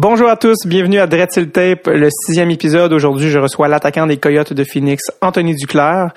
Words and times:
Bonjour 0.00 0.28
à 0.28 0.36
tous, 0.36 0.64
bienvenue 0.64 1.00
à 1.00 1.08
Dreadful 1.08 1.50
Tape, 1.50 1.88
le 1.88 2.08
sixième 2.08 2.52
épisode. 2.52 2.92
Aujourd'hui, 2.92 3.30
je 3.30 3.38
reçois 3.40 3.66
l'attaquant 3.66 4.06
des 4.06 4.16
Coyotes 4.16 4.52
de 4.52 4.62
Phoenix, 4.62 5.10
Anthony 5.20 5.56
Duclair. 5.56 6.14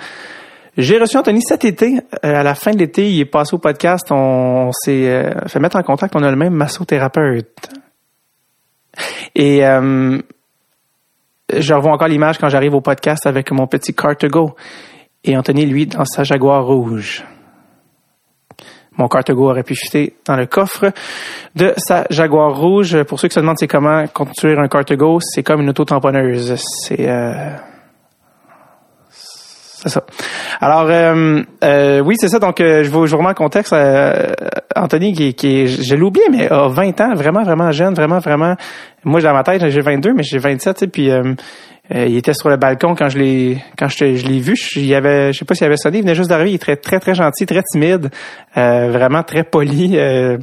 J'ai 0.78 1.00
reçu 1.00 1.18
Anthony 1.18 1.42
cet 1.42 1.66
été. 1.66 1.96
Euh, 2.24 2.36
à 2.36 2.44
la 2.44 2.54
fin 2.54 2.74
de 2.74 2.78
l'été, 2.78 3.10
il 3.10 3.20
est 3.20 3.26
passé 3.26 3.56
au 3.56 3.58
podcast. 3.58 4.12
On, 4.12 4.70
s'est 4.72 5.10
euh, 5.10 5.34
fait 5.48 5.60
mettre 5.60 5.78
en 5.78 5.82
contact. 5.82 6.16
On 6.16 6.22
a 6.22 6.30
le 6.30 6.36
même 6.36 6.54
massothérapeute. 6.54 7.72
Et 9.34 9.66
euh, 9.66 10.20
je 11.52 11.74
revois 11.74 11.94
encore 11.94 12.08
l'image 12.08 12.38
quand 12.38 12.50
j'arrive 12.50 12.76
au 12.76 12.82
podcast 12.82 13.26
avec 13.26 13.52
mon 13.52 13.66
petit 13.66 13.96
car 13.96 14.14
go. 14.26 14.54
Et 15.24 15.36
Anthony, 15.36 15.66
lui, 15.66 15.88
dans 15.88 16.06
sa 16.06 16.24
Jaguar 16.24 16.64
rouge. 16.64 17.26
Mon 18.98 19.08
Cartago 19.08 19.50
aurait 19.50 19.64
pu 19.64 19.76
fitter 19.76 20.16
dans 20.26 20.36
le 20.36 20.46
coffre 20.46 20.92
de 21.56 21.74
sa 21.78 22.06
Jaguar 22.10 22.60
rouge. 22.60 23.04
Pour 23.04 23.20
ceux 23.20 23.30
qui 23.30 23.36
se 23.36 23.40
demandent 23.40 23.58
c'est 23.58 23.68
comment 23.68 24.06
construire 24.08 24.60
un 24.60 24.68
Cartago, 24.68 25.20
c'est 25.22 25.44
comme 25.44 25.62
une 25.62 25.70
auto-tamponneuse. 25.70 26.56
C'est 26.58 27.08
euh, 27.08 27.56
c'est 29.10 29.90
ça. 29.90 30.04
Alors 30.60 30.88
euh, 30.90 31.42
euh, 31.64 32.00
oui, 32.02 32.16
c'est 32.20 32.28
ça. 32.28 32.40
Donc 32.40 32.58
je, 32.60 32.90
vous, 32.90 33.08
je 33.08 33.12
vous 33.12 33.18
remets 33.18 33.30
en 33.30 33.34
contexte. 33.34 33.74
Anthony, 34.76 35.14
qui, 35.14 35.34
qui 35.36 35.68
je 35.68 35.96
l'ai 35.96 36.02
oublié, 36.02 36.26
mais 36.30 36.52
a 36.52 36.68
20 36.68 37.02
ans, 37.02 37.14
vraiment, 37.16 37.44
vraiment 37.44 37.72
jeune, 37.72 37.94
vraiment, 37.94 38.20
vraiment. 38.20 38.56
Moi, 39.06 39.22
dans 39.22 39.34
ma 39.34 39.44
tête, 39.44 39.68
j'ai 39.70 39.82
22, 39.82 40.14
mais 40.14 40.24
j'ai 40.24 40.38
27. 40.38 40.76
Tu 40.76 40.80
sais, 40.80 40.88
puis 40.88 41.10
euh, 41.94 42.06
il 42.06 42.16
était 42.16 42.34
sur 42.34 42.50
le 42.50 42.58
balcon 42.58 42.96
quand 42.96 43.10
je 43.10 43.18
l'ai 43.18 43.64
quand 43.78 43.88
je, 43.88 44.06
l'ai 44.06 44.40
vu. 44.40 44.56
Je, 44.56 44.80
il 44.80 44.94
avait, 44.94 45.34
je 45.34 45.40
sais 45.40 45.46
pas 45.46 45.56
s'il 45.56 45.66
avait 45.66 45.78
sonné. 45.78 45.98
Il 45.98 46.02
venait 46.02 46.16
juste 46.16 46.30
d'arriver. 46.30 46.52
Il 46.52 46.56
est 46.56 46.78
très 46.82 47.00
très 47.00 47.16
gentil, 47.16 47.46
très 47.46 47.64
timide, 47.64 48.10
euh, 48.56 48.90
vraiment 48.92 49.24
très 49.24 49.44
poli. 49.44 49.98
Euh, 49.98 50.38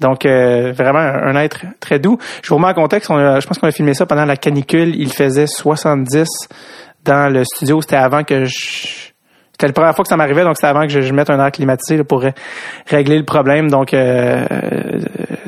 donc 0.00 0.26
vraiment 0.26 0.98
un 0.98 1.36
être 1.36 1.64
très 1.80 1.98
doux. 1.98 2.18
Je 2.42 2.48
vous 2.48 2.56
remets 2.56 2.68
en 2.68 2.74
contexte. 2.74 3.08
je 3.08 3.46
pense 3.46 3.58
qu'on 3.58 3.68
a 3.68 3.70
filmé 3.70 3.94
ça 3.94 4.04
pendant 4.06 4.24
la 4.24 4.36
canicule. 4.36 4.94
Il 4.96 5.10
faisait 5.12 5.46
70 5.46 6.26
dans 7.04 7.32
le 7.32 7.44
studio. 7.44 7.80
C'était 7.80 7.96
avant 7.96 8.24
que 8.24 8.44
je 8.44 9.12
c'était 9.52 9.68
la 9.68 9.72
première 9.72 9.94
fois 9.94 10.02
que 10.02 10.08
ça 10.08 10.16
m'arrivait, 10.16 10.42
donc 10.42 10.56
c'était 10.56 10.66
avant 10.66 10.84
que 10.84 10.88
je, 10.88 11.12
mette 11.12 11.30
un 11.30 11.38
air 11.38 11.52
climatisé 11.52 12.02
pour 12.02 12.24
régler 12.88 13.16
le 13.16 13.24
problème. 13.24 13.70
Donc, 13.70 13.94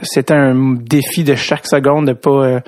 c'était 0.03 0.35
un 0.35 0.75
défi 0.75 1.25
de 1.25 1.35
chaque 1.35 1.67
seconde 1.67 2.07
de 2.07 2.13
pas 2.13 2.61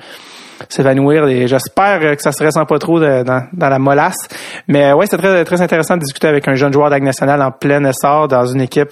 s'évanouir. 0.67 1.27
Et 1.27 1.47
j'espère 1.47 2.15
que 2.15 2.21
ça 2.21 2.31
se 2.31 2.43
ressent 2.43 2.65
pas 2.65 2.79
trop 2.79 2.99
dans, 2.99 3.47
la 3.57 3.79
molasse. 3.79 4.27
Mais 4.67 4.91
ouais, 4.93 5.05
c'est 5.09 5.17
très, 5.17 5.45
très 5.45 5.61
intéressant 5.61 5.95
de 5.95 6.01
discuter 6.01 6.27
avec 6.27 6.47
un 6.47 6.55
jeune 6.55 6.73
joueur 6.73 6.89
d'Ag 6.89 7.03
National 7.03 7.41
en 7.41 7.51
plein 7.51 7.83
essor 7.85 8.27
dans 8.27 8.45
une 8.45 8.61
équipe 8.61 8.91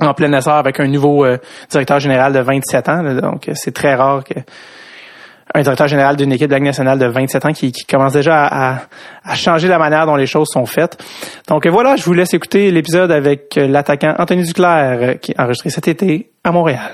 en 0.00 0.14
plein 0.14 0.32
essor 0.32 0.54
avec 0.54 0.78
un 0.78 0.86
nouveau 0.86 1.24
euh, 1.24 1.38
directeur 1.70 1.98
général 1.98 2.32
de 2.32 2.38
27 2.38 2.88
ans. 2.88 3.02
donc, 3.20 3.50
c'est 3.54 3.74
très 3.74 3.94
rare 3.94 4.22
que 4.22 4.34
un 5.54 5.62
directeur 5.62 5.88
général 5.88 6.16
d'une 6.16 6.32
équipe 6.32 6.50
d'Ag 6.50 6.62
nationale 6.62 6.98
de 6.98 7.06
27 7.06 7.44
ans 7.46 7.52
qui, 7.52 7.72
commence 7.88 8.12
déjà 8.12 8.46
à, 8.46 9.34
changer 9.34 9.68
la 9.68 9.78
manière 9.78 10.06
dont 10.06 10.16
les 10.16 10.26
choses 10.26 10.48
sont 10.48 10.66
faites. 10.66 11.02
Donc 11.48 11.66
voilà, 11.66 11.96
je 11.96 12.04
vous 12.04 12.12
laisse 12.12 12.34
écouter 12.34 12.70
l'épisode 12.70 13.10
avec 13.10 13.54
l'attaquant 13.56 14.14
Anthony 14.18 14.44
Duclair 14.44 14.98
euh, 15.00 15.14
qui 15.14 15.34
a 15.36 15.44
enregistré 15.44 15.70
cet 15.70 15.88
été 15.88 16.30
à 16.44 16.52
Montréal. 16.52 16.92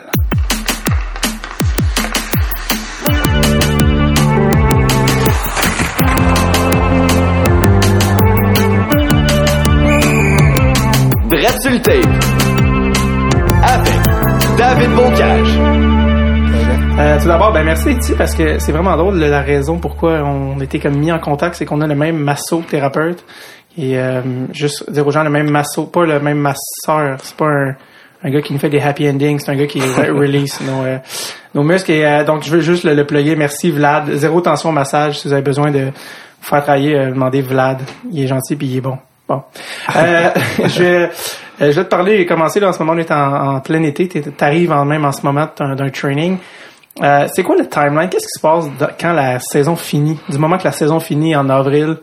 Avec 11.75 12.07
David 14.57 14.91
Bocage. 14.95 15.59
Euh, 16.99 17.21
tout 17.21 17.27
d'abord, 17.27 17.53
ben 17.53 17.65
merci 17.65 17.91
ici 17.91 18.13
parce 18.17 18.37
que 18.37 18.61
c'est 18.61 18.71
vraiment 18.71 18.97
drôle 18.97 19.17
la 19.19 19.41
raison 19.41 19.79
pourquoi 19.79 20.23
on 20.23 20.61
était 20.61 20.79
comme 20.79 20.97
mis 20.97 21.11
en 21.11 21.19
contact, 21.19 21.57
c'est 21.57 21.65
qu'on 21.65 21.81
a 21.81 21.89
le 21.89 21.97
même 21.97 22.17
massothérapeute 22.17 23.25
et 23.77 23.99
euh, 23.99 24.23
juste 24.53 24.89
dire 24.93 25.05
aux 25.05 25.11
gens 25.11 25.25
le 25.25 25.31
même 25.31 25.51
masso, 25.51 25.87
pas 25.87 26.05
le 26.05 26.21
même 26.21 26.39
masseur, 26.39 27.19
c'est 27.21 27.37
pas 27.37 27.47
un, 27.47 27.75
un, 28.23 28.31
gars 28.31 28.41
qui 28.41 28.53
nous 28.53 28.61
fait 28.61 28.71
des 28.71 28.81
happy 28.81 29.09
endings, 29.09 29.41
c'est 29.41 29.51
un 29.51 29.57
gars 29.57 29.67
qui 29.67 29.81
release 29.99 30.61
nos, 30.61 30.85
euh, 30.85 30.99
nos 31.55 31.65
muscles 31.65 31.91
et 31.91 32.05
euh, 32.05 32.23
donc 32.23 32.45
je 32.45 32.51
veux 32.51 32.61
juste 32.61 32.85
le, 32.85 32.95
le 32.95 33.05
plugger. 33.05 33.35
Merci 33.35 33.73
Vlad, 33.73 34.13
zéro 34.13 34.41
tension 34.41 34.69
au 34.69 34.73
massage 34.73 35.19
si 35.19 35.27
vous 35.27 35.33
avez 35.33 35.43
besoin 35.43 35.73
de 35.73 35.87
vous 35.87 36.49
faire 36.49 36.63
travailler, 36.63 36.95
euh, 36.95 37.11
demandez 37.11 37.43
Vlad, 37.43 37.81
il 38.13 38.23
est 38.23 38.29
gentil 38.29 38.55
puis 38.55 38.69
il 38.69 38.77
est 38.77 38.81
bon. 38.81 38.97
Bon. 39.29 39.43
Euh, 39.97 40.31
je, 40.67 40.83
vais, 40.83 41.11
euh, 41.61 41.71
je 41.71 41.77
vais 41.77 41.85
te 41.85 41.91
parler 41.91 42.17
et 42.17 42.27
commencer. 42.27 42.61
Là, 42.61 42.69
en 42.69 42.73
ce 42.73 42.79
moment, 42.81 42.93
on 42.93 42.99
est 42.99 43.11
en, 43.11 43.61
plein 43.61 43.83
été. 43.83 44.09
Tu 44.09 44.23
arrives 44.41 44.73
en 44.73 44.85
même 44.85 45.05
en 45.05 45.13
ce 45.13 45.23
moment 45.23 45.49
d'un 45.59 45.91
training. 45.91 46.39
Euh, 47.03 47.27
c'est 47.33 47.43
quoi 47.43 47.57
le 47.57 47.69
timeline? 47.69 48.09
Qu'est-ce 48.09 48.27
qui 48.27 48.39
se 48.39 48.41
passe 48.41 48.67
quand 49.01 49.13
la 49.13 49.41
saison 49.41 49.77
finit? 49.77 50.19
Du 50.29 50.39
moment 50.39 50.59
que 50.59 50.65
la 50.65 50.73
saison 50.73 51.01
finit 51.01 51.35
en 51.35 51.49
avril, 51.49 51.97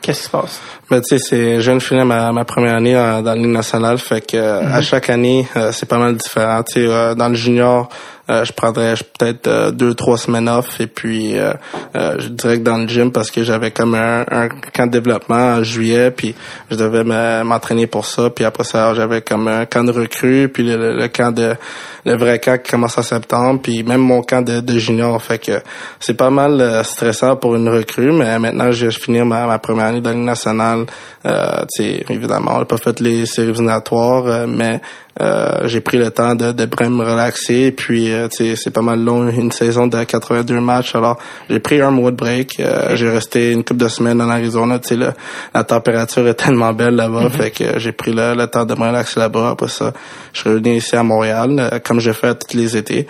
qu'est-ce 0.00 0.20
qui 0.20 0.24
se 0.26 0.30
passe? 0.30 0.62
Ben, 0.90 1.00
tu 1.00 1.18
sais, 1.18 1.18
c'est, 1.18 1.60
je 1.60 1.70
viens 1.70 2.02
de 2.02 2.08
ma, 2.08 2.32
ma 2.32 2.44
première 2.44 2.74
année 2.74 2.94
dans 2.94 3.22
la 3.22 3.34
Ligue 3.34 3.46
nationale, 3.46 3.98
fait 3.98 4.26
que 4.26 4.36
à 4.36 4.78
mm-hmm. 4.78 4.82
chaque 4.82 5.10
année, 5.10 5.46
c'est 5.72 5.88
pas 5.88 5.98
mal 5.98 6.16
différent. 6.16 6.62
Tu 6.62 6.86
sais, 6.86 7.14
dans 7.14 7.28
le 7.28 7.34
junior, 7.34 7.88
euh, 8.30 8.44
je 8.44 8.52
prendrais 8.52 8.94
peut-être 9.18 9.48
euh, 9.48 9.70
deux 9.72 9.94
trois 9.94 10.16
semaines 10.16 10.48
off 10.48 10.80
et 10.80 10.86
puis 10.86 11.36
euh, 11.36 11.52
je 11.94 12.28
dirais 12.28 12.58
que 12.58 12.62
dans 12.62 12.76
le 12.76 12.86
gym 12.86 13.10
parce 13.10 13.30
que 13.30 13.42
j'avais 13.42 13.72
comme 13.72 13.96
un, 13.96 14.24
un, 14.30 14.48
camp 14.48 14.86
de 14.86 14.92
développement 14.92 15.54
en 15.56 15.62
juillet 15.64 16.12
puis 16.12 16.36
je 16.70 16.76
devais 16.76 17.02
m'entraîner 17.42 17.88
pour 17.88 18.06
ça 18.06 18.30
puis 18.30 18.44
après 18.44 18.62
ça 18.62 18.94
j'avais 18.94 19.22
comme 19.22 19.48
un 19.48 19.66
camp 19.66 19.82
de 19.82 19.90
recrue 19.90 20.48
puis 20.48 20.62
le, 20.64 21.08
camp 21.08 21.32
de 21.32 21.56
le 22.04 22.16
vrai 22.16 22.38
camp 22.38 22.62
qui 22.62 22.70
commence 22.70 22.96
en 22.98 23.02
septembre 23.02 23.60
puis 23.62 23.82
même 23.82 24.00
mon 24.00 24.22
camp 24.22 24.42
de, 24.42 24.78
junior. 24.78 25.20
Fait 25.20 25.38
que 25.38 25.60
c'est 25.98 26.14
pas 26.14 26.30
mal 26.30 26.84
stressant 26.84 27.36
pour 27.36 27.56
une 27.56 27.68
recrue 27.68 28.12
mais 28.12 28.38
maintenant 28.38 28.70
je 28.70 28.86
vais 28.86 28.92
finir 28.92 29.26
ma, 29.26 29.46
ma 29.46 29.58
première 29.58 29.86
année 29.86 30.00
dans 30.00 30.14
nationale 30.14 30.86
euh, 31.26 31.64
évidemment 31.80 32.52
on 32.54 32.58
n'a 32.60 32.64
pas 32.64 32.76
fait 32.76 33.00
les 33.00 33.26
séries 33.26 33.50
éliminatoires 33.50 34.46
mais 34.46 34.80
euh, 35.20 35.66
j'ai 35.66 35.80
pris 35.80 35.98
le 35.98 36.10
temps 36.10 36.34
de, 36.34 36.52
de 36.52 36.64
me 36.88 37.04
relaxer. 37.04 37.72
Puis, 37.72 38.12
euh, 38.12 38.28
c'est 38.30 38.70
pas 38.70 38.82
mal 38.82 39.02
long, 39.02 39.28
une 39.28 39.50
saison 39.50 39.86
de 39.86 40.02
82 40.02 40.60
matchs. 40.60 40.94
Alors, 40.94 41.18
j'ai 41.48 41.58
pris 41.58 41.80
un 41.80 41.90
mois 41.90 42.10
de 42.10 42.16
break. 42.16 42.60
Euh, 42.60 42.96
j'ai 42.96 43.10
resté 43.10 43.52
une 43.52 43.64
couple 43.64 43.80
de 43.80 43.88
semaines 43.88 44.20
en 44.20 44.30
Arizona. 44.30 44.78
Tu 44.78 44.96
sais, 44.96 45.12
la 45.54 45.64
température 45.64 46.26
est 46.28 46.34
tellement 46.34 46.72
belle 46.72 46.96
là-bas. 46.96 47.24
Mm-hmm. 47.24 47.30
Fait 47.30 47.50
que 47.50 47.78
j'ai 47.78 47.92
pris 47.92 48.12
le, 48.12 48.46
temps 48.46 48.64
de 48.64 48.74
me 48.74 48.86
relaxer 48.86 49.20
là-bas. 49.20 49.50
Après 49.50 49.68
ça, 49.68 49.92
je 50.32 50.40
suis 50.40 50.48
revenu 50.48 50.76
ici 50.76 50.96
à 50.96 51.02
Montréal, 51.02 51.80
comme 51.84 52.00
je 52.00 52.12
fais 52.12 52.34
tous 52.34 52.56
les 52.56 52.76
étés. 52.76 53.06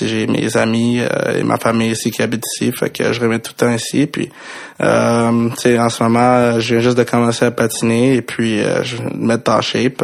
j'ai 0.00 0.26
mes 0.26 0.56
amis 0.56 1.00
et 1.34 1.42
ma 1.42 1.56
famille 1.56 1.92
ici 1.92 2.10
qui 2.10 2.22
habitent 2.22 2.44
ici. 2.54 2.72
Fait 2.72 2.90
que 2.90 3.12
je 3.12 3.20
reviens 3.20 3.38
tout 3.38 3.52
le 3.58 3.66
temps 3.66 3.72
ici. 3.72 4.06
Puis, 4.06 4.30
euh, 4.80 5.48
en 5.78 5.88
ce 5.88 6.02
moment, 6.02 6.60
je 6.60 6.74
viens 6.74 6.82
juste 6.82 6.98
de 6.98 7.04
commencer 7.04 7.44
à 7.44 7.50
patiner 7.50 8.14
et 8.14 8.22
puis 8.22 8.60
je 8.82 8.96
vais 8.96 9.04
me 9.14 9.26
mettre 9.26 9.50
en 9.52 9.60
shape. 9.60 10.02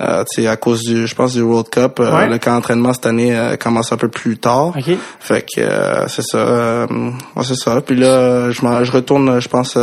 Euh, 0.00 0.24
à 0.50 0.56
cause 0.56 0.80
du, 0.82 1.06
je 1.06 1.14
pense, 1.14 1.32
du 1.34 1.42
World 1.42 1.68
Cup. 1.70 2.00
Euh, 2.00 2.26
le 2.26 2.38
camp 2.38 2.52
d'entraînement 2.54 2.92
cette 2.92 3.06
année 3.06 3.36
euh, 3.36 3.56
commence 3.56 3.92
un 3.92 3.96
peu 3.96 4.08
plus 4.08 4.38
tard. 4.38 4.74
Fait 5.20 5.42
que 5.42 5.60
euh, 5.60 6.08
c'est 6.08 6.22
ça. 6.22 6.86
c'est 7.42 7.54
ça. 7.54 7.80
Puis 7.80 7.96
là, 7.96 8.50
je, 8.50 8.60
je 8.60 8.92
retourne, 8.92 9.40
je 9.40 9.48
pense, 9.48 9.76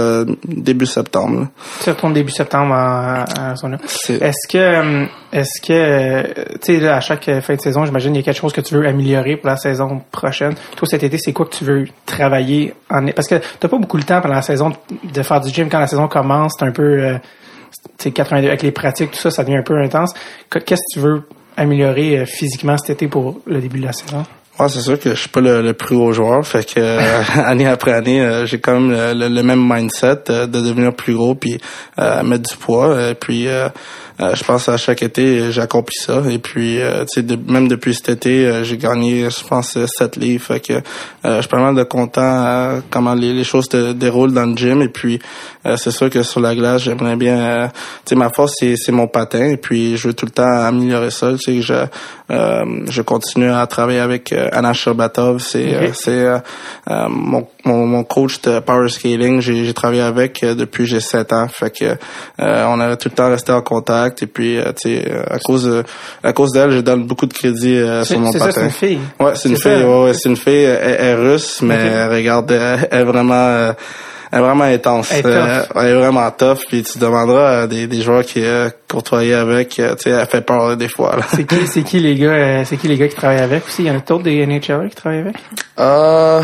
début 0.45 0.85
septembre. 0.85 1.47
Tu 1.83 1.89
retournes 1.89 2.13
début 2.13 2.31
septembre 2.31 2.73
à, 2.73 3.23
à, 3.23 3.53
Est-ce 3.53 4.47
que, 4.47 5.07
est-ce 5.31 5.61
que, 5.61 6.57
tu 6.59 6.79
sais, 6.79 6.87
à 6.87 6.99
chaque 6.99 7.29
fin 7.41 7.55
de 7.55 7.61
saison, 7.61 7.85
j'imagine, 7.85 8.13
il 8.15 8.17
y 8.17 8.21
a 8.21 8.23
quelque 8.23 8.39
chose 8.39 8.53
que 8.53 8.61
tu 8.61 8.75
veux 8.75 8.85
améliorer 8.85 9.37
pour 9.37 9.49
la 9.49 9.57
saison 9.57 10.01
prochaine. 10.11 10.55
Toi, 10.75 10.87
cet 10.87 11.03
été, 11.03 11.17
c'est 11.17 11.33
quoi 11.33 11.45
que 11.45 11.55
tu 11.55 11.63
veux 11.63 11.85
travailler 12.05 12.73
en... 12.89 13.05
Parce 13.07 13.27
que 13.27 13.35
t'as 13.59 13.67
pas 13.67 13.77
beaucoup 13.77 13.97
de 13.97 14.03
temps 14.03 14.21
pendant 14.21 14.35
la 14.35 14.41
saison 14.41 14.73
de 15.03 15.21
faire 15.23 15.41
du 15.41 15.49
gym. 15.49 15.69
Quand 15.69 15.79
la 15.79 15.87
saison 15.87 16.07
commence, 16.07 16.53
c'est 16.57 16.65
un 16.65 16.71
peu 16.71 17.17
82 18.11 18.47
avec 18.47 18.63
les 18.63 18.71
pratiques, 18.71 19.11
tout 19.11 19.17
ça, 19.17 19.31
ça 19.31 19.43
devient 19.43 19.57
un 19.57 19.63
peu 19.63 19.77
intense. 19.77 20.13
Qu'est-ce 20.49 20.81
que 20.93 20.93
tu 20.93 20.99
veux 20.99 21.23
améliorer 21.55 22.19
euh, 22.19 22.25
physiquement 22.25 22.77
cet 22.77 22.91
été 22.91 23.07
pour 23.07 23.41
le 23.45 23.59
début 23.59 23.79
de 23.79 23.85
la 23.85 23.93
saison? 23.93 24.23
Ouais, 24.59 24.69
c'est 24.69 24.81
sûr 24.81 24.99
que 24.99 25.11
je 25.11 25.19
suis 25.19 25.29
pas 25.29 25.41
le, 25.41 25.73
plus 25.73 25.95
gros 25.95 26.13
joueur, 26.13 26.45
fait 26.45 26.65
que 26.65 26.79
euh, 26.79 27.21
année 27.45 27.67
après 27.67 27.93
année, 27.93 28.21
euh, 28.21 28.45
j'ai 28.47 28.59
quand 28.59 28.79
même 28.79 28.91
le, 28.91 29.43
même 29.43 29.63
mindset 29.63 30.23
de 30.29 30.45
devenir 30.47 30.93
plus 30.93 31.13
gros 31.13 31.35
puis 31.35 31.59
mettre 31.97 32.49
du 32.49 32.57
poids. 32.57 33.09
Et 33.09 33.13
puis 33.13 33.47
euh, 34.19 34.33
je 34.33 34.43
pense 34.43 34.67
à 34.67 34.77
chaque 34.77 35.03
été, 35.03 35.51
j'ai 35.51 35.61
accompli 35.61 35.95
ça. 35.95 36.23
Et 36.29 36.39
puis, 36.39 36.81
euh, 36.81 37.05
tu 37.05 37.21
sais, 37.21 37.37
même 37.47 37.67
depuis 37.67 37.93
cet 37.93 38.09
été, 38.09 38.47
euh, 38.47 38.63
j'ai 38.63 38.77
gagné, 38.77 39.29
je 39.29 39.45
pense, 39.45 39.77
sept 39.85 40.15
livres. 40.15 40.43
Fait 40.43 40.59
que 40.59 40.73
je 41.23 41.39
suis 41.41 41.47
pas 41.47 41.59
mal 41.59 41.75
de 41.75 41.83
content 41.83 42.81
comment 42.89 43.13
les, 43.13 43.43
choses 43.43 43.67
se 43.71 43.93
déroulent 43.93 44.33
dans 44.33 44.47
le 44.47 44.55
gym. 44.55 44.81
Et 44.81 44.89
puis, 44.89 45.19
c'est 45.75 45.91
sûr 45.91 46.09
que 46.09 46.23
sur 46.23 46.39
la 46.39 46.55
glace, 46.55 46.83
j'aimerais 46.83 47.15
bien... 47.15 47.69
tu 48.05 48.09
sais, 48.09 48.15
ma 48.15 48.29
force, 48.29 48.53
c'est 48.59 48.91
mon 48.91 49.07
patin. 49.07 49.49
Et 49.49 49.57
puis, 49.57 49.97
je 49.97 50.07
veux 50.07 50.13
tout 50.13 50.25
le 50.25 50.31
temps 50.31 50.49
améliorer 50.49 51.11
ça. 51.11 51.33
Tu 51.33 51.61
sais, 51.61 51.61
je, 51.61 51.73
je 52.29 53.01
continue 53.01 53.51
à 53.51 53.67
travailler 53.67 53.99
avec 53.99 54.33
Anna 54.51 54.73
Sherbatov, 54.73 55.39
c'est 55.39 55.75
Ok. 55.87 55.91
c'est 55.93 56.09
euh, 56.25 56.37
euh, 56.89 57.07
mon, 57.09 57.47
mon 57.65 57.85
mon 57.85 58.03
coach 58.03 58.41
de 58.41 58.59
power 58.59 58.89
scaling. 58.89 59.41
J'ai 59.41 59.65
j'ai 59.65 59.73
travaillé 59.73 60.01
avec 60.01 60.43
euh, 60.43 60.55
depuis 60.55 60.85
j'ai 60.85 60.99
7 60.99 61.33
ans. 61.33 61.47
Fait 61.47 61.69
que 61.69 61.85
euh, 61.85 62.65
on 62.67 62.79
a 62.79 62.95
tout 62.95 63.09
le 63.09 63.15
temps 63.15 63.29
resté 63.29 63.51
en 63.51 63.61
contact. 63.61 64.23
Et 64.23 64.27
puis 64.27 64.57
euh, 64.57 64.71
tu 64.73 64.89
sais, 64.95 65.11
euh, 65.11 65.23
à 65.29 65.39
cause 65.39 65.83
à 66.23 66.33
cause 66.33 66.51
d'elle, 66.53 66.71
je 66.71 66.79
donne 66.79 67.05
beaucoup 67.05 67.25
de 67.25 67.33
crédit 67.33 67.77
euh, 67.77 68.03
sur 68.03 68.19
mon 68.19 68.31
c'est 68.31 68.39
ça, 68.39 68.45
patin. 68.47 68.59
c'est 68.61 68.65
une 68.65 68.71
fille. 68.71 68.99
Ouais, 69.19 69.31
c'est 69.35 69.49
une 69.49 69.57
fille. 69.57 69.71
Ouais, 69.83 70.03
ouais, 70.03 70.13
c'est 70.13 70.29
une 70.29 70.37
fille. 70.37 70.63
Elle, 70.63 70.97
elle 70.99 71.05
est 71.05 71.13
russe, 71.15 71.61
mais 71.61 71.75
elle 71.75 72.11
regarde, 72.11 72.51
elle, 72.51 72.87
elle 72.91 73.01
est 73.01 73.03
vraiment, 73.03 73.33
euh, 73.33 73.73
elle 74.31 74.39
est 74.39 74.41
vraiment 74.41 74.63
intense. 74.65 75.11
Elle 75.11 75.19
est 75.19 75.23
tough. 75.23 75.31
Euh, 75.33 75.63
elle 75.75 75.87
est 75.87 75.93
vraiment 75.93 76.31
tough. 76.31 76.59
Puis 76.67 76.83
tu 76.83 76.99
demanderas 76.99 77.61
à 77.61 77.67
des, 77.67 77.87
des 77.87 78.01
joueurs 78.01 78.23
qui 78.25 78.43
euh, 78.43 78.69
côtoyaient 78.87 79.33
avec, 79.33 79.79
euh, 79.79 79.95
tu 79.95 80.03
sais, 80.03 80.09
elle 80.09 80.27
fait 80.27 80.41
peur 80.41 80.75
des 80.77 80.89
fois. 80.89 81.15
C'est 81.29 81.45
qui, 81.45 81.67
c'est 81.67 81.83
qui 81.83 81.99
les 81.99 82.15
gars, 82.15 82.29
euh, 82.29 82.63
c'est 82.65 82.77
qui 82.77 82.87
les 82.87 82.97
gars 82.97 83.07
qui 83.07 83.15
travaillent 83.15 83.39
avec 83.39 83.65
aussi? 83.65 83.83
Il 83.83 83.87
y 83.87 83.91
en 83.91 83.97
a 83.97 83.99
d'autres 83.99 84.23
des 84.23 84.45
NHL 84.45 84.89
qui 84.89 84.95
travaillent 84.95 85.19
avec? 85.19 85.35
Euh, 85.79 86.41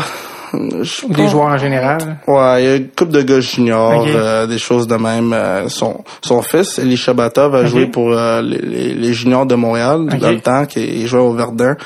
je 0.52 1.06
des 1.06 1.14
pense- 1.14 1.30
joueurs 1.30 1.46
en 1.48 1.58
général? 1.58 1.98
Ouais, 2.26 2.62
il 2.62 2.64
y 2.64 2.68
a 2.72 2.76
une 2.76 2.88
couple 2.88 3.12
de 3.12 3.22
gars 3.22 3.40
juniors, 3.40 4.04
euh, 4.06 4.46
des 4.46 4.58
choses 4.58 4.86
de 4.86 4.96
même. 4.96 5.32
Euh, 5.32 5.68
son, 5.68 6.04
son 6.22 6.42
fils, 6.42 6.78
Elisha 6.78 7.12
Batov, 7.14 7.54
a 7.54 7.60
Ok. 7.60 7.66
joué 7.66 7.86
pour 7.86 8.12
euh, 8.12 8.42
les, 8.42 8.94
les, 8.94 9.12
juniors 9.12 9.46
de 9.46 9.54
Montréal 9.54 10.06
dans 10.20 10.30
le 10.30 10.40
temps, 10.40 10.66
qui 10.66 10.80
il 10.84 11.06
jouait 11.06 11.20
au 11.20 11.32
Verdun. 11.32 11.76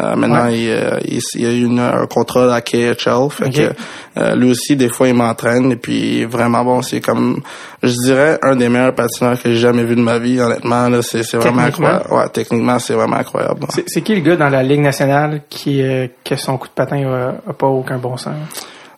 Euh, 0.00 0.16
maintenant, 0.16 0.46
Ouais. 0.46 0.58
il, 0.58 0.70
euh, 0.70 0.98
il, 1.04 1.20
il 1.36 1.46
a 1.46 1.50
eu 1.52 1.64
une- 1.64 1.78
un 1.80 2.06
contrat 2.06 2.54
à 2.54 2.60
KHL. 2.60 3.28
Fait 3.30 3.50
que 3.50 3.72
euh, 4.18 4.34
lui 4.36 4.50
aussi, 4.50 4.76
des 4.76 4.88
fois, 4.88 5.08
il 5.08 5.14
m'entraîne 5.14 5.72
et 5.72 5.76
puis 5.76 6.24
vraiment 6.24 6.64
bon. 6.64 6.82
C'est 6.82 7.00
comme, 7.00 7.40
je 7.82 7.92
dirais, 8.04 8.38
un 8.42 8.56
des 8.56 8.68
meilleurs 8.68 8.94
patineurs 8.94 9.40
que 9.40 9.50
j'ai 9.50 9.56
jamais 9.58 9.84
vu 9.84 9.96
de 9.96 10.00
ma 10.00 10.18
vie. 10.18 10.40
Honnêtement, 10.40 10.88
là, 10.88 11.02
c'est 11.02 11.22
c'est 11.22 11.36
vraiment 11.36 11.62
incroyable. 11.62 12.04
Ouais, 12.10 12.28
techniquement, 12.32 12.78
c'est 12.78 12.94
vraiment 12.94 13.16
incroyable. 13.16 13.66
C'est, 13.70 13.84
c'est 13.88 14.02
qui 14.02 14.14
le 14.14 14.20
gars 14.20 14.36
dans 14.36 14.48
la 14.48 14.62
Ligue 14.62 14.80
nationale 14.80 15.42
qui, 15.48 15.82
euh, 15.82 16.06
que 16.24 16.36
son 16.36 16.56
coup 16.58 16.68
de 16.68 16.72
patin 16.72 17.02
a, 17.06 17.50
a 17.50 17.52
pas 17.52 17.66
aucun 17.66 17.98
bon 17.98 18.13
sens? 18.16 18.34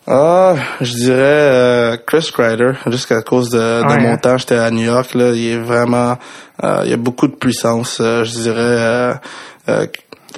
Ah, 0.09 0.55
je 0.79 0.93
dirais 0.93 1.17
euh, 1.19 1.97
Chris 2.05 2.29
Kreider, 2.33 2.71
jusqu'à 2.87 3.21
cause 3.21 3.49
de, 3.49 3.57
de 3.57 3.87
Ouais, 3.87 3.99
mon 3.99 4.13
hein. 4.13 4.17
temps, 4.17 4.37
j'étais 4.37 4.55
à 4.55 4.71
New 4.71 4.85
York, 4.85 5.13
là, 5.15 5.31
il 5.31 5.47
est 5.49 5.57
vraiment, 5.57 6.17
euh, 6.63 6.81
il 6.85 6.91
y 6.91 6.93
a 6.93 6.97
beaucoup 6.97 7.27
de 7.27 7.35
puissance, 7.35 7.97
euh, 7.99 8.23
je 8.23 8.31
dirais, 8.31 9.19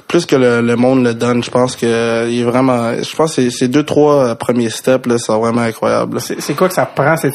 plus 0.08 0.26
que 0.26 0.34
le, 0.34 0.60
le 0.60 0.74
monde 0.76 1.04
le 1.04 1.14
donne, 1.14 1.44
je 1.44 1.50
pense 1.52 1.76
que 1.76 2.28
il 2.28 2.40
est 2.40 2.44
vraiment, 2.44 2.94
je 3.00 3.14
pense 3.14 3.36
que 3.36 3.48
ces- 3.50 3.68
deux 3.68 3.84
trois 3.84 4.34
premiers 4.34 4.70
steps 4.70 5.06
là, 5.06 5.18
sont 5.18 5.38
vraiment 5.38 5.60
incroyables. 5.62 6.20
C'est, 6.20 6.54
quoi 6.56 6.66
que 6.68 6.74
ça 6.74 6.86
prend? 6.86 7.16
C'est, 7.16 7.30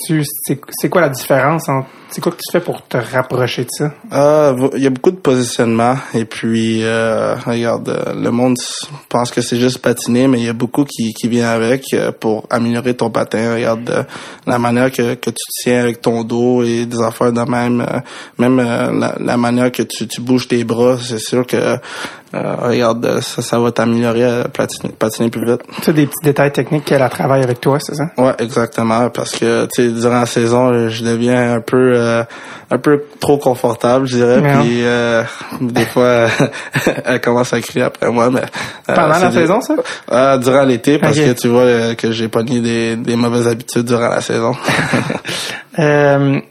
c'est 0.71 0.89
quoi 0.89 1.01
la 1.01 1.09
différence 1.09 1.69
entre, 1.69 1.87
c'est 2.09 2.21
quoi 2.21 2.31
que 2.31 2.37
tu 2.37 2.51
fais 2.51 2.59
pour 2.59 2.85
te 2.87 2.97
rapprocher 2.97 3.63
de 3.63 3.69
ça? 3.71 3.91
Ah, 4.11 4.53
il 4.75 4.83
y 4.83 4.87
a 4.87 4.89
beaucoup 4.89 5.11
de 5.11 5.17
positionnement 5.17 5.95
et 6.13 6.25
puis 6.25 6.83
euh, 6.83 7.35
regarde, 7.35 7.89
euh, 7.89 8.13
le 8.13 8.31
monde 8.31 8.55
pense 9.09 9.31
que 9.31 9.41
c'est 9.41 9.57
juste 9.57 9.79
patiner, 9.79 10.27
mais 10.27 10.39
il 10.39 10.45
y 10.45 10.49
a 10.49 10.53
beaucoup 10.53 10.85
qui 10.85 11.13
qui 11.13 11.27
vient 11.27 11.49
avec 11.49 11.83
euh, 11.93 12.11
pour 12.11 12.45
améliorer 12.49 12.93
ton 12.93 13.09
patin. 13.09 13.53
Regarde 13.53 14.05
la 14.45 14.59
manière 14.59 14.91
que 14.91 15.15
que 15.15 15.29
tu 15.29 15.43
tiens 15.61 15.81
avec 15.81 16.01
ton 16.01 16.23
dos 16.23 16.63
et 16.63 16.85
des 16.85 17.01
affaires 17.01 17.33
de 17.33 17.41
même, 17.41 17.85
même 18.37 18.57
la, 18.57 19.15
la 19.19 19.37
manière 19.37 19.71
que 19.71 19.83
tu 19.83 20.07
tu 20.07 20.21
bouges 20.21 20.47
tes 20.47 20.63
bras, 20.63 20.97
c'est 21.01 21.19
sûr 21.19 21.45
que 21.45 21.57
euh, 22.33 22.55
regarde 22.57 23.21
ça 23.21 23.41
ça 23.41 23.59
va 23.59 23.71
t'améliorer 23.71 24.25
à 24.25 24.43
patiner, 24.49 24.93
patiner 24.93 25.29
plus 25.29 25.45
vite. 25.45 25.61
Tu 25.81 25.89
as 25.89 25.93
des 25.93 26.05
petits 26.05 26.23
détails 26.23 26.51
techniques 26.51 26.85
qu'elle 26.85 27.01
a 27.01 27.09
travaillé 27.09 27.43
avec 27.43 27.61
toi, 27.61 27.77
c'est 27.79 27.95
ça? 27.95 28.11
Ouais, 28.17 28.33
exactement, 28.39 29.09
parce 29.09 29.31
que 29.35 29.65
tu 29.65 29.83
sais 29.83 29.91
durant 29.91 30.19
la 30.19 30.25
saison, 30.25 30.89
je 30.89 31.03
deviens 31.03 31.53
un 31.53 31.61
peu 31.61 31.94
euh, 31.95 32.23
un 32.71 32.77
peu 32.77 33.03
trop 33.19 33.37
confortable, 33.37 34.05
je 34.07 34.17
dirais, 34.17 34.39
Ouais. 34.39 34.53
puis 34.61 34.79
euh, 34.83 35.23
des 35.61 35.85
fois 35.85 36.27
elle 37.05 37.21
commence 37.21 37.53
à 37.53 37.61
crier 37.61 37.83
après 37.85 38.09
moi, 38.11 38.29
mais 38.29 38.41
euh, 38.41 38.93
Pendant 38.95 39.07
la 39.19 39.27
des- 39.29 39.33
saison, 39.41 39.61
ça? 39.61 39.75
Ah, 40.11 40.37
durant 40.37 40.63
l'été, 40.63 40.97
parce 40.99 41.17
que 41.17 41.33
tu 41.33 41.47
vois 41.47 41.95
que 41.95 42.11
j'ai 42.11 42.27
pogné 42.27 42.59
des 42.59 42.95
des 42.95 43.15
mauvaises 43.15 43.47
habitudes 43.47 43.83
durant 43.85 44.09
la 44.09 44.21
saison. 44.21 44.55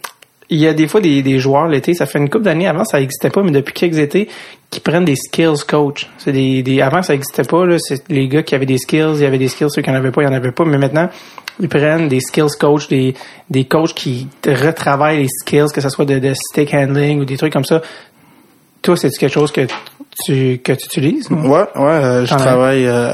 Il 0.51 0.59
y 0.59 0.67
a 0.69 0.75
des 0.75 0.87
fois 0.89 1.01
des, 1.01 1.23
des 1.23 1.39
joueurs 1.39 1.67
l'été, 1.69 1.95
ça 1.95 2.05
fait 2.05 2.19
une 2.19 2.29
couple 2.29 2.45
d'années 2.45 2.69
avant 2.69 2.85
ça 2.85 3.01
existait 3.01 3.31
pas, 3.31 3.43
mais 3.43 3.51
depuis 3.51 3.73
quelques 3.73 3.97
étés, 3.99 4.29
qui 4.75 4.81
prennent 4.81 5.05
des 5.05 5.15
skills 5.15 5.65
coach. 5.69 6.11
C'est 6.19 6.33
des, 6.33 6.63
des 6.65 6.81
avant 6.81 7.03
ça 7.03 7.15
existait 7.15 7.45
pas 7.45 7.65
là, 7.65 7.77
c'est 7.79 8.09
les 8.09 8.27
gars 8.27 8.43
qui 8.43 8.57
avaient 8.57 8.67
des 8.67 8.79
skills, 8.79 9.15
il 9.15 9.23
y 9.23 9.25
avait 9.25 9.39
des 9.39 9.49
skills 9.49 9.71
ceux 9.71 9.83
qui 9.83 9.91
en 9.91 9.95
avaient 9.95 10.11
pas, 10.11 10.23
il 10.23 10.25
y 10.25 10.29
en 10.29 10.33
avait 10.33 10.51
pas, 10.51 10.65
mais 10.65 10.79
maintenant 10.79 11.09
ils 11.61 11.69
prennent 11.69 12.09
des 12.09 12.19
skills 12.21 12.57
coach, 12.59 12.89
des 12.89 13.15
des 13.49 13.67
coachs 13.67 13.95
qui 13.95 14.27
retravaillent 14.45 15.23
les 15.23 15.29
skills, 15.29 15.73
que 15.73 15.81
ce 15.81 15.89
soit 15.89 16.05
de, 16.05 16.19
de 16.19 16.35
stick 16.35 16.75
handling 16.75 17.21
ou 17.21 17.25
des 17.25 17.37
trucs 17.37 17.53
comme 17.53 17.65
ça. 17.65 17.83
Toi, 18.83 18.97
c'est 18.97 19.11
quelque 19.11 19.33
chose 19.33 19.51
que 19.51 19.67
tu 20.25 20.61
que 20.63 20.73
tu 20.73 20.87
utilises 20.87 21.29
ou? 21.31 21.35
Ouais, 21.35 21.65
ouais, 21.77 21.83
euh, 21.91 22.27
je 22.27 22.35
travaille 22.35 22.87
euh, 22.87 23.13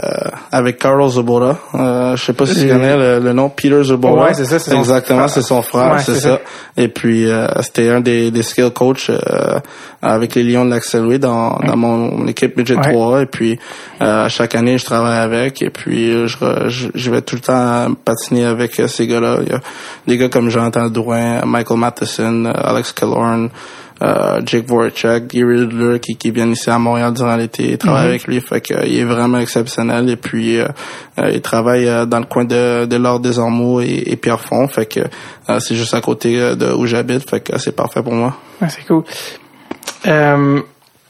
avec 0.52 0.78
Carlos 0.78 1.08
Zobora. 1.08 1.58
Euh, 1.74 2.16
je 2.16 2.24
sais 2.24 2.32
pas 2.32 2.46
si 2.46 2.54
tu 2.54 2.68
Euh, 2.68 2.72
connais 2.72 2.96
le, 2.96 3.18
le 3.24 3.32
nom 3.32 3.48
Peter 3.48 3.82
Zobora. 3.82 4.26
Ouais, 4.26 4.34
c'est 4.34 4.44
ça, 4.44 4.58
c'est 4.58 4.76
Exactement, 4.76 5.28
c'est 5.28 5.42
son 5.42 5.62
frère, 5.62 5.92
Ouais, 5.94 5.98
c'est 6.02 6.14
ça. 6.14 6.20
ça. 6.36 6.40
Et 6.76 6.88
puis 6.88 7.28
euh, 7.30 7.46
c'était 7.62 7.88
un 7.90 8.00
des, 8.00 8.30
des 8.30 8.42
skill 8.42 8.70
coach 8.70 9.10
euh, 9.10 9.58
avec 10.02 10.34
les 10.34 10.42
Lions 10.42 10.64
de 10.64 10.70
l'Axelway 10.70 11.18
dans, 11.18 11.58
dans 11.66 11.76
mon 11.76 12.26
équipe 12.26 12.56
budget 12.56 12.76
Ouais. 12.76 12.92
3 12.92 13.22
et 13.22 13.26
puis 13.26 13.58
euh, 14.00 14.28
chaque 14.28 14.54
année 14.54 14.78
je 14.78 14.84
travaille 14.84 15.18
avec 15.18 15.60
et 15.62 15.70
puis 15.70 16.12
je, 16.28 16.36
je, 16.68 16.88
je 16.94 17.10
vais 17.10 17.22
tout 17.22 17.34
le 17.36 17.40
temps 17.42 17.94
patiner 18.04 18.44
avec 18.44 18.74
ces 18.86 19.06
gars-là. 19.06 19.38
Il 19.42 19.52
y 19.52 19.54
a 19.54 19.60
des 20.06 20.16
gars 20.16 20.28
comme 20.28 20.48
Jonathan 20.50 20.88
Drouin, 20.88 21.44
Michael 21.44 21.78
Matheson, 21.78 22.44
Alex 22.46 22.92
Killorn, 22.92 23.48
euh, 24.02 24.40
Jake 24.46 24.66
Voracek, 24.66 25.26
Gary 25.26 25.60
Riddler 25.60 26.00
qui, 26.00 26.16
qui 26.16 26.30
viennent 26.30 26.52
ici 26.52 26.70
à 26.70 26.78
Montréal 26.78 27.12
durant 27.12 27.36
l'été, 27.36 27.70
il 27.72 27.78
travaille 27.78 28.04
Mhm. 28.04 28.08
avec 28.10 28.26
lui, 28.26 28.40
fait 28.40 28.60
que, 28.60 28.74
euh, 28.74 28.86
il 28.86 28.98
est 28.98 29.04
vraiment 29.04 29.38
exceptionnel 29.38 30.08
et 30.08 30.16
puis 30.16 30.58
euh, 30.58 30.68
euh, 31.18 31.30
il 31.32 31.40
travaille 31.40 31.86
euh, 31.86 32.06
dans 32.06 32.18
le 32.20 32.24
coin 32.26 32.44
de, 32.44 32.86
de 32.86 32.96
l'Or 32.96 33.20
des 33.20 33.38
Ormeaux 33.38 33.80
et, 33.80 34.02
et 34.06 34.16
Pierrefonds, 34.16 34.68
fait 34.68 34.86
que 34.86 35.00
euh, 35.48 35.60
c'est 35.60 35.74
juste 35.74 35.94
à 35.94 36.00
côté 36.00 36.40
euh, 36.40 36.54
de 36.54 36.72
où 36.72 36.86
j'habite, 36.86 37.28
fait 37.28 37.40
que 37.40 37.58
c'est 37.58 37.76
parfait 37.76 38.02
pour 38.02 38.14
moi. 38.14 38.36
Ah, 38.60 38.68
c'est 38.68 38.86
cool. 38.86 39.04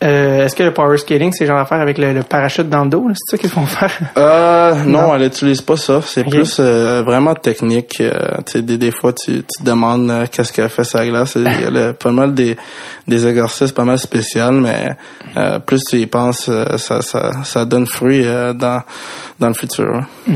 Euh, 0.02 0.44
Est-ce 0.46 0.54
que 0.56 0.62
le 0.62 0.72
power 0.72 0.96
skating, 0.96 1.32
c'est 1.32 1.46
genre 1.46 1.58
d'affaire 1.58 1.80
avec 1.80 1.98
le, 1.98 2.12
le 2.12 2.22
parachute 2.22 2.68
dans 2.68 2.84
le 2.84 2.90
dos? 2.90 3.06
C'est 3.14 3.36
ça 3.36 3.38
qu'ils 3.38 3.50
font 3.50 3.66
faire? 3.66 3.92
Euh, 4.16 4.74
non, 4.86 5.02
Non? 5.08 5.14
elle 5.14 5.24
utilise 5.24 5.60
pas 5.60 5.76
ça. 5.76 6.00
C'est 6.02 6.24
plus 6.24 6.56
euh, 6.58 7.02
vraiment 7.02 7.34
technique. 7.34 8.00
Euh, 8.00 8.12
des, 8.54 8.78
des 8.78 8.90
fois, 8.90 9.12
tu, 9.12 9.32
tu 9.42 9.42
te 9.58 9.62
demandes 9.64 10.10
euh, 10.10 10.26
qu'est-ce 10.30 10.52
qu'elle 10.52 10.68
fait 10.70 10.84
sa 10.84 11.06
glace. 11.06 11.34
Il 11.36 11.42
y 11.42 11.64
a 11.64 11.70
le- 11.70 11.92
pas 11.92 12.10
mal 12.12 12.32
des, 12.34 12.56
des 13.06 13.26
exercices 13.26 13.72
pas 13.72 13.84
mal 13.84 13.98
spéciaux, 13.98 14.50
mais 14.52 14.96
euh, 15.36 15.58
plus 15.58 15.82
tu 15.84 15.96
y 15.98 16.06
penses, 16.06 16.48
euh, 16.48 16.78
ça, 16.78 17.02
ça, 17.02 17.32
ça 17.44 17.64
donne 17.64 17.86
fruit 17.86 18.22
euh, 18.24 18.52
dans, 18.54 18.82
dans 19.38 19.48
le 19.48 19.54
futur. 19.54 19.94
hein. 20.28 20.34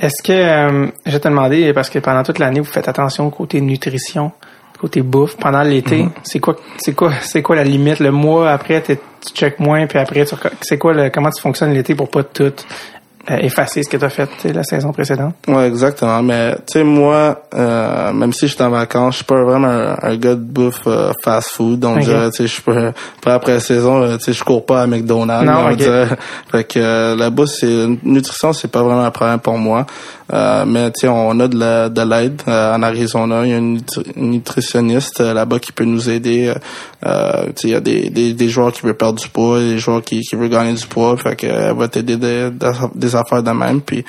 Est-ce 0.00 0.22
que, 0.22 0.32
euh, 0.32 0.86
je 1.06 1.12
vais 1.12 1.20
te 1.20 1.28
demander, 1.28 1.72
parce 1.72 1.88
que 1.88 1.98
pendant 2.00 2.24
toute 2.24 2.38
l'année, 2.40 2.58
vous 2.58 2.66
faites 2.70 2.88
attention 2.88 3.26
au 3.26 3.30
côté 3.30 3.60
nutrition, 3.60 4.32
côté 4.82 5.00
bouffe. 5.00 5.36
Pendant 5.36 5.62
l'été, 5.62 6.06
c'est 6.24 6.40
quoi, 6.40 6.56
c'est 6.76 6.92
quoi, 6.92 7.12
c'est 7.22 7.40
quoi 7.40 7.54
la 7.56 7.64
limite? 7.64 8.00
Le 8.00 8.10
mois 8.10 8.50
après, 8.50 8.82
tu 8.82 8.98
check 9.32 9.60
moins, 9.60 9.86
puis 9.86 9.98
après, 9.98 10.24
tu 10.26 10.34
c'est 10.60 10.76
quoi 10.76 10.92
le, 10.92 11.08
comment 11.10 11.30
tu 11.30 11.40
fonctionnes 11.40 11.72
l'été 11.72 11.94
pour 11.94 12.10
pas 12.10 12.24
tout 12.24 12.52
effacer 13.28 13.82
ce 13.82 13.88
que 13.88 13.96
tu 13.96 14.04
as 14.04 14.10
fait 14.10 14.28
la 14.52 14.64
saison 14.64 14.92
précédente? 14.92 15.34
Ouais, 15.48 15.68
exactement. 15.68 16.22
Mais 16.22 16.54
tu 16.56 16.78
sais, 16.78 16.84
moi, 16.84 17.42
euh, 17.54 18.12
même 18.12 18.32
si 18.32 18.48
je 18.48 18.54
suis 18.54 18.62
en 18.62 18.70
vacances, 18.70 19.12
je 19.14 19.16
suis 19.18 19.24
pas 19.24 19.42
vraiment 19.42 19.68
un, 19.68 19.96
un 20.02 20.16
gars 20.16 20.34
de 20.34 20.40
bouffe 20.40 20.82
euh, 20.86 21.12
fast 21.22 21.50
food. 21.50 21.78
Donc, 21.80 21.98
Ok. 21.98 22.02
je 22.02 22.10
dirais, 22.10 22.30
tu 22.30 22.36
sais, 22.38 22.42
je 22.46 22.52
suis 22.52 22.62
pas, 22.62 23.34
après 23.34 23.54
la 23.54 23.60
saison, 23.60 24.02
euh, 24.02 24.16
tu 24.16 24.24
sais, 24.24 24.32
je 24.32 24.42
cours 24.44 24.66
pas 24.66 24.82
à 24.82 24.86
McDonald's. 24.86 25.46
Non, 25.46 25.66
on. 25.70 25.76
Fait 26.50 26.64
que 26.64 26.78
euh, 26.78 27.16
la 27.16 27.30
bouffe, 27.30 27.50
c'est 27.50 27.86
nutrition, 28.02 28.52
c'est 28.52 28.70
pas 28.70 28.82
vraiment 28.82 29.04
un 29.04 29.10
problème 29.10 29.38
pour 29.40 29.56
moi. 29.58 29.86
Euh, 30.32 30.64
mais 30.66 30.90
tu 30.92 31.00
sais, 31.02 31.08
on 31.08 31.38
a 31.40 31.46
de 31.48 31.58
la- 31.58 31.88
de 31.90 32.02
l'aide 32.02 32.40
euh, 32.48 32.74
en 32.74 32.82
Arizona. 32.82 33.42
Il 33.44 33.50
y 33.50 33.54
a 33.54 33.58
une, 33.58 33.80
une 34.16 34.30
nutritionniste 34.30 35.20
euh, 35.20 35.34
là-bas 35.34 35.58
qui 35.58 35.72
peut 35.72 35.84
nous 35.84 36.08
aider. 36.08 36.52
Euh, 37.04 37.46
il 37.64 37.70
y 37.70 37.74
a 37.74 37.80
des, 37.80 38.10
des, 38.10 38.32
des 38.32 38.48
joueurs 38.48 38.72
qui 38.72 38.82
veulent 38.82 38.96
perdre 38.96 39.18
du 39.20 39.28
poids, 39.28 39.58
des 39.58 39.78
joueurs 39.78 40.02
qui, 40.02 40.20
qui 40.20 40.36
veulent 40.36 40.48
gagner 40.48 40.74
du 40.74 40.86
poids. 40.86 41.16
Fait 41.16 41.34
que 41.36 41.46
elle 41.46 41.74
va 41.76 41.88
t'aider 41.88 42.16
des, 42.16 42.48
des- 42.94 43.16
affaires 43.16 43.42
de 43.42 43.50
même. 43.50 43.80
Puis 43.80 44.04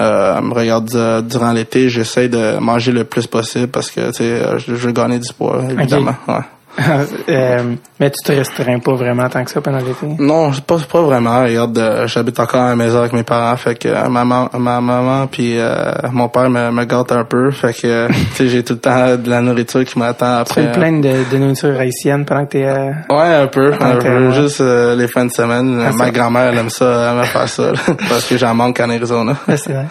euh, 0.00 0.34
elle 0.38 0.44
me 0.44 0.54
regarde 0.54 0.90
euh, 0.94 1.20
durant 1.22 1.52
l'été, 1.52 1.88
j'essaie 1.88 2.28
de 2.28 2.58
manger 2.58 2.92
le 2.92 3.04
plus 3.04 3.26
possible 3.26 3.68
parce 3.68 3.90
que 3.90 4.06
tu 4.08 4.18
sais, 4.18 4.24
euh, 4.24 4.58
je, 4.58 4.74
je 4.76 4.86
veux 4.86 4.92
gagner 4.92 5.18
du 5.18 5.32
poids, 5.32 5.60
évidemment. 5.70 6.14
Ouais. 6.28 6.34
Euh, 7.28 7.74
mais 7.98 8.10
tu 8.10 8.22
te 8.24 8.32
restreins 8.32 8.78
pas 8.78 8.92
vraiment 8.94 9.28
tant 9.28 9.42
que 9.44 9.50
ça 9.50 9.60
pendant 9.60 9.78
l'été? 9.78 10.06
Non, 10.18 10.50
pas, 10.66 10.76
pas 10.90 11.00
vraiment. 11.02 11.42
Regarde, 11.42 11.76
euh, 11.78 12.06
j'habite 12.06 12.38
encore 12.38 12.60
à 12.62 12.68
la 12.70 12.76
maison 12.76 12.98
avec 13.00 13.12
mes 13.14 13.22
parents, 13.24 13.56
fait 13.56 13.74
que 13.74 13.88
euh, 13.88 14.08
ma, 14.08 14.24
maman- 14.24 14.48
ma 14.58 14.80
maman 14.80 15.26
puis 15.26 15.58
euh, 15.58 15.92
mon 16.12 16.28
père 16.28 16.48
me, 16.48 16.70
me 16.70 16.84
gâte 16.84 17.10
un 17.12 17.24
peu, 17.24 17.50
fait 17.50 17.72
que 17.72 18.06
tu 18.12 18.14
sais, 18.34 18.48
j'ai 18.48 18.62
tout 18.62 18.74
le 18.74 18.78
temps 18.78 19.16
de 19.16 19.28
la 19.28 19.40
nourriture 19.40 19.84
qui 19.84 19.98
m'attend 19.98 20.44
Tu 20.44 20.54
fais 20.54 20.66
après. 20.68 20.88
une 20.90 21.00
plainte 21.00 21.14
de, 21.14 21.30
de 21.32 21.38
nourriture 21.38 21.78
haïtienne 21.80 22.24
pendant 22.24 22.44
que 22.44 22.50
t'es... 22.50 22.64
Euh... 22.66 22.90
Ouais, 23.10 23.34
un 23.34 23.46
peu, 23.48 23.72
un 23.80 23.96
peu. 23.96 24.30
Juste 24.32 24.60
les 24.60 25.08
fins 25.08 25.24
de 25.26 25.32
semaine. 25.32 25.82
Ah, 25.84 25.92
ma 25.92 26.10
grand-mère 26.10 26.50
elle 26.52 26.58
aime 26.58 26.70
ça, 26.70 27.10
elle 27.12 27.18
me 27.18 27.24
faire 27.24 27.48
ça, 27.48 27.72
là, 27.72 27.78
parce 28.08 28.26
que 28.26 28.36
j'en 28.36 28.54
manque 28.54 28.78
en 28.80 28.90
Arizona. 28.90 29.34
Ouais, 29.48 29.56
c'est 29.56 29.72
vrai. 29.72 29.86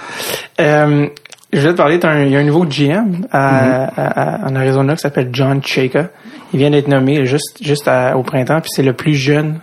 Euh, 0.61 1.07
je 1.51 1.59
vais 1.61 1.71
te 1.73 1.77
parler 1.77 1.97
d'un 1.97 2.23
il 2.23 2.31
y 2.31 2.35
a 2.35 2.39
un 2.39 2.43
nouveau 2.43 2.65
GM 2.65 3.25
à, 3.31 3.83
à- 3.85 4.45
à- 4.45 4.49
en 4.49 4.55
Arizona 4.55 4.93
qui 4.95 5.01
s'appelle 5.01 5.29
John 5.33 5.61
Chaka. 5.63 6.07
Il 6.55 6.59
vient 6.59 6.69
d'être 6.71 6.87
nommé 6.87 7.25
juste 7.25 7.57
juste 7.61 7.85
à- 7.89 8.15
au 8.17 8.23
printemps, 8.23 8.61
puis 8.61 8.71
c'est 8.73 8.81
le 8.81 8.93
plus 8.93 9.13
jeune 9.15 9.59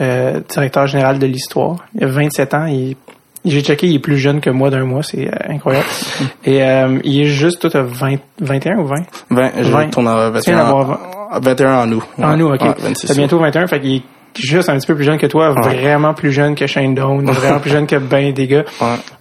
euh, 0.00 0.40
directeur 0.48 0.86
général 0.86 1.18
de 1.18 1.26
l'histoire. 1.26 1.76
Il 1.96 2.04
a 2.04 2.06
27 2.06 2.54
ans. 2.54 2.66
Il, 2.66 2.94
j'ai 3.44 3.62
checké, 3.62 3.88
il 3.88 3.96
est 3.96 3.98
plus 3.98 4.16
jeune 4.16 4.40
que 4.40 4.50
moi 4.50 4.70
d'un 4.70 4.84
mois. 4.84 5.02
C'est 5.02 5.26
euh, 5.26 5.32
incroyable. 5.52 5.86
Et 6.44 6.62
euh, 6.62 7.00
il 7.02 7.22
est 7.22 7.24
juste 7.26 7.60
tout 7.68 7.76
à 7.76 7.82
20, 7.82 8.18
21 8.40 8.78
ou 8.78 8.86
20? 8.86 8.94
20, 9.30 9.50
je 9.60 9.70
20. 9.72 9.88
tourne 9.90 10.06
à 10.06 10.30
Tu 10.40 10.50
viens 10.50 10.56
21, 10.62 10.64
d'avoir 10.64 11.00
en, 11.32 11.40
21 11.40 11.74
en 11.80 11.92
août. 11.92 12.02
En 12.22 12.30
Ouais. 12.30 12.36
nous, 12.36 12.46
ok. 12.46 12.62
Ouais, 12.62 12.74
26 12.78 13.06
T'as 13.08 13.14
bientôt 13.14 13.38
21, 13.40 13.66
fait 13.66 13.80
qu'il 13.80 13.96
est 13.96 14.02
juste 14.36 14.68
un 14.68 14.76
petit 14.76 14.86
peu 14.86 14.94
plus 14.94 15.04
jeune 15.04 15.18
que 15.18 15.26
toi, 15.26 15.50
vraiment 15.50 16.12
plus 16.14 16.30
jeune 16.30 16.54
que 16.54 16.66
Shane 16.68 16.94
Doan, 16.94 17.24
vraiment 17.30 17.58
plus 17.58 17.70
jeune 17.70 17.86
que 17.88 17.96
ben 17.96 18.32
des 18.32 18.46
gars 18.46 18.64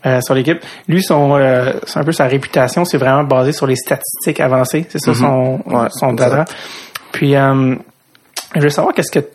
euh, 0.06 0.20
sur 0.22 0.36
l'équipe. 0.36 0.60
Lui, 0.88 1.02
son, 1.02 1.36
euh, 1.38 1.72
c'est 1.88 2.00
un 2.00 2.04
peu 2.04 2.12
sa 2.12 2.26
réputation, 2.26 2.84
c'est 2.86 2.98
vraiment 2.98 3.24
basé 3.24 3.52
sur 3.54 3.66
les 3.66 3.76
statistiques 3.78 4.40
avancées. 4.40 4.86
C'est 4.90 5.00
ça 5.00 5.14
son, 5.16 5.60
Mhm. 5.66 5.74
Ouais, 5.74 5.88
son 5.92 6.14
dada. 6.14 6.46
Puis, 7.12 7.36
euh, 7.36 7.76
je 8.56 8.62
veux 8.62 8.70
savoir 8.70 8.94
qu'est-ce 8.94 9.12
que 9.12 9.26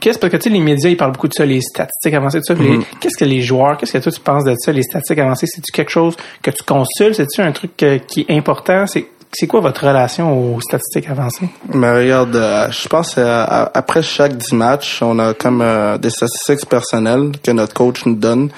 Qu'est-ce 0.00 0.20
parce 0.20 0.32
que 0.32 0.36
tu 0.36 0.44
sais 0.44 0.50
les 0.50 0.60
médias 0.60 0.88
ils 0.88 0.96
parlent 0.96 1.10
beaucoup 1.10 1.26
de 1.26 1.32
ça 1.32 1.44
les 1.44 1.60
statistiques 1.60 2.14
avancées 2.14 2.38
de 2.38 2.44
ça. 2.44 2.54
Mhm. 2.54 2.84
qu'est-ce 3.00 3.18
que 3.18 3.24
les 3.24 3.40
joueurs 3.40 3.76
qu'est-ce 3.76 3.92
que 3.94 3.98
toi 3.98 4.12
tu 4.12 4.20
penses 4.20 4.44
de 4.44 4.54
ça 4.56 4.70
les 4.70 4.84
statistiques 4.84 5.18
avancées? 5.18 5.46
C'est 5.48 5.62
tu 5.62 5.72
quelque 5.72 5.90
chose 5.90 6.16
que 6.42 6.52
tu 6.52 6.62
consultes? 6.62 7.16
C'est 7.16 7.26
tu 7.26 7.40
un 7.40 7.50
truc 7.50 7.82
euh, 7.82 7.98
qui 7.98 8.24
est 8.28 8.36
important? 8.36 8.86
C'est 8.86 9.08
c'est 9.32 9.46
quoi 9.46 9.60
votre 9.60 9.86
relation 9.86 10.54
aux 10.54 10.60
statistiques 10.60 11.08
avancées? 11.08 11.48
Mais 11.72 11.90
regarde, 11.92 12.34
euh, 12.34 12.70
je 12.70 12.88
pense 12.88 13.14
euh, 13.16 13.44
après 13.74 14.02
chaque 14.02 14.36
10 14.36 14.54
matchs, 14.54 15.02
on 15.02 15.18
a 15.18 15.34
comme 15.34 15.62
euh, 15.62 15.98
des 15.98 16.10
statistiques 16.10 16.68
personnelles 16.68 17.30
que 17.42 17.52
notre 17.52 17.74
coach 17.74 18.04
nous 18.06 18.16
donne. 18.16 18.50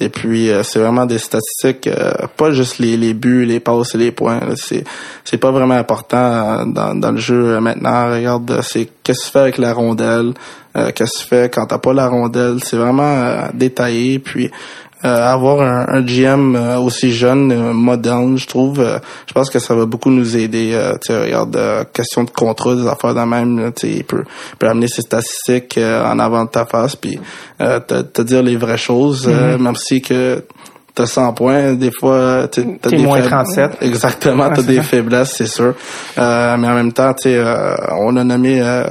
Et 0.00 0.08
puis 0.08 0.50
euh, 0.50 0.62
c'est 0.62 0.80
vraiment 0.80 1.06
des 1.06 1.18
statistiques, 1.18 1.86
euh, 1.86 2.12
pas 2.36 2.50
juste 2.50 2.78
les, 2.78 2.96
les 2.96 3.14
buts, 3.14 3.44
les 3.44 3.60
passes 3.60 3.94
et 3.94 3.98
les 3.98 4.10
points. 4.10 4.40
C'est 4.56 4.84
c'est 5.24 5.38
pas 5.38 5.52
vraiment 5.52 5.74
important 5.74 6.16
euh, 6.16 6.64
dans, 6.66 6.94
dans 6.94 7.12
le 7.12 7.18
jeu 7.18 7.54
euh, 7.54 7.60
maintenant. 7.60 8.12
Regarde, 8.12 8.50
euh, 8.50 8.62
c'est 8.62 8.88
qu'est-ce 9.02 9.20
que 9.20 9.26
tu 9.26 9.30
fais 9.32 9.38
avec 9.38 9.58
la 9.58 9.72
rondelle, 9.72 10.34
qu'est-ce 10.74 11.18
que 11.18 11.22
tu 11.22 11.26
fais 11.28 11.48
quand 11.48 11.66
t'as 11.66 11.78
pas 11.78 11.92
la 11.92 12.08
rondelle. 12.08 12.58
C'est 12.64 12.76
vraiment 12.76 13.48
détaillé. 13.54 14.18
Puis 14.18 14.50
avoir 15.08 15.60
un, 15.60 15.86
un 15.88 16.00
GM 16.00 16.56
euh, 16.56 16.78
aussi 16.78 17.12
jeune, 17.12 17.52
euh, 17.52 17.72
moderne, 17.72 18.38
je 18.38 18.46
trouve, 18.46 18.80
euh, 18.80 18.98
je 19.26 19.34
pense 19.34 19.50
que 19.50 19.58
ça 19.58 19.74
va 19.74 19.84
beaucoup 19.84 20.10
nous 20.10 20.36
aider. 20.36 20.72
Euh, 20.72 20.92
tu 20.94 21.12
sais, 21.12 21.22
regarde, 21.22 21.54
euh, 21.56 21.84
question 21.92 22.24
de 22.24 22.30
contrat, 22.30 22.74
des 22.74 22.86
affaires 22.86 23.14
de 23.14 23.20
même, 23.20 23.72
tu 23.76 23.86
sais, 23.86 23.92
il 23.96 24.04
peut, 24.04 24.24
peut 24.58 24.68
amener 24.68 24.88
ses 24.88 25.02
statistiques 25.02 25.76
euh, 25.76 26.04
en 26.04 26.18
avant 26.18 26.44
de 26.44 26.50
ta 26.50 26.64
face, 26.64 26.96
puis 26.96 27.20
euh, 27.60 27.80
te, 27.80 28.00
te 28.00 28.22
dire 28.22 28.42
les 28.42 28.56
vraies 28.56 28.78
choses, 28.78 29.26
euh, 29.28 29.58
même 29.58 29.76
si 29.76 30.00
que 30.00 30.42
t'as 30.94 31.06
100 31.06 31.32
points, 31.32 31.72
des 31.74 31.90
fois, 31.90 32.46
t'as 32.48 32.62
T'es 32.62 32.96
des 32.96 33.02
moins 33.02 33.20
faib- 33.20 33.28
37. 33.28 33.70
Exactement, 33.80 34.48
t'as 34.50 34.62
des 34.62 34.80
faiblesses, 34.82 35.32
c'est 35.36 35.46
sûr. 35.48 35.74
Euh, 36.18 36.56
mais 36.56 36.68
en 36.68 36.74
même 36.74 36.92
temps, 36.92 37.12
tu 37.14 37.28
euh, 37.28 37.74
on 38.00 38.16
a 38.16 38.22
nommé 38.24 38.60
euh, 38.62 38.84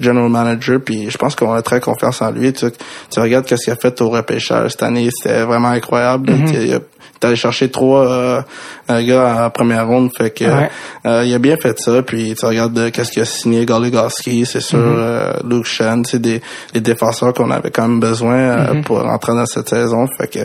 general 0.00 0.28
manager, 0.28 0.80
puis 0.84 1.08
je 1.10 1.16
pense 1.16 1.34
qu'on 1.34 1.52
a 1.52 1.62
très 1.62 1.80
confiance 1.80 2.20
en 2.20 2.30
lui. 2.30 2.52
Tu, 2.52 2.66
tu 3.10 3.20
regardes 3.20 3.46
qu'est-ce 3.46 3.64
qu'il 3.64 3.72
a 3.72 3.76
fait 3.76 4.00
au 4.02 4.10
repêchage 4.10 4.72
cette 4.72 4.82
année, 4.82 5.08
c'était 5.10 5.42
vraiment 5.44 5.68
incroyable. 5.68 6.30
Mm-hmm. 6.30 6.62
Il 6.62 6.74
a- 6.74 6.80
T'es 7.20 7.28
allé 7.28 7.36
chercher 7.36 7.70
trois 7.70 8.06
euh, 8.06 8.42
gars 8.88 9.46
en 9.46 9.50
première 9.50 9.86
ronde, 9.86 10.10
fait 10.16 10.30
que 10.30 10.44
Ouais. 10.44 10.70
euh, 11.06 11.24
il 11.24 11.34
a 11.34 11.38
bien 11.38 11.56
fait 11.56 11.78
ça. 11.78 12.02
Puis 12.02 12.34
tu 12.38 12.44
regardes 12.46 12.76
euh, 12.78 12.90
qu'est-ce 12.90 13.10
qu'il 13.12 13.22
a 13.22 13.24
signé, 13.24 13.64
Goligoski, 13.66 14.44
c'est 14.46 14.60
sûr, 14.60 14.78
euh, 14.80 15.32
Luke 15.48 15.66
Shen, 15.66 16.04
c'est 16.04 16.20
des, 16.20 16.40
des 16.74 16.80
défenseurs 16.80 17.32
qu'on 17.32 17.50
avait 17.50 17.70
quand 17.70 17.88
même 17.88 18.00
besoin 18.00 18.34
euh, 18.34 18.56
Mm-hmm. 18.66 18.82
pour 18.82 19.00
rentrer 19.02 19.32
dans 19.34 19.46
cette 19.46 19.68
saison. 19.68 20.06
Fait 20.18 20.26
que 20.28 20.38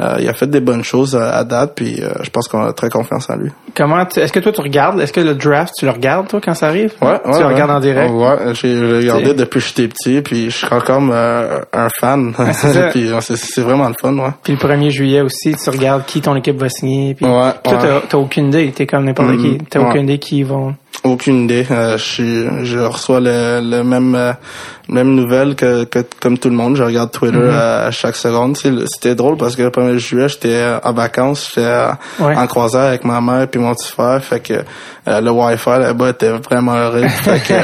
euh, 0.00 0.16
il 0.20 0.28
a 0.28 0.34
fait 0.34 0.46
des 0.46 0.60
bonnes 0.60 0.84
choses 0.84 1.16
à, 1.16 1.36
à 1.36 1.44
date, 1.44 1.72
puis 1.74 2.00
euh, 2.02 2.10
je 2.22 2.30
pense 2.30 2.48
qu'on 2.48 2.62
a 2.64 2.72
très 2.72 2.90
confiance 2.90 3.28
en 3.30 3.36
lui. 3.36 3.50
Comment 3.74 4.04
tu- 4.04 4.20
est-ce 4.20 4.32
que 4.32 4.40
toi 4.40 4.52
tu 4.52 4.60
regardes 4.60 5.00
est-ce 5.00 5.12
que 5.12 5.20
le 5.20 5.34
draft 5.34 5.72
tu 5.78 5.86
le 5.86 5.90
regardes 5.92 6.28
toi 6.28 6.40
quand 6.44 6.54
ça 6.54 6.66
arrive? 6.66 6.92
Ouais, 7.00 7.18
tu 7.24 7.30
ouais, 7.30 7.38
le 7.38 7.46
ouais. 7.46 7.52
regardes 7.54 7.70
en 7.70 7.80
direct? 7.80 8.12
Ouais, 8.12 8.54
j'ai 8.54 8.78
regardé 8.78 9.34
depuis 9.34 9.60
que 9.60 9.66
j'étais 9.66 9.88
petit, 9.88 10.20
puis 10.20 10.50
je 10.50 10.56
suis 10.56 10.66
encore 10.66 11.00
euh, 11.10 11.60
un 11.72 11.88
fan. 11.98 12.34
ouais, 12.38 12.52
c'est 12.52 13.60
vraiment 13.62 13.88
le 13.88 13.94
fun, 14.00 14.14
ouais. 14.18 14.30
Puis 14.44 14.52
le 14.52 14.58
1er 14.58 14.90
juillet 14.90 15.20
aussi, 15.22 15.54
tu 15.54 15.70
regardes 15.70 16.04
qui 16.12 16.20
ton 16.20 16.36
équipe 16.36 16.58
va 16.58 16.68
signer. 16.68 17.14
Puis 17.14 17.24
Ouais, 17.24 17.52
toi, 17.64 17.72
ouais. 17.82 18.00
t'as- 18.08 18.18
aucune 18.18 18.48
idée. 18.48 18.70
T'es 18.72 18.86
comme 18.86 19.04
n'importe 19.04 19.28
Mhm, 19.30 19.58
qui. 19.58 19.64
T'as 19.70 19.80
ouais. 19.80 19.86
aucune 19.88 20.02
idée 20.02 20.18
qui 20.18 20.42
vont. 20.42 20.74
Aucune 21.04 21.44
idée. 21.44 21.66
Euh, 21.70 21.96
je 21.96 22.02
suis, 22.04 22.44
je 22.66 22.78
reçois 22.78 23.18
le, 23.18 23.60
le 23.62 23.82
même 23.82 24.14
euh, 24.14 24.32
même 24.88 25.14
nouvelle 25.14 25.54
que, 25.54 25.84
que 25.84 26.00
comme 26.20 26.36
tout 26.38 26.50
le 26.50 26.54
monde. 26.54 26.76
Je 26.76 26.82
regarde 26.82 27.10
Twitter 27.10 27.38
Mhm. 27.38 27.50
à, 27.50 27.84
à 27.86 27.90
chaque 27.90 28.14
seconde. 28.16 28.56
C'était 28.58 29.14
drôle 29.14 29.36
parce 29.38 29.56
que 29.56 29.62
le 29.62 29.70
1er 29.70 29.98
juillet, 29.98 30.28
j'étais 30.28 30.48
euh, 30.52 30.78
en 30.84 30.92
vacances, 30.92 31.48
j'étais 31.48 31.66
euh, 31.66 31.92
en 32.20 32.46
croisière 32.46 32.82
avec 32.82 33.04
ma 33.04 33.20
mère 33.22 33.48
puis 33.48 33.58
mon 33.60 33.72
petit 33.74 33.90
frère. 33.90 34.22
Fait 34.22 34.40
que 34.40 34.54
euh, 35.08 35.20
le 35.20 35.30
Wi-Fi 35.30 35.70
là-bas 35.80 36.10
était 36.10 36.30
vraiment 36.30 36.72
horrible. 36.74 37.08
fait 37.10 37.40
que 37.46 37.54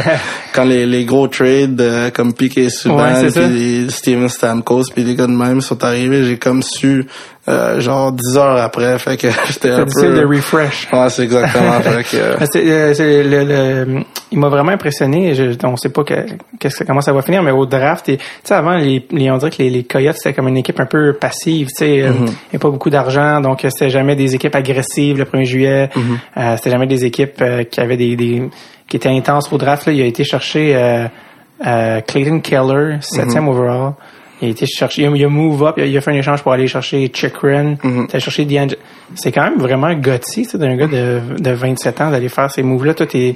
quand 0.54 0.64
les, 0.64 0.86
les 0.86 1.04
gros 1.04 1.28
trades 1.28 1.80
euh, 1.80 2.10
comme 2.10 2.34
Piqué 2.34 2.68
Subban 2.70 2.98
Ouais, 3.22 3.30
puis 3.30 3.86
Steven 3.90 4.28
Stamkos 4.28 4.84
puis 4.94 5.04
les 5.04 5.14
gars 5.14 5.26
de 5.26 5.32
même 5.32 5.60
sont 5.60 5.82
arrivés, 5.84 6.24
j'ai 6.24 6.38
comme 6.38 6.62
su 6.62 7.06
euh, 7.48 7.80
genre 7.80 8.12
10 8.12 8.36
heures 8.36 8.56
après. 8.62 8.98
Fait 8.98 9.16
que 9.16 9.28
j'étais 9.48 9.70
un 9.70 9.84
peu. 9.86 10.14
de 10.16 10.24
refresh. 10.26 10.88
Ouais, 10.92 11.08
c'est 11.08 11.22
exactement. 11.22 11.72
fait 11.80 12.02
que, 12.04 12.16
euh, 12.16 12.36
Mais 12.40 12.46
c'est- 12.52 12.70
euh, 12.70 12.92
c'est 12.94 13.22
le, 13.22 13.44
le- 13.44 14.00
il 14.30 14.38
m'a 14.38 14.50
vraiment 14.50 14.72
impressionné. 14.72 15.34
Je, 15.34 15.44
on 15.64 15.76
sait 15.78 15.88
pas 15.88 16.04
que, 16.04 16.14
qu'est-ce 16.60 16.76
que, 16.80 16.84
comment 16.84 17.00
ça 17.00 17.14
va 17.14 17.22
finir, 17.22 17.42
mais 17.42 17.50
au 17.50 17.64
draft, 17.64 18.04
tu 18.04 18.18
sais, 18.44 18.52
avant, 18.54 18.74
les, 18.76 19.06
les- 19.12 19.30
on 19.30 19.38
dirait 19.38 19.50
que 19.50 19.62
les, 19.62 19.70
les 19.70 19.84
Coyotes, 19.84 20.16
c'était 20.16 20.34
comme 20.34 20.48
une 20.48 20.58
équipe 20.58 20.78
un 20.80 20.84
peu 20.84 21.14
passive. 21.14 21.68
Tu 21.68 21.74
sais, 21.76 22.02
euh, 22.02 22.08
Mm-hmm. 22.10 22.26
il 22.26 22.52
n'y 22.52 22.56
a 22.56 22.58
pas 22.58 22.70
beaucoup 22.70 22.90
d'argent, 22.90 23.40
donc 23.40 23.64
euh, 23.64 23.70
c'était 23.70 23.88
jamais 23.90 24.14
des 24.16 24.34
équipes 24.34 24.54
agressives 24.54 25.16
le 25.18 25.24
1er 25.24 25.44
juillet. 25.44 25.90
Euh, 26.36 26.56
c'était 26.56 26.70
jamais 26.70 26.86
des 26.86 27.04
équipes 27.06 27.27
euh, 27.40 27.64
qui 27.64 27.80
avaient 27.80 27.96
des, 27.96 28.16
des 28.16 28.42
qui 28.88 28.96
étaient 28.96 29.08
intenses 29.08 29.52
au 29.52 29.58
draft. 29.58 29.86
Là, 29.86 29.92
il 29.92 30.00
a 30.00 30.06
été 30.06 30.24
chercher 30.24 30.74
euh, 30.74 31.06
euh, 31.66 32.00
Clayton 32.00 32.40
Keller, 32.40 32.96
septième 33.00 33.44
Mm-hmm. 33.44 33.48
overall. 33.50 33.92
Il 34.40 34.48
a 34.48 34.50
été 34.52 34.66
chercher, 34.66 35.02
il 35.02 35.06
a, 35.08 35.10
il 35.16 35.24
a 35.24 35.28
move 35.28 35.64
up, 35.64 35.74
il 35.78 35.82
a, 35.82 35.86
il 35.86 35.96
a 35.96 36.00
fait 36.00 36.12
un 36.12 36.14
échange 36.14 36.42
pour 36.42 36.52
aller 36.52 36.68
chercher 36.68 37.10
Chikrin, 37.12 37.74
Mm-hmm. 37.74 38.06
il 38.10 38.16
a 38.16 38.18
cherché 38.20 38.44
D'Angelo. 38.44 38.80
C'est 39.14 39.32
quand 39.32 39.42
même 39.42 39.58
vraiment 39.58 39.92
tu 39.94 40.44
sais, 40.44 40.58
d'un 40.58 40.76
gars 40.76 40.86
de, 40.86 41.20
de 41.38 41.50
27 41.50 42.00
ans 42.00 42.10
d'aller 42.10 42.28
faire 42.28 42.50
ces 42.50 42.62
moves-là. 42.62 42.94
Toi, 42.94 43.06
t'es, 43.06 43.34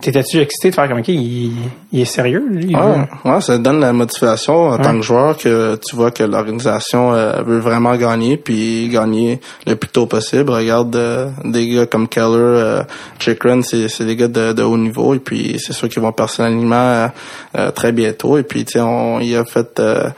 t'étais-tu 0.00 0.38
excité 0.38 0.70
de 0.70 0.74
faire 0.76 0.88
comme, 0.88 1.00
ok, 1.00 1.08
il, 1.08 1.52
il 1.92 2.00
est 2.00 2.04
sérieux, 2.04 2.44
lui? 2.48 2.72
veut- 2.74 2.80
Ouais, 3.24 3.32
ouais, 3.34 3.40
ça 3.40 3.58
donne 3.58 3.80
la 3.80 3.92
motivation 3.92 4.68
en 4.68 4.78
tant 4.78 4.94
que 4.96 5.02
joueur 5.02 5.36
que 5.36 5.76
tu 5.84 5.96
vois 5.96 6.12
que 6.12 6.22
l'organisation 6.22 7.12
euh, 7.14 7.42
veut 7.42 7.58
vraiment 7.58 7.96
gagner 7.96 8.36
puis 8.36 8.88
gagner 8.88 9.40
le 9.66 9.74
plus 9.74 9.88
tôt 9.90 10.06
possible. 10.06 10.50
Regarde 10.50 10.94
euh, 10.94 11.30
des 11.44 11.68
gars 11.68 11.86
comme 11.86 12.06
Keller, 12.06 12.26
euh, 12.36 12.82
Chikrin, 13.18 13.62
c'est 13.62 13.88
c'est 13.88 14.04
des 14.04 14.14
gars 14.14 14.28
de, 14.28 14.52
de 14.52 14.62
haut 14.62 14.78
niveau 14.78 15.14
et 15.14 15.18
puis 15.18 15.58
c'est 15.58 15.72
sûr 15.72 15.88
qu'ils 15.88 16.02
vont 16.02 16.12
passer 16.12 16.42
l'alignement 16.42 17.08
euh, 17.56 17.70
très 17.72 17.90
bientôt 17.90 18.38
et 18.38 18.44
puis 18.44 18.64
tu 18.64 18.74
sais 18.74 18.80
on 18.80 19.18
il 19.20 19.34
a 19.36 19.44
fait 19.44 19.80
euh, 19.80 20.08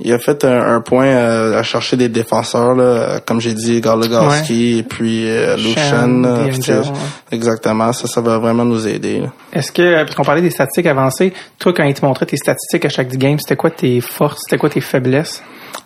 il 0.00 0.12
a 0.12 0.18
fait 0.18 0.44
un, 0.44 0.76
un 0.76 0.80
point 0.80 1.06
euh, 1.06 1.58
à 1.58 1.62
chercher 1.62 1.96
des 1.96 2.08
défenseurs 2.08 2.74
là, 2.74 3.20
comme 3.26 3.40
j'ai 3.40 3.54
dit 3.54 3.80
Goligoski 3.80 4.78
et 4.78 4.82
puis 4.82 5.28
euh, 5.28 5.56
ouais. 5.56 6.82
exactement 7.30 7.92
ça 7.92 8.08
ça 8.08 8.20
va 8.20 8.38
vraiment 8.38 8.64
nous 8.64 8.86
aider. 8.86 9.22
Est-ce 9.52 9.72
que, 9.72 10.02
parce 10.02 10.14
qu'on 10.14 10.24
parlait 10.24 10.42
des 10.42 10.50
statistiques 10.50 10.86
avancées, 10.86 11.32
toi, 11.58 11.72
quand 11.72 11.84
il 11.84 11.94
te 11.94 12.04
montrait 12.04 12.26
tes 12.26 12.36
statistiques 12.36 12.84
à 12.84 12.88
chaque 12.88 13.16
game, 13.16 13.38
c'était 13.38 13.56
quoi 13.56 13.70
tes 13.70 14.00
forces, 14.00 14.40
c'était 14.46 14.58
quoi 14.58 14.70
tes 14.70 14.80
faiblesses? 14.80 15.42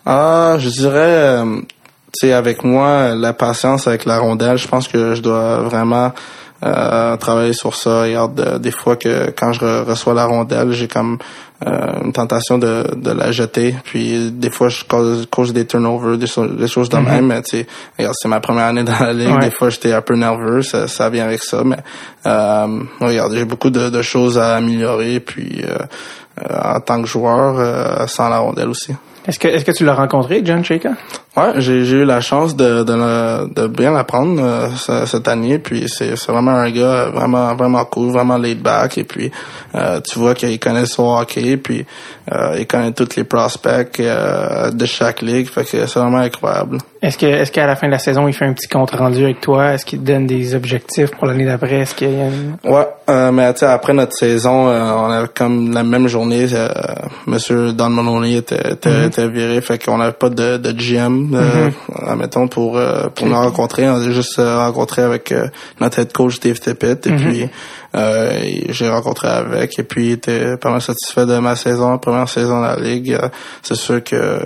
Ah, 0.06 0.56
je 0.58 0.68
dirais, 0.68 0.98
euh, 0.98 1.60
tu 2.12 2.28
sais, 2.28 2.32
avec 2.32 2.62
moi, 2.64 3.14
la 3.14 3.32
patience 3.32 3.86
avec 3.86 4.04
la 4.04 4.18
rondelle, 4.18 4.58
je 4.58 4.68
pense 4.68 4.88
que 4.88 5.14
je 5.14 5.22
dois 5.22 5.62
vraiment 5.62 6.12
euh, 6.62 7.16
travailler 7.16 7.52
sur 7.52 7.74
ça. 7.74 8.02
Regarde, 8.02 8.40
euh, 8.40 8.58
des 8.58 8.70
fois 8.70 8.96
que 8.96 9.30
quand 9.36 9.52
je 9.52 9.60
re- 9.60 9.84
reçois 9.84 10.14
la 10.14 10.24
rondelle, 10.24 10.72
j'ai 10.72 10.88
comme 10.88 11.18
euh, 11.66 12.00
une 12.04 12.12
tentation 12.12 12.58
de, 12.58 12.84
de 12.96 13.10
la 13.10 13.32
jeter. 13.32 13.74
Puis 13.84 14.30
des 14.30 14.50
fois, 14.50 14.68
je 14.68 14.84
cause, 14.84 15.26
cause 15.30 15.52
des 15.52 15.66
turnovers, 15.66 16.16
des, 16.16 16.26
choses- 16.26 16.56
des 16.56 16.68
choses 16.68 16.88
de 16.88 16.96
même. 16.98 17.26
Mais 17.26 17.42
tu 17.42 17.58
sais, 17.58 17.66
regarde, 17.98 18.14
c'est 18.18 18.28
ma 18.28 18.40
première 18.40 18.64
année 18.66 18.84
dans 18.84 18.98
la 18.98 19.12
ligue. 19.12 19.30
Ouais. 19.34 19.40
Des 19.40 19.50
fois, 19.50 19.68
j'étais 19.70 19.92
un 19.92 20.00
peu 20.02 20.14
nerveux. 20.14 20.62
Ça, 20.62 20.88
ça 20.88 21.10
vient 21.10 21.24
avec 21.26 21.42
ça. 21.42 21.62
Mais 21.64 21.76
euh, 22.26 22.66
regarde, 23.00 23.34
j'ai 23.34 23.44
beaucoup 23.44 23.70
de, 23.70 23.90
de 23.90 24.02
choses 24.02 24.38
à 24.38 24.56
améliorer. 24.56 25.20
Puis 25.20 25.62
euh, 25.64 25.76
euh, 26.50 26.74
en 26.76 26.80
tant 26.80 27.00
que 27.02 27.06
joueur, 27.08 27.56
euh, 27.58 28.06
sans 28.06 28.28
la 28.28 28.38
rondelle 28.38 28.68
aussi. 28.68 28.92
Est-ce 29.26 29.38
que, 29.38 29.48
est-ce 29.48 29.64
que 29.64 29.72
tu 29.72 29.84
l'as 29.86 29.94
rencontré, 29.94 30.42
John 30.44 30.62
Shaker? 30.64 30.92
Ouais, 31.36 31.54
j'ai 31.60 31.84
j'ai 31.84 31.96
eu 31.96 32.04
la 32.04 32.20
chance 32.20 32.54
de 32.54 32.84
de, 32.84 33.52
de 33.54 33.66
bien 33.66 33.90
l'apprendre 33.92 34.40
euh, 34.40 34.68
ce- 34.76 35.04
cette 35.06 35.26
année 35.26 35.58
puis 35.58 35.88
c'est 35.88 36.14
c'est 36.16 36.30
vraiment 36.30 36.52
un 36.52 36.70
gars 36.70 37.06
vraiment 37.12 37.54
vraiment 37.56 37.84
cool, 37.86 38.12
vraiment 38.12 38.36
laid 38.38 38.54
back 38.62 38.98
et 38.98 39.04
puis 39.04 39.32
euh, 39.74 40.00
tu 40.00 40.18
vois 40.18 40.34
qu'il 40.34 40.60
connaît 40.60 40.86
son 40.86 41.16
hockey 41.18 41.56
puis 41.56 41.84
euh, 42.32 42.56
il 42.58 42.66
connaît 42.68 42.92
tous 42.92 43.16
les 43.16 43.24
prospects 43.24 43.98
euh, 44.00 44.70
de 44.70 44.86
chaque 44.86 45.22
ligue, 45.22 45.48
fait 45.50 45.64
que 45.64 45.86
c'est 45.86 45.98
vraiment 45.98 46.18
incroyable. 46.18 46.78
Est-ce 47.02 47.18
que, 47.18 47.26
est-ce 47.26 47.52
qu'à 47.52 47.66
la 47.66 47.76
fin 47.76 47.86
de 47.86 47.92
la 47.92 47.98
saison, 47.98 48.26
il 48.28 48.32
fait 48.32 48.46
un 48.46 48.54
petit 48.54 48.66
compte 48.66 48.92
rendu 48.92 49.24
avec 49.24 49.42
toi? 49.42 49.74
Est-ce 49.74 49.84
qu'il 49.84 50.00
te 50.00 50.06
donne 50.06 50.26
des 50.26 50.54
objectifs 50.54 51.10
pour 51.10 51.26
l'année 51.26 51.44
d'après? 51.44 51.80
Est-ce 51.80 51.94
qu'il 51.94 52.10
y 52.10 52.18
a 52.18 52.28
une... 52.28 52.56
Ouais, 52.64 52.86
euh, 53.10 53.30
mais 53.30 53.52
tu 53.52 53.58
sais 53.58 53.66
après 53.66 53.92
notre 53.92 54.14
saison, 54.14 54.68
euh, 54.68 54.90
on 54.90 55.10
a 55.10 55.26
comme 55.26 55.74
la 55.74 55.82
même 55.82 56.08
journée, 56.08 56.46
euh, 56.54 56.68
Monsieur 57.26 57.74
Don 57.74 57.90
Maloney 57.90 58.36
était 58.36 58.72
était, 58.72 59.04
était 59.08 59.28
viré, 59.28 59.60
fait 59.60 59.84
qu'on 59.84 59.98
n'avait 59.98 60.12
pas 60.12 60.30
de, 60.30 60.56
de 60.56 60.70
GM 60.72 61.23
euh, 61.32 61.70
admettons, 62.06 62.48
pour, 62.48 62.76
euh, 62.76 63.08
pour 63.14 63.26
nous 63.26 63.34
rencontrer. 63.36 63.88
On 63.88 63.94
a 63.96 64.10
juste 64.10 64.38
euh, 64.38 64.58
rencontré 64.58 65.02
avec 65.02 65.32
euh, 65.32 65.48
notre 65.80 66.00
head 66.00 66.12
coach 66.12 66.40
Dave 66.40 66.58
Tippett 66.60 67.06
et 67.06 67.10
puis 67.16 67.48
euh, 67.94 68.40
j'ai 68.68 68.88
rencontré 68.88 69.28
avec 69.28 69.78
et 69.78 69.82
puis 69.84 70.06
il 70.06 70.12
était 70.12 70.56
pas 70.56 70.70
mal 70.70 70.82
satisfait 70.82 71.26
de 71.26 71.38
ma 71.38 71.54
saison, 71.56 71.96
première 71.98 72.28
saison 72.28 72.60
de 72.60 72.66
la 72.66 72.76
ligue. 72.76 73.16
C'est 73.62 73.76
sûr 73.76 74.02
que 74.02 74.40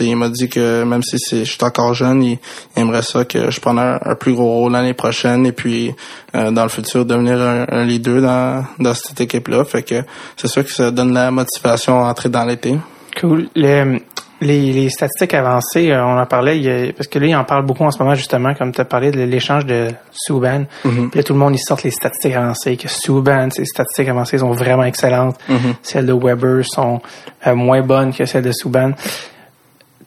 il, 0.00 0.16
m'a 0.16 0.28
dit 0.28 0.48
que 0.48 0.84
même 0.84 1.02
si 1.02 1.18
c'est, 1.18 1.44
je 1.44 1.50
suis 1.50 1.64
encore 1.64 1.94
jeune, 1.94 2.22
il, 2.22 2.38
il 2.76 2.82
aimerait 2.82 3.02
ça 3.02 3.24
que 3.24 3.50
je 3.50 3.60
prenne 3.60 3.78
un, 3.78 3.98
un 4.04 4.14
plus 4.14 4.32
gros 4.34 4.60
rôle 4.60 4.72
l'année 4.72 4.94
prochaine 4.94 5.44
et 5.46 5.52
puis 5.52 5.92
euh, 6.34 6.50
dans 6.50 6.62
le 6.62 6.68
futur 6.68 7.04
devenir 7.04 7.40
un, 7.40 7.66
un 7.68 7.84
leader 7.84 8.20
dans, 8.22 8.64
dans 8.78 8.94
cette 8.94 9.20
équipe-là. 9.20 9.64
Fait 9.64 9.82
que 9.82 10.02
c'est 10.36 10.48
sûr 10.48 10.64
que 10.64 10.72
ça 10.72 10.90
donne 10.90 11.12
la 11.12 11.30
motivation 11.30 12.04
à 12.04 12.08
entrer 12.10 12.28
dans 12.28 12.44
l'été. 12.44 12.76
Cool. 13.20 13.48
Le- 13.54 14.00
les, 14.44 14.72
les 14.72 14.88
statistiques 14.90 15.34
avancées, 15.34 15.90
euh, 15.90 16.04
on 16.04 16.18
en 16.18 16.26
parlait, 16.26 16.56
il 16.58 16.64
y 16.64 16.70
a- 16.70 16.92
parce 16.92 17.08
que 17.08 17.18
là, 17.18 17.26
il 17.26 17.34
en 17.34 17.44
parle 17.44 17.64
beaucoup 17.66 17.84
en 17.84 17.90
ce 17.90 17.98
moment, 18.02 18.14
justement, 18.14 18.54
comme 18.54 18.70
tu 18.72 18.80
as 18.80 18.84
parlé 18.84 19.10
de 19.10 19.22
l'échange 19.22 19.66
de 19.66 19.88
Subban. 20.12 20.64
Puis 20.82 21.18
là, 21.18 21.22
tout 21.22 21.32
le 21.32 21.38
monde, 21.38 21.54
ils 21.54 21.58
sortent 21.62 21.82
les 21.82 21.90
statistiques 21.90 22.34
avancées, 22.34 22.76
que 22.76 22.88
Subban, 22.88 23.50
ses 23.50 23.64
statistiques 23.64 24.08
avancées 24.08 24.38
sont 24.38 24.52
vraiment 24.52 24.84
excellentes. 24.84 25.36
Celles 25.82 26.06
de 26.06 26.12
Weber 26.12 26.64
sont 26.64 27.00
euh, 27.46 27.54
moins 27.54 27.82
bonnes 27.82 28.12
que 28.12 28.24
celles 28.24 28.44
de 28.44 28.52
Subban. 28.52 28.92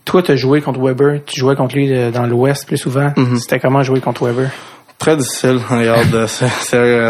Toi, 0.06 0.24
tu 0.24 0.32
as 0.32 0.36
joué 0.38 0.62
contre 0.62 0.79
Weber, 0.79 1.20
tu 1.25 1.39
jouais 1.39 1.56
contre 1.56 1.75
lui 1.75 1.91
euh, 1.94 2.12
dans 2.12 2.25
l'Ouest 2.25 2.65
plus 2.65 2.77
souvent. 2.77 3.12
C'était 3.38 3.60
comment 3.60 3.84
jouer 3.84 4.00
contre 4.00 4.25
Weber? 4.25 4.50
Très 5.00 5.16
difficile. 5.16 5.60
Regarde, 5.70 6.25
c'est 6.27 6.50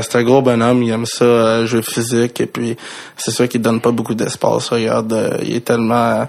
c'est 0.01 0.15
un, 0.17 0.23
gros 0.23 0.41
bonhomme. 0.41 0.83
Il 0.83 0.91
aime 0.91 1.05
ça 1.05 1.23
euh, 1.23 1.65
jouer 1.65 1.81
physique 1.81 2.41
et 2.41 2.45
puis 2.45 2.75
c'est 3.15 3.31
sûr 3.31 3.47
qu'il 3.47 3.61
donne 3.61 3.79
pas 3.79 3.91
beaucoup 3.91 4.13
d'espace. 4.13 4.69
Regarde, 4.69 5.37
il 5.41 5.55
est 5.55 5.65
tellement, 5.65 6.27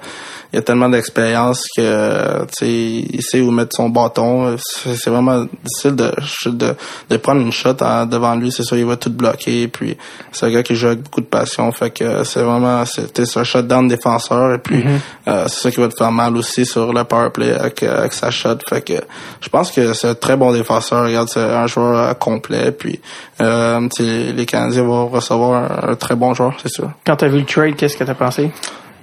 il 0.53 0.59
a 0.61 0.63
tellement 0.63 0.89
d'expérience 0.89 1.65
que 1.77 2.45
tu 2.47 2.55
sais, 2.55 2.69
il 2.69 3.21
sait 3.23 3.41
où 3.41 3.51
mettre 3.51 3.75
son 3.75 3.89
bâton. 3.89 4.57
C'est 4.59 5.11
vraiment 5.11 5.47
difficile 5.65 5.97
de, 5.97 6.13
de 6.47 6.75
de 7.11 7.17
prendre 7.17 7.41
une 7.41 7.53
shot 7.53 7.75
en- 7.81 8.07
devant 8.07 8.37
lui. 8.37 8.53
C'est 8.53 8.63
sûr, 8.63 8.77
il 8.77 8.87
va 8.87 8.97
tout 8.97 9.11
bloquer. 9.11 9.63
Et 9.63 9.69
puis 9.69 9.97
c'est 10.31 10.47
un 10.47 10.51
gars 10.51 10.63
qui 10.63 10.77
joue 10.77 10.87
avec 10.87 11.03
beaucoup 11.03 11.23
de 11.23 11.27
passion. 11.27 11.71
Fait 11.73 11.91
que 11.91 12.23
c'est 12.23 12.41
vraiment, 12.43 12.85
c'est 12.87 13.37
un 13.37 13.45
shutdown 13.45 13.89
défenseur 13.89 14.55
et 14.55 14.59
puis 14.59 14.85
euh, 15.27 15.45
c'est 15.49 15.61
ça 15.61 15.71
qui 15.73 15.81
va 15.81 15.89
te 15.89 15.97
faire 15.97 16.13
mal 16.13 16.37
aussi 16.37 16.65
sur 16.65 16.93
le 16.93 17.03
power 17.03 17.31
play 17.31 17.53
avec, 17.53 17.83
avec 17.83 18.13
sa 18.13 18.31
shot. 18.31 18.59
Fait 18.69 18.81
que 18.83 18.95
je 19.41 19.49
pense 19.49 19.73
que 19.73 19.93
c'est 19.93 20.09
un 20.09 20.15
très 20.15 20.37
bon 20.37 20.53
défenseur. 20.53 21.05
Regarde, 21.05 21.29
un 21.49 21.67
joueur 21.67 22.19
complet. 22.19 22.73
Puis 22.73 23.01
euh, 23.41 23.89
les 24.01 24.47
Canadiens 24.47 24.83
vont 24.83 25.09
recevoir 25.09 25.85
un, 25.85 25.91
un 25.91 25.95
très 25.95 26.15
bon 26.15 26.35
joueur, 26.35 26.55
c'est 26.63 26.73
sûr. 26.73 26.91
Quand 27.07 27.17
tu 27.17 27.25
as 27.25 27.29
vu 27.29 27.41
le 27.41 27.47
trade, 27.47 27.77
qu'est-ce 27.77 27.97
que 27.97 28.05
tu 28.05 28.11
as 28.11 28.15
pensé? 28.15 28.51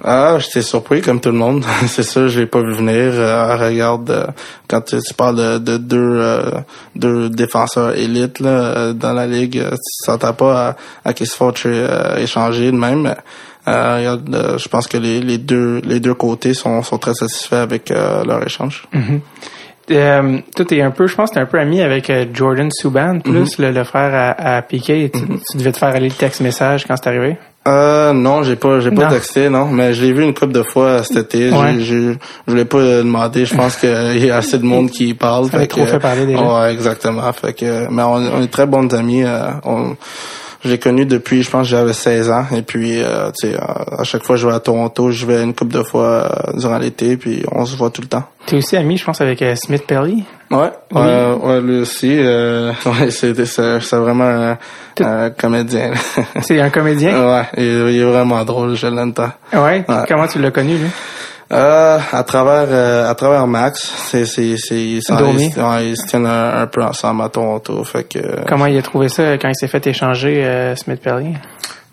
Ah, 0.04 0.38
j'étais 0.40 0.62
surpris 0.62 1.02
comme 1.02 1.20
tout 1.20 1.32
le 1.32 1.38
monde. 1.38 1.66
c'est 1.88 2.04
ça, 2.04 2.28
je 2.28 2.42
l'ai 2.42 2.46
pas 2.46 2.62
vu 2.62 2.74
venir. 2.74 3.14
Euh, 3.14 3.56
regarde, 3.56 4.10
euh, 4.12 4.28
quand 4.68 4.82
tu, 4.82 4.98
tu 5.00 5.14
parles 5.14 5.36
de, 5.36 5.58
de 5.58 5.78
deux, 5.78 6.18
euh, 6.20 6.52
deux 6.96 7.30
défenseurs 7.30 7.98
élites 7.98 8.40
là, 8.40 8.94
dans 8.94 9.14
la 9.14 9.26
ligue, 9.26 9.64
tu 9.64 10.06
t'entends 10.06 10.34
pas 10.34 10.68
à, 10.70 10.76
à 11.06 11.14
qui 11.14 11.26
se 11.26 11.36
euh, 11.66 12.18
échanger 12.18 12.72
de 12.72 12.78
même. 12.78 13.16
Regarde, 13.66 14.58
je 14.60 14.68
pense 14.68 14.86
que 14.86 14.98
les, 14.98 15.22
les 15.22 15.40
deux 15.40 15.82
les 15.84 16.00
deux 16.00 16.14
côtés 16.14 16.54
sont, 16.54 16.84
sont 16.84 17.00
très 17.00 17.16
satisfaits 17.16 17.56
avec 17.56 17.90
leur 17.90 18.46
échange. 18.46 18.88
Euh, 19.92 20.40
toi, 20.56 20.66
t'es 20.66 20.82
un 20.82 20.92
peu, 20.92 21.06
je 21.08 21.16
pense, 21.16 21.30
que 21.30 21.36
t'es 21.36 21.40
un 21.42 21.46
peu 21.46 21.60
ami 21.60 21.82
avec 21.82 22.10
euh, 22.10 22.26
Jordan 22.34 22.70
Subban, 22.72 23.20
plus 23.20 23.58
le, 23.60 23.72
le 23.72 23.84
frère 23.84 24.14
à, 24.38 24.58
à 24.58 24.62
Piquet. 24.62 25.12
Tu, 25.14 25.22
tu 25.52 25.58
devais 25.58 25.72
te 25.72 25.78
faire 25.78 25.90
aller 25.90 26.10
le 26.10 26.16
texte 26.16 26.42
message 26.42 26.86
quand 26.88 26.96
c'est 26.98 27.08
arrivé? 27.08 27.38
Euh, 27.68 28.14
non, 28.14 28.44
j'ai 28.44 28.56
pas, 28.56 28.80
j'ai 28.80 28.92
pas 28.92 29.08
texté, 29.08 29.50
non, 29.50 29.66
mais 29.66 29.94
je 29.94 30.04
l'ai 30.04 30.14
vu 30.14 30.24
une 30.24 30.36
couple 30.36 30.54
de 30.54 30.62
fois 30.62 31.02
cet 31.04 31.34
été. 31.34 31.50
Ouais. 31.50 31.76
J'ai- 31.80 32.14
je 32.14 32.52
voulais 32.52 32.66
pas 32.66 32.78
le 32.80 32.98
demander. 33.04 33.46
Je 33.46 33.56
pense 33.56 33.76
qu'il 33.78 34.24
y 34.24 34.30
a 34.30 34.38
assez 34.38 34.60
de 34.60 34.64
monde 34.66 34.92
qui 34.92 35.16
parle. 35.16 35.50
Ça 35.50 35.66
trop 35.66 35.82
que- 35.82 35.88
fait 35.88 36.00
parler 36.00 36.28
déjà. 36.28 36.42
Ouais, 36.44 36.72
exactement. 36.74 37.32
Fait 37.34 37.54
que, 37.54 37.88
mais 37.90 38.04
on, 38.04 38.14
on 38.38 38.42
est 38.44 38.52
très 38.52 38.68
bons 38.68 38.94
amis. 38.94 39.24
euh, 39.24 39.50
on, 39.64 39.96
j'ai 40.66 40.78
connu 40.80 41.06
depuis, 41.06 41.44
je 41.44 41.50
pense, 41.50 41.68
j'avais 41.68 41.94
16 41.94 42.30
ans. 42.32 42.46
Et 42.56 42.62
puis, 42.62 43.02
euh, 43.02 43.30
tu 43.40 43.50
sais, 43.50 43.56
à 43.58 44.04
chaque 44.04 44.24
fois 44.24 44.36
que 44.36 44.42
je 44.42 44.48
vais 44.48 44.54
à 44.54 44.60
Toronto, 44.60 45.12
je 45.12 45.26
vais 45.26 45.42
une 45.44 45.54
couple 45.54 45.74
de 45.74 45.84
fois 45.84 46.06
euh, 46.50 46.58
durant 46.60 46.78
l'été, 46.78 47.18
puis 47.18 47.44
on 47.52 47.66
se 47.66 47.76
voit 47.76 47.90
tout 47.90 48.02
le 48.02 48.08
temps. 48.08 48.24
T'es 48.46 48.58
aussi 48.58 48.76
ami, 48.76 48.98
je 48.98 49.06
pense, 49.06 49.22
avec 49.22 49.42
euh, 49.42 49.56
Smith 49.56 49.86
Pelly. 49.88 50.24
Ouais, 50.52 50.70
Oui. 50.92 51.02
ouais, 51.02 51.34
ouais, 51.44 51.62
lui 51.62 51.80
aussi. 51.82 52.12
Euh, 52.20 52.72
ouais, 52.86 53.10
c'est, 53.10 53.32
vraiment 53.94 54.26
un, 54.26 54.58
un 55.02 55.30
comédien. 55.32 55.92
C'est 56.42 56.60
un 56.60 56.70
comédien? 56.70 57.12
ouais, 57.36 57.44
il, 57.58 57.64
il 57.64 58.02
est 58.02 58.04
vraiment 58.04 58.44
drôle, 58.44 58.76
je 58.76 58.88
l'aime 58.88 59.14
tant. 59.14 59.32
Ouais? 59.54 59.84
Ouais. 59.88 59.96
Comment 60.08 60.28
tu 60.28 60.40
l'as 60.40 60.52
connu, 60.52 60.78
lui? 60.78 60.90
Euh, 61.52 62.00
à 62.12 62.24
travers 62.24 62.68
euh, 62.70 63.10
à 63.10 63.14
travers 63.14 63.46
Max, 63.46 63.80
c'est 64.10 64.26
c'est 64.26 64.56
c'est 64.58 64.82
ils, 64.82 65.02
ouais, 65.12 65.90
ils 65.90 65.96
se 65.98 66.08
tiennent 66.08 66.26
un, 66.26 66.62
un 66.64 66.68
peu 66.68 66.82
ensemble 66.84 67.22
à 67.22 67.30
Toronto, 67.30 67.84
fait 67.84 68.04
que 68.06 68.20
Comment 68.48 68.66
il 68.66 68.78
a 68.78 68.82
trouvé 68.82 69.10
ça 69.10 69.34
quand 69.38 69.50
il 69.50 69.56
s'est 69.56 69.68
fait 69.68 69.86
échanger 69.86 70.44
euh, 70.44 70.76
Smith 70.76 71.02
Pelly? 71.02 71.36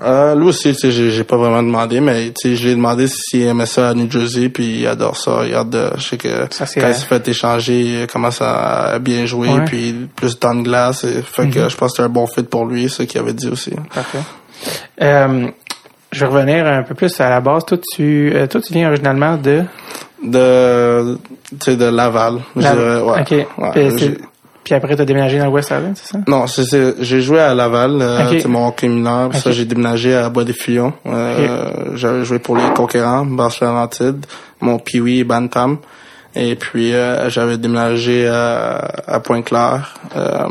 euh, 0.03 0.35
lui 0.35 0.47
aussi, 0.47 0.75
tu 0.75 0.91
sais, 0.91 0.91
j'ai 0.91 1.25
pas 1.25 1.37
vraiment 1.37 1.63
demandé, 1.63 2.01
mais 2.01 2.31
tu 2.31 2.49
sais, 2.51 2.57
je 2.57 2.65
lui 2.65 2.71
ai 2.73 2.75
demandé 2.75 3.07
s'il 3.09 3.43
aimait 3.43 3.67
ça 3.67 3.91
à 3.91 3.95
New 3.95 4.11
Jersey, 4.11 4.49
puis 4.49 4.81
il 4.81 4.87
adore 4.87 5.17
ça. 5.19 5.43
Il 5.47 5.55
euh, 5.55 5.91
je 5.97 6.03
sais 6.03 6.17
que 6.17 6.47
Ça, 6.51 6.65
quand 6.67 6.89
il 6.89 6.95
s'est 6.95 7.07
fait 7.07 7.29
échanger, 7.29 7.81
il 8.03 8.07
commence 8.07 8.41
à 8.41 8.99
bien 9.01 9.27
jouer, 9.27 9.49
Ouais. 9.51 9.65
puis 9.67 10.09
plus 10.17 10.35
de 10.35 10.39
temps 10.41 10.55
de 10.55 10.63
glace, 10.63 11.05
et, 11.05 11.21
fait 11.23 11.51
que 11.51 11.69
je 11.69 11.77
pense 11.77 11.93
que 11.93 11.97
c'est 11.99 12.03
un 12.03 12.09
bon 12.09 12.27
fit 12.27 12.43
pour 12.43 12.65
lui, 12.65 12.89
ce 12.89 13.03
qu'il 13.03 13.21
avait 13.21 13.35
dit 13.35 13.49
aussi. 13.49 13.73
Parfait. 13.95 14.19
Euh, 15.03 15.49
je 16.13 16.21
vais 16.25 16.27
revenir 16.33 16.67
un 16.67 16.83
peu 16.83 16.95
plus 16.95 17.19
à 17.21 17.29
la 17.31 17.41
base. 17.41 17.65
Toi, 17.65 17.79
tu, 17.95 18.33
euh, 18.35 18.47
toi, 18.47 18.61
tu 18.61 18.73
viens 18.73 18.89
originalement 18.89 19.37
de... 19.37 19.63
De 20.23 21.19
tu 21.51 21.57
sais 21.73 21.77
de 21.77 21.87
Laval, 21.87 22.39
je 22.57 22.63
La- 22.63 22.73
dirais, 22.73 23.01
ouais. 23.01 23.21
OK. 23.21 23.31
Ouais, 23.59 23.91
Puis, 23.97 24.19
puis 24.65 24.75
après, 24.75 24.95
tu 24.95 25.03
as 25.03 25.05
déménagé 25.05 25.39
dans 25.39 25.47
le 25.47 25.51
West 25.51 25.71
Island, 25.71 25.93
c'est 25.97 26.13
ça? 26.13 26.19
Non, 26.29 26.47
c'est, 26.47 26.65
c'est- 26.65 26.95
j'ai 27.01 27.21
joué 27.21 27.41
à 27.41 27.55
Laval, 27.55 27.99
euh, 28.01 28.39
c'est 28.41 28.47
mon 28.49 28.69
hockey 28.69 28.87
mineur. 28.89 29.31
puis 29.31 29.41
Ça, 29.41 29.51
j'ai 29.51 29.65
déménagé 29.65 30.15
à 30.15 30.29
Bois-des-Filions. 30.29 30.93
Euh, 31.07 31.97
J'avais 31.97 32.25
joué 32.25 32.39
pour 32.39 32.57
les 32.57 32.63
Conquérants, 32.77 33.25
Barcelone-Antide, 33.27 34.25
mon 34.61 34.79
Piwi 34.79 35.19
et 35.21 35.25
Bantam. 35.25 35.79
Et 36.37 36.55
puis, 36.55 36.95
euh, 36.95 37.29
j'avais 37.29 37.59
déménagé 37.59 38.27
à, 38.29 38.77
à 39.07 39.21
Pointe-Claire 39.21 39.95
euh, 40.17 40.47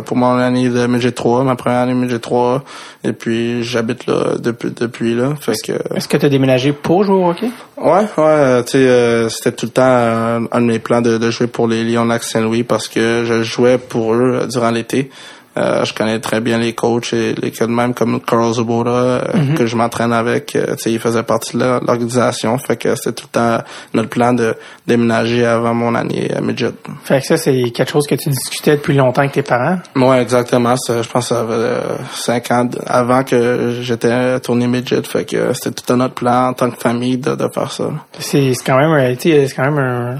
pour 0.00 0.16
mon 0.16 0.38
année 0.38 0.68
de 0.68 0.86
midget 0.86 1.12
3, 1.12 1.44
ma 1.44 1.56
première 1.56 1.80
année 1.80 1.94
midget 1.94 2.18
3. 2.18 2.62
Et 3.04 3.12
puis, 3.12 3.62
j'habite 3.62 4.06
là 4.06 4.36
depuis, 4.38 4.70
depuis 4.70 5.14
là. 5.14 5.34
Fait 5.40 5.54
que... 5.62 5.72
Est-ce 5.94 6.08
que 6.08 6.16
tu 6.16 6.26
as 6.26 6.28
déménagé 6.28 6.72
pour 6.72 7.04
jouer 7.04 7.16
au 7.16 7.28
hockey? 7.28 7.50
Ouais, 7.76 7.90
ouais, 7.92 8.08
euh, 8.18 8.62
tu 8.62 8.72
sais, 8.72 8.78
euh, 8.78 9.28
c'était 9.28 9.52
tout 9.52 9.66
le 9.66 9.72
temps 9.72 9.82
euh, 9.82 10.40
un 10.52 10.60
de 10.60 10.66
mes 10.66 10.78
plans 10.78 11.02
de, 11.02 11.18
de 11.18 11.30
jouer 11.30 11.46
pour 11.46 11.66
les 11.66 11.84
Lions 11.84 12.04
Lac 12.04 12.22
Saint-Louis 12.22 12.62
parce 12.62 12.88
que 12.88 13.24
je 13.26 13.42
jouais 13.42 13.78
pour 13.78 14.14
eux 14.14 14.40
euh, 14.42 14.46
durant 14.46 14.70
l'été. 14.70 15.10
Euh, 15.56 15.84
je 15.84 15.92
connais 15.92 16.18
très 16.18 16.40
bien 16.40 16.58
les 16.58 16.72
coachs 16.72 17.12
et 17.12 17.34
les 17.34 17.50
gars 17.50 17.66
de 17.66 17.72
même 17.72 17.92
comme 17.92 18.20
Carl 18.20 18.52
Zobora 18.54 18.90
euh, 18.90 19.54
que 19.56 19.66
je 19.66 19.76
m'entraîne 19.76 20.12
avec. 20.12 20.56
Euh, 20.56 20.74
tu 20.76 20.84
sais, 20.84 20.92
il 20.92 20.98
faisait 20.98 21.22
partie 21.22 21.56
de 21.56 21.62
l'organisation. 21.62 22.56
Fait 22.58 22.76
que 22.76 22.94
c'était 22.94 23.12
tout 23.12 23.26
le 23.32 23.38
temps 23.38 23.64
notre 23.92 24.08
plan 24.08 24.32
de 24.32 24.54
déménager 24.86 25.44
avant 25.44 25.74
mon 25.74 25.94
année 25.94 26.30
à 26.34 26.40
midget. 26.40 26.72
Fait 27.04 27.20
que 27.20 27.26
ça, 27.26 27.36
c'est 27.36 27.70
quelque 27.70 27.90
chose 27.90 28.06
que 28.06 28.14
tu 28.14 28.30
discutais 28.30 28.76
depuis 28.76 28.94
longtemps 28.94 29.20
avec 29.20 29.32
tes 29.32 29.42
parents? 29.42 29.78
Ouais, 29.94 30.22
exactement. 30.22 30.74
Je 30.88 31.08
pense 31.08 31.28
que 31.28 31.34
ça 31.34 31.40
avait 31.40 31.52
euh, 31.52 31.96
cinq 32.12 32.50
ans 32.50 32.68
avant 32.86 33.22
que 33.22 33.78
j'étais 33.82 34.40
tourné 34.40 34.66
midget. 34.66 35.02
Fait 35.02 35.24
que 35.24 35.52
c'était 35.52 35.82
tout 35.82 35.92
un 35.92 36.00
autre 36.00 36.14
plan 36.14 36.48
en 36.48 36.52
tant 36.54 36.70
que 36.70 36.80
famille 36.80 37.18
de, 37.18 37.34
de 37.34 37.48
faire 37.52 37.70
ça. 37.70 37.90
C'est 38.18 38.52
quand 38.64 38.78
même, 38.78 39.16
c'est 39.18 39.48
quand 39.54 39.70
même 39.70 39.78
un... 39.78 40.18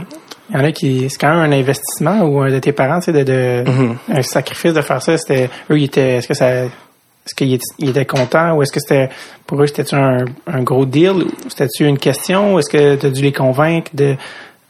Il 0.53 0.59
y 0.59 0.61
en 0.61 0.65
a 0.65 0.73
qui... 0.73 1.09
C'est 1.09 1.19
quand 1.19 1.31
même 1.35 1.53
un 1.53 1.57
investissement 1.57 2.21
ou 2.25 2.41
un 2.41 2.51
de 2.51 2.59
tes 2.59 2.73
parents, 2.73 3.01
tu 3.01 3.07
sais, 3.07 3.13
de, 3.13 3.23
de 3.25 3.71
Mhm. 3.71 3.97
un 4.13 4.23
sacrifice 4.23 4.73
de 4.75 4.83
faire 4.83 5.03
ça. 5.03 5.17
C'était... 5.17 5.49
Eux, 5.71 5.79
ils 5.79 5.85
étaient... 5.85 6.17
Est-ce 6.17 6.29
que 6.29 6.35
ça... 6.35 6.51
Est-ce 6.65 7.35
qu'ils 7.37 7.55
étaient, 7.55 7.65
ils 7.79 8.07
contents 8.07 8.55
ou 8.55 8.63
est-ce 8.63 8.73
que 8.73 8.81
c'était... 8.81 9.09
Pour 9.47 9.63
eux, 9.63 9.67
c'était 9.67 9.95
un, 9.95 10.25
un 10.47 10.63
gros 10.63 10.85
deal 10.85 11.13
ou 11.13 11.31
c'était-tu 11.49 11.87
une 11.87 11.99
question 11.99 12.55
ou 12.55 12.59
est-ce 12.59 12.69
que 12.69 12.97
tu 12.97 13.07
as 13.07 13.11
dû 13.11 13.23
les 13.23 13.33
convaincre 13.33 13.91
de... 13.95 14.17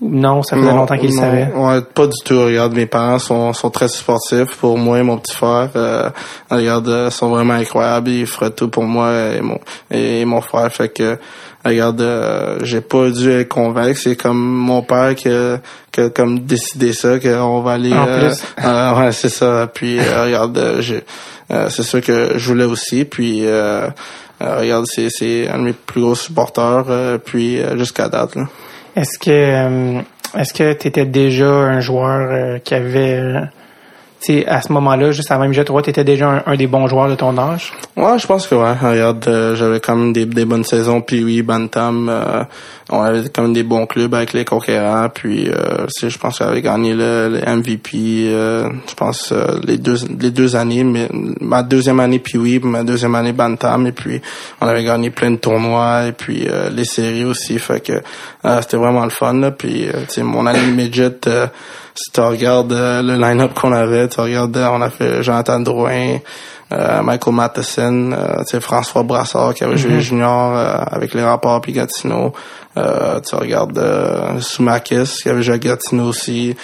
Non, 0.04 0.42
ça 0.42 0.56
faisait 0.56 0.68
Non, 0.68 0.78
longtemps 0.78 0.98
qu'ils 0.98 1.10
le 1.10 1.16
savaient? 1.16 1.48
Ouais, 1.54 1.80
pas 1.94 2.08
du 2.08 2.16
tout. 2.24 2.44
Regarde, 2.44 2.74
mes 2.74 2.86
parents 2.86 3.20
sont, 3.20 3.52
sont 3.52 3.70
très 3.70 3.86
sportifs 3.86 4.56
pour 4.56 4.76
moi 4.76 4.98
et 4.98 5.04
mon 5.04 5.16
petit 5.16 5.32
frère. 5.36 5.70
Euh, 5.76 6.10
regarde, 6.50 6.88
euh, 6.88 7.08
sont 7.10 7.28
vraiment 7.28 7.54
incroyables. 7.54 8.10
Ils 8.10 8.26
feraient 8.26 8.50
tout 8.50 8.68
pour 8.68 8.82
moi 8.82 9.12
et 9.36 9.40
mon 9.40 9.60
et 9.92 10.24
mon 10.24 10.40
frère. 10.40 10.72
Fait 10.72 10.88
que 10.88 11.18
regarde, 11.64 12.00
euh, 12.00 12.58
j'ai 12.62 12.80
pas 12.80 13.10
dû 13.10 13.28
les 13.28 13.46
convaincre. 13.46 13.98
C'est 13.98 14.16
comme 14.16 14.38
mon 14.38 14.82
père 14.82 15.14
qui 15.14 15.28
a, 15.28 15.58
qui 15.90 16.00
a 16.00 16.10
comme 16.10 16.40
décidé 16.40 16.92
ça, 16.92 17.18
qu'on 17.18 17.60
va 17.60 17.72
aller. 17.72 17.92
En 17.92 18.06
euh, 18.08 18.28
plus. 18.28 18.44
euh, 18.64 18.94
ouais, 18.98 19.12
c'est 19.12 19.28
ça. 19.28 19.68
Puis 19.72 19.98
euh, 19.98 20.24
regarde, 20.24 20.58
euh, 20.58 20.80
j'ai, 20.80 21.02
euh, 21.50 21.68
c'est 21.70 21.82
sûr 21.82 22.00
que 22.00 22.32
je 22.36 22.48
voulais 22.48 22.64
aussi. 22.64 23.04
Puis 23.04 23.46
euh, 23.46 23.88
euh, 24.42 24.58
regarde, 24.60 24.86
c'est 24.88 25.08
c'est 25.10 25.48
un 25.48 25.58
de 25.58 25.64
mes 25.64 25.72
plus 25.72 26.00
gros 26.02 26.14
supporters. 26.14 26.84
euh, 26.88 27.18
puis 27.18 27.58
euh, 27.60 27.76
jusqu'à 27.78 28.08
date 28.08 28.34
là. 28.36 28.44
Est-ce 28.96 29.18
que 29.18 29.30
euh, 29.30 30.00
est-ce 30.36 30.52
que 30.52 30.72
tu 30.74 30.88
étais 30.88 31.04
déjà 31.06 31.46
un 31.48 31.80
joueur 31.80 32.28
euh, 32.30 32.58
qui 32.58 32.74
avait 32.74 33.22
euh, 34.30 34.40
sais, 34.40 34.46
à 34.46 34.62
ce 34.62 34.72
moment-là, 34.72 35.10
juste 35.10 35.30
avant 35.30 35.46
Midget 35.46 35.64
3, 35.64 35.82
tu 35.82 35.90
étais 35.90 36.04
déjà 36.04 36.42
un, 36.46 36.56
des 36.56 36.66
bons 36.66 36.86
joueurs 36.86 37.08
de 37.08 37.14
ton 37.14 37.36
âge? 37.38 37.72
Ouais, 37.96 38.18
je 38.18 38.26
pense 38.26 38.46
que 38.46 38.54
ouais. 38.54 38.72
Regarde, 38.72 39.24
euh, 39.28 39.54
j'avais 39.56 39.80
quand 39.80 39.96
même 39.96 40.12
des, 40.12 40.26
des 40.26 40.44
bonnes 40.44 40.64
saisons. 40.64 41.00
Puis 41.00 41.22
oui, 41.24 41.42
Bantam, 41.42 42.08
euh, 42.08 42.44
on 42.90 43.00
avait 43.00 43.28
quand 43.28 43.42
même 43.42 43.52
des 43.52 43.62
bons 43.62 43.86
clubs 43.86 44.14
avec 44.14 44.32
les 44.32 44.44
conquérants. 44.44 45.08
Puis 45.12 45.48
euh, 45.48 45.86
je 46.02 46.18
pense 46.18 46.38
que 46.38 46.44
j'avais 46.44 46.62
gagné 46.62 46.94
le, 46.94 47.28
le 47.28 47.56
MVP. 47.56 47.90
Euh, 48.28 48.68
je 48.88 48.94
pense 48.94 49.32
les 49.64 49.78
deux 49.78 49.98
les 50.18 50.30
deux 50.30 50.56
années, 50.56 50.84
mais 50.84 51.08
ma 51.40 51.62
deuxième 51.62 52.00
année 52.00 52.18
puis 52.18 52.38
oui, 52.38 52.60
ma 52.62 52.84
deuxième 52.84 53.14
année 53.14 53.32
Bantam. 53.32 53.86
Et 53.86 53.92
puis 53.92 54.20
on 54.60 54.66
avait 54.66 54.84
gagné 54.84 55.10
plein 55.10 55.30
de 55.30 55.36
tournois 55.36 56.06
et 56.06 56.12
puis 56.12 56.46
les 56.70 56.84
séries 56.84 57.24
aussi. 57.24 57.58
Fait 57.58 57.80
que 57.80 57.92
c'était 58.60 58.76
vraiment 58.76 59.04
le 59.04 59.10
fun. 59.10 59.34
Là. 59.34 59.50
Puis 59.50 59.88
mon 60.18 60.46
année 60.46 60.66
midget 60.66 61.20
si 61.94 62.10
tu 62.10 62.20
regardes 62.20 62.72
euh, 62.72 63.02
le 63.02 63.16
line-up 63.16 63.52
qu'on 63.54 63.72
avait, 63.72 64.08
tu 64.08 64.20
regardes, 64.20 64.56
euh, 64.56 64.68
on 64.70 64.80
a 64.80 64.90
fait 64.90 65.22
Jonathan 65.22 65.60
Drouin, 65.60 66.18
euh, 66.72 67.02
Michael 67.02 67.34
Matheson, 67.34 68.12
euh, 68.12 68.60
François 68.60 69.02
Brassard 69.02 69.54
qui 69.54 69.64
avait 69.64 69.76
joué 69.76 69.92
mm-hmm. 69.92 70.00
junior 70.00 70.56
avec 70.90 71.12
les 71.12 71.22
rapports 71.22 71.60
puis 71.60 71.72
Gatineau. 71.72 72.32
tu 72.74 73.34
regardes 73.34 73.78
euh, 73.78 74.40
Soumakis 74.40 75.20
qui 75.22 75.28
avait 75.28 75.42
joué 75.42 75.54
à 75.56 75.58
Gatineau 75.58 76.08
aussi. 76.08 76.56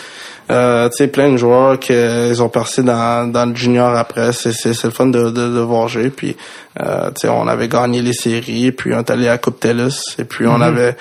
Euh, 0.51 0.89
tu 0.89 0.97
sais, 0.97 1.09
plein 1.09 1.31
de 1.31 1.37
joueurs 1.37 1.79
qui 1.79 1.93
ils 1.93 2.43
ont 2.43 2.49
percé 2.49 2.83
dans, 2.83 3.31
dans 3.31 3.45
le 3.45 3.55
junior 3.55 3.95
après. 3.95 4.33
C'est, 4.33 4.53
c'est, 4.53 4.83
le 4.85 4.91
fun 4.91 5.07
de, 5.07 5.25
de, 5.25 5.31
de 5.31 5.61
voir 5.61 5.89
jouer. 5.89 6.09
Puis, 6.09 6.39
euh, 6.81 7.09
tu 7.09 7.23
sais, 7.23 7.29
on 7.29 7.47
avait 7.47 7.69
gagné 7.69 8.01
les 8.01 8.15
séries, 8.15 8.73
puis 8.73 8.95
on 8.95 9.01
est 9.01 9.11
allé 9.11 9.29
à 9.29 9.37
Coupe 9.37 9.61
TELUS, 9.61 10.17
et 10.19 10.25
puis 10.25 10.47
on 10.47 10.59
mm-hmm. 10.59 10.63
avait 10.63 10.97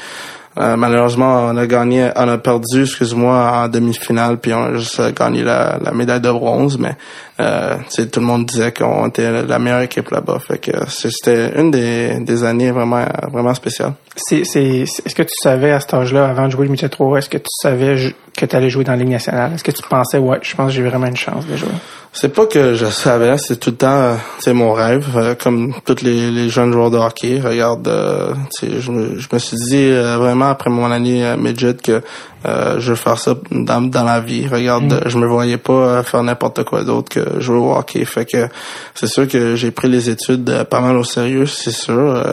euh, 0.59 0.75
malheureusement, 0.75 1.49
on 1.51 1.57
a 1.57 1.67
gagné, 1.67 2.09
on 2.15 2.27
a 2.27 2.37
perdu, 2.37 2.81
excuse-moi, 2.81 3.63
en 3.63 3.67
demi-finale, 3.67 4.37
puis 4.37 4.53
on 4.53 4.63
a 4.63 4.73
juste 4.75 5.01
gagné 5.13 5.43
la, 5.43 5.77
la 5.83 5.91
médaille 5.91 6.21
de 6.21 6.31
bronze, 6.31 6.77
mais 6.79 6.95
euh, 7.39 7.75
tout 7.95 8.19
le 8.19 8.25
monde 8.25 8.45
disait 8.45 8.71
qu'on 8.71 9.07
était 9.07 9.43
la 9.43 9.59
meilleure 9.59 9.81
équipe 9.81 10.09
là-bas. 10.09 10.39
Fait 10.39 10.57
que 10.57 10.71
c'était 10.87 11.51
une 11.59 11.69
des, 11.69 12.19
des 12.21 12.43
années 12.43 12.71
vraiment 12.71 13.05
vraiment 13.31 13.53
spéciales. 13.53 13.93
C'est, 14.15 14.45
c'est, 14.45 14.79
est-ce 14.79 15.13
que 15.13 15.23
tu 15.23 15.35
savais 15.43 15.71
à 15.71 15.79
cet 15.79 15.93
âge-là, 15.93 16.27
avant 16.27 16.47
de 16.47 16.51
jouer 16.51 16.65
le 16.65 16.71
Midget 16.71 16.89
3, 16.89 17.19
est-ce 17.19 17.29
que 17.29 17.37
tu 17.37 17.49
savais 17.61 18.15
que 18.35 18.45
tu 18.45 18.55
allais 18.55 18.71
jouer 18.71 18.83
dans 18.83 18.93
la 18.93 18.97
Ligue 18.97 19.09
nationale? 19.09 19.53
Est-ce 19.53 19.63
que 19.63 19.71
tu 19.71 19.83
pensais, 19.83 20.17
ouais, 20.17 20.39
je 20.41 20.55
pense 20.55 20.67
que 20.67 20.73
j'ai 20.73 20.83
vraiment 20.83 21.07
une 21.07 21.15
chance 21.15 21.45
de 21.45 21.55
jouer? 21.55 21.69
C'est 22.19 22.29
pas 22.29 22.47
que 22.47 22.73
je 22.73 22.87
savais, 22.87 23.37
c'est 23.37 23.59
tout 23.59 23.69
le 23.69 23.75
temps, 23.75 24.17
c'est 24.39 24.51
mon 24.51 24.73
rêve, 24.73 25.05
euh, 25.15 25.35
comme 25.35 25.75
tous 25.85 26.01
les, 26.01 26.31
les, 26.31 26.49
jeunes 26.49 26.73
joueurs 26.73 26.89
de 26.89 26.97
hockey. 26.97 27.39
Regarde, 27.39 27.87
euh, 27.87 28.33
je, 28.59 28.89
me, 28.89 29.19
je 29.19 29.27
me 29.31 29.37
suis 29.37 29.55
dit 29.55 29.91
euh, 29.91 30.17
vraiment 30.17 30.49
après 30.49 30.71
mon 30.71 30.89
année 30.89 31.35
midget 31.37 31.75
que 31.75 32.01
je 32.43 32.89
veux 32.89 32.95
faire 32.95 33.19
ça 33.19 33.35
dans, 33.51 33.81
dans 33.81 34.03
la 34.03 34.19
vie. 34.19 34.47
Regarde, 34.47 34.85
mm. 34.85 35.09
je 35.09 35.17
me 35.19 35.27
voyais 35.27 35.57
pas 35.57 36.01
faire 36.01 36.23
n'importe 36.23 36.63
quoi 36.63 36.83
d'autre 36.83 37.09
que 37.09 37.39
jouer 37.39 37.57
au 37.57 37.75
hockey. 37.75 38.03
Fait 38.03 38.25
que 38.25 38.47
c'est 38.95 39.05
sûr 39.05 39.27
que 39.27 39.55
j'ai 39.55 39.69
pris 39.69 39.87
les 39.87 40.09
études 40.09 40.63
pas 40.63 40.79
mal 40.79 40.97
au 40.97 41.03
sérieux, 41.03 41.45
c'est 41.45 41.69
sûr. 41.69 42.23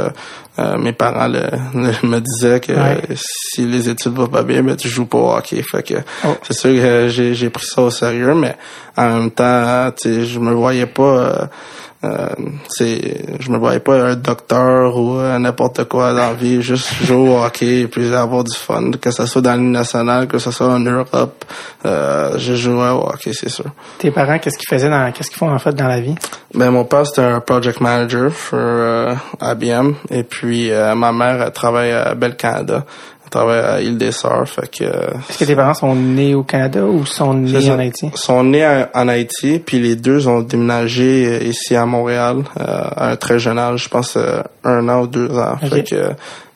Euh, 0.59 0.79
mes 0.79 0.93
parents 0.93 1.29
me 1.75 2.21
disaient 2.21 2.61
que 2.61 2.73
si 3.17 3.67
les 3.67 3.89
études 3.89 4.13
vont 4.13 4.29
pas 4.29 4.43
bien, 4.43 4.63
ben 4.63 4.77
tu 4.77 4.89
joues 4.89 5.07
pas 5.07 5.19
au 5.19 5.33
hockey. 5.33 5.63
Fait 5.63 5.83
que 5.83 5.95
oh. 6.25 6.37
c'est 6.43 6.55
sûr 6.55 6.71
que 6.71 7.09
j'ai 7.09 7.51
pris 7.51 7.67
ça 7.67 7.83
au 7.83 7.91
sérieux, 7.91 8.35
mais 8.35 8.57
en 8.97 9.19
même 9.19 9.31
temps, 9.33 9.91
je 10.05 10.39
me 10.39 10.53
voyais 10.53 10.87
pas 10.87 11.51
euh, 12.05 12.15
euh, 12.15 12.29
c'est 12.69 13.41
je 13.41 13.51
me 13.51 13.59
voyais 13.59 13.81
pas 13.81 14.11
un 14.11 14.17
docteur 14.17 14.97
ou 14.97 15.19
euh, 15.19 15.39
n'importe 15.39 15.85
quoi 15.85 16.13
dans 16.13 16.29
la 16.29 16.33
vie 16.35 16.63
juste 16.63 16.93
jouer 17.05 17.17
au 17.17 17.43
hockey 17.43 17.81
et 17.81 17.87
puis 17.87 18.13
avoir 18.15 18.45
du 18.45 18.55
fun 18.55 18.91
que 19.01 19.11
ce 19.11 19.27
soit 19.27 19.43
dans 19.43 19.55
l'île 19.55 19.71
nationale 19.71 20.27
que 20.27 20.39
ce 20.39 20.51
soit 20.51 20.69
en 20.69 20.81
Europe. 20.81 21.45
Euh, 21.85 22.39
je 22.39 22.55
jouais 22.55 22.91
au 22.91 23.09
hockey 23.09 23.33
c'est 23.33 23.49
sûr. 23.49 23.67
Tes 23.99 24.11
parents 24.11 24.39
qu'est-ce 24.39 24.59
qu'ils 24.59 24.69
faisaient 24.69 24.91
dans 24.91 25.11
qu'est-ce 25.13 25.31
qu'ils 25.31 25.39
font 25.39 25.53
en 25.53 25.59
fait 25.59 25.75
dans 25.75 25.89
la 25.89 26.01
vie? 26.01 26.15
Ben 26.55 26.71
mon 26.71 26.85
père 26.85 27.07
c'était 27.07 27.23
un 27.23 27.41
project 27.41 27.81
manager 27.81 28.31
pour 28.31 28.59
euh, 28.59 29.15
IBM 29.41 29.93
et 30.11 30.23
puis 30.25 30.71
ma 30.71 31.13
mère 31.13 31.43
elle 31.43 31.53
travaille 31.53 31.93
à 31.93 32.15
Bel 32.15 32.37
Canada 32.37 32.85
travaille 33.35 33.61
à 33.61 33.81
Île 33.81 33.99
des 33.99 34.13
Sœurs. 34.13 34.49
Fait 34.49 34.69
que. 34.71 34.85
Est-ce 34.85 35.39
que 35.39 35.45
tes 35.45 35.57
parents 35.57 35.75
sont 35.75 35.95
nés 35.95 36.35
au 36.35 36.43
Canada 36.43 36.85
ou 36.85 37.05
sont 37.05 37.35
nés 37.35 37.71
en 37.71 37.79
Haïti? 37.79 38.11
Sont 38.15 38.45
nés 38.45 38.85
en 38.95 39.09
Haïti, 39.09 39.61
puis 39.65 39.81
les 39.81 39.97
deux 39.97 40.29
ont 40.29 40.41
déménagé 40.41 41.27
euh, 41.27 41.45
ici 41.45 41.75
à 41.75 41.87
Montréal 41.87 42.45
euh, 42.59 42.65
à 42.65 43.11
un 43.11 43.17
très 43.17 43.39
jeune 43.39 43.59
âge, 43.59 43.85
je 43.85 43.89
pense 43.89 44.17
euh, 44.17 44.43
un 44.63 44.89
an 44.89 45.03
ou 45.03 45.07
deux 45.07 45.31
ans. 45.37 45.57
Fait 45.69 45.83
que 45.83 46.13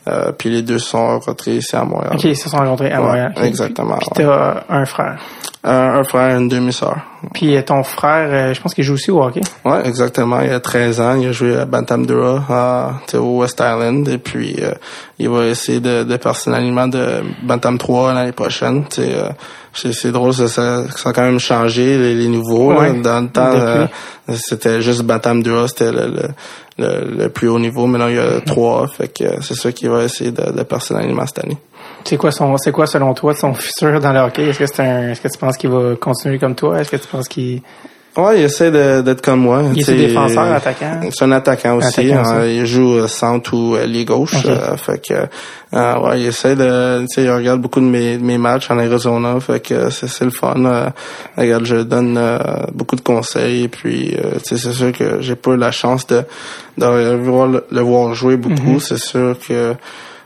euh, 0.08 0.32
puis 0.32 0.50
les 0.50 0.62
deux 0.62 0.78
se 0.78 0.90
sont 0.90 1.06
rencontrés 1.06 1.56
ici 1.56 1.76
à 1.76 1.84
Montréal. 1.84 2.12
OK, 2.14 2.24
ils 2.24 2.36
se 2.36 2.48
sont 2.48 2.56
rencontrés 2.56 2.90
à 2.92 3.00
Montréal. 3.00 3.32
Exactement. 3.42 3.96
Puis, 3.96 4.08
puis 4.14 4.24
t'as 4.24 4.64
un 4.68 4.84
frère. 4.84 5.18
un 5.64 6.02
frère 6.04 6.30
et 6.30 6.38
une 6.38 6.48
demi-sœur. 6.48 6.96
Puis 7.34 7.56
euh, 7.56 7.62
ton 7.62 7.82
frère, 7.82 8.28
euh, 8.30 8.54
je 8.54 8.60
pense 8.60 8.74
qu'il 8.74 8.84
joue 8.84 8.94
aussi 8.94 9.10
au 9.10 9.22
hockey. 9.22 9.40
Ouais, 9.64 9.86
exactement. 9.86 10.40
Il 10.40 10.52
a 10.52 10.60
13 10.60 11.00
ans. 11.00 11.16
Il 11.20 11.28
a 11.28 11.32
joué 11.32 11.56
à 11.58 11.64
Bantam 11.64 12.06
Dura 12.06 13.00
au 13.14 13.40
West 13.40 13.60
Island. 13.60 14.08
Et 14.08 14.18
puis, 14.18 14.56
il 15.18 15.28
va 15.28 15.46
essayer 15.46 15.80
de, 15.80 16.04
de 16.04 16.16
passer 16.16 16.50
l'alignement 16.50 16.88
de 16.88 17.22
Bantam 17.42 17.76
3 17.76 18.14
l'année 18.14 18.32
prochaine. 18.32 18.84
C'est 19.78 20.12
drôle, 20.12 20.34
ça, 20.34 20.48
ça, 20.48 20.84
a 21.04 21.12
quand 21.12 21.22
même 21.22 21.38
changé, 21.38 21.98
les, 21.98 22.14
les 22.14 22.28
niveaux. 22.28 22.74
Dans 22.74 23.20
le 23.20 23.28
temps, 23.28 23.88
c'était 24.34 24.82
juste 24.82 25.02
Bantam 25.02 25.42
Dura, 25.42 25.68
c'était 25.68 25.92
le 25.92 26.28
le, 26.78 27.28
plus 27.28 27.48
haut 27.48 27.58
niveau. 27.58 27.86
Maintenant, 27.86 28.08
il 28.08 28.16
y 28.16 28.18
a 28.18 28.40
trois. 28.40 28.86
Fait 28.88 29.08
que 29.08 29.42
c'est 29.42 29.54
ça 29.54 29.72
qu'il 29.72 29.90
va 29.90 30.04
essayer 30.04 30.30
de, 30.30 30.52
de 30.52 30.62
personnellement 30.62 31.26
cette 31.26 31.44
année. 31.44 31.58
C'est 32.04 32.16
quoi 32.16 32.30
son, 32.30 32.56
c'est 32.56 32.72
quoi 32.72 32.86
selon 32.86 33.12
toi 33.14 33.34
son 33.34 33.54
futur 33.54 34.00
dans 34.00 34.12
le 34.12 34.20
hockey? 34.20 34.48
Est-ce 34.48 34.58
que 34.60 34.66
c'est 34.66 34.80
un, 34.80 35.10
est-ce 35.10 35.20
que 35.20 35.28
tu 35.28 35.38
penses 35.38 35.56
qu'il 35.56 35.70
va 35.70 35.96
continuer 35.96 36.38
comme 36.38 36.54
toi? 36.54 36.80
Est-ce 36.80 36.90
que 36.90 36.96
tu 36.96 37.08
penses 37.08 37.28
qu'il 37.28 37.60
Ouais, 38.18 38.40
il 38.40 38.44
essaie 38.44 38.72
d'être 38.72 39.22
comme 39.22 39.40
moi. 39.40 39.62
Il 39.76 39.88
est 39.88 40.08
défenseur, 40.08 40.52
attaquant. 40.52 41.00
C'est 41.10 41.24
un 41.24 41.30
attaquant 41.30 41.76
aussi. 41.76 42.12
Hein. 42.12 42.44
il 42.46 42.66
joue 42.66 42.94
euh, 42.94 43.06
centre 43.06 43.54
ou 43.54 43.76
euh, 43.76 43.86
lié 43.86 44.04
gauche. 44.04 44.44
Euh, 44.44 44.76
fait 44.76 45.00
que 45.00 45.14
ouais, 45.72 46.20
il 46.20 46.26
essaie 46.26 46.56
de. 46.56 47.02
Tu 47.02 47.06
sais, 47.14 47.22
il 47.22 47.30
regarde 47.30 47.60
beaucoup 47.60 47.78
de 47.78 47.84
mes, 47.84 48.18
mes 48.18 48.36
matchs 48.36 48.72
en 48.72 48.78
Arizona. 48.78 49.38
Fait 49.38 49.60
que 49.60 49.90
c'est 49.90 50.24
le 50.24 50.32
fun. 50.32 50.92
regarde, 51.36 51.64
je 51.64 51.76
donne 51.76 52.20
beaucoup 52.72 52.96
de 52.96 53.02
conseils. 53.02 53.64
Et 53.64 53.68
puis, 53.68 54.16
tu 54.16 54.40
sais, 54.42 54.56
c'est 54.56 54.72
sûr 54.72 54.92
que 54.92 55.20
j'ai 55.20 55.36
pas 55.36 55.52
eu 55.52 55.56
la 55.56 55.70
chance 55.70 56.04
de, 56.08 56.24
de 56.76 57.14
voir 57.14 57.46
le, 57.46 57.80
voir 57.80 58.14
jouer 58.14 58.36
beaucoup. 58.36 58.78
Mm-hmm. 58.78 58.80
C'est 58.80 58.98
sûr 58.98 59.36
que 59.46 59.74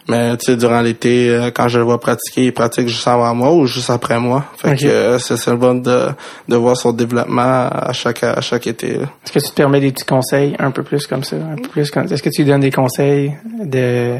mais 0.09 0.37
tu 0.37 0.47
sais, 0.47 0.57
durant 0.57 0.81
l'été, 0.81 1.29
euh, 1.29 1.51
quand 1.55 1.69
je 1.69 1.79
le 1.79 1.85
vois 1.85 2.01
pratiquer, 2.01 2.47
il 2.47 2.53
pratique 2.53 2.89
juste 2.89 3.07
avant 3.07 3.35
moi 3.35 3.53
ou 3.53 3.67
juste 3.67 3.91
après 3.91 4.19
moi. 4.19 4.45
Fait 4.57 4.77
que 4.77 4.87
euh, 4.87 5.19
c'est 5.19 5.47
le 5.49 5.57
bon 5.57 5.81
de, 5.81 6.09
de 6.49 6.57
voir 6.57 6.77
son 6.77 6.93
développement 6.93 7.69
à 7.71 7.93
chaque 7.93 8.25
à 8.25 8.41
chaque 8.41 8.67
été. 8.67 8.95
Est-ce 8.95 9.33
que 9.33 9.39
tu 9.39 9.51
te 9.51 9.55
permets 9.55 9.81
des 9.81 9.93
petits 9.93 10.05
conseils 10.05 10.57
un 10.59 10.71
peu 10.71 10.83
plus 10.83 11.07
comme 11.07 11.25
ça, 11.25 11.37
un 11.37 11.57
peu 11.57 11.69
plus 11.69 11.91
comme 11.91 12.05
Est-ce 12.05 12.23
que 12.23 12.31
tu 12.31 12.43
lui 12.43 12.51
donnes 12.51 12.61
des 12.61 12.71
conseils 12.71 13.33
de 13.65 14.19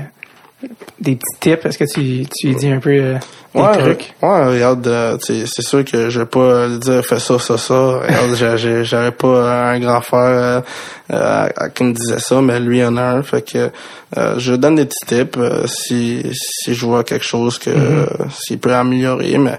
des 1.01 1.17
petits 1.17 1.41
tips? 1.41 1.67
Est-ce 1.67 1.79
que 1.79 1.85
tu, 1.85 2.27
tu 2.35 2.49
lui 2.49 2.55
dis 2.55 2.69
un 2.69 2.79
peu 2.79 2.91
euh, 2.91 3.19
des 3.55 3.61
ouais, 3.61 3.79
trucs? 3.79 4.15
Ouais, 4.23 4.45
regarde, 4.47 4.87
euh, 4.87 5.17
c'est 5.21 5.47
sûr 5.63 5.85
que 5.85 6.11
je 6.11 6.21
vais 6.21 6.27
pas 6.27 6.69
lui 6.69 6.79
dire 6.79 7.05
fais 7.05 7.19
ça, 7.19 7.39
ça, 7.39 7.59
ça. 7.59 7.75
Regarde, 7.75 8.57
j'aurais 8.85 9.13
pas 9.13 9.71
un 9.73 9.81
grand 9.81 10.01
frère 10.01 10.63
euh, 11.11 11.49
qui 11.75 11.85
me 11.85 11.93
disait 11.93 12.19
ça, 12.19 12.41
mais 12.41 12.61
lui 12.61 12.85
en 12.85 12.97
a 12.97 13.03
un. 13.03 13.23
Fait 13.23 13.43
que 13.43 13.71
euh, 14.17 14.35
je 14.39 14.55
donne 14.55 14.77
des 14.77 14.85
petits 14.85 15.07
tips 15.07 15.37
euh, 15.37 15.67
si, 15.67 16.23
si 16.33 16.75
je 16.75 16.87
vois 16.87 17.05
quelque 17.05 17.25
chose 17.25 17.59
que 17.59 17.71
mm-hmm. 17.71 18.31
s'il 18.31 18.59
peut 18.59 18.75
améliorer, 18.75 19.39
mais 19.39 19.59